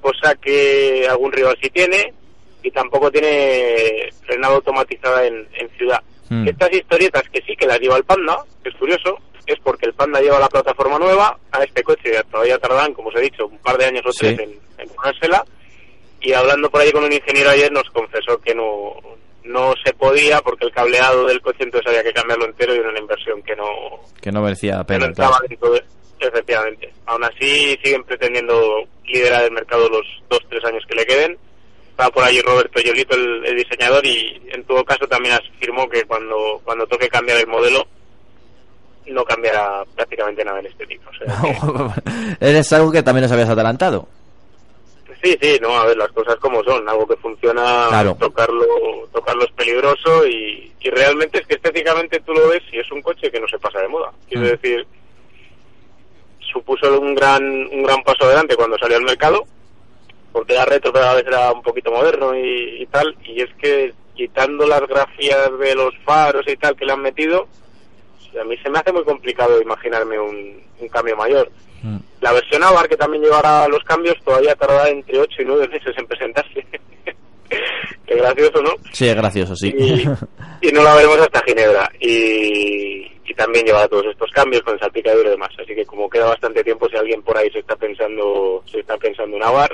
cosa 0.00 0.34
que 0.36 1.06
algún 1.08 1.32
rival 1.32 1.56
sí 1.60 1.70
tiene, 1.70 2.12
y 2.62 2.70
tampoco 2.70 3.10
tiene 3.10 4.08
frenado 4.24 4.56
automatizada 4.56 5.26
en, 5.26 5.48
en 5.54 5.68
ciudad. 5.76 6.00
Hmm. 6.28 6.46
Estas 6.46 6.72
historietas 6.72 7.22
que 7.32 7.42
sí 7.42 7.56
que 7.56 7.66
las 7.66 7.80
lleva 7.80 7.96
el 7.96 8.04
Panda, 8.04 8.44
que 8.62 8.68
es 8.68 8.76
curioso, 8.76 9.18
es 9.46 9.58
porque 9.60 9.86
el 9.86 9.94
Panda 9.94 10.20
lleva 10.20 10.38
la 10.38 10.48
plataforma 10.48 10.98
nueva, 10.98 11.38
a 11.50 11.62
este 11.64 11.82
coche 11.82 12.12
todavía 12.30 12.58
tardan, 12.58 12.94
como 12.94 13.08
os 13.08 13.16
he 13.16 13.20
dicho, 13.20 13.46
un 13.46 13.58
par 13.58 13.76
de 13.78 13.86
años 13.86 14.02
o 14.06 14.12
Sí. 14.12 14.34
tres 14.34 14.40
en, 14.40 14.58
en 14.78 14.88
ponérsela, 14.90 15.44
y 16.20 16.32
hablando 16.32 16.70
por 16.70 16.80
ahí 16.80 16.92
con 16.92 17.04
un 17.04 17.12
ingeniero 17.12 17.50
ayer 17.50 17.70
nos 17.72 17.88
confesó 17.90 18.38
que 18.40 18.54
no, 18.54 18.94
no 19.44 19.74
se 19.84 19.92
podía 19.94 20.40
porque 20.40 20.66
el 20.66 20.72
cableado 20.72 21.26
del 21.26 21.40
coche 21.40 21.64
entonces 21.64 21.88
había 21.88 22.04
que 22.04 22.12
cambiarlo 22.12 22.44
entero 22.44 22.74
y 22.74 22.78
era 22.78 22.90
una 22.90 23.00
inversión 23.00 23.42
que 23.42 23.56
no, 23.56 23.66
Que 24.20 24.30
no 24.30 24.40
merecía 24.42 24.72
la 24.72 24.78
no 24.78 24.86
pena. 24.86 25.06
dentro 25.06 25.72
de... 25.72 25.82
Efectivamente. 26.20 26.92
Aún 27.06 27.24
así 27.24 27.76
siguen 27.82 28.04
pretendiendo 28.04 28.84
liderar 29.04 29.42
el 29.42 29.50
mercado 29.50 29.88
los 29.88 30.06
dos, 30.30 30.38
tres 30.48 30.64
años 30.64 30.84
que 30.86 30.94
le 30.94 31.04
queden. 31.04 31.36
Estaba 31.90 32.10
por 32.10 32.22
ahí 32.22 32.40
Roberto 32.40 32.80
Yolito, 32.80 33.16
el, 33.16 33.44
el 33.44 33.56
diseñador, 33.56 34.06
y 34.06 34.40
en 34.52 34.62
todo 34.64 34.84
caso 34.84 35.08
también 35.08 35.34
afirmó 35.34 35.88
que 35.88 36.04
cuando, 36.04 36.60
cuando 36.64 36.86
toque 36.86 37.08
cambiar 37.08 37.38
el 37.38 37.48
modelo 37.48 37.84
no 39.06 39.24
cambiará 39.24 39.82
prácticamente 39.94 40.44
nada 40.44 40.60
en 40.60 40.66
estética. 40.66 41.10
O 41.10 41.14
sea, 41.14 41.40
que- 41.42 42.36
Eres 42.48 42.72
algo 42.72 42.90
que 42.92 43.02
también 43.02 43.22
nos 43.22 43.32
habías 43.32 43.48
adelantado. 43.48 44.08
Sí, 45.22 45.36
sí, 45.40 45.56
no, 45.62 45.68
a 45.78 45.86
ver, 45.86 45.96
las 45.96 46.10
cosas 46.10 46.34
como 46.36 46.64
son, 46.64 46.88
algo 46.88 47.06
que 47.06 47.14
funciona, 47.16 47.86
Claro. 47.90 48.16
tocarlo, 48.18 48.64
tocarlo 49.12 49.44
es 49.44 49.52
peligroso 49.52 50.26
y, 50.26 50.72
y 50.80 50.90
realmente 50.90 51.38
es 51.40 51.46
que 51.46 51.54
estéticamente 51.54 52.18
tú 52.20 52.32
lo 52.32 52.48
ves 52.48 52.62
y 52.72 52.78
es 52.80 52.90
un 52.90 53.00
coche 53.02 53.30
que 53.30 53.38
no 53.38 53.46
se 53.46 53.58
pasa 53.60 53.78
de 53.80 53.88
moda. 53.88 54.10
Quiero 54.28 54.46
Mm. 54.46 54.50
decir, 54.50 54.86
supuso 56.52 57.00
un 57.00 57.14
gran, 57.14 57.42
un 57.44 57.82
gran 57.84 58.02
paso 58.02 58.24
adelante 58.24 58.56
cuando 58.56 58.76
salió 58.78 58.96
al 58.96 59.04
mercado, 59.04 59.44
porque 60.32 60.54
era 60.54 60.64
retro, 60.64 60.92
pero 60.92 61.06
a 61.06 61.18
era 61.20 61.52
un 61.52 61.62
poquito 61.62 61.90
moderno 61.90 62.34
y, 62.36 62.82
y 62.82 62.86
tal, 62.86 63.14
y 63.24 63.42
es 63.42 63.50
que 63.60 63.92
quitando 64.14 64.66
las 64.66 64.80
grafías 64.88 65.56
de 65.58 65.74
los 65.74 65.94
faros 66.04 66.44
y 66.48 66.56
tal 66.56 66.74
que 66.76 66.84
le 66.84 66.92
han 66.92 67.00
metido, 67.00 67.46
a 68.40 68.44
mí 68.44 68.56
se 68.62 68.70
me 68.70 68.78
hace 68.78 68.92
muy 68.92 69.04
complicado 69.04 69.60
imaginarme 69.60 70.18
un, 70.18 70.62
un 70.78 70.88
cambio 70.88 71.16
mayor. 71.16 71.50
Mm. 71.82 71.98
La 72.20 72.32
versión 72.32 72.62
Avar, 72.62 72.88
que 72.88 72.96
también 72.96 73.22
llevará 73.22 73.66
los 73.68 73.82
cambios, 73.84 74.16
todavía 74.24 74.54
tardará 74.54 74.88
entre 74.88 75.18
8 75.18 75.42
y 75.42 75.44
9 75.44 75.68
meses 75.68 75.94
en 75.96 76.06
presentarse. 76.06 76.66
Qué 78.06 78.14
gracioso, 78.14 78.62
¿no? 78.62 78.70
Sí, 78.92 79.08
es 79.08 79.14
gracioso, 79.14 79.54
sí. 79.56 79.74
Y, 79.76 80.02
y 80.68 80.72
no 80.72 80.82
la 80.82 80.94
veremos 80.94 81.18
hasta 81.18 81.42
Ginebra. 81.42 81.90
Y, 82.00 83.10
y 83.26 83.34
también 83.34 83.64
llevará 83.64 83.88
todos 83.88 84.06
estos 84.06 84.30
cambios 84.30 84.62
con 84.62 84.74
el 84.74 84.80
salpicadero 84.80 85.28
y 85.28 85.30
demás. 85.30 85.50
Así 85.58 85.74
que 85.74 85.86
como 85.86 86.08
queda 86.08 86.26
bastante 86.26 86.62
tiempo, 86.62 86.88
si 86.88 86.96
alguien 86.96 87.22
por 87.22 87.36
ahí 87.36 87.50
se 87.50 87.60
está 87.60 87.76
pensando 87.76 88.62
se 88.70 88.80
está 88.80 88.96
pensando 88.96 89.36
en 89.36 89.42
Avar, 89.42 89.70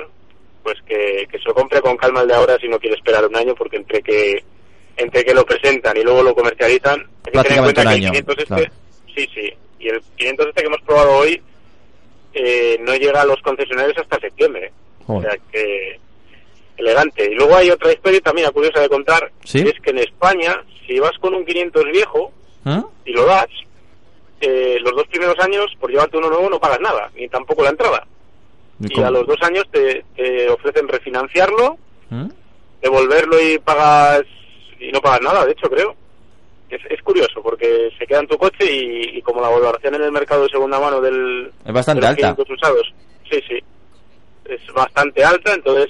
pues 0.63 0.77
que, 0.85 1.27
que 1.29 1.37
se 1.37 1.45
lo 1.45 1.53
compre 1.53 1.81
con 1.81 1.97
calma 1.97 2.21
el 2.21 2.27
de 2.27 2.35
ahora 2.35 2.57
si 2.59 2.67
no 2.67 2.79
quiere 2.79 2.95
esperar 2.95 3.25
un 3.25 3.35
año, 3.35 3.55
porque 3.55 3.77
entre 3.77 4.01
que 4.01 4.43
entre 4.99 5.23
que 5.23 5.33
lo 5.33 5.45
presentan 5.45 5.97
y 5.97 6.03
luego 6.03 6.21
lo 6.21 6.35
comercializan, 6.35 7.07
hay 7.25 7.31
que 7.31 7.43
tener 7.43 7.57
en 7.57 7.63
cuenta 7.63 7.81
que 7.81 7.87
el 7.87 7.95
año, 7.95 8.11
500 8.11 8.37
este, 8.37 8.45
claro. 8.45 8.71
sí, 9.15 9.29
sí, 9.33 9.53
y 9.79 9.87
el 9.87 10.01
500 10.17 10.47
este 10.47 10.61
que 10.61 10.67
hemos 10.67 10.81
probado 10.81 11.11
hoy 11.17 11.41
eh, 12.33 12.77
no 12.81 12.95
llega 12.95 13.21
a 13.21 13.25
los 13.25 13.41
concesionarios 13.41 13.97
hasta 13.97 14.19
septiembre. 14.19 14.71
O 15.07 15.21
sea 15.21 15.35
que 15.51 15.99
elegante. 16.77 17.29
Y 17.31 17.35
luego 17.35 17.55
hay 17.55 17.71
otra 17.71 17.91
historia 17.91 18.21
también 18.21 18.49
curiosa 18.51 18.79
de 18.81 18.89
contar, 18.89 19.31
¿Sí? 19.43 19.59
es 19.59 19.79
que 19.81 19.89
en 19.89 19.99
España, 19.99 20.63
si 20.87 20.99
vas 20.99 21.17
con 21.19 21.33
un 21.33 21.45
500 21.45 21.85
viejo 21.85 22.31
¿Eh? 22.65 22.81
y 23.05 23.11
lo 23.11 23.25
das, 23.25 23.47
eh, 24.41 24.77
los 24.81 24.95
dos 24.95 25.07
primeros 25.07 25.37
años, 25.39 25.65
por 25.79 25.89
llevarte 25.89 26.17
uno 26.17 26.29
nuevo, 26.29 26.49
no 26.49 26.59
pagas 26.59 26.79
nada, 26.79 27.11
ni 27.15 27.27
tampoco 27.27 27.63
la 27.63 27.71
entrada. 27.71 28.05
¿Y 28.81 29.01
a 29.01 29.11
los 29.11 29.27
dos 29.27 29.37
años 29.41 29.65
te, 29.71 30.05
te 30.15 30.49
ofrecen 30.49 30.87
refinanciarlo, 30.87 31.77
¿Eh? 32.11 32.27
devolverlo 32.81 33.41
y 33.41 33.59
pagas 33.59 34.23
y 34.79 34.91
no 34.91 35.01
pagas 35.01 35.21
nada, 35.21 35.45
de 35.45 35.51
hecho, 35.51 35.69
creo. 35.69 35.95
Es, 36.69 36.81
es 36.89 37.01
curioso 37.01 37.41
porque 37.41 37.89
se 37.97 38.05
queda 38.05 38.19
en 38.19 38.27
tu 38.27 38.37
coche 38.37 38.63
y, 38.71 39.17
y 39.17 39.21
como 39.21 39.41
la 39.41 39.49
valoración 39.49 39.95
en 39.95 40.03
el 40.03 40.11
mercado 40.11 40.43
de 40.43 40.49
segunda 40.49 40.79
mano 40.79 41.01
del 41.01 41.51
Es 41.65 41.73
bastante 41.73 42.01
de 42.01 42.07
alta. 42.07 42.35
500 42.35 42.49
usados, 42.51 42.93
sí, 43.29 43.41
sí, 43.47 43.59
es 44.45 44.73
bastante 44.73 45.23
alta, 45.23 45.53
entonces 45.53 45.89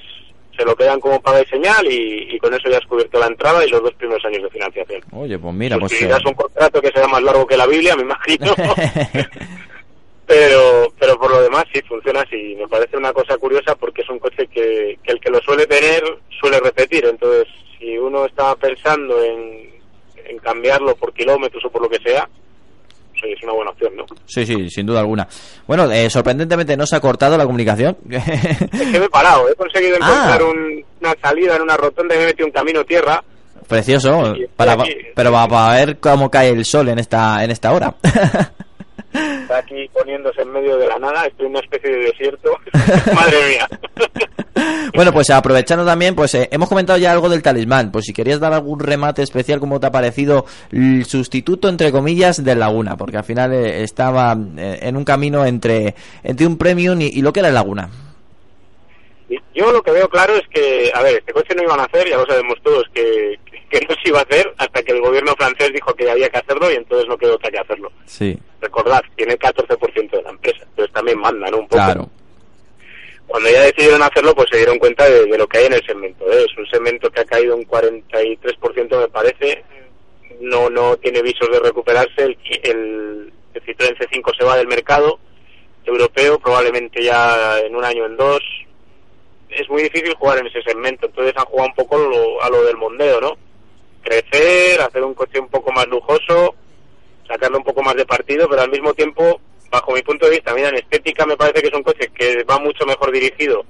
se 0.56 0.66
lo 0.66 0.76
quedan 0.76 1.00
como 1.00 1.22
paga 1.22 1.42
y 1.42 1.46
señal 1.46 1.86
y, 1.90 2.36
y 2.36 2.40
con 2.40 2.54
eso 2.54 2.70
ya 2.70 2.78
has 2.78 2.86
cubierto 2.86 3.18
la 3.20 3.28
entrada 3.28 3.66
y 3.66 3.70
los 3.70 3.82
dos 3.82 3.94
primeros 3.94 4.24
años 4.26 4.44
de 4.44 4.50
financiación. 4.50 5.02
Oye, 5.14 5.40
pues 5.40 5.54
mira, 5.54 5.78
pues... 5.78 5.92
Suscribirás 5.92 6.26
eh, 6.26 6.28
un 6.28 6.34
contrato 6.34 6.82
que 6.82 6.92
será 6.92 7.08
más 7.08 7.24
largo 7.24 7.48
que 7.48 7.56
la 7.58 7.66
Biblia, 7.66 7.96
me 7.96 8.04
imagino. 8.04 8.54
pero 10.28 10.94
pero 11.00 11.18
por 11.18 11.32
lo 11.32 11.42
demás 11.42 11.64
sí 11.74 11.82
funciona 11.88 12.22
así. 12.22 12.56
Me 12.58 12.68
parece 12.68 12.98
una 12.98 13.14
cosa 13.14 13.38
curiosa 13.38 13.74
porque 13.76 14.02
es 14.02 14.10
un 14.10 14.20
coche 14.20 14.48
que, 14.48 15.00
que 15.02 15.12
el 15.14 15.20
que 15.22 15.32
lo 15.32 15.40
suele 15.40 15.66
tener 15.66 16.04
suele 16.40 16.60
repetir. 16.60 17.06
Entonces, 17.06 17.48
si 17.80 17.98
uno 17.98 18.26
está 18.26 18.56
pensando 18.56 19.24
en, 19.24 19.70
en 20.26 20.38
cambiarlo 20.40 20.96
por 20.96 21.14
kilómetros 21.14 21.64
o 21.66 21.70
por 21.70 21.82
lo 21.82 21.90
que 21.90 21.98
sea, 22.00 22.28
pues, 23.12 23.24
oye, 23.24 23.34
es 23.34 23.44
una 23.44 23.54
buena 23.54 23.72
opción, 23.72 23.96
¿no? 23.96 24.06
Sí, 24.26 24.46
sí, 24.46 24.70
sin 24.70 24.86
duda 24.86 25.00
alguna. 25.00 25.28
Bueno, 25.68 25.90
eh, 25.92 26.10
sorprendentemente 26.10 26.76
no 26.78 26.86
se 26.86 26.96
ha 26.96 27.00
cortado 27.02 27.38
la 27.38 27.46
comunicación. 27.46 27.98
Es 28.10 28.92
que 28.92 29.00
me 29.00 29.06
he 29.06 29.10
parado, 29.10 29.50
he 29.50 29.56
conseguido 29.56 29.98
Ah. 30.02 30.08
encontrar 30.12 30.44
un- 30.44 30.86
una 31.02 31.16
salida 31.22 31.56
en 31.56 31.62
una 31.62 31.78
rotonda 31.78 32.14
y 32.16 32.18
me 32.18 32.24
he 32.26 32.28
metido 32.28 32.46
un 32.48 32.52
camino 32.54 32.84
tierra. 32.86 33.24
Precioso, 33.68 34.36
Sí, 34.36 34.46
para, 34.56 34.74
aquí. 34.74 34.96
pero 35.16 35.32
va 35.32 35.48
para 35.48 35.76
ver 35.76 36.00
cómo 36.00 36.30
cae 36.32 36.50
el 36.50 36.66
sol 36.66 36.90
en 36.90 36.98
esta 37.00 37.44
en 37.44 37.52
esta 37.52 37.72
hora. 37.72 37.96
Está 39.14 39.58
aquí 39.58 39.90
poniéndose 39.92 40.42
en 40.42 40.52
medio 40.52 40.78
de 40.78 40.88
la 40.88 41.00
nada, 41.00 41.26
estoy 41.26 41.48
en 41.48 41.52
una 41.52 41.62
especie 41.62 41.90
de 41.90 41.98
desierto. 42.06 42.52
Madre 43.16 43.38
mía. 43.50 43.68
bueno, 44.96 45.12
pues 45.12 45.30
aprovechando 45.30 45.86
también, 45.86 46.16
pues 46.16 46.36
eh, 46.36 46.48
hemos 46.52 46.70
comentado 46.70 47.00
ya 47.00 47.12
algo 47.12 47.30
del 47.30 47.42
talismán. 47.42 47.92
Pues 47.92 48.06
si 48.06 48.14
querías 48.14 48.40
dar 48.40 48.54
algún 48.54 48.80
remate 48.80 49.24
especial, 49.24 49.60
¿cómo 49.60 49.80
te 49.80 49.88
ha 49.88 49.92
parecido 49.92 50.46
el 50.72 51.06
sustituto, 51.06 51.70
entre 51.70 51.92
comillas, 51.92 52.44
del 52.44 52.60
Laguna? 52.60 52.98
Porque 52.98 53.18
al 53.18 53.24
final 53.24 53.54
eh, 53.54 53.84
estaba 53.84 54.38
eh, 54.58 54.80
en 54.82 54.96
un 54.96 55.04
camino 55.04 55.46
entre, 55.46 55.96
entre 56.24 56.46
un 56.46 56.58
premium 56.58 57.02
y, 57.02 57.08
y 57.08 57.22
lo 57.22 57.34
que 57.34 57.40
era 57.40 57.50
el 57.50 57.56
Laguna. 57.56 57.90
Yo 59.54 59.72
lo 59.72 59.82
que 59.82 59.92
veo 59.92 60.08
claro 60.08 60.36
es 60.36 60.48
que, 60.48 60.92
a 60.94 61.02
ver, 61.04 61.18
este 61.18 61.34
coche 61.34 61.54
no 61.56 61.64
iban 61.64 61.80
a 61.80 61.84
hacer, 61.84 62.08
ya 62.08 62.18
lo 62.18 62.26
sabemos 62.26 62.56
todos, 62.64 62.84
que, 62.94 63.38
que 63.70 63.80
no 63.88 63.96
se 64.02 64.10
iba 64.10 64.20
a 64.20 64.24
hacer 64.24 64.54
hasta 64.58 64.82
que 64.84 64.92
el 64.92 65.02
gobierno 65.02 65.34
francés 65.38 65.72
dijo 65.74 65.94
que 65.94 66.10
había 66.10 66.30
que 66.30 66.40
hacerlo 66.40 66.72
y 66.72 66.76
entonces 66.76 67.08
no 67.08 67.18
quedó 67.18 67.36
otra 67.36 67.52
que 67.52 67.60
hacerlo. 67.60 67.92
Sí, 68.06 68.38
Recordad, 68.62 69.02
tiene 69.16 69.34
el 69.34 69.40
14% 69.40 70.10
de 70.12 70.22
la 70.24 70.30
empresa, 70.32 70.64
entonces 70.64 70.94
también 70.94 71.20
mandan 71.20 71.54
un 71.54 71.68
poco. 71.68 71.76
claro. 71.84 72.10
Cuando 73.28 73.48
ya 73.50 73.62
decidieron 73.62 74.02
hacerlo, 74.02 74.34
pues 74.34 74.48
se 74.50 74.58
dieron 74.58 74.80
cuenta 74.80 75.06
de, 75.08 75.26
de 75.28 75.38
lo 75.38 75.48
que 75.48 75.60
hay 75.60 75.66
en 75.68 75.74
el 75.74 75.86
segmento. 75.86 76.26
¿eh? 76.32 76.46
Es 76.50 76.58
un 76.58 76.66
segmento 76.66 77.12
que 77.12 77.22
ha 77.22 77.26
caído 77.26 77.56
un 77.56 77.64
43%, 77.68 79.00
me 79.00 79.08
parece. 79.10 79.64
No 80.42 80.70
no 80.70 80.98
tiene 80.98 81.22
visos 81.22 81.48
de 81.52 81.60
recuperarse. 81.60 82.24
El, 82.24 82.38
el, 82.64 83.34
el 83.54 83.64
Citroën 83.64 83.96
C5 84.00 84.36
se 84.36 84.44
va 84.44 84.58
del 84.58 84.68
mercado 84.68 85.20
europeo, 85.86 86.40
probablemente 86.40 87.04
ya 87.04 87.60
en 87.60 87.76
un 87.76 87.84
año 87.84 88.04
o 88.04 88.06
en 88.08 88.18
dos. 88.18 88.40
Es 89.50 89.70
muy 89.70 89.84
difícil 89.84 90.14
jugar 90.16 90.40
en 90.40 90.48
ese 90.48 90.64
segmento. 90.64 91.06
Entonces 91.06 91.34
han 91.38 91.46
jugado 91.46 91.70
un 91.70 91.76
poco 91.76 91.98
lo- 92.00 92.42
a 92.44 92.50
lo 92.50 92.64
del 92.64 92.78
mondeo, 92.78 93.22
¿no? 93.22 93.38
Crecer, 94.04 94.82
hacer 94.82 95.04
un 95.04 95.14
coche 95.14 95.40
un 95.40 95.50
poco 95.50 95.72
más 95.72 95.88
lujoso, 95.88 96.56
sacarle 97.28 97.58
un 97.58 97.64
poco 97.64 97.82
más 97.84 97.96
de 97.96 98.06
partido, 98.06 98.48
pero 98.50 98.62
al 98.62 98.72
mismo 98.72 98.94
tiempo, 98.94 99.40
bajo 99.70 99.94
mi 99.94 100.02
punto 100.02 100.26
de 100.26 100.32
vista, 100.34 100.54
mira, 100.54 100.70
en 100.70 100.76
estética 100.76 101.26
me 101.26 101.38
parece 101.38 101.62
que 101.62 101.68
es 101.68 101.74
un 101.74 101.84
coche 101.84 102.10
que 102.14 102.44
va 102.44 102.58
mucho 102.60 102.86
mejor 102.86 103.12
dirigido 103.12 103.66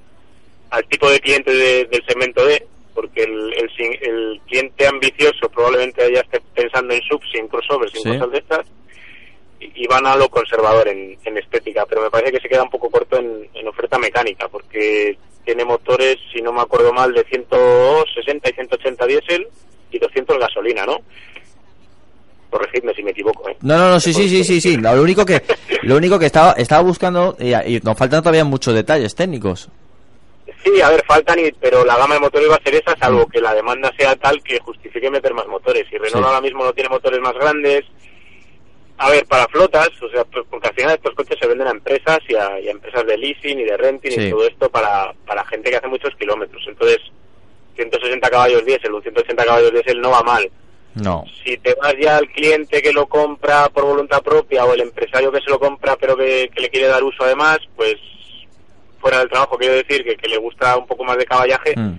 al 0.70 0.84
tipo 0.86 1.10
de 1.10 1.20
cliente 1.20 1.52
de- 1.52 1.84
del 1.86 2.04
segmento 2.06 2.44
D, 2.46 2.66
porque 2.94 3.22
el, 3.24 3.52
el, 3.54 3.70
el 4.02 4.40
cliente 4.46 4.86
ambicioso 4.86 5.48
probablemente 5.50 6.12
ya 6.12 6.20
esté 6.20 6.40
pensando 6.54 6.94
en 6.94 7.02
subs, 7.02 7.34
en 7.34 7.48
crossovers, 7.48 7.94
en 7.96 8.02
Sí. 8.02 8.08
cosas 8.18 8.30
de 8.32 8.38
estas, 8.38 8.66
y, 9.58 9.84
y 9.84 9.86
van 9.88 10.06
a 10.06 10.16
lo 10.16 10.28
conservador 10.28 10.88
en, 10.88 11.18
en 11.24 11.38
estética, 11.38 11.84
pero 11.86 12.02
me 12.02 12.10
parece 12.10 12.32
que 12.32 12.40
se 12.40 12.48
queda 12.48 12.62
un 12.62 12.70
poco 12.70 12.88
corto 12.90 13.18
en, 13.18 13.48
en 13.52 13.68
oferta 13.68 13.98
mecánica, 13.98 14.48
porque 14.48 15.18
tiene 15.44 15.64
motores, 15.64 16.16
si 16.32 16.40
no 16.40 16.52
me 16.52 16.60
acuerdo 16.62 16.92
mal, 16.92 17.12
de 17.12 17.24
160 17.24 18.48
y 18.48 18.52
180 18.52 19.06
diésel 19.06 19.48
y 19.90 19.98
200 19.98 20.38
gasolina, 20.38 20.84
¿no? 20.86 20.98
Corregidme 22.50 22.92
si 22.94 23.02
me 23.04 23.12
equivoco, 23.12 23.48
¿eh? 23.48 23.56
No, 23.62 23.78
no, 23.78 23.88
no, 23.90 24.00
sí, 24.00 24.12
sí, 24.12 24.28
sí, 24.28 24.42
sí, 24.42 24.60
sí. 24.60 24.76
Lo 24.76 25.00
único 25.00 25.24
que, 25.24 25.40
lo 25.82 25.96
único 25.96 26.18
que 26.18 26.26
estaba, 26.26 26.52
estaba 26.52 26.82
buscando, 26.82 27.36
y, 27.38 27.54
y 27.54 27.80
nos 27.80 27.96
faltan 27.96 28.22
todavía 28.22 28.44
muchos 28.44 28.74
detalles 28.74 29.14
técnicos. 29.14 29.68
Sí, 30.64 30.80
a 30.82 30.90
ver, 30.90 31.02
faltan, 31.06 31.38
y, 31.38 31.52
pero 31.52 31.84
la 31.84 31.96
gama 31.96 32.14
de 32.14 32.20
motores 32.20 32.50
va 32.50 32.56
a 32.56 32.62
ser 32.62 32.74
esa, 32.74 32.96
salvo 32.98 33.26
que 33.26 33.40
la 33.40 33.54
demanda 33.54 33.92
sea 33.96 34.16
tal 34.16 34.42
que 34.42 34.58
justifique 34.58 35.08
meter 35.10 35.32
más 35.32 35.46
motores. 35.46 35.84
Y 35.92 35.96
Renault 35.96 36.16
Sí. 36.18 36.24
ahora 36.24 36.40
mismo 36.40 36.64
no 36.64 36.72
tiene 36.72 36.88
motores 36.90 37.20
más 37.20 37.34
grandes. 37.34 37.84
A 38.98 39.08
ver, 39.08 39.24
para 39.26 39.46
flotas, 39.46 39.88
o 40.02 40.10
sea, 40.10 40.24
pues, 40.24 40.44
porque 40.50 40.68
al 40.68 40.74
final 40.74 40.94
estos 40.96 41.14
coches 41.14 41.38
se 41.40 41.46
venden 41.46 41.68
a 41.68 41.70
empresas 41.70 42.18
y 42.28 42.34
a, 42.34 42.60
y 42.60 42.68
a 42.68 42.72
empresas 42.72 43.06
de 43.06 43.16
leasing 43.16 43.60
y 43.60 43.64
de 43.64 43.76
renting 43.78 44.10
Sí. 44.10 44.20
y 44.26 44.30
todo 44.30 44.46
esto 44.46 44.68
para, 44.68 45.14
para 45.26 45.42
gente 45.46 45.70
que 45.70 45.76
hace 45.76 45.86
muchos 45.88 46.14
kilómetros. 46.16 46.62
Entonces, 46.68 46.98
160 47.76 48.30
caballos 48.30 48.64
diésel, 48.64 48.92
un 48.94 49.02
180 49.02 49.44
caballos 49.44 49.72
diésel 49.72 50.00
no 50.00 50.10
va 50.10 50.22
mal. 50.22 50.50
No. 50.94 51.24
Si 51.44 51.56
te 51.58 51.74
vas 51.74 51.94
ya 52.00 52.16
al 52.16 52.28
cliente 52.30 52.82
que 52.82 52.92
lo 52.92 53.06
compra 53.06 53.68
por 53.68 53.84
voluntad 53.84 54.22
propia 54.22 54.64
o 54.64 54.74
el 54.74 54.80
empresario 54.80 55.30
que 55.30 55.40
se 55.40 55.48
lo 55.50 55.58
compra 55.60 55.96
pero 55.96 56.16
que, 56.16 56.50
que 56.52 56.60
le 56.60 56.68
quiere 56.68 56.88
dar 56.88 57.02
uso 57.04 57.22
además, 57.24 57.58
pues 57.76 57.94
fuera 59.00 59.20
del 59.20 59.30
trabajo 59.30 59.56
quiero 59.56 59.74
decir 59.74 60.04
que, 60.04 60.16
que 60.16 60.28
le 60.28 60.36
gusta 60.38 60.76
un 60.76 60.86
poco 60.86 61.04
más 61.04 61.16
de 61.16 61.24
caballaje, 61.26 61.74
Mm. 61.76 61.94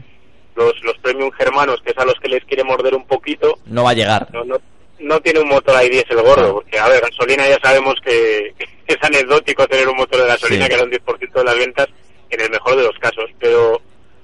los, 0.56 0.74
los 0.84 0.98
premium 1.00 1.32
germanos, 1.32 1.82
que 1.84 1.92
es 1.92 1.98
a 1.98 2.06
los 2.06 2.16
que 2.20 2.28
les 2.30 2.44
quiere 2.46 2.64
morder 2.64 2.94
un 2.94 3.08
poquito, 3.08 3.58
No 3.66 3.86
va 3.86 3.92
a 3.92 3.94
llegar. 3.96 4.28
no, 4.34 4.44
no, 4.44 4.58
no 5.00 5.20
tiene 5.22 5.40
un 5.40 5.48
motor 5.50 5.76
ahí 5.76 5.90
diésel 5.90 6.22
gordo, 6.22 6.56
porque 6.56 6.78
a 6.78 6.88
ver, 6.90 7.02
gasolina 7.02 7.48
ya 7.48 7.58
sabemos 7.64 7.96
que, 8.04 8.54
que 8.60 8.66
es 8.94 8.98
anecdótico 9.02 9.66
tener 9.68 9.88
un 9.88 9.96
motor 9.98 10.20
de 10.22 10.28
gasolina 10.28 10.66
Sí. 10.66 10.70
que 10.70 10.76
era 10.76 10.84
un 10.84 10.92
10% 10.92 11.32
de 11.34 11.44
las 11.46 11.56
ventas 11.58 11.88
en 12.30 12.42
el 12.42 12.50
mejor 12.52 12.76
de 12.76 12.84
los 12.84 12.98
casos, 13.00 13.30
pero 13.40 13.82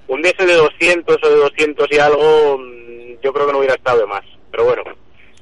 un 0.08 0.22
diésel 0.22 0.48
de 0.48 0.54
200 0.56 1.18
o 1.24 1.30
de 1.30 1.36
200 1.36 1.88
y 1.92 1.98
algo 2.00 2.58
mm, 2.60 3.22
yo 3.24 3.34
creo 3.34 3.46
que 3.48 3.52
no 3.52 3.60
hubiera 3.60 3.76
estado 3.76 4.00
de 4.00 4.06
más, 4.08 4.24
pero 4.52 4.66
bueno, 4.66 4.84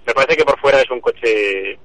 me 0.05 0.13
parece 0.13 0.37
que 0.37 0.45
por 0.45 0.59
fuera 0.59 0.79
es 0.81 0.89
un 0.91 0.99
coche 1.01 1.77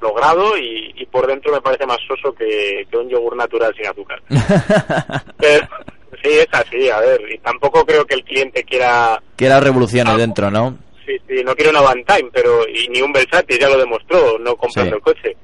logrado 0.00 0.56
y, 0.58 0.92
y 0.96 1.06
por 1.06 1.26
dentro 1.26 1.52
me 1.52 1.60
parece 1.60 1.86
más 1.86 1.98
soso 2.08 2.34
que, 2.34 2.86
que 2.90 2.96
un 2.96 3.08
yogur 3.08 3.36
natural 3.36 3.72
sin 3.76 3.86
azúcar. 3.86 4.20
Pero, 5.38 5.68
sí, 6.22 6.30
es 6.30 6.48
así, 6.52 6.88
a 6.90 6.98
ver, 7.00 7.20
y 7.32 7.38
tampoco 7.38 7.84
creo 7.86 8.04
que 8.04 8.14
el 8.14 8.24
cliente 8.24 8.64
quiera 8.64 9.22
que 9.36 9.48
las 9.48 9.62
revoluciones 9.62 10.16
dentro, 10.16 10.50
¿no? 10.50 10.76
Sí, 11.06 11.16
sí, 11.28 11.42
no 11.44 11.54
quiere 11.54 11.70
una 11.70 11.80
Van 11.82 12.04
Time, 12.04 12.30
pero 12.32 12.66
y 12.68 12.88
ni 12.88 13.00
un 13.02 13.12
Versace, 13.12 13.58
ya 13.58 13.68
lo 13.68 13.76
demostró, 13.78 14.38
no 14.38 14.54
comprando 14.56 14.90
Sí. 14.92 14.96
el 14.96 15.02
coche. 15.02 15.36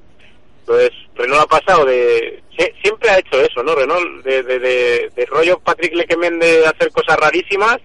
Entonces, 0.60 0.90
Renault 1.14 1.42
ha 1.42 1.46
pasado 1.46 1.84
de... 1.84 2.42
sie- 2.58 2.74
Siempre 2.82 3.08
ha 3.10 3.18
hecho 3.18 3.40
eso, 3.40 3.62
¿no? 3.62 3.74
Renault, 3.74 4.24
de, 4.24 4.42
de, 4.42 4.58
de, 4.58 5.10
de 5.14 5.26
rollo 5.26 5.58
Patrick 5.60 5.94
Lequemen 5.94 6.38
de 6.38 6.66
hacer 6.66 6.90
cosas 6.92 7.16
rarísimas, 7.16 7.78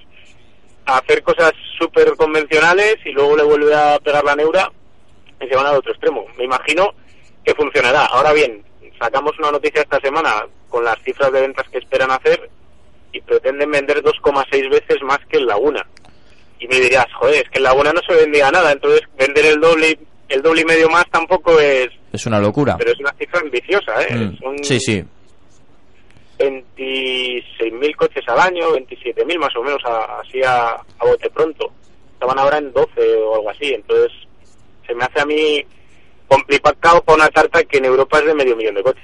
a 0.86 0.98
hacer 0.98 1.24
cosas 1.24 1.54
súper 1.80 2.16
convencionales 2.18 2.98
y 3.06 3.12
luego 3.12 3.38
le 3.38 3.44
vuelve 3.44 3.74
a 3.74 4.00
pegar 4.00 4.24
la 4.26 4.36
neura 4.36 4.72
y 5.40 5.48
se 5.48 5.56
van 5.56 5.66
al 5.68 5.76
otro 5.76 5.92
extremo. 5.94 6.26
Me 6.38 6.44
imagino 6.44 6.94
que 7.46 7.56
funcionará. 7.56 8.06
Ahora 8.08 8.34
bien, 8.34 8.64
sacamos 9.00 9.32
una 9.40 9.52
noticia 9.52 9.82
esta 9.82 10.00
semana 10.02 10.46
con 10.70 10.84
las 10.84 11.02
cifras 11.04 11.32
de 11.32 11.42
ventas 11.42 11.68
que 11.70 11.78
esperan 11.78 12.12
hacer 12.12 12.50
y 13.12 13.22
pretenden 13.22 13.70
vender 13.72 14.02
2,6 14.04 14.70
veces 14.72 15.02
más 15.04 15.20
que 15.30 15.38
el 15.38 15.46
Laguna. 15.46 15.88
Y 16.60 16.68
me 16.68 16.80
dirías, 16.80 17.06
joder, 17.14 17.44
es 17.44 17.50
que 17.50 17.58
el 17.60 17.64
Laguna 17.64 17.94
no 17.94 18.02
se 18.08 18.16
vendía 18.16 18.50
nada, 18.52 18.72
entonces 18.72 19.02
vender 19.18 19.46
el 19.46 19.60
doble 19.62 20.00
el 20.30 20.42
doble 20.42 20.62
y 20.62 20.66
medio 20.66 20.90
más 20.90 21.06
tampoco 21.12 21.60
es, 21.60 21.90
Es 22.14 22.26
una 22.26 22.40
locura. 22.40 22.78
pero 22.78 22.92
es 22.92 23.00
una 23.00 23.12
cifra 23.14 23.40
ambiciosa, 23.42 24.02
¿eh? 24.04 24.16
Mm. 24.16 24.38
Son 24.38 24.64
Sí, 24.64 24.80
sí. 24.80 25.04
26.000 26.40 27.96
coches 27.96 28.24
al 28.28 28.40
año, 28.40 28.72
27.000 28.76 29.38
más 29.40 29.56
o 29.56 29.64
menos, 29.64 29.82
a- 29.86 30.20
así 30.22 30.42
a, 30.44 30.70
a 30.72 31.06
bote 31.06 31.30
pronto. 31.30 31.72
Estaban 32.14 32.40
ahora 32.40 32.58
en 32.58 32.72
12 32.72 33.16
o 33.18 33.36
algo 33.36 33.50
así, 33.50 33.74
entonces 33.74 34.12
se 34.88 34.94
me 34.96 35.04
hace 35.06 35.20
a 35.22 35.26
mí 35.26 35.64
complicado 36.28 37.02
para 37.04 37.16
una 37.18 37.30
tarta 37.30 37.64
que 37.64 37.78
en 37.78 37.86
Europa 37.86 38.20
es 38.20 38.26
de 38.26 38.34
medio 38.34 38.56
millón 38.56 38.76
de 38.76 38.84
coches. 38.84 39.04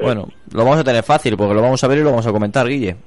Bueno, 0.00 0.28
lo 0.52 0.64
vamos 0.64 0.78
a 0.78 0.84
tener 0.84 1.02
fácil 1.02 1.36
porque 1.36 1.54
lo 1.54 1.62
vamos 1.62 1.82
a 1.82 1.88
ver 1.88 1.98
y 1.98 2.02
lo 2.02 2.10
vamos 2.10 2.26
a 2.26 2.32
comentar, 2.32 2.66
Guille. 2.66 2.96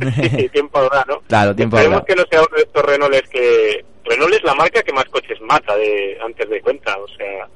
Sí, 0.00 0.48
tiempo 0.50 0.78
habrá, 0.78 1.04
¿no? 1.08 1.20
Claro, 1.26 1.54
tiempo 1.54 1.76
Esperemos 1.76 2.02
habrá. 2.02 2.14
que 2.14 2.20
no 2.20 2.26
sea 2.30 2.42
estos 2.62 2.84
Renaults 2.84 3.28
que... 3.28 3.84
Renault 4.04 4.34
es 4.34 4.42
la 4.44 4.54
marca 4.54 4.82
que 4.82 4.92
más 4.92 5.04
coches 5.06 5.38
mata 5.42 5.76
de 5.76 6.16
antes 6.24 6.48
de 6.48 6.60
cuenta, 6.62 6.96
o 6.98 7.08
sea, 7.08 7.46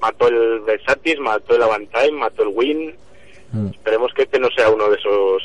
mató 0.00 0.28
el 0.28 0.60
Versatis, 0.60 1.18
mató 1.20 1.54
el 1.56 1.62
Avantime, 1.62 2.12
mató 2.18 2.42
el 2.42 2.48
Win. 2.54 2.94
Mm. 3.52 3.66
Esperemos 3.68 4.12
que 4.14 4.22
este 4.22 4.38
no 4.38 4.48
sea 4.56 4.68
uno 4.70 4.88
de 4.88 4.96
esos... 4.96 5.42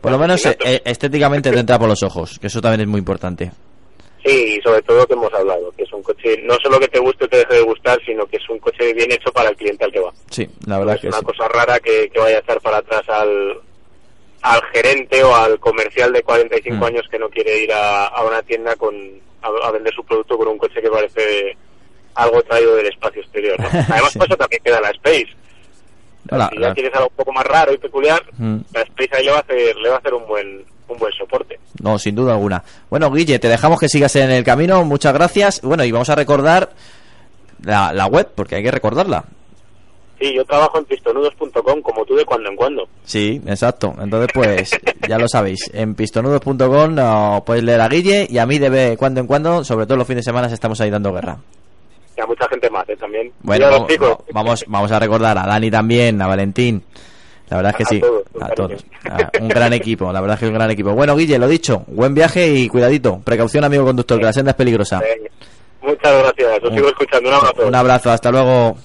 Por 0.00 0.12
lo 0.12 0.18
menos 0.18 0.44
eh, 0.46 0.56
eh, 0.64 0.80
estéticamente 0.84 1.50
te 1.50 1.58
entra 1.58 1.78
por 1.78 1.88
los 1.88 2.02
ojos, 2.02 2.38
que 2.38 2.46
eso 2.46 2.60
también 2.60 2.82
es 2.82 2.86
muy 2.86 2.98
importante. 3.00 3.50
Sí, 4.24 4.56
y 4.58 4.60
sobre 4.62 4.82
todo 4.82 5.06
que 5.06 5.14
hemos 5.14 5.32
hablado, 5.32 5.72
que 5.76 5.82
es 5.82 5.92
un 5.92 6.02
coche 6.02 6.36
no 6.42 6.54
solo 6.62 6.78
que 6.78 6.88
te 6.88 6.98
guste 6.98 7.24
o 7.24 7.28
te 7.28 7.38
deje 7.38 7.54
de 7.54 7.62
gustar, 7.62 7.98
sino 8.04 8.26
que 8.26 8.36
es 8.36 8.48
un 8.50 8.58
coche 8.58 8.92
bien 8.94 9.10
hecho 9.12 9.30
para 9.32 9.48
el 9.50 9.56
cliente 9.56 9.84
al 9.84 9.92
que 9.92 10.00
va. 10.00 10.12
Sí, 10.30 10.46
la 10.66 10.78
verdad 10.78 10.94
es 10.96 11.00
que 11.02 11.08
una 11.08 11.18
sí. 11.18 11.24
cosa 11.24 11.48
rara 11.48 11.78
que, 11.80 12.08
que 12.10 12.18
vaya 12.18 12.36
a 12.36 12.40
echar 12.40 12.60
para 12.60 12.78
atrás 12.78 13.02
al, 13.08 13.60
al 14.42 14.62
gerente 14.74 15.22
o 15.22 15.34
al 15.34 15.58
comercial 15.58 16.12
de 16.12 16.22
45 16.22 16.76
Mm. 16.76 16.84
años 16.84 17.06
que 17.10 17.18
no 17.18 17.28
quiere 17.30 17.62
ir 17.62 17.72
a, 17.72 18.06
a 18.06 18.24
una 18.24 18.42
tienda 18.42 18.76
con 18.76 18.94
a, 19.42 19.48
a 19.66 19.70
vender 19.70 19.92
su 19.94 20.04
producto 20.04 20.36
con 20.36 20.48
un 20.48 20.58
coche 20.58 20.80
que 20.82 20.90
parece 20.90 21.56
algo 22.14 22.42
traído 22.42 22.76
del 22.76 22.86
espacio 22.86 23.22
exterior. 23.22 23.58
¿no? 23.60 23.66
Además, 23.72 24.10
Sí. 24.12 24.18
pues 24.18 24.28
eso 24.30 24.36
también 24.36 24.62
queda 24.64 24.80
la 24.80 24.90
Space. 24.90 25.28
Hola, 26.30 26.50
si 26.52 26.60
ya 26.60 26.74
quieres 26.74 26.94
algo 26.94 27.08
un 27.08 27.16
poco 27.16 27.32
más 27.32 27.44
raro 27.44 27.72
y 27.72 27.78
peculiar, 27.78 28.22
Mm. 28.38 28.58
la 28.74 28.82
Space 28.82 29.10
ahí 29.16 29.24
le 29.24 29.30
va 29.32 29.38
a 29.38 29.40
hacer, 29.40 29.76
le 29.76 29.88
va 29.88 29.96
a 29.96 29.98
hacer 29.98 30.14
un 30.14 30.26
buen 30.26 30.64
un 30.88 30.98
buen 30.98 31.12
soporte. 31.12 31.58
No, 31.80 32.00
sin 32.00 32.16
duda 32.16 32.32
alguna. 32.32 32.64
Bueno, 32.90 33.12
Guille, 33.12 33.38
te 33.38 33.46
dejamos 33.48 33.78
que 33.78 33.88
sigas 33.88 34.16
en 34.16 34.28
el 34.32 34.42
camino. 34.42 34.84
Muchas 34.84 35.14
gracias. 35.14 35.60
Bueno, 35.62 35.84
y 35.84 35.92
vamos 35.92 36.10
a 36.10 36.16
recordar 36.16 36.70
la, 37.62 37.92
la 37.92 38.06
web, 38.06 38.28
porque 38.34 38.56
hay 38.56 38.64
que 38.64 38.72
recordarla. 38.72 39.24
Sí, 40.18 40.34
yo 40.34 40.44
trabajo 40.44 40.78
en 40.80 40.84
pistonudos.com 40.86 41.80
como 41.80 42.04
tú 42.04 42.16
de 42.16 42.24
cuando 42.24 42.50
en 42.50 42.56
cuando. 42.56 42.88
Sí, 43.04 43.40
exacto. 43.46 43.94
Entonces, 44.02 44.30
pues, 44.34 44.70
ya 45.08 45.16
lo 45.16 45.28
sabéis. 45.28 45.70
En 45.72 45.94
pistonudos.com 45.94 46.92
no, 46.94 47.42
podéis 47.46 47.64
leer 47.64 47.80
a 47.80 47.88
Guille 47.88 48.26
y 48.28 48.38
a 48.38 48.44
mí 48.46 48.58
de 48.58 48.68
vez 48.68 48.98
cuando 48.98 49.20
en 49.20 49.28
cuando, 49.28 49.62
sobre 49.64 49.86
todo 49.86 49.96
los 49.96 50.06
fines 50.08 50.24
de 50.24 50.30
semana, 50.30 50.48
estamos 50.52 50.80
ahí 50.80 50.90
dando 50.90 51.12
guerra. 51.12 51.38
Y 52.20 52.22
a 52.22 52.26
mucha 52.26 52.46
gente 52.48 52.68
más, 52.68 52.86
¿eh? 52.88 52.96
También. 52.96 53.32
Bueno, 53.42 53.70
vamos, 53.70 53.88
vamos, 54.32 54.64
vamos 54.68 54.92
a 54.92 54.98
recordar 54.98 55.38
a 55.38 55.46
Dani 55.46 55.70
también, 55.70 56.20
a 56.20 56.26
Valentín. 56.26 56.82
La 57.48 57.56
verdad 57.56 57.70
es 57.72 57.76
que 57.78 57.82
A 57.82 57.86
sí, 57.86 58.00
todos, 58.00 58.22
a 58.40 58.48
todos. 58.50 58.84
A- 59.10 59.30
un 59.40 59.48
gran 59.48 59.72
equipo, 59.72 60.12
la 60.12 60.20
verdad 60.20 60.34
es 60.34 60.40
que 60.40 60.44
es 60.46 60.50
un 60.50 60.54
gran 60.58 60.70
equipo. 60.70 60.92
Bueno, 60.92 61.16
Guille, 61.16 61.38
lo 61.38 61.48
dicho, 61.48 61.82
buen 61.88 62.14
viaje 62.14 62.46
y 62.48 62.68
cuidadito. 62.68 63.20
Precaución, 63.24 63.64
amigo 63.64 63.84
conductor, 63.84 64.18
que 64.18 64.24
la 64.26 64.32
senda 64.32 64.50
es 64.52 64.56
peligrosa. 64.56 65.00
Muchas 65.82 66.12
gracias, 66.22 66.62
os 66.62 66.74
sigo 66.74 66.88
escuchando. 66.88 67.28
Un 67.30 67.34
abrazo. 67.34 67.66
Un 67.68 67.74
abrazo, 67.74 68.10
hasta 68.10 68.30
luego. 68.30 68.76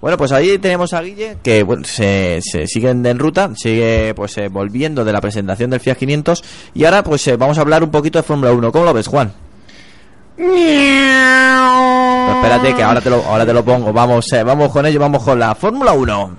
Bueno, 0.00 0.18
pues 0.18 0.30
ahí 0.30 0.58
tenemos 0.58 0.92
a 0.92 1.00
Guille, 1.00 1.38
que 1.42 1.62
bueno, 1.62 1.82
se, 1.84 2.40
se 2.42 2.66
siguen 2.66 3.04
en 3.06 3.18
ruta, 3.18 3.50
sigue 3.56 4.12
pues 4.14 4.36
eh, 4.38 4.48
volviendo 4.48 5.04
de 5.04 5.12
la 5.12 5.20
presentación 5.22 5.70
del 5.70 5.80
Fiat 5.80 5.96
500 5.96 6.44
y 6.74 6.84
ahora 6.84 7.02
pues 7.02 7.26
eh, 7.26 7.36
vamos 7.36 7.56
a 7.58 7.62
hablar 7.62 7.82
un 7.82 7.90
poquito 7.90 8.18
de 8.18 8.22
Fórmula 8.22 8.52
1. 8.52 8.70
¿Cómo 8.70 8.84
lo 8.84 8.92
ves, 8.92 9.06
Juan? 9.08 9.32
Pero 10.36 12.32
espérate 12.34 12.74
que 12.74 12.82
ahora 12.82 13.00
te 13.00 13.10
lo, 13.10 13.24
ahora 13.24 13.46
te 13.46 13.52
lo 13.52 13.64
pongo. 13.64 13.92
Vamos, 13.92 14.32
eh, 14.32 14.42
vamos 14.42 14.70
con 14.70 14.84
ello, 14.86 15.00
vamos 15.00 15.22
con 15.22 15.38
la 15.38 15.54
Fórmula 15.54 15.92
1. 15.92 16.36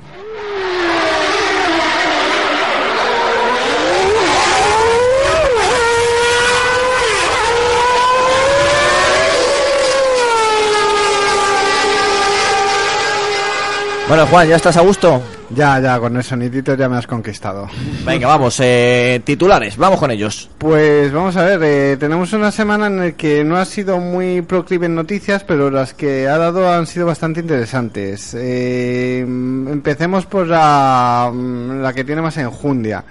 Bueno, 14.08 14.26
Juan, 14.28 14.48
¿ya 14.48 14.56
estás 14.56 14.78
a 14.78 14.82
gusto? 14.82 15.22
Ya, 15.50 15.80
ya, 15.80 16.00
con 16.00 16.16
el 16.18 16.24
sonidito 16.24 16.76
ya 16.76 16.90
me 16.90 16.98
has 16.98 17.08
conquistado. 17.08 17.68
Venga, 18.06 18.28
vamos, 18.28 18.60
eh, 18.62 19.22
titulares, 19.24 19.78
vamos 19.78 20.00
con 20.00 20.12
ellos. 20.12 20.50
Pues 20.58 21.12
vamos 21.12 21.38
a 21.38 21.44
ver, 21.46 21.60
eh, 21.64 21.98
tenemos 21.98 22.34
una 22.34 22.52
semana 22.52 22.88
en 22.88 22.98
la 22.98 23.12
que 23.14 23.44
no 23.44 23.56
ha 23.56 23.64
sido 23.64 23.98
muy 24.00 24.42
proclive 24.42 24.88
en 24.88 24.96
noticias, 24.96 25.44
pero 25.44 25.72
las 25.72 25.94
que 25.94 26.28
ha 26.28 26.38
dado 26.38 26.70
han 26.70 26.86
sido 26.86 27.06
bastante 27.06 27.40
interesantes. 27.40 28.36
Eh, 28.38 29.20
empecemos 29.22 30.26
por 30.26 30.48
la, 30.48 31.32
mm, 31.34 31.82
la 31.82 31.94
que 31.94 32.04
tiene 32.04 32.22
más 32.22 32.36
enjundia, 32.38 33.06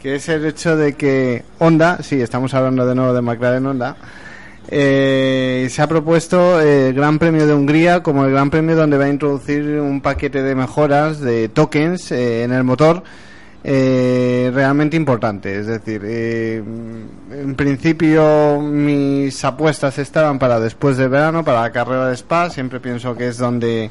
que 0.00 0.14
es 0.14 0.28
el 0.30 0.46
hecho 0.46 0.76
de 0.76 0.94
que 0.94 1.44
Honda, 1.58 1.98
sí, 2.02 2.20
estamos 2.22 2.54
hablando 2.54 2.86
de 2.86 2.94
nuevo 2.94 3.12
de 3.12 3.20
McLaren 3.20 3.66
Honda, 3.66 3.96
eh, 4.68 5.66
se 5.70 5.82
ha 5.82 5.86
propuesto 5.86 6.60
el 6.60 6.94
Gran 6.94 7.18
Premio 7.18 7.46
de 7.46 7.54
Hungría 7.54 8.02
como 8.02 8.24
el 8.24 8.32
Gran 8.32 8.50
Premio 8.50 8.76
donde 8.76 8.96
va 8.96 9.04
a 9.04 9.08
introducir 9.08 9.62
un 9.80 10.00
paquete 10.00 10.42
de 10.42 10.54
mejoras 10.54 11.20
de 11.20 11.48
tokens 11.48 12.12
eh, 12.12 12.44
en 12.44 12.52
el 12.52 12.64
motor 12.64 13.02
eh, 13.64 14.50
realmente 14.52 14.96
importante. 14.96 15.58
Es 15.58 15.66
decir, 15.66 16.02
eh, 16.04 16.62
en 17.30 17.54
principio 17.54 18.60
mis 18.60 19.44
apuestas 19.44 19.98
estaban 19.98 20.38
para 20.38 20.58
después 20.58 20.96
del 20.96 21.08
verano, 21.08 21.44
para 21.44 21.62
la 21.62 21.70
carrera 21.70 22.08
de 22.08 22.14
Spa. 22.14 22.50
Siempre 22.50 22.80
pienso 22.80 23.16
que 23.16 23.28
es 23.28 23.38
donde 23.38 23.90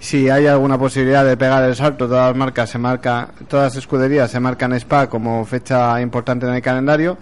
si 0.00 0.28
hay 0.28 0.46
alguna 0.46 0.76
posibilidad 0.78 1.24
de 1.24 1.36
pegar 1.36 1.62
el 1.64 1.76
salto, 1.76 2.08
todas 2.08 2.28
las 2.28 2.36
marcas 2.36 2.70
se 2.70 2.78
marca, 2.78 3.28
todas 3.48 3.74
las 3.74 3.76
escuderías 3.76 4.30
se 4.30 4.40
marcan 4.40 4.72
Spa 4.74 5.08
como 5.08 5.44
fecha 5.44 6.00
importante 6.00 6.46
en 6.46 6.54
el 6.54 6.62
calendario 6.62 7.16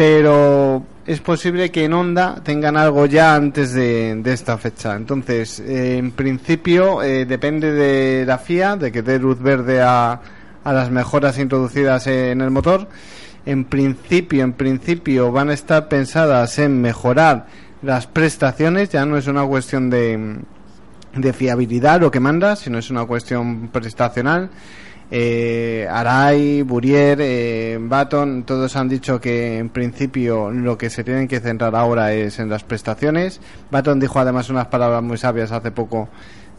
pero 0.00 0.82
es 1.06 1.20
posible 1.20 1.70
que 1.70 1.84
en 1.84 1.92
Honda 1.92 2.40
tengan 2.42 2.78
algo 2.78 3.04
ya 3.04 3.34
antes 3.34 3.74
de, 3.74 4.14
de 4.14 4.32
esta 4.32 4.56
fecha. 4.56 4.96
Entonces, 4.96 5.60
eh, 5.60 5.98
en 5.98 6.12
principio, 6.12 7.02
eh, 7.02 7.26
depende 7.26 7.70
de 7.70 8.24
la 8.24 8.38
FIA, 8.38 8.76
de 8.76 8.90
que 8.90 9.02
dé 9.02 9.18
luz 9.18 9.38
verde 9.42 9.82
a, 9.82 10.18
a 10.64 10.72
las 10.72 10.90
mejoras 10.90 11.38
introducidas 11.38 12.06
en 12.06 12.40
el 12.40 12.50
motor. 12.50 12.88
en 13.44 13.66
principio, 13.66 14.42
en 14.42 14.54
principio 14.54 15.32
van 15.32 15.50
a 15.50 15.52
estar 15.52 15.86
pensadas 15.88 16.58
en 16.58 16.80
mejorar 16.80 17.44
las 17.82 18.06
prestaciones, 18.06 18.88
ya 18.88 19.04
no 19.04 19.18
es 19.18 19.26
una 19.26 19.44
cuestión 19.44 19.90
de, 19.90 20.38
de 21.14 21.32
fiabilidad 21.34 22.00
lo 22.00 22.10
que 22.10 22.20
manda, 22.20 22.56
sino 22.56 22.78
es 22.78 22.88
una 22.88 23.04
cuestión 23.04 23.68
prestacional. 23.68 24.48
Eh, 25.12 25.88
Arai, 25.90 26.62
Burier, 26.62 27.18
eh, 27.20 27.78
Baton, 27.80 28.44
todos 28.44 28.76
han 28.76 28.88
dicho 28.88 29.20
que 29.20 29.58
en 29.58 29.68
principio 29.70 30.50
lo 30.50 30.78
que 30.78 30.88
se 30.88 31.02
tienen 31.02 31.26
que 31.26 31.40
centrar 31.40 31.74
ahora 31.74 32.12
es 32.12 32.38
en 32.38 32.48
las 32.48 32.62
prestaciones. 32.62 33.40
Baton 33.70 33.98
dijo 33.98 34.20
además 34.20 34.50
unas 34.50 34.68
palabras 34.68 35.02
muy 35.02 35.18
sabias 35.18 35.50
hace 35.50 35.72
poco 35.72 36.08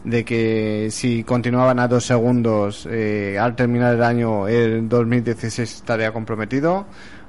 de 0.04 0.24
que 0.24 0.88
si 0.90 1.24
continuaban 1.24 1.78
a 1.78 1.88
dos 1.88 2.04
segundos 2.04 2.86
eh, 2.90 3.38
al 3.40 3.54
terminar 3.54 3.94
el 3.94 4.02
año 4.02 4.48
el 4.48 4.88
2016 4.88 5.76
estaría 5.76 6.12
comprometido 6.12 6.86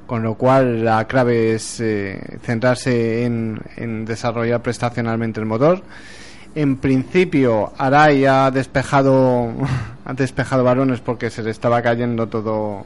con 0.08 0.24
lo 0.24 0.36
cual 0.36 0.84
la 0.84 1.06
clave 1.06 1.54
es 1.54 1.80
eh, 1.80 2.20
centrarse 2.42 3.26
en, 3.26 3.62
en 3.78 4.06
desarrollar 4.06 4.62
prestacionalmente 4.64 5.40
el 5.40 5.46
motor 5.46 5.84
en 6.56 6.78
principio 6.78 7.74
Arai 7.78 8.26
ha 8.26 8.52
despejado 8.52 9.52
ha 10.06 10.14
despejado 10.14 10.64
balones 10.64 11.00
porque 11.00 11.30
se 11.30 11.44
le 11.44 11.52
estaba 11.52 11.82
cayendo 11.82 12.28
todo 12.28 12.86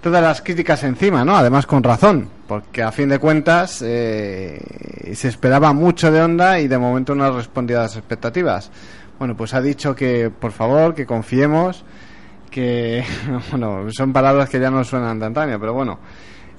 todas 0.00 0.22
las 0.22 0.40
críticas 0.40 0.82
encima, 0.84 1.24
¿no? 1.24 1.36
Además 1.36 1.66
con 1.66 1.82
razón, 1.82 2.28
porque 2.48 2.82
a 2.82 2.90
fin 2.90 3.08
de 3.10 3.18
cuentas 3.18 3.82
eh, 3.84 5.12
se 5.14 5.28
esperaba 5.28 5.72
mucho 5.72 6.10
de 6.10 6.22
Honda 6.22 6.58
y 6.58 6.68
de 6.68 6.78
momento 6.78 7.14
no 7.14 7.24
ha 7.24 7.30
respondido 7.30 7.80
a 7.80 7.82
las 7.82 7.96
expectativas. 7.96 8.70
Bueno, 9.18 9.36
pues 9.36 9.52
ha 9.52 9.60
dicho 9.60 9.94
que 9.94 10.30
por 10.30 10.52
favor, 10.52 10.94
que 10.94 11.04
confiemos, 11.04 11.84
que 12.50 13.04
bueno, 13.50 13.90
son 13.90 14.12
palabras 14.12 14.48
que 14.48 14.58
ya 14.58 14.70
no 14.70 14.82
suenan 14.84 15.18
de 15.18 15.26
antaño, 15.26 15.60
pero 15.60 15.74
bueno, 15.74 15.98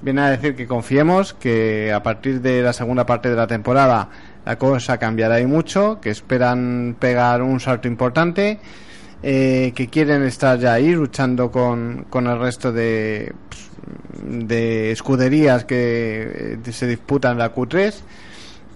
viene 0.02 0.22
a 0.22 0.30
decir 0.30 0.56
que 0.56 0.68
confiemos, 0.68 1.34
que 1.34 1.92
a 1.92 2.04
partir 2.04 2.42
de 2.42 2.62
la 2.62 2.74
segunda 2.74 3.06
parte 3.06 3.30
de 3.30 3.36
la 3.36 3.48
temporada 3.48 4.10
la 4.46 4.58
cosa 4.58 4.98
cambiará 4.98 5.40
y 5.40 5.46
mucho, 5.46 6.00
que 6.02 6.10
esperan 6.10 6.96
pegar 7.00 7.42
un 7.42 7.60
salto 7.60 7.88
importante, 7.88 8.60
eh, 9.24 9.72
que 9.76 9.88
quieren 9.88 10.24
estar 10.24 10.58
ya 10.58 10.74
ahí 10.74 10.94
luchando 10.94 11.52
con, 11.52 12.06
con 12.10 12.28
el 12.28 12.40
resto 12.40 12.72
de, 12.72 13.34
de 14.24 14.92
escuderías 14.92 15.66
que 15.66 16.58
eh, 16.66 16.72
se 16.72 16.88
disputan 16.88 17.38
la 17.38 17.54
Q3. 17.54 17.94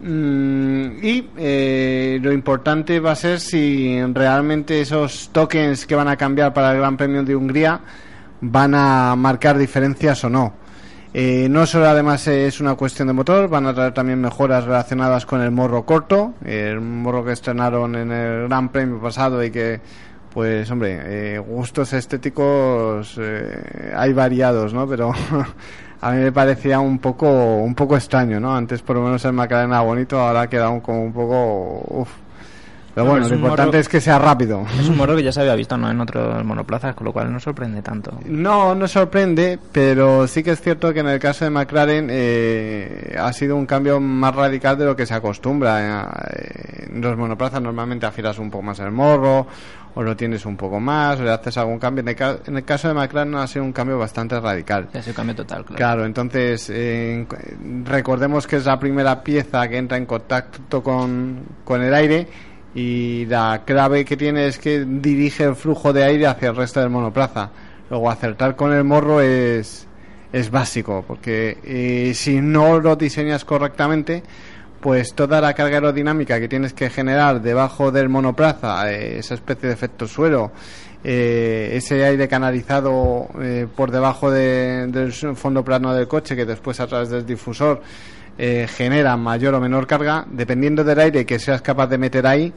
Mm, 0.02 1.04
y 1.04 1.30
eh, 1.38 2.20
lo 2.22 2.32
importante 2.32 3.00
va 3.00 3.14
a 3.14 3.16
ser 3.16 3.40
si 3.40 4.00
realmente 4.14 4.82
esos 4.82 5.30
tokens 5.32 5.86
que 5.86 5.96
van 5.96 6.10
a 6.10 6.18
cambiar 6.18 6.54
para 6.54 6.72
el 6.72 6.78
Gran 6.78 6.98
Premio 6.98 7.24
de 7.24 7.36
Hungría 7.36 7.80
van 8.42 8.76
a 8.76 9.16
marcar 9.16 9.58
diferencias 9.58 10.24
o 10.26 10.30
no. 10.30 10.65
Eh, 11.18 11.48
no 11.50 11.66
solo 11.66 11.88
además 11.88 12.28
es 12.28 12.60
una 12.60 12.76
cuestión 12.76 13.08
de 13.08 13.14
motor, 13.14 13.48
van 13.48 13.66
a 13.68 13.74
traer 13.74 13.94
también 13.94 14.20
mejoras 14.20 14.66
relacionadas 14.66 15.26
con 15.26 15.40
el 15.40 15.50
morro 15.50 15.86
corto, 15.86 16.34
el 16.44 16.82
morro 16.82 17.24
que 17.24 17.32
estrenaron 17.32 17.96
en 17.96 18.12
el 18.12 18.50
Gran 18.50 18.68
Premio 18.68 19.00
pasado 19.00 19.42
y 19.42 19.50
que, 19.50 19.80
pues 20.34 20.70
hombre, 20.70 21.36
eh, 21.36 21.40
gustos 21.40 21.94
estéticos 21.94 23.18
eh, 23.18 23.94
hay 23.96 24.12
variados, 24.12 24.74
¿no? 24.74 24.90
Pero 24.90 25.14
a 26.02 26.12
mí 26.12 26.18
me 26.18 26.34
parecía 26.34 26.82
un 26.82 27.00
poco 27.00 27.60
un 27.60 27.76
poco 27.76 27.96
extraño, 27.96 28.42
¿no? 28.42 28.54
Antes 28.54 28.82
por 28.82 28.98
lo 28.98 29.04
menos 29.04 29.24
el 29.24 29.32
McLaren 29.32 29.70
era 29.70 29.80
bonito, 29.80 30.20
ahora 30.20 30.42
ha 30.42 30.50
quedado 30.50 30.82
como 30.82 31.02
un 31.02 31.14
poco... 31.14 31.82
Uf. 32.02 32.25
Pero 32.96 33.06
No, 33.06 33.12
bueno, 33.12 33.28
lo 33.28 33.36
importante 33.36 33.72
morro- 33.78 33.82
es 33.82 33.90
que 33.90 34.00
sea 34.02 34.18
rápido. 34.18 34.66
Es 34.80 34.88
un 34.88 34.96
morro 34.96 35.16
que 35.18 35.24
ya 35.24 35.32
se 35.34 35.42
había 35.42 35.54
visto 35.56 35.76
¿no? 35.78 35.92
en 35.92 36.00
otros 36.00 36.44
monoplazas, 36.46 36.96
con 36.96 37.04
lo 37.06 37.12
cual 37.12 37.32
no 37.32 37.40
sorprende 37.42 37.82
tanto. 37.82 38.18
No, 38.26 38.74
no 38.74 38.88
sorprende, 38.88 39.60
pero 39.74 40.26
sí 40.28 40.42
que 40.44 40.52
es 40.52 40.62
cierto 40.62 40.94
que 40.94 41.02
en 41.02 41.08
el 41.10 41.20
caso 41.20 41.44
de 41.44 41.52
McLaren 41.52 42.08
eh, 42.10 43.16
ha 43.20 43.34
sido 43.34 43.58
un 43.58 43.66
cambio 43.66 44.00
más 44.00 44.34
radical 44.34 44.78
de 44.78 44.86
lo 44.86 44.96
que 44.96 45.06
se 45.06 45.14
acostumbra. 45.14 46.10
Eh, 46.34 46.86
En 46.94 47.02
los 47.02 47.18
monoplazas 47.18 47.62
normalmente 47.62 48.06
afilas 48.06 48.40
un 48.40 48.50
poco 48.50 48.64
más 48.64 48.80
el 48.80 48.92
morro, 48.92 49.46
o 49.98 50.02
lo 50.04 50.16
tienes 50.16 50.46
un 50.46 50.56
poco 50.56 50.80
más, 50.80 51.20
o 51.20 51.24
le 51.24 51.32
haces 51.32 51.58
algún 51.58 51.80
cambio. 51.80 52.02
En 52.02 52.08
el, 52.08 52.16
ca- 52.16 52.38
en 52.46 52.56
el 52.56 52.64
caso 52.64 52.88
de 52.88 52.94
McLaren 52.94 53.36
ha 53.36 53.48
sido 53.48 53.66
un 53.66 53.74
cambio 53.74 53.98
bastante 53.98 54.40
radical. 54.40 54.88
Es 54.94 55.06
un 55.08 55.14
cambio 55.14 55.36
total, 55.36 55.66
claro. 55.66 55.76
Claro, 55.78 56.06
entonces 56.06 56.70
eh, 56.74 57.26
recordemos 57.84 58.48
que 58.48 58.56
es 58.58 58.66
la 58.66 58.80
primera 58.80 59.22
pieza 59.24 59.68
que 59.68 59.78
entra 59.78 59.98
en 59.98 60.06
contacto 60.06 60.82
con, 60.82 61.40
con 61.66 61.82
el 61.82 61.94
aire 61.94 62.28
y 62.76 63.26
la 63.28 63.64
clave 63.66 64.04
que 64.06 64.18
tiene 64.18 64.48
es 64.48 64.60
que 64.60 64.86
dirige 64.86 65.46
el 65.46 65.56
flujo 65.56 65.94
de 65.94 66.04
aire 66.04 66.28
hacia 66.28 66.50
el 66.50 66.56
resto 66.56 66.82
del 66.82 66.90
monoplaza. 66.90 67.50
Luego 67.90 68.10
acertar 68.12 68.56
con 68.56 68.74
el 68.74 68.84
morro 68.84 69.22
es, 69.22 69.88
es 70.34 70.52
básico, 70.52 71.04
porque 71.08 71.58
eh, 71.64 72.14
si 72.14 72.42
no 72.42 72.80
lo 72.80 72.96
diseñas 72.98 73.46
correctamente, 73.46 74.24
pues 74.82 75.14
toda 75.14 75.40
la 75.42 75.54
carga 75.54 75.76
aerodinámica 75.78 76.40
que 76.40 76.48
tienes 76.50 76.74
que 76.74 76.90
generar 76.90 77.42
debajo 77.42 77.92
del 77.92 78.10
monoplaza, 78.10 78.92
eh, 78.92 79.20
esa 79.20 79.36
especie 79.36 79.68
de 79.70 79.74
efecto 79.74 80.08
suelo, 80.08 80.52
eh, 81.04 81.72
ese 81.74 82.04
aire 82.04 82.28
canalizado 82.28 83.28
por 83.76 83.92
debajo 83.92 84.30
de- 84.32 84.88
del 84.88 85.14
fondo 85.14 85.64
plano 85.64 85.94
del 85.94 86.08
coche 86.08 86.36
que 86.36 86.46
después 86.46 86.80
a 86.80 86.88
través 86.88 87.10
del 87.10 87.26
difusor 87.26 87.82
eh, 88.38 88.68
genera 88.70 89.16
mayor 89.18 89.54
o 89.56 89.62
menor 89.62 89.88
carga, 89.88 90.26
dependiendo 90.30 90.84
del 90.84 91.00
aire 91.00 91.26
que 91.26 91.40
seas 91.40 91.62
capaz 91.62 91.88
de 91.88 91.98
meter 91.98 92.28
ahí, 92.28 92.54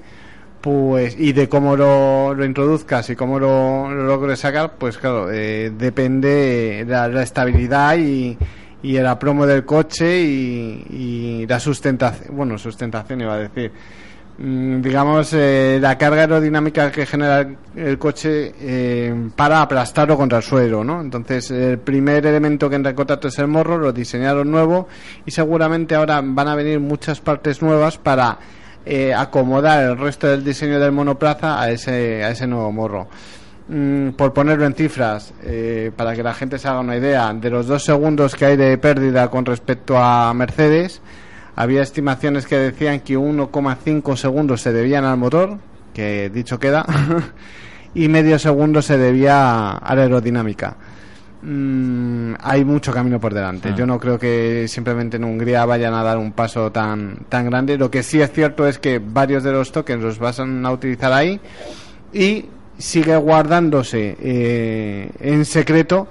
pues 0.60 1.16
y 1.18 1.32
de 1.32 1.48
cómo 1.48 1.76
lo, 1.76 2.34
lo 2.34 2.44
introduzcas 2.44 3.10
y 3.10 3.16
cómo 3.16 3.38
lo, 3.38 3.90
lo 3.92 4.05
logres 4.05 4.40
sacar, 4.40 4.74
pues 4.76 4.98
claro, 4.98 5.30
eh, 5.30 5.72
depende 5.76 6.84
la, 6.86 7.22
estabilidad 7.22 7.96
y, 7.96 8.36
y 8.82 8.96
el 8.96 9.06
aplomo 9.06 9.46
del 9.46 9.64
coche 9.64 10.20
y, 10.20 11.46
la 11.48 11.60
sustentación, 11.60 12.36
bueno, 12.36 12.59
sustentación 12.59 13.20
iba 13.20 13.34
a 13.34 13.38
decir, 13.38 13.72
digamos, 14.39 15.32
eh, 15.32 15.78
la 15.81 15.98
carga 15.98 16.23
aerodinámica 16.23 16.93
que 16.93 17.06
genera 17.06 17.40
el, 17.40 17.56
el 17.74 17.98
coche 17.98 18.55
eh, 18.60 19.31
para 19.35 19.62
aplastarlo 19.62 20.16
contra 20.16 20.39
el 20.39 20.44
suelo, 20.44 20.85
¿no? 20.85 21.01
Entonces, 21.01 21.51
el 21.51 21.78
primer 21.78 22.24
elemento 22.24 22.70
que 22.70 22.77
entra 22.77 22.90
en 22.90 22.97
contacto 22.97 23.28
es 23.28 23.39
el 23.40 23.48
morro, 23.48 23.78
lo 23.78 23.93
diseñaron 23.93 24.48
nuevo 24.48 24.86
y 25.27 25.32
seguramente 25.32 25.97
ahora 25.97 26.20
van 26.23 26.47
a 26.47 26.55
venir 26.55 26.78
muchas 26.78 27.20
partes 27.20 27.60
nuevas 27.62 27.98
para 27.98 28.39
eh, 28.86 29.12
acomodar 29.12 29.82
el 29.82 29.98
resto 29.98 30.28
del 30.28 30.44
diseño 30.44 30.78
del 30.78 30.93
monoplaza 30.93 31.60
a 31.60 31.70
ese, 31.70 32.23
a 32.23 32.31
ese 32.31 32.47
nuevo 32.47 32.70
morro. 32.70 33.09
Mm, 33.69 34.10
por 34.12 34.32
ponerlo 34.32 34.65
en 34.65 34.74
cifras, 34.74 35.35
eh, 35.43 35.90
para 35.94 36.15
que 36.15 36.23
la 36.23 36.32
gente 36.32 36.59
se 36.59 36.69
haga 36.69 36.81
una 36.81 36.97
idea, 36.97 37.35
de 37.35 37.51
los 37.51 37.66
dos 37.66 37.85
segundos 37.85 38.35
que 38.35 38.47
hay 38.47 38.56
de 38.56 38.78
pérdida 38.78 39.28
con 39.28 39.44
respecto 39.44 39.98
a 39.98 40.32
Mercedes, 40.32 41.02
había 41.59 41.82
estimaciones 41.82 42.47
que 42.47 42.56
decían 42.56 43.01
que 43.01 43.18
1,5 43.18 44.16
segundos 44.16 44.60
se 44.60 44.72
debían 44.72 45.05
al 45.05 45.16
motor, 45.16 45.59
que 45.93 46.30
dicho 46.30 46.60
queda, 46.60 46.86
y 47.97 48.06
medio 48.06 48.39
segundo 48.39 48.80
se 48.80 48.97
debía 48.97 49.72
a 49.72 49.94
la 49.97 50.02
aerodinámica. 50.02 50.76
Mm, 51.43 52.35
hay 52.40 52.64
mucho 52.64 52.93
camino 52.93 53.18
por 53.18 53.35
delante. 53.35 53.70
Ah. 53.70 53.74
Yo 53.74 53.86
no 53.86 53.98
creo 53.98 54.20
que 54.20 54.66
simplemente 54.68 55.16
en 55.16 55.24
Hungría 55.24 55.64
vayan 55.64 55.94
a 55.94 56.05
dar 56.05 56.16
un 56.16 56.30
paso 56.30 56.70
tan, 56.70 57.26
tan 57.28 57.47
grande. 57.47 57.76
Lo 57.76 57.90
que 57.90 58.05
sí 58.05 58.20
es 58.20 58.30
cierto 58.30 58.64
es 58.68 58.78
que 58.78 59.01
varios 59.01 59.43
de 59.43 59.51
los 59.51 59.72
tokens 59.72 60.01
los 60.01 60.20
van 60.20 60.64
a 60.64 60.70
utilizar 60.70 61.12
ahí 61.12 61.40
y 62.12 62.44
sigue 62.78 63.16
guardándose 63.16 64.16
eh, 64.20 65.10
en 65.18 65.44
secreto 65.44 66.06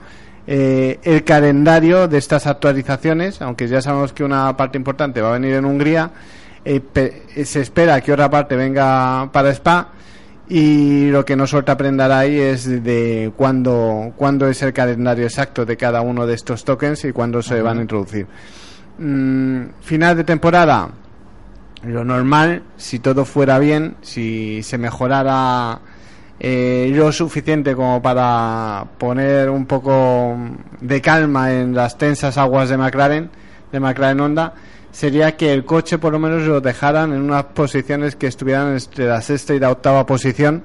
eh, 0.49 0.99
el 1.03 1.25
calendario 1.25 2.07
de 2.07 2.17
estas 2.17 2.47
actualizaciones, 2.47 3.41
aunque 3.41 3.67
ya 3.67 3.81
sabemos 3.81 4.13
que 4.13 4.23
una 4.23 4.55
parte 4.55 4.77
importante 4.77 5.21
va 5.21 5.29
a 5.29 5.33
venir 5.33 5.55
en 5.55 5.65
Hungría, 5.65 6.11
eh, 6.63 6.81
eh, 6.95 7.45
se 7.45 7.59
espera 7.59 7.99
que 7.99 8.13
otra 8.13 8.29
parte 8.29 8.55
venga 8.55 9.29
para 9.33 9.49
Spa 9.49 9.89
y 10.47 11.09
lo 11.09 11.25
que 11.25 11.35
no 11.35 11.45
suelta 11.47 11.73
aprender 11.73 12.09
ahí 12.11 12.39
es 12.39 12.65
de 12.83 13.33
cuándo, 13.35 14.13
cuándo 14.15 14.47
es 14.47 14.61
el 14.61 14.71
calendario 14.71 15.25
exacto 15.25 15.65
de 15.65 15.75
cada 15.75 15.99
uno 15.99 16.25
de 16.25 16.35
estos 16.35 16.63
tokens 16.63 17.03
y 17.03 17.11
cuándo 17.11 17.41
se 17.41 17.61
van 17.61 17.79
a 17.79 17.81
introducir. 17.81 18.27
Mm, 18.99 19.63
final 19.81 20.15
de 20.15 20.23
temporada, 20.23 20.89
lo 21.83 22.05
normal, 22.05 22.63
si 22.77 22.99
todo 22.99 23.25
fuera 23.25 23.59
bien, 23.59 23.97
si 24.01 24.63
se 24.63 24.77
mejorara 24.77 25.81
eh, 26.39 26.91
lo 26.93 27.11
suficiente 27.11 27.75
como 27.75 28.01
para 28.01 28.85
poner 28.97 29.49
un 29.49 29.65
poco 29.65 30.37
de 30.81 31.01
calma 31.01 31.51
en 31.53 31.73
las 31.73 31.97
tensas 31.97 32.37
aguas 32.37 32.69
de 32.69 32.77
McLaren, 32.77 33.29
de 33.71 33.79
McLaren 33.79 34.19
Honda, 34.19 34.53
sería 34.91 35.35
que 35.35 35.53
el 35.53 35.65
coche 35.65 35.97
por 35.97 36.13
lo 36.13 36.19
menos 36.19 36.43
lo 36.43 36.61
dejaran 36.61 37.13
en 37.13 37.21
unas 37.21 37.45
posiciones 37.45 38.15
que 38.15 38.27
estuvieran 38.27 38.73
entre 38.73 39.07
la 39.07 39.21
sexta 39.21 39.53
y 39.53 39.59
la 39.59 39.71
octava 39.71 40.05
posición 40.05 40.63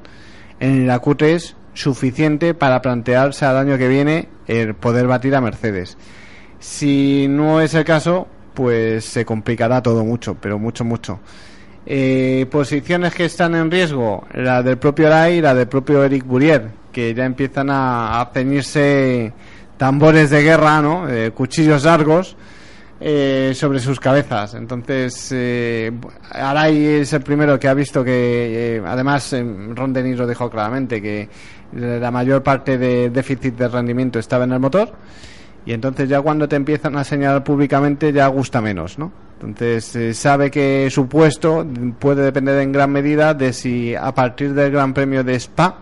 en 0.61 0.87
la 0.87 1.01
Q3 1.01 1.55
suficiente 1.75 2.55
para 2.55 2.83
plantearse 2.83 3.45
al 3.45 3.57
año 3.57 3.79
que 3.79 3.89
viene 3.89 4.29
el 4.47 4.75
poder 4.75 5.07
batir 5.07 5.35
a 5.35 5.41
Mercedes. 5.41 5.97
Si 6.61 7.27
no 7.29 7.61
es 7.61 7.75
el 7.75 7.85
caso, 7.85 8.29
pues 8.55 9.05
se 9.05 9.25
complicará 9.25 9.83
todo 9.83 10.05
mucho, 10.05 10.37
pero 10.41 10.59
mucho, 10.59 10.85
mucho. 10.85 11.21
Eh, 11.85 12.47
posiciones 12.51 13.13
que 13.13 13.25
están 13.25 13.55
en 13.57 13.71
riesgo, 13.71 14.25
la 14.35 14.63
del 14.63 14.79
propio 14.79 15.09
Arai 15.09 15.39
y 15.39 15.41
la 15.41 15.55
del 15.55 15.67
propio 15.67 16.05
Eric 16.05 16.25
Burier, 16.25 16.69
que 16.93 17.13
ya 17.13 17.25
empiezan 17.25 17.71
a, 17.71 18.21
a 18.21 18.31
ceñirse 18.33 19.33
tambores 19.77 20.31
de 20.31 20.43
guerra, 20.43 20.81
¿no? 20.81 21.09
Eh, 21.09 21.33
cuchillos 21.33 21.85
largos 21.85 22.37
eh, 23.01 23.53
sobre 23.57 23.81
sus 23.81 23.99
cabezas. 23.99 24.55
Entonces, 24.55 25.31
eh, 25.33 25.91
Arai 26.31 26.85
es 26.85 27.13
el 27.13 27.23
primero 27.23 27.59
que 27.59 27.67
ha 27.67 27.75
visto 27.75 28.05
que, 28.05 28.77
eh, 28.77 28.83
además, 28.87 29.33
eh, 29.33 29.45
Ron 29.75 29.93
Dennis 29.93 30.19
lo 30.19 30.27
dijo 30.29 30.49
claramente, 30.49 31.03
que 31.03 31.29
la 31.73 32.11
mayor 32.13 32.45
parte 32.45 32.79
de 32.79 33.11
déficit 33.11 33.57
de 33.57 33.67
rendimiento 33.67 34.21
estaba 34.21 34.45
en 34.45 34.53
el 34.53 34.61
motor. 34.61 34.93
Y 35.67 35.73
entonces 35.73 36.09
ya 36.09 36.21
cuando 36.21 36.49
te 36.49 36.55
empiezan 36.57 36.97
a 36.97 37.03
señalar 37.03 37.43
públicamente 37.43 38.13
ya 38.13 38.27
gusta 38.29 38.61
menos, 38.61 38.99
¿no? 38.99 39.11
Entonces 39.43 39.95
eh, 39.97 40.15
sabe 40.15 40.51
que 40.51 40.89
su 40.91 41.09
puesto 41.09 41.67
puede 41.99 42.23
depender 42.23 42.59
en 42.61 42.73
gran 42.73 42.91
medida 42.91 43.35
de 43.35 43.53
si 43.53 43.95
a 43.95 44.13
partir 44.15 44.55
del 44.55 44.71
Gran 44.71 44.95
Premio 44.95 45.25
de 45.25 45.35
Spa 45.35 45.79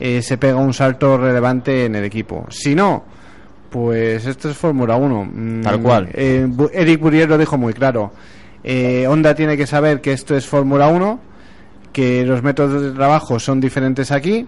eh, 0.00 0.22
se 0.22 0.38
pega 0.38 0.56
un 0.56 0.72
salto 0.74 1.16
relevante 1.18 1.84
en 1.86 1.94
el 1.96 2.04
equipo. 2.04 2.46
Si 2.50 2.74
no, 2.74 3.04
pues 3.70 4.26
esto 4.26 4.50
es 4.50 4.56
Fórmula 4.56 4.96
1. 4.96 5.24
Mm, 5.32 5.62
Tal 5.62 5.80
cual. 5.80 6.08
eh, 6.12 6.48
Eric 6.72 7.00
Burier 7.00 7.28
lo 7.28 7.38
dijo 7.38 7.58
muy 7.58 7.72
claro. 7.72 8.12
Eh, 8.62 9.06
Honda 9.08 9.34
tiene 9.34 9.56
que 9.56 9.66
saber 9.66 10.00
que 10.00 10.12
esto 10.12 10.36
es 10.36 10.46
Fórmula 10.46 10.88
1, 10.88 11.20
que 11.92 12.24
los 12.24 12.42
métodos 12.42 12.82
de 12.82 12.92
trabajo 12.92 13.38
son 13.38 13.60
diferentes 13.60 14.10
aquí 14.10 14.46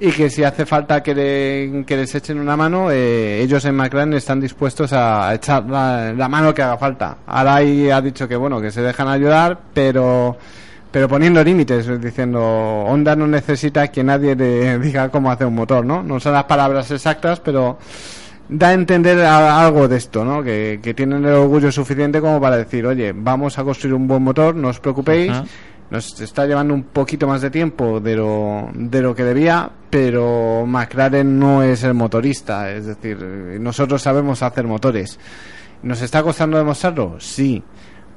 y 0.00 0.10
que 0.12 0.30
si 0.30 0.44
hace 0.44 0.64
falta 0.64 1.02
que, 1.02 1.14
le- 1.14 1.84
que 1.84 1.96
les 1.96 2.14
echen 2.14 2.38
una 2.38 2.56
mano, 2.56 2.90
eh, 2.90 3.40
ellos 3.42 3.64
en 3.64 3.74
McLaren 3.74 4.14
están 4.14 4.40
dispuestos 4.40 4.92
a 4.92 5.34
echar 5.34 5.64
la, 5.68 6.28
mano 6.28 6.54
que 6.54 6.62
haga 6.62 6.78
falta. 6.78 7.16
Arai 7.26 7.90
ha 7.90 8.00
dicho 8.00 8.28
que 8.28 8.36
bueno, 8.36 8.60
que 8.60 8.70
se 8.70 8.80
dejan 8.82 9.08
ayudar, 9.08 9.58
pero 9.74 10.36
pero 10.90 11.06
poniendo 11.06 11.44
límites, 11.44 12.00
diciendo 12.00 12.40
Honda 12.40 13.14
no 13.14 13.26
necesita 13.26 13.88
que 13.88 14.02
nadie 14.02 14.34
le 14.34 14.78
diga 14.80 15.10
cómo 15.10 15.30
hacer 15.30 15.46
un 15.46 15.54
motor, 15.56 15.84
¿no? 15.84 16.02
No 16.02 16.18
son 16.20 16.32
las 16.32 16.44
palabras 16.44 16.90
exactas, 16.90 17.40
pero 17.40 17.78
da 18.48 18.68
a 18.68 18.72
entender 18.72 19.18
algo 19.26 19.86
de 19.88 19.98
esto, 19.98 20.24
¿no? 20.24 20.42
Que, 20.42 20.80
que 20.82 20.94
tienen 20.94 21.24
el 21.26 21.34
orgullo 21.34 21.70
suficiente 21.70 22.20
como 22.22 22.40
para 22.40 22.56
decir, 22.56 22.86
oye, 22.86 23.12
vamos 23.14 23.58
a 23.58 23.64
construir 23.64 23.92
un 23.94 24.08
buen 24.08 24.22
motor, 24.22 24.54
no 24.54 24.68
os 24.68 24.80
preocupéis. 24.80 25.30
Nos 25.90 26.20
está 26.20 26.46
llevando 26.46 26.74
un 26.74 26.84
poquito 26.84 27.26
más 27.26 27.40
de 27.40 27.50
tiempo 27.50 28.00
de 28.00 28.16
lo, 28.16 28.68
de 28.74 29.00
lo 29.00 29.14
que 29.14 29.24
debía, 29.24 29.70
pero 29.90 30.64
McLaren 30.66 31.38
no 31.38 31.62
es 31.62 31.82
el 31.84 31.94
motorista, 31.94 32.70
es 32.70 32.86
decir, 32.86 33.18
nosotros 33.60 34.02
sabemos 34.02 34.42
hacer 34.42 34.66
motores. 34.66 35.18
¿Nos 35.82 36.02
está 36.02 36.22
costando 36.22 36.58
demostrarlo? 36.58 37.16
Sí, 37.20 37.62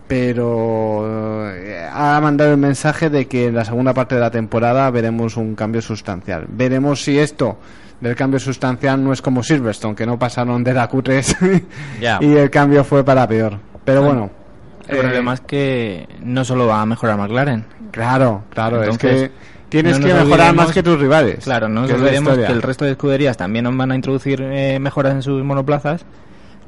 pero 0.07 1.49
eh, 1.49 1.88
ha 1.89 2.19
mandado 2.19 2.52
el 2.52 2.57
mensaje 2.57 3.10
de 3.10 3.27
que 3.27 3.48
en 3.48 3.56
la 3.56 3.64
segunda 3.64 3.93
parte 3.93 4.15
de 4.15 4.22
la 4.22 4.31
temporada 4.31 4.89
veremos 4.91 5.38
un 5.38 5.56
cambio 5.56 5.81
sustancial. 5.81 6.48
Veremos 6.49 7.03
si 7.03 7.18
esto 7.18 7.57
del 8.02 8.15
cambio 8.15 8.39
sustancial 8.39 9.02
no 9.02 9.14
es 9.14 9.22
como 9.22 9.43
Silverstone, 9.43 9.95
que 9.95 10.06
no 10.06 10.19
pasaron 10.19 10.64
de 10.64 10.73
la 10.73 10.89
Q3 10.89 11.64
Ya. 12.02 12.18
y 12.22 12.34
el 12.34 12.49
cambio 12.49 12.84
fue 12.84 13.06
para 13.06 13.27
peor. 13.27 13.57
Pero 13.85 14.03
bueno. 14.03 14.41
El 14.88 14.98
eh, 14.98 14.99
problema 14.99 15.34
es 15.34 15.41
que 15.41 16.08
no 16.22 16.45
solo 16.45 16.68
va 16.68 16.82
a 16.82 16.86
mejorar 16.86 17.18
McLaren. 17.18 17.66
Claro, 17.91 18.44
claro, 18.49 18.84
Entonces, 18.84 19.14
es 19.14 19.30
que 19.30 19.32
tienes 19.70 19.99
no 19.99 20.08
que 20.08 20.14
nos 20.14 20.24
mejorar 20.26 20.56
más 20.56 20.72
que 20.72 20.84
tus 20.84 20.99
rivales. 20.99 21.44
Claro, 21.44 21.68
no 21.68 21.82
nos 21.82 21.90
que 21.90 21.95
es 21.95 21.99
la 21.99 22.06
olvidemos 22.06 22.30
historia. 22.32 22.48
que 22.48 22.53
el 22.53 22.62
resto 22.62 22.86
de 22.86 22.91
escuderías 22.91 23.38
también 23.38 23.78
van 23.78 23.91
a 23.91 23.95
introducir 23.95 24.41
eh, 24.41 24.80
mejoras 24.80 25.14
en 25.14 25.22
sus 25.22 25.44
monoplazas, 25.44 26.06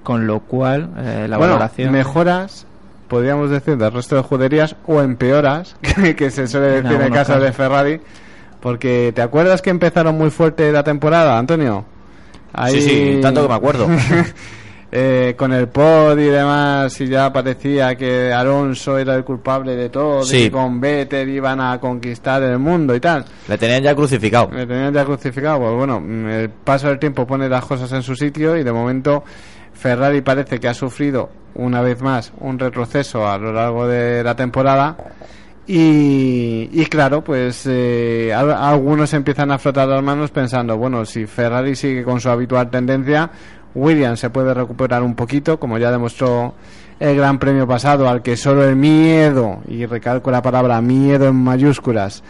con 0.03 0.27
lo 0.27 0.40
cual 0.41 0.90
eh, 0.98 1.27
la 1.30 1.38
bueno, 1.38 1.53
valoración... 1.53 1.91
mejoras, 1.91 2.65
podríamos 3.07 3.49
decir, 3.49 3.77
del 3.77 3.91
resto 3.91 4.15
de 4.15 4.22
juderías 4.22 4.76
o 4.85 5.02
empeoras, 5.02 5.76
que, 5.81 6.15
que 6.15 6.30
se 6.31 6.48
suele 6.48 6.81
decir 6.81 7.02
en 7.02 7.14
caso 7.14 7.40
de. 7.40 7.52
Ferrari, 7.52 8.02
porque 8.60 9.11
¿te 9.14 9.22
acuerdas 9.22 9.61
que 9.61 9.69
empezaron 9.69 10.18
muy 10.18 10.30
fuerte 10.30 10.72
la 10.72 10.84
temporada, 10.84 11.38
Antonio? 11.38 11.85
Sí, 12.69 12.81
sí, 12.81 13.19
tanto 13.22 13.41
que 13.41 13.48
me 13.49 13.56
acuerdo. 13.56 13.88
Eh, 14.95 15.34
con 15.36 15.52
el 15.53 15.70
pod 15.70 16.20
y 16.20 16.26
demás, 16.26 17.02
y 17.02 17.07
ya 17.07 17.34
parecía 17.34 17.95
que 17.95 18.32
Alonso 18.32 18.95
era 18.99 19.15
el 19.15 19.24
culpable 19.24 19.76
de 19.76 19.90
todo, 19.90 20.22
y 20.22 20.26
Sí. 20.26 20.49
con 20.52 20.80
Vettel 20.80 21.30
iban 21.30 21.60
a 21.60 21.80
conquistar 21.80 22.44
el 22.44 22.60
mundo 22.60 22.94
y 22.94 22.99
tal. 22.99 23.26
Le 23.48 23.57
tenían 23.57 23.82
ya 23.82 23.95
crucificado. 23.95 24.49
Me 24.49 24.68
tenían 24.68 24.94
ya 24.94 25.03
crucificado. 25.03 25.57
Pues 25.61 25.74
bueno, 25.74 25.99
mm, 25.99 26.28
el 26.28 26.49
paso 26.52 26.90
del 26.90 26.99
tiempo 26.99 27.26
pone 27.26 27.49
las 27.49 27.65
cosas 27.65 27.91
en 27.91 28.03
su 28.03 28.15
sitio 28.15 28.56
y 28.56 28.64
de 28.64 28.72
momento 28.72 29.24
Ferrari 29.74 30.22
parece 30.22 30.60
que 30.60 30.68
ha 30.68 30.76
sufrido 30.76 31.32
una 31.56 31.82
vez 31.82 31.99
más 32.03 32.32
un 32.41 32.60
retroceso 32.60 33.28
a 33.28 33.40
lo 33.40 33.52
largo 33.52 33.88
de 33.88 34.24
la 34.24 34.36
temporada. 34.36 34.95
Y, 35.65 36.70
y 36.74 36.86
claro, 36.88 37.24
pues 37.24 37.64
eh, 37.68 38.32
al- 38.36 38.52
algunos 38.52 39.14
empiezan 39.14 39.49
a 39.49 39.57
frotar 39.57 39.88
las 39.88 40.03
manos 40.03 40.30
pensando, 40.30 40.78
bueno, 40.78 41.06
si 41.06 41.26
Ferrari 41.26 41.76
sigue 41.76 42.03
con 42.03 42.20
su 42.20 42.30
habitual 42.30 42.70
tendencia, 42.70 43.32
Williams 43.76 44.20
se 44.20 44.30
puede 44.30 44.54
recuperar 44.54 45.04
un 45.04 45.16
poquito, 45.16 45.60
como 45.60 45.78
ya 45.78 45.91
demostró 45.91 46.54
el 47.00 47.16
Gran 47.18 47.40
Premio 47.40 47.68
pasado, 47.68 48.08
al 48.08 48.22
que 48.22 48.38
solo 48.38 48.64
el 48.64 48.76
miedo, 48.76 49.60
y 49.68 49.86
recalco 49.86 50.32
la 50.32 50.41
palabra 50.41 50.82
miedo 50.82 51.28
en 51.28 51.36
mayúsculas, 51.36 52.24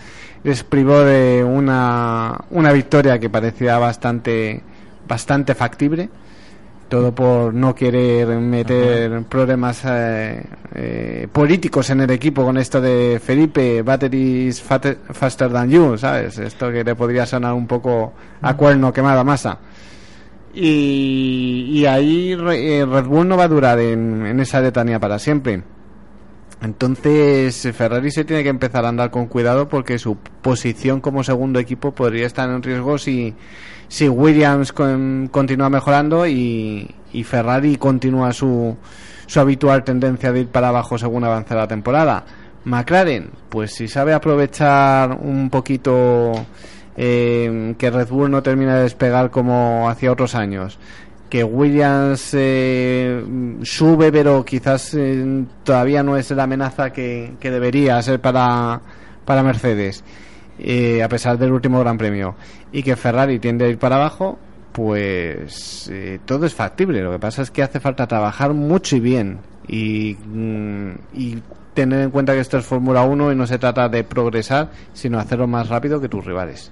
les 0.44 0.64
privó 0.64 1.02
de 1.02 1.44
una, 1.44 2.46
una 2.52 2.72
victoria 2.72 3.20
que 3.20 3.30
parecía 3.30 3.78
bastante, 3.78 4.62
bastante 5.08 5.56
factible. 5.56 6.10
Todo 6.90 7.16
por 7.16 7.54
no 7.54 7.74
querer 7.74 8.28
meter 8.28 9.24
problemas 9.24 9.82
eh, 9.86 10.46
eh, 10.76 11.28
políticos 11.32 11.90
en 11.90 12.02
el 12.02 12.12
equipo 12.12 12.44
con 12.44 12.58
esto 12.58 12.80
de 12.82 13.20
Felipe, 13.24 13.82
batteries 13.82 14.62
faster 14.62 15.52
than 15.52 15.70
you, 15.70 15.98
¿sabes? 15.98 16.38
Esto 16.38 16.72
que 16.72 16.84
le 16.84 16.94
podría 16.94 17.26
sonar 17.26 17.54
un 17.54 17.66
poco 17.66 18.14
a 18.42 18.56
cuerno 18.56 18.94
quemada 18.94 19.24
masa. 19.24 19.58
Y, 20.54 21.70
y 21.72 21.86
ahí 21.86 22.32
eh, 22.34 22.86
Red 22.88 23.06
Bull 23.06 23.28
no 23.28 23.38
va 23.38 23.46
a 23.46 23.48
durar 23.48 23.80
en, 23.80 24.40
esa 24.40 24.62
letanía 24.62 25.00
para 25.00 25.18
siempre. 25.20 25.64
Entonces 26.62 27.68
Ferrari 27.76 28.10
se 28.12 28.24
tiene 28.24 28.44
que 28.44 28.50
empezar 28.50 28.86
a 28.86 28.90
andar 28.90 29.12
con 29.12 29.26
cuidado 29.28 29.68
porque 29.68 30.00
su 30.00 30.16
posición 30.16 31.02
como 31.02 31.24
segundo 31.24 31.60
equipo 31.60 31.92
podría 31.92 32.26
estar 32.26 32.50
en 32.50 32.64
riesgo 32.64 32.98
si, 32.98 33.34
si 33.90 34.08
Williams 34.08 34.72
con- 34.72 35.28
continúa 35.32 35.70
mejorando 35.70 36.26
y, 36.26 36.90
y 37.12 37.24
Ferrari 37.24 37.76
continúa 37.76 38.32
su, 38.32 38.78
su 39.26 39.40
habitual 39.42 39.84
tendencia 39.84 40.32
de 40.32 40.42
ir 40.42 40.48
para 40.48 40.70
abajo 40.70 40.98
según 40.98 41.26
avance 41.26 41.54
la 41.54 41.68
temporada. 41.68 42.24
McLaren, 42.64 43.30
pues 43.50 43.74
si 43.74 43.90
sabe 43.90 44.14
aprovechar 44.14 45.18
un 45.22 45.50
poquito 45.50 46.32
eh, 46.98 47.76
que 47.78 47.90
Red 47.90 48.08
Bull 48.10 48.32
no 48.32 48.44
termina 48.44 48.76
de 48.76 48.84
despegar 48.84 49.30
como 49.30 49.90
hacía 49.90 50.12
otros 50.12 50.36
años, 50.36 50.80
que 51.30 51.44
Williams 51.44 52.32
eh, 52.34 53.24
sube, 53.64 54.12
pero 54.12 54.46
quizás 54.46 54.94
eh, 54.94 55.46
todavía 55.64 56.04
no 56.04 56.16
es 56.18 56.30
la 56.32 56.44
amenaza 56.44 56.92
que, 56.92 57.34
que 57.40 57.50
debería 57.50 58.02
ser 58.02 58.20
para, 58.20 58.82
para 59.26 59.44
Mercedes, 59.44 60.04
eh, 60.60 61.02
a 61.02 61.10
pesar 61.10 61.38
del 61.38 61.52
último 61.52 61.80
Gran 61.80 61.98
Premio, 61.98 62.36
y 62.72 62.84
que 62.84 62.96
Ferrari 62.96 63.40
tiende 63.40 63.66
a 63.66 63.70
ir 63.70 63.80
para 63.80 63.96
abajo, 63.96 64.38
pues 64.74 65.90
eh, 65.92 66.20
todo 66.26 66.46
es 66.46 66.54
factible. 66.54 67.02
Lo 67.02 67.12
que 67.12 67.20
pasa 67.20 67.42
es 67.42 67.52
que 67.52 67.64
hace 67.64 67.80
falta 67.80 68.08
trabajar 68.08 68.54
mucho 68.54 68.96
y 68.96 69.00
bien 69.00 69.40
y, 69.68 70.16
mm, 70.16 70.92
tener 71.74 72.02
en 72.02 72.12
cuenta 72.12 72.34
que 72.34 72.40
esto 72.40 72.58
es 72.58 72.66
Fórmula 72.66 73.02
1 73.04 73.32
y 73.32 73.36
no 73.36 73.48
se 73.48 73.58
trata 73.58 73.90
de 73.90 74.04
progresar, 74.04 74.70
sino 74.94 75.18
hacerlo 75.18 75.48
más 75.48 75.70
rápido 75.70 76.00
que 76.00 76.10
tus 76.10 76.24
rivales. 76.24 76.72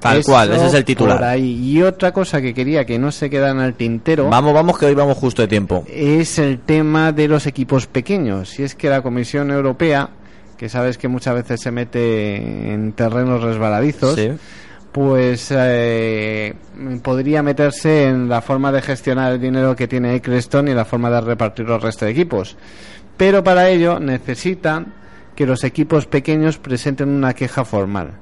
Tal 0.00 0.18
Eso 0.18 0.32
cual, 0.32 0.52
ese 0.52 0.66
es 0.66 0.74
el 0.74 0.84
titular. 0.84 1.16
por 1.16 1.26
ahí. 1.26 1.70
Y 1.72 1.82
otra 1.82 2.12
cosa 2.12 2.40
que 2.40 2.52
quería 2.52 2.84
que 2.84 2.98
no 2.98 3.10
se 3.10 3.30
quedara 3.30 3.64
el 3.64 3.74
tintero 3.74 4.28
Vamos, 4.28 4.52
vamos, 4.52 4.78
que 4.78 4.86
hoy 4.86 4.94
vamos 4.94 5.16
justo 5.16 5.42
de 5.42 5.48
tiempo. 5.48 5.84
es 5.88 6.38
el 6.38 6.58
tema 6.60 7.12
de 7.12 7.28
los 7.28 7.46
equipos 7.46 7.86
pequeños. 7.86 8.58
Y 8.58 8.62
es 8.64 8.74
que 8.74 8.88
la 8.90 9.00
Comisión 9.02 9.50
Europea, 9.50 10.10
que 10.56 10.68
sabes 10.68 10.98
que 10.98 11.08
muchas 11.08 11.34
veces 11.34 11.60
se 11.60 11.70
mete 11.70 12.36
en 12.72 12.92
terrenos 12.92 13.42
resbaladizos, 13.42 14.14
Sí. 14.14 14.30
pues 14.92 15.48
eh, 15.50 16.54
podría 17.02 17.42
meterse 17.42 18.06
en 18.08 18.28
la 18.28 18.40
forma 18.42 18.70
de 18.72 18.82
gestionar 18.82 19.32
el 19.32 19.40
dinero 19.40 19.74
que 19.76 19.88
tiene 19.88 20.14
Eccleston 20.16 20.68
y 20.68 20.74
la 20.74 20.84
forma 20.84 21.10
de 21.10 21.20
repartirlo 21.22 21.74
al 21.74 21.82
resto 21.82 22.04
de 22.04 22.10
equipos. 22.12 22.56
Pero 23.16 23.42
para 23.42 23.68
ello 23.70 23.98
necesitan 23.98 24.92
que 25.34 25.46
los 25.46 25.64
equipos 25.64 26.06
pequeños 26.06 26.58
presenten 26.58 27.08
una 27.10 27.34
queja 27.34 27.64
formal. 27.64 28.12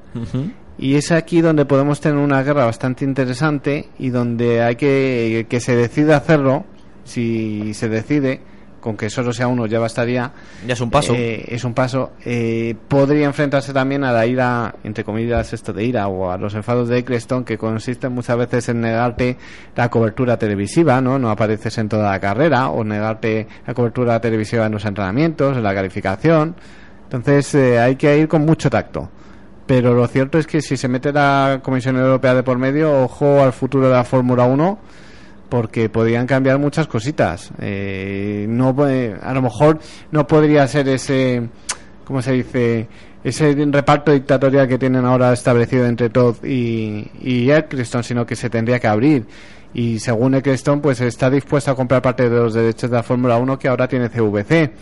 Y 0.79 0.97
es 0.97 1.13
aquí 1.13 1.41
donde 1.41 1.65
podemos 1.65 2.01
tener 2.01 2.19
una 2.19 2.43
guerra 2.43 2.67
bastante 2.67 3.05
interesante 3.05 3.89
y 3.99 4.11
donde 4.11 4.63
hay 4.63 4.77
que 4.77 5.47
que 5.49 5.61
se 5.61 5.77
decida 5.77 6.17
hacerlo, 6.17 6.65
si 7.05 7.75
se 7.75 7.89
decide, 7.89 8.41
con 8.81 8.97
que 8.97 9.09
solo 9.09 9.33
sea 9.33 9.47
uno 9.47 9.67
ya 9.67 9.79
bastaría. 9.79 10.33
Ya 10.67 10.75
es 10.75 10.81
un 10.81 10.91
paso. 10.91 11.15
eh, 11.15 11.45
es 11.49 11.65
un 11.65 11.73
paso. 11.75 12.13
eh, 12.25 12.75
podría 12.89 13.25
enfrentarse 13.25 13.73
también 13.73 14.05
a 14.05 14.13
la 14.13 14.27
ira, 14.27 14.75
entre 14.85 15.05
comillas, 15.05 15.53
esto 15.53 15.73
de 15.73 15.85
ira, 15.85 16.09
o 16.09 16.31
a 16.31 16.37
los 16.37 16.55
enfados 16.55 16.89
de 16.89 16.99
Eccleston, 16.99 17.45
que 17.45 17.57
consisten 17.57 18.13
muchas 18.13 18.37
veces 18.37 18.69
en 18.69 18.81
negarte 18.83 19.39
la 19.77 19.89
cobertura 19.89 20.37
televisiva, 20.39 21.01
¿no? 21.01 21.19
No 21.19 21.31
apareces 21.31 21.79
en 21.79 21.89
toda 21.89 22.11
la 22.11 22.21
carrera, 22.21 22.69
o 22.69 22.85
negarte 22.85 23.47
la 23.67 23.73
cobertura 23.75 24.21
televisiva 24.21 24.67
en 24.67 24.73
los 24.73 24.85
entrenamientos, 24.85 25.57
en 25.57 25.63
la 25.63 25.73
calificación. 25.75 26.57
Entonces 27.05 27.55
eh, 27.55 27.79
hay 27.79 27.97
que 27.97 28.19
ir 28.19 28.29
con 28.29 28.45
mucho 28.45 28.69
tacto. 28.69 29.09
Pero 29.67 29.95
lo 29.95 30.07
cierto 30.07 30.39
es 30.39 30.47
que 30.47 30.61
si 30.61 30.77
se 30.77 30.89
mete 30.89 31.13
la 31.13 31.61
Comisión 31.63 31.97
Europea 31.97 32.35
de 32.35 32.43
por 32.43 32.59
medio, 32.59 33.05
ojo 33.05 33.43
al 33.43 33.53
futuro 33.53 33.89
de 33.89 33.95
la 33.95 34.05
Fórmula 34.05 34.45
1, 34.45 34.79
porque 35.49 35.89
podrían 35.89 36.27
cambiar 36.27 36.59
muchas 36.59 36.87
cositas. 36.87 37.51
Eh, 37.61 38.47
no, 38.49 38.75
eh, 38.89 39.17
a 39.23 39.33
lo 39.33 39.41
mejor 39.41 39.79
no 40.11 40.27
podría 40.27 40.67
ser 40.69 40.89
ese, 40.89 41.49
¿cómo 42.05 42.21
se 42.21 42.33
dice? 42.33 42.89
Ese 43.23 43.55
reparto 43.71 44.13
dictatorial 44.13 44.69
que 44.69 44.77
tienen 44.77 45.07
ahora 45.07 45.33
establecido 45.33 45.87
entre 45.87 46.11
Todd 46.11 46.45
y, 46.45 47.11
y 47.23 47.51
Eccleston, 47.51 48.05
sino 48.05 48.27
que 48.27 48.37
se 48.37 48.51
tendría 48.51 48.79
que 48.79 48.87
abrir. 48.87 49.25
Y 49.73 49.99
según 49.99 50.35
Eccleston, 50.35 50.83
pues 50.83 51.01
está 51.01 51.31
dispuesto 51.31 51.71
a 51.71 51.75
comprar 51.75 52.03
parte 52.03 52.29
de 52.29 52.37
los 52.37 52.53
derechos 52.53 52.91
de 52.91 52.97
la 52.97 53.03
Fórmula 53.03 53.39
1 53.39 53.59
que 53.59 53.69
ahora 53.69 53.89
tiene 53.89 54.11
CVC. 54.11 54.73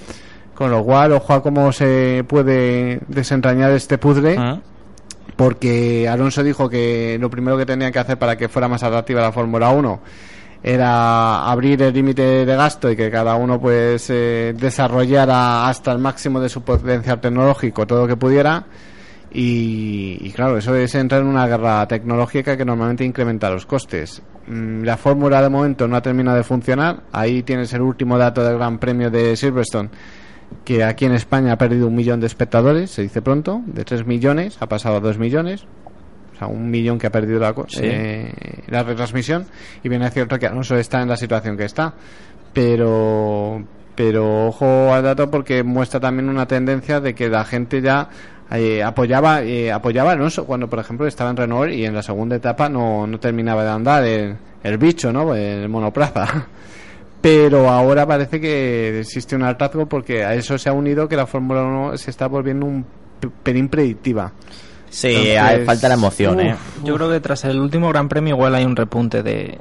Con 0.55 0.71
lo 0.71 0.85
cual, 0.85 1.13
ojo 1.13 1.33
a 1.33 1.43
cómo 1.43 1.73
se 1.73 2.25
puede 2.27 3.01
desentrañar 3.09 3.71
este 3.73 3.97
puzzle. 3.97 4.37
Porque 5.43 6.09
Alonso 6.09 6.45
dijo 6.45 6.69
que 6.69 7.19
lo 7.21 7.29
primero 7.29 7.59
que 7.59 7.67
tenía 7.67 7.91
que 7.91 7.99
hacer 7.99 8.17
para 8.17 8.37
que 8.37 8.49
fuera 8.49 8.69
más 8.69 8.85
atractiva 8.85 9.21
la 9.21 9.33
Fórmula 9.33 9.71
1 9.71 10.01
era 10.63 11.51
abrir 11.51 11.83
el 11.83 11.93
límite 11.93 12.47
de 12.47 12.55
gasto 12.55 12.89
y 12.89 12.95
que 12.95 13.11
cada 13.11 13.35
uno 13.35 13.61
pues 13.61 14.09
eh, 14.11 14.55
desarrollara 14.57 15.69
hasta 15.69 15.91
el 15.91 15.99
máximo 15.99 16.39
de 16.39 16.49
su 16.49 16.63
potencial 16.63 17.21
tecnológico 17.21 17.89
todo 17.89 18.03
lo 18.03 18.07
que 18.07 18.15
pudiera. 18.15 18.67
Y, 19.33 20.17
y 20.21 20.31
claro 20.31 20.59
eso 20.59 20.77
es 20.77 20.95
entrar 20.95 21.23
en 21.23 21.27
una 21.27 21.49
guerra 21.49 21.89
tecnológica 21.89 22.57
que 22.57 22.65
normalmente 22.65 23.05
incrementa 23.05 23.51
los 23.51 23.67
costes. 23.67 24.23
Mm, 24.47 24.85
la 24.85 24.97
fórmula 24.97 25.43
de 25.43 25.49
momento 25.49 25.89
no 25.89 25.97
ha 25.97 26.03
terminado 26.03 26.37
de 26.37 26.45
funcionar. 26.45 27.03
Ahí 27.11 27.43
tienes 27.43 27.73
el 27.73 27.83
último 27.83 28.17
dato 28.17 28.45
del 28.45 28.59
Gran 28.59 28.79
Premio 28.79 29.11
de 29.11 29.37
Silverstone 29.37 29.91
que 30.65 30.85
aquí 30.85 31.05
en 31.05 31.13
España 31.13 31.53
ha 31.53 31.59
perdido 31.59 31.87
un 31.89 31.95
millón 31.95 32.21
de 32.21 32.27
espectadores 32.27 32.91
se 32.91 33.03
dice 33.03 33.23
pronto 33.23 33.63
de 33.67 33.85
3 33.85 34.07
millones 34.07 34.57
ha 34.61 34.69
pasado 34.69 34.97
a 34.97 35.01
2 35.01 35.19
millones 35.19 35.65
o 36.35 36.39
sea, 36.39 36.47
un 36.49 36.71
millón 36.71 36.99
que 36.99 37.07
ha 37.07 37.11
perdido 37.11 37.39
la, 37.41 37.55
Sí. 37.69 37.81
eh, 37.83 38.33
la 38.69 38.83
retransmisión 38.83 39.47
y 39.83 39.89
bien 39.89 40.03
es 40.03 40.13
cierto 40.13 40.39
que 40.39 40.47
Alonso 40.47 40.77
está 40.77 41.03
en 41.03 41.09
la 41.09 41.17
situación 41.17 41.57
que 41.57 41.65
está 41.65 41.95
pero 42.53 43.63
pero 43.95 44.47
ojo 44.49 44.93
al 44.93 45.03
dato 45.03 45.31
porque 45.31 45.63
muestra 45.63 46.01
también 46.01 46.29
una 46.29 46.47
tendencia 46.47 47.01
de 47.01 47.15
que 47.15 47.29
la 47.29 47.45
gente 47.45 47.81
ya 47.83 48.09
eh, 48.51 48.83
apoyaba 48.83 49.43
eh, 49.43 49.71
apoyaba 49.73 50.11
a 50.11 50.13
Alonso 50.15 50.47
cuando 50.47 50.69
por 50.69 50.79
ejemplo 50.79 51.07
estaba 51.07 51.31
en 51.31 51.37
Renault 51.37 51.73
y 51.73 51.85
en 51.85 51.95
la 51.95 52.03
segunda 52.03 52.37
etapa 52.37 52.69
no, 52.69 53.07
no 53.07 53.19
terminaba 53.21 53.65
de 53.65 53.71
andar 53.71 54.05
el, 54.05 54.37
el 54.63 54.79
bicho 54.79 55.13
no 55.13 55.35
el 55.35 55.69
monoplaza 55.69 56.47
pero 57.23 57.71
ahora 57.71 58.05
parece 58.07 58.39
que 58.41 59.01
existe 59.01 59.35
un 59.35 59.43
hartazgo 59.45 59.87
porque 59.87 60.25
a 60.25 60.35
eso 60.35 60.59
se 60.59 60.69
ha 60.69 60.73
unido 60.75 61.09
que 61.09 61.17
la 61.17 61.27
Fórmula 61.27 61.63
1 61.63 61.97
se 61.97 62.11
está 62.11 62.27
volviendo 62.27 62.67
un 62.67 62.85
pelín 63.43 63.69
predictiva 63.71 64.33
Sí, 64.91 65.07
Entonces, 65.09 65.39
hay- 65.41 65.65
falta 65.65 65.89
la 65.89 65.95
emoción, 65.95 66.39
¿eh? 66.41 66.53
uf, 66.53 66.85
Yo 66.85 66.95
creo 66.97 67.09
que 67.11 67.21
tras 67.21 67.45
el 67.47 67.59
último 67.59 67.89
Gran 67.89 68.11
Premio 68.11 68.35
igual 68.35 68.55
hay 68.55 68.67
un 68.67 68.77
repunte 68.77 69.23
de, 69.23 69.59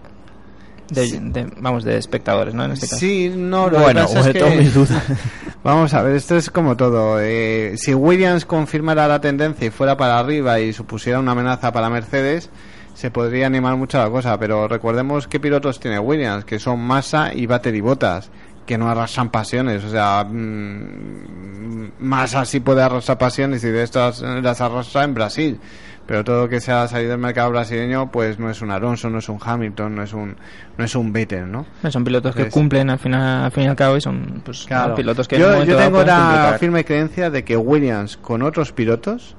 de, 0.89 1.19
de- 1.21 1.47
vamos, 1.61 1.85
de 1.85 1.97
espectadores, 1.97 2.53
¿no? 2.53 2.65
En 2.65 2.71
este 2.71 2.85
caso. 2.87 2.97
Sí, 2.99 3.31
no, 3.33 3.69
lo 3.69 3.77
que 3.77 3.83
Bueno, 3.83 4.01
pasa 4.01 4.19
es 4.19 4.27
que- 4.27 4.33
tengo 4.39 4.55
mis 4.55 4.73
dudas. 4.73 5.01
Vamos 5.63 5.93
a 5.93 6.01
ver, 6.01 6.15
esto 6.15 6.35
es 6.35 6.49
como 6.49 6.75
todo. 6.75 7.19
Eh, 7.21 7.75
si 7.77 7.93
Williams 7.93 8.43
confirmara 8.45 9.07
la 9.07 9.21
tendencia 9.21 9.67
y 9.67 9.69
fuera 9.69 9.95
para 9.95 10.19
arriba 10.19 10.59
y 10.59 10.73
supusiera 10.73 11.19
una 11.19 11.31
amenaza 11.33 11.71
para 11.71 11.89
Mercedes, 11.89 12.49
se 12.93 13.11
podría 13.11 13.47
animar 13.47 13.75
mucho 13.75 13.97
la 13.97 14.09
cosa. 14.09 14.37
Pero 14.39 14.67
recordemos 14.67 15.27
qué 15.27 15.39
pilotos 15.39 15.79
tiene 15.79 15.99
Williams, 15.99 16.45
que 16.45 16.59
son 16.59 16.79
Massa 16.79 17.33
y 17.33 17.45
Valtteri 17.45 17.81
Bottas, 17.81 18.29
que 18.65 18.77
no 18.77 18.89
arrasan 18.89 19.29
pasiones. 19.29 19.83
O 19.83 19.89
sea, 19.89 20.25
mm, 20.29 21.91
Massa 21.99 22.45
sí 22.45 22.59
puede 22.59 22.81
arrasar 22.81 23.17
pasiones 23.17 23.63
y 23.63 23.69
de 23.69 23.83
estas 23.83 24.21
las 24.21 24.61
arrastra 24.61 25.03
en 25.03 25.13
Brasil. 25.13 25.59
Pero 26.07 26.23
todo 26.23 26.41
lo 26.41 26.49
que 26.49 26.59
sea 26.59 26.87
salir 26.87 27.07
del 27.07 27.19
mercado 27.19 27.51
brasileño, 27.51 28.11
pues 28.11 28.37
no 28.37 28.49
es 28.49 28.61
un 28.61 28.71
Alonso, 28.71 29.09
no 29.09 29.19
es 29.19 29.29
un 29.29 29.37
Hamilton, 29.41 29.95
no 29.95 30.03
es 30.03 30.11
un, 30.13 30.35
no 30.77 30.83
es 30.83 30.95
un 30.95 31.13
Vettel, 31.13 31.49
¿no? 31.49 31.65
Son 31.89 32.03
pilotos 32.03 32.35
que 32.35 32.49
cumplen 32.49 32.89
al 32.89 32.99
final, 32.99 33.45
al 33.45 33.51
fin 33.51 33.63
y 33.63 33.67
al 33.67 33.75
cabo 33.75 33.95
y 33.95 34.01
son 34.01 34.41
pues, 34.43 34.65
Claro. 34.65 34.95
pilotos 34.95 35.27
que 35.27 35.35
en 35.35 35.41
yo, 35.43 35.49
momento 35.51 35.71
yo 35.71 35.77
tengo 35.77 36.03
la 36.03 36.57
firme 36.59 36.83
creencia 36.83 37.29
de 37.29 37.45
que 37.45 37.55
Williams 37.55 38.17
con 38.17 38.41
otros 38.41 38.73
pilotos 38.73 39.37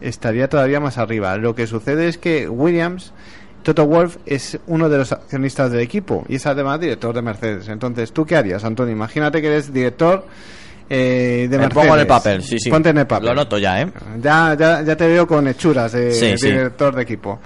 estaría 0.00 0.48
todavía 0.48 0.80
más 0.80 0.98
arriba. 0.98 1.36
Lo 1.36 1.54
que 1.54 1.66
sucede 1.66 2.08
es 2.08 2.18
que 2.18 2.48
Williams, 2.48 3.12
Toto 3.62 3.86
Wolf 3.86 4.16
es 4.26 4.58
uno 4.66 4.88
de 4.88 4.98
los 4.98 5.12
accionistas 5.12 5.70
del 5.70 5.80
equipo 5.80 6.24
y 6.28 6.36
es 6.36 6.46
además 6.46 6.80
director 6.80 7.14
de 7.14 7.22
Mercedes. 7.22 7.68
Entonces, 7.68 8.12
¿tú 8.12 8.24
qué 8.24 8.36
harías, 8.36 8.64
Antonio? 8.64 8.92
Imagínate 8.92 9.40
que 9.40 9.48
eres 9.48 9.72
director 9.72 10.24
eh, 10.88 11.46
de 11.50 11.56
Me 11.58 11.64
Mercedes. 11.64 11.74
pongo 11.84 11.94
en 11.94 12.00
el 12.00 12.06
papel, 12.06 12.42
sí, 12.42 12.58
sí. 12.58 12.70
Ponte 12.70 12.88
en 12.88 12.98
el 12.98 13.06
papel. 13.06 13.28
Lo 13.28 13.34
noto 13.34 13.58
ya, 13.58 13.82
¿eh? 13.82 13.92
Ya, 14.20 14.56
ya, 14.58 14.82
ya 14.82 14.96
te 14.96 15.06
veo 15.06 15.26
con 15.26 15.46
hechuras 15.46 15.92
de 15.92 16.12
Sí, 16.12 16.36
sí. 16.38 16.46
director 16.50 16.94
de 16.94 17.02
equipo. 17.02 17.38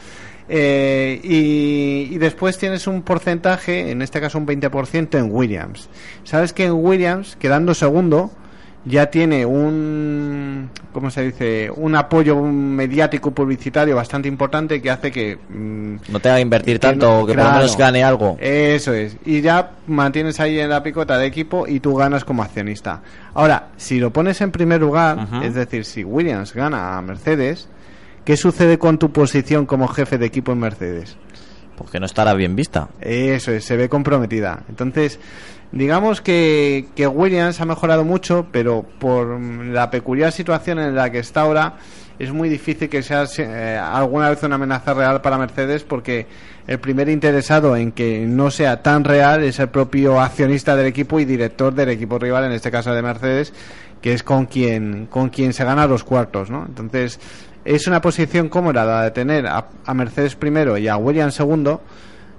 Eh, 0.49 1.21
y, 1.25 2.09
y 2.15 2.19
después 2.19 2.59
tienes 2.59 2.87
un 2.87 3.03
porcentaje, 3.03 3.91
en 3.91 4.03
este 4.03 4.21
caso 4.21 4.39
un 4.39 4.47
20% 4.47 5.19
en 5.19 5.29
Williams. 5.31 5.89
Sabes 6.23 6.53
que 6.53 6.67
en 6.67 6.73
Williams, 6.73 7.37
quedando 7.37 7.75
segundo, 7.75 8.31
ya 8.87 9.07
tiene 9.11 9.47
un, 9.47 10.71
¿cómo 10.93 11.11
se 11.11 11.23
dice? 11.23 11.71
Un 11.75 11.97
apoyo 11.97 12.41
mediático 12.43 13.31
publicitario 13.31 13.97
bastante 13.97 14.29
importante 14.29 14.83
que 14.83 14.91
hace 14.91 15.11
que 15.11 15.37
mm, 15.37 15.97
No 16.13 16.21
tenga 16.21 16.37
que 16.37 16.43
invertir 16.43 16.75
que 16.77 16.81
tanto, 16.89 17.21
no- 17.21 17.27
que 17.27 17.35
por 17.35 17.45
lo 17.45 17.51
menos 17.53 17.77
gane 17.79 18.05
algo. 18.05 18.37
Eso 18.41 18.93
es. 18.93 19.17
Y 19.25 19.41
ya 19.41 19.71
mantienes 19.87 20.39
ahí 20.41 20.59
en 20.61 20.69
la 20.69 20.83
picota 20.83 21.17
de 21.19 21.27
equipo 21.27 21.67
y 21.67 21.81
tú 21.81 21.95
ganas 21.95 22.25
como 22.25 22.43
accionista. 22.43 23.01
Ahora, 23.33 23.69
si 23.77 23.99
lo 23.99 24.13
pones 24.13 24.41
en 24.41 24.51
primer 24.51 24.81
lugar, 24.81 25.29
es 25.43 25.55
decir, 25.55 25.85
si 25.85 26.05
Williams 26.05 26.53
gana 26.53 26.99
a 26.99 27.03
Mercedes, 27.03 27.69
¿qué 28.25 28.37
sucede 28.37 28.79
con 28.79 28.99
tu 28.99 29.11
posición 29.13 29.67
como 29.67 29.89
jefe 29.89 30.19
de 30.19 30.27
equipo 30.27 30.53
en 30.53 30.59
Mercedes? 30.61 31.17
Porque 31.77 31.99
no 31.99 32.07
estará 32.07 32.35
bien 32.35 32.55
vista. 32.55 32.89
Eso 33.01 33.51
es, 33.51 33.65
se 33.65 33.77
ve 33.77 33.89
comprometida. 33.89 34.63
Entonces, 34.69 35.19
digamos 35.75 36.21
que, 36.21 36.87
que 36.95 37.07
Williams 37.07 37.61
ha 37.61 37.65
mejorado 37.65 38.05
mucho, 38.05 38.47
pero 38.53 38.85
por 38.99 39.41
la 39.41 39.91
peculiar 39.91 40.31
situación 40.31 40.79
en 40.79 40.95
la 40.95 41.11
que 41.11 41.19
está 41.19 41.43
ahora, 41.43 41.75
es 42.17 42.33
muy 42.33 42.49
difícil 42.49 42.89
que 42.89 43.03
sea 43.03 43.25
eh, 43.39 43.77
alguna 43.77 44.31
vez 44.31 44.41
una 44.45 44.55
amenaza 44.55 44.95
real 44.95 45.21
para 45.21 45.37
Mercedes 45.37 45.83
porque 45.83 46.27
el 46.69 46.79
primer 46.79 47.09
interesado 47.09 47.77
en 47.77 47.91
que 47.91 48.25
no 48.25 48.53
sea 48.53 48.83
tan 48.83 49.03
real 49.03 49.43
es 49.43 49.59
el 49.59 49.69
propio 49.69 50.21
accionista 50.21 50.77
del 50.77 50.87
equipo 50.87 51.19
y 51.19 51.25
director 51.25 51.75
del 51.75 51.89
equipo 51.89 52.21
rival, 52.21 52.45
en 52.45 52.53
este 52.53 52.71
caso 52.71 52.95
de 52.95 53.03
Mercedes, 53.03 53.53
que 54.01 54.13
es 54.13 54.23
con 54.23 54.47
quien, 54.47 55.07
con 55.07 55.29
quien 55.29 55.53
se 55.53 55.65
gana 55.65 55.89
los 55.89 56.05
cuartos, 56.05 56.51
¿no? 56.51 56.65
Entonces, 56.67 57.19
es 57.65 57.89
una 57.89 58.01
posición 58.01 58.49
cómoda 58.49 58.85
la 58.85 59.03
de 59.03 59.11
tener 59.11 59.47
a, 59.49 59.67
a 59.85 59.95
Mercedes 59.95 60.37
primero 60.37 60.79
y 60.79 60.87
a 60.87 60.97
Williams 60.97 61.35
segundo, 61.35 61.83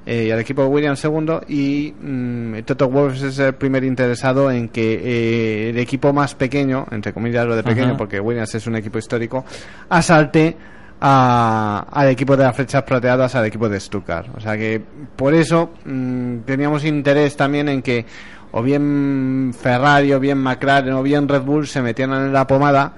eh, 0.06 0.26
y 0.28 0.32
al 0.32 0.40
equipo 0.40 0.62
de 0.62 0.68
Williams 0.68 1.00
segundo, 1.00 1.42
y 1.48 1.94
mm, 2.00 2.60
Toto 2.66 2.90
Wolff 2.90 3.24
es 3.24 3.40
el 3.40 3.54
primer 3.56 3.84
interesado 3.84 4.52
en 4.52 4.70
que 4.70 4.94
eh, 5.04 5.70
el 5.72 5.78
equipo 5.80 6.14
más 6.14 6.36
pequeño, 6.36 6.86
entre 6.92 7.12
comillas 7.14 7.46
lo 7.46 7.56
de 7.56 7.64
pequeño, 7.64 7.90
Ajá. 7.90 7.98
porque 7.98 8.20
Williams 8.20 8.54
es 8.56 8.68
un 8.68 8.76
equipo 8.76 8.98
histórico, 9.00 9.44
asalte 9.90 10.56
a- 11.02 11.86
al 11.92 12.10
equipo 12.10 12.38
de 12.38 12.44
las 12.44 12.56
flechas 12.56 12.84
plateadas, 12.84 13.36
al 13.36 13.46
equipo 13.46 13.68
de 13.68 13.80
Stuttgart. 13.80 14.28
O 14.36 14.40
sea 14.40 14.58
que 14.58 14.82
por 15.16 15.34
eso 15.34 15.72
mm, 15.86 16.40
teníamos 16.46 16.86
interés 16.86 17.36
también 17.36 17.68
en 17.70 17.82
que 17.82 18.06
o 18.52 18.62
bien 18.64 19.52
Ferrari, 19.60 20.14
o 20.14 20.20
bien 20.20 20.38
McLaren, 20.38 20.94
o 20.94 21.04
bien 21.04 21.28
Red 21.28 21.42
Bull 21.42 21.68
se 21.68 21.82
metieran 21.82 22.28
en 22.28 22.34
la 22.34 22.48
pomada, 22.48 22.94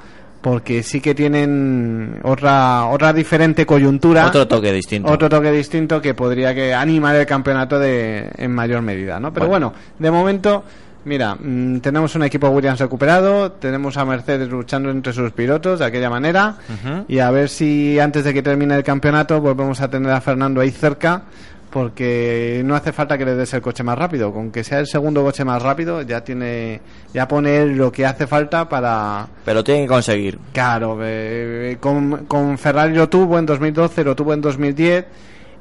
porque 0.48 0.82
sí 0.82 1.02
que 1.02 1.14
tienen 1.14 2.22
otra 2.24 2.86
otra 2.86 3.12
diferente 3.12 3.66
coyuntura. 3.66 4.28
Otro 4.28 4.48
toque 4.48 4.72
distinto. 4.72 5.12
Otro 5.12 5.28
toque 5.28 5.52
distinto 5.52 6.02
que 6.02 6.14
podría 6.14 6.56
que 6.56 6.74
animar 6.74 7.18
el 7.18 7.26
campeonato 7.26 7.78
de, 7.78 8.30
en 8.38 8.54
mayor 8.54 8.82
medida, 8.82 9.20
¿no? 9.20 9.34
Pero 9.34 9.48
bueno, 9.48 9.74
de 10.00 10.10
momento, 10.10 10.64
mira, 11.04 11.36
mm, 11.36 11.80
tenemos 11.80 12.16
un 12.16 12.24
equipo 12.24 12.48
Williams 12.48 12.80
recuperado, 12.80 13.52
tenemos 13.52 13.98
a 13.98 14.06
Mercedes 14.06 14.48
luchando 14.48 14.90
entre 14.90 15.12
sus 15.12 15.34
pilotos 15.34 15.80
de 15.80 15.86
aquella 15.86 16.10
manera, 16.10 16.56
y 17.10 17.20
a 17.20 17.30
ver 17.30 17.50
si 17.50 18.00
antes 18.00 18.24
de 18.24 18.34
que 18.34 18.42
termine 18.42 18.74
el 18.78 18.86
campeonato 18.86 19.42
volvemos 19.42 19.82
a 19.82 19.90
tener 19.90 20.14
a 20.14 20.22
Fernando 20.22 20.62
ahí 20.62 20.72
cerca, 20.72 21.24
porque 21.78 22.64
no 22.66 22.76
hace 22.76 22.92
falta 22.92 23.20
que 23.20 23.24
le 23.24 23.36
des 23.36 23.54
el 23.54 23.62
coche 23.62 23.84
más 23.84 23.96
rápido, 23.96 24.34
con 24.34 24.50
que 24.52 24.64
sea 24.64 24.80
el 24.80 24.88
segundo 24.88 25.22
coche 25.22 25.46
más 25.46 25.62
rápido 25.62 26.02
ya 26.02 26.24
tiene, 26.24 26.82
ya 27.14 27.28
pone 27.28 27.68
lo 27.68 27.92
que 27.92 28.04
hace 28.04 28.26
falta 28.26 28.68
para, 28.68 29.28
Pero 29.46 29.64
tiene 29.64 29.82
que 29.84 29.88
conseguir. 29.88 30.40
Claro, 30.54 30.98
eh, 31.04 31.78
con, 31.80 32.26
con 32.26 32.58
Ferrari 32.58 32.96
lo 32.96 33.08
tuvo 33.08 33.38
en 33.38 33.46
2012, 33.46 34.04
lo 34.04 34.16
tuvo 34.16 34.34
en 34.34 34.42
2010 34.42 35.06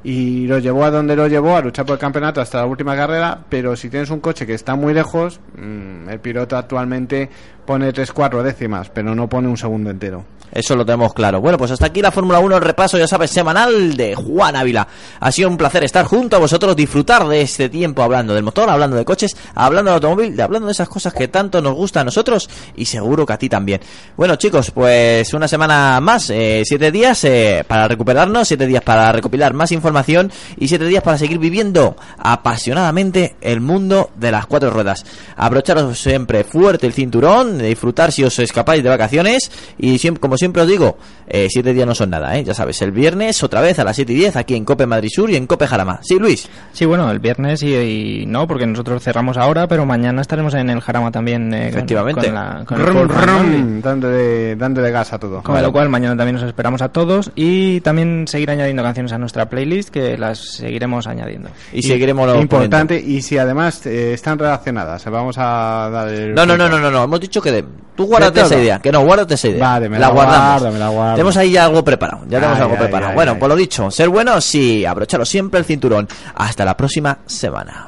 y 0.03 0.47
lo 0.47 0.57
llevó 0.57 0.85
a 0.85 0.89
donde 0.89 1.15
lo 1.15 1.27
llevó, 1.27 1.55
a 1.55 1.61
luchar 1.61 1.85
por 1.85 1.93
el 1.93 1.99
campeonato 1.99 2.41
hasta 2.41 2.57
la 2.57 2.65
última 2.65 2.95
carrera, 2.95 3.37
pero 3.47 3.75
si 3.75 3.87
tienes 3.87 4.09
un 4.09 4.19
coche 4.19 4.47
que 4.47 4.55
está 4.55 4.73
muy 4.73 4.95
lejos, 4.95 5.39
mm, 5.55 6.09
el 6.09 6.19
piloto 6.19 6.57
actualmente 6.57 7.29
pone 7.63 7.93
3-4 7.93 8.41
décimas, 8.41 8.89
pero 8.89 9.13
no 9.13 9.29
pone 9.29 9.49
un 9.49 9.57
segundo 9.57 9.91
entero. 9.91 10.25
Eso 10.51 10.75
lo 10.75 10.85
tenemos 10.85 11.13
claro. 11.13 11.41
Bueno, 11.41 11.57
pues 11.57 11.71
hasta 11.71 11.87
aquí 11.87 12.01
la 12.01 12.11
Fórmula 12.11 12.39
1, 12.39 12.57
el 12.57 12.61
repaso, 12.61 12.97
ya 12.97 13.07
sabes, 13.07 13.31
semanal 13.31 13.95
de 13.95 14.15
Juan 14.15 14.55
Ávila. 14.55 14.87
Ha 15.19 15.31
sido 15.31 15.49
un 15.49 15.57
placer 15.57 15.83
estar 15.83 16.05
junto 16.05 16.35
a 16.35 16.39
vosotros, 16.39 16.75
disfrutar 16.75 17.27
de 17.27 17.41
este 17.41 17.69
tiempo 17.69 18.01
hablando 18.01 18.33
del 18.33 18.43
motor, 18.43 18.69
hablando 18.69 18.95
de 18.95 19.05
coches, 19.05 19.35
hablando 19.55 19.91
del 19.91 19.95
automóvil, 19.95 20.39
hablando 20.39 20.67
de 20.67 20.71
esas 20.71 20.89
cosas 20.89 21.13
que 21.13 21.27
tanto 21.27 21.61
nos 21.61 21.73
gusta 21.73 22.01
a 22.01 22.03
nosotros 22.03 22.49
y 22.75 22.85
seguro 22.85 23.25
que 23.25 23.33
a 23.33 23.37
ti 23.37 23.49
también. 23.49 23.81
Bueno, 24.15 24.35
chicos, 24.35 24.71
pues 24.71 25.33
una 25.33 25.47
semana 25.47 25.99
más, 26.01 26.29
eh, 26.29 26.63
siete 26.65 26.91
días 26.91 27.23
eh, 27.23 27.63
para 27.67 27.87
recuperarnos, 27.87 28.47
siete 28.47 28.65
días 28.65 28.83
para 28.83 29.11
recopilar 29.11 29.53
más 29.53 29.71
información 29.71 30.31
y 30.57 30.67
siete 30.67 30.85
días 30.85 31.03
para 31.03 31.17
seguir 31.17 31.39
viviendo 31.39 31.95
apasionadamente 32.17 33.35
el 33.41 33.61
mundo 33.61 34.11
de 34.15 34.31
las 34.31 34.45
cuatro 34.45 34.69
ruedas. 34.69 35.05
Abrocharos 35.35 35.99
siempre 35.99 36.43
fuerte 36.43 36.87
el 36.87 36.93
cinturón, 36.93 37.57
disfrutar 37.57 38.11
si 38.11 38.23
os 38.23 38.37
escapáis 38.39 38.83
de 38.83 38.89
vacaciones 38.89 39.51
y 39.77 39.97
siempre, 39.97 40.21
como 40.21 40.36
siempre 40.37 40.61
os 40.61 40.67
digo, 40.67 40.97
eh, 41.27 41.47
siete 41.49 41.73
días 41.73 41.87
no 41.87 41.95
son 41.95 42.09
nada, 42.09 42.37
¿eh? 42.37 42.43
ya 42.43 42.53
sabes, 42.53 42.81
el 42.81 42.91
viernes 42.91 43.41
otra 43.43 43.61
vez 43.61 43.79
a 43.79 43.83
las 43.83 43.95
7 43.95 44.11
y 44.13 44.15
10 44.15 44.35
aquí 44.35 44.55
en 44.55 44.63
Cope 44.65 44.85
Madrid 44.85 45.09
Sur 45.13 45.29
y 45.29 45.35
en 45.35 45.47
Cope 45.47 45.67
Jarama. 45.67 45.99
Sí, 46.01 46.17
Luis. 46.19 46.47
Sí, 46.73 46.85
bueno, 46.85 47.09
el 47.11 47.19
viernes 47.19 47.61
y, 47.63 47.73
y 47.75 48.25
no, 48.25 48.47
porque 48.47 48.65
nosotros 48.65 49.03
cerramos 49.03 49.37
ahora, 49.37 49.67
pero 49.67 49.85
mañana 49.85 50.21
estaremos 50.21 50.53
en 50.53 50.69
el 50.69 50.81
Jarama 50.81 51.11
también. 51.11 51.53
eh, 51.53 51.67
Efectivamente. 51.69 52.25
Con, 52.25 52.33
la- 52.35 52.63
con 52.65 52.79
el 52.79 52.87
Rum, 52.87 53.07
rum, 53.07 53.81
dándole, 53.81 54.55
dándole 54.55 54.91
gas 54.91 55.13
a 55.13 55.19
todo. 55.19 55.41
Con 55.43 55.61
lo 55.61 55.71
cual 55.71 55.89
mañana 55.89 56.15
también 56.15 56.35
nos 56.35 56.43
esperamos 56.43 56.81
a 56.81 56.89
todos 56.89 57.31
y 57.35 57.81
también 57.81 58.25
seguir 58.27 58.49
añadiendo 58.51 58.83
canciones 58.83 59.11
a 59.11 59.17
nuestra 59.17 59.49
playlist 59.49 59.89
que 59.89 60.17
las 60.17 60.39
seguiremos 60.57 61.07
añadiendo. 61.07 61.49
Y 61.73 61.81
seguiremos 61.81 62.27
lo 62.27 62.41
Importante, 62.41 62.99
y 62.99 63.21
si 63.21 63.37
además 63.37 63.85
eh, 63.85 64.13
están 64.13 64.39
relacionadas, 64.39 65.03
vamos 65.05 65.35
a 65.37 65.89
dar 65.91 66.07
el... 66.09 66.33
No, 66.33 66.45
no, 66.45 66.55
no, 66.57 66.69
no, 66.69 66.79
no, 66.79 66.89
no, 66.91 67.03
hemos 67.03 67.19
dicho 67.19 67.41
que 67.41 67.51
de... 67.51 67.65
tú 67.95 68.05
guárdate 68.05 68.41
esa 68.41 68.57
idea, 68.57 68.79
que 68.79 68.91
no, 68.91 69.03
guárdate 69.03 69.33
esa 69.33 69.47
idea. 69.49 69.59
Vale, 69.67 69.89
me 69.89 69.99
la 69.99 70.07
la 70.07 70.13
guardamos. 70.27 70.61
guardo, 70.61 70.71
me 70.73 70.79
la 70.79 70.89
guardo. 70.89 71.13
Tenemos 71.15 71.37
ahí 71.37 71.51
ya 71.51 71.65
algo 71.65 71.83
preparado, 71.83 72.21
ya 72.27 72.37
tenemos 72.39 72.55
Ay, 72.57 72.61
algo 72.61 72.73
ay, 72.73 72.79
preparado. 72.79 73.09
ay, 73.11 73.15
bueno, 73.15 73.31
ay. 73.33 73.37
pues 73.39 73.49
lo 73.49 73.55
dicho, 73.55 73.91
ser 73.91 74.09
buenos 74.09 74.55
y 74.55 74.85
abrocharos 74.85 75.27
siempre 75.29 75.59
el 75.59 75.65
cinturón. 75.65 76.07
Hasta 76.35 76.65
la 76.65 76.75
próxima 76.77 77.17
semana. 77.25 77.87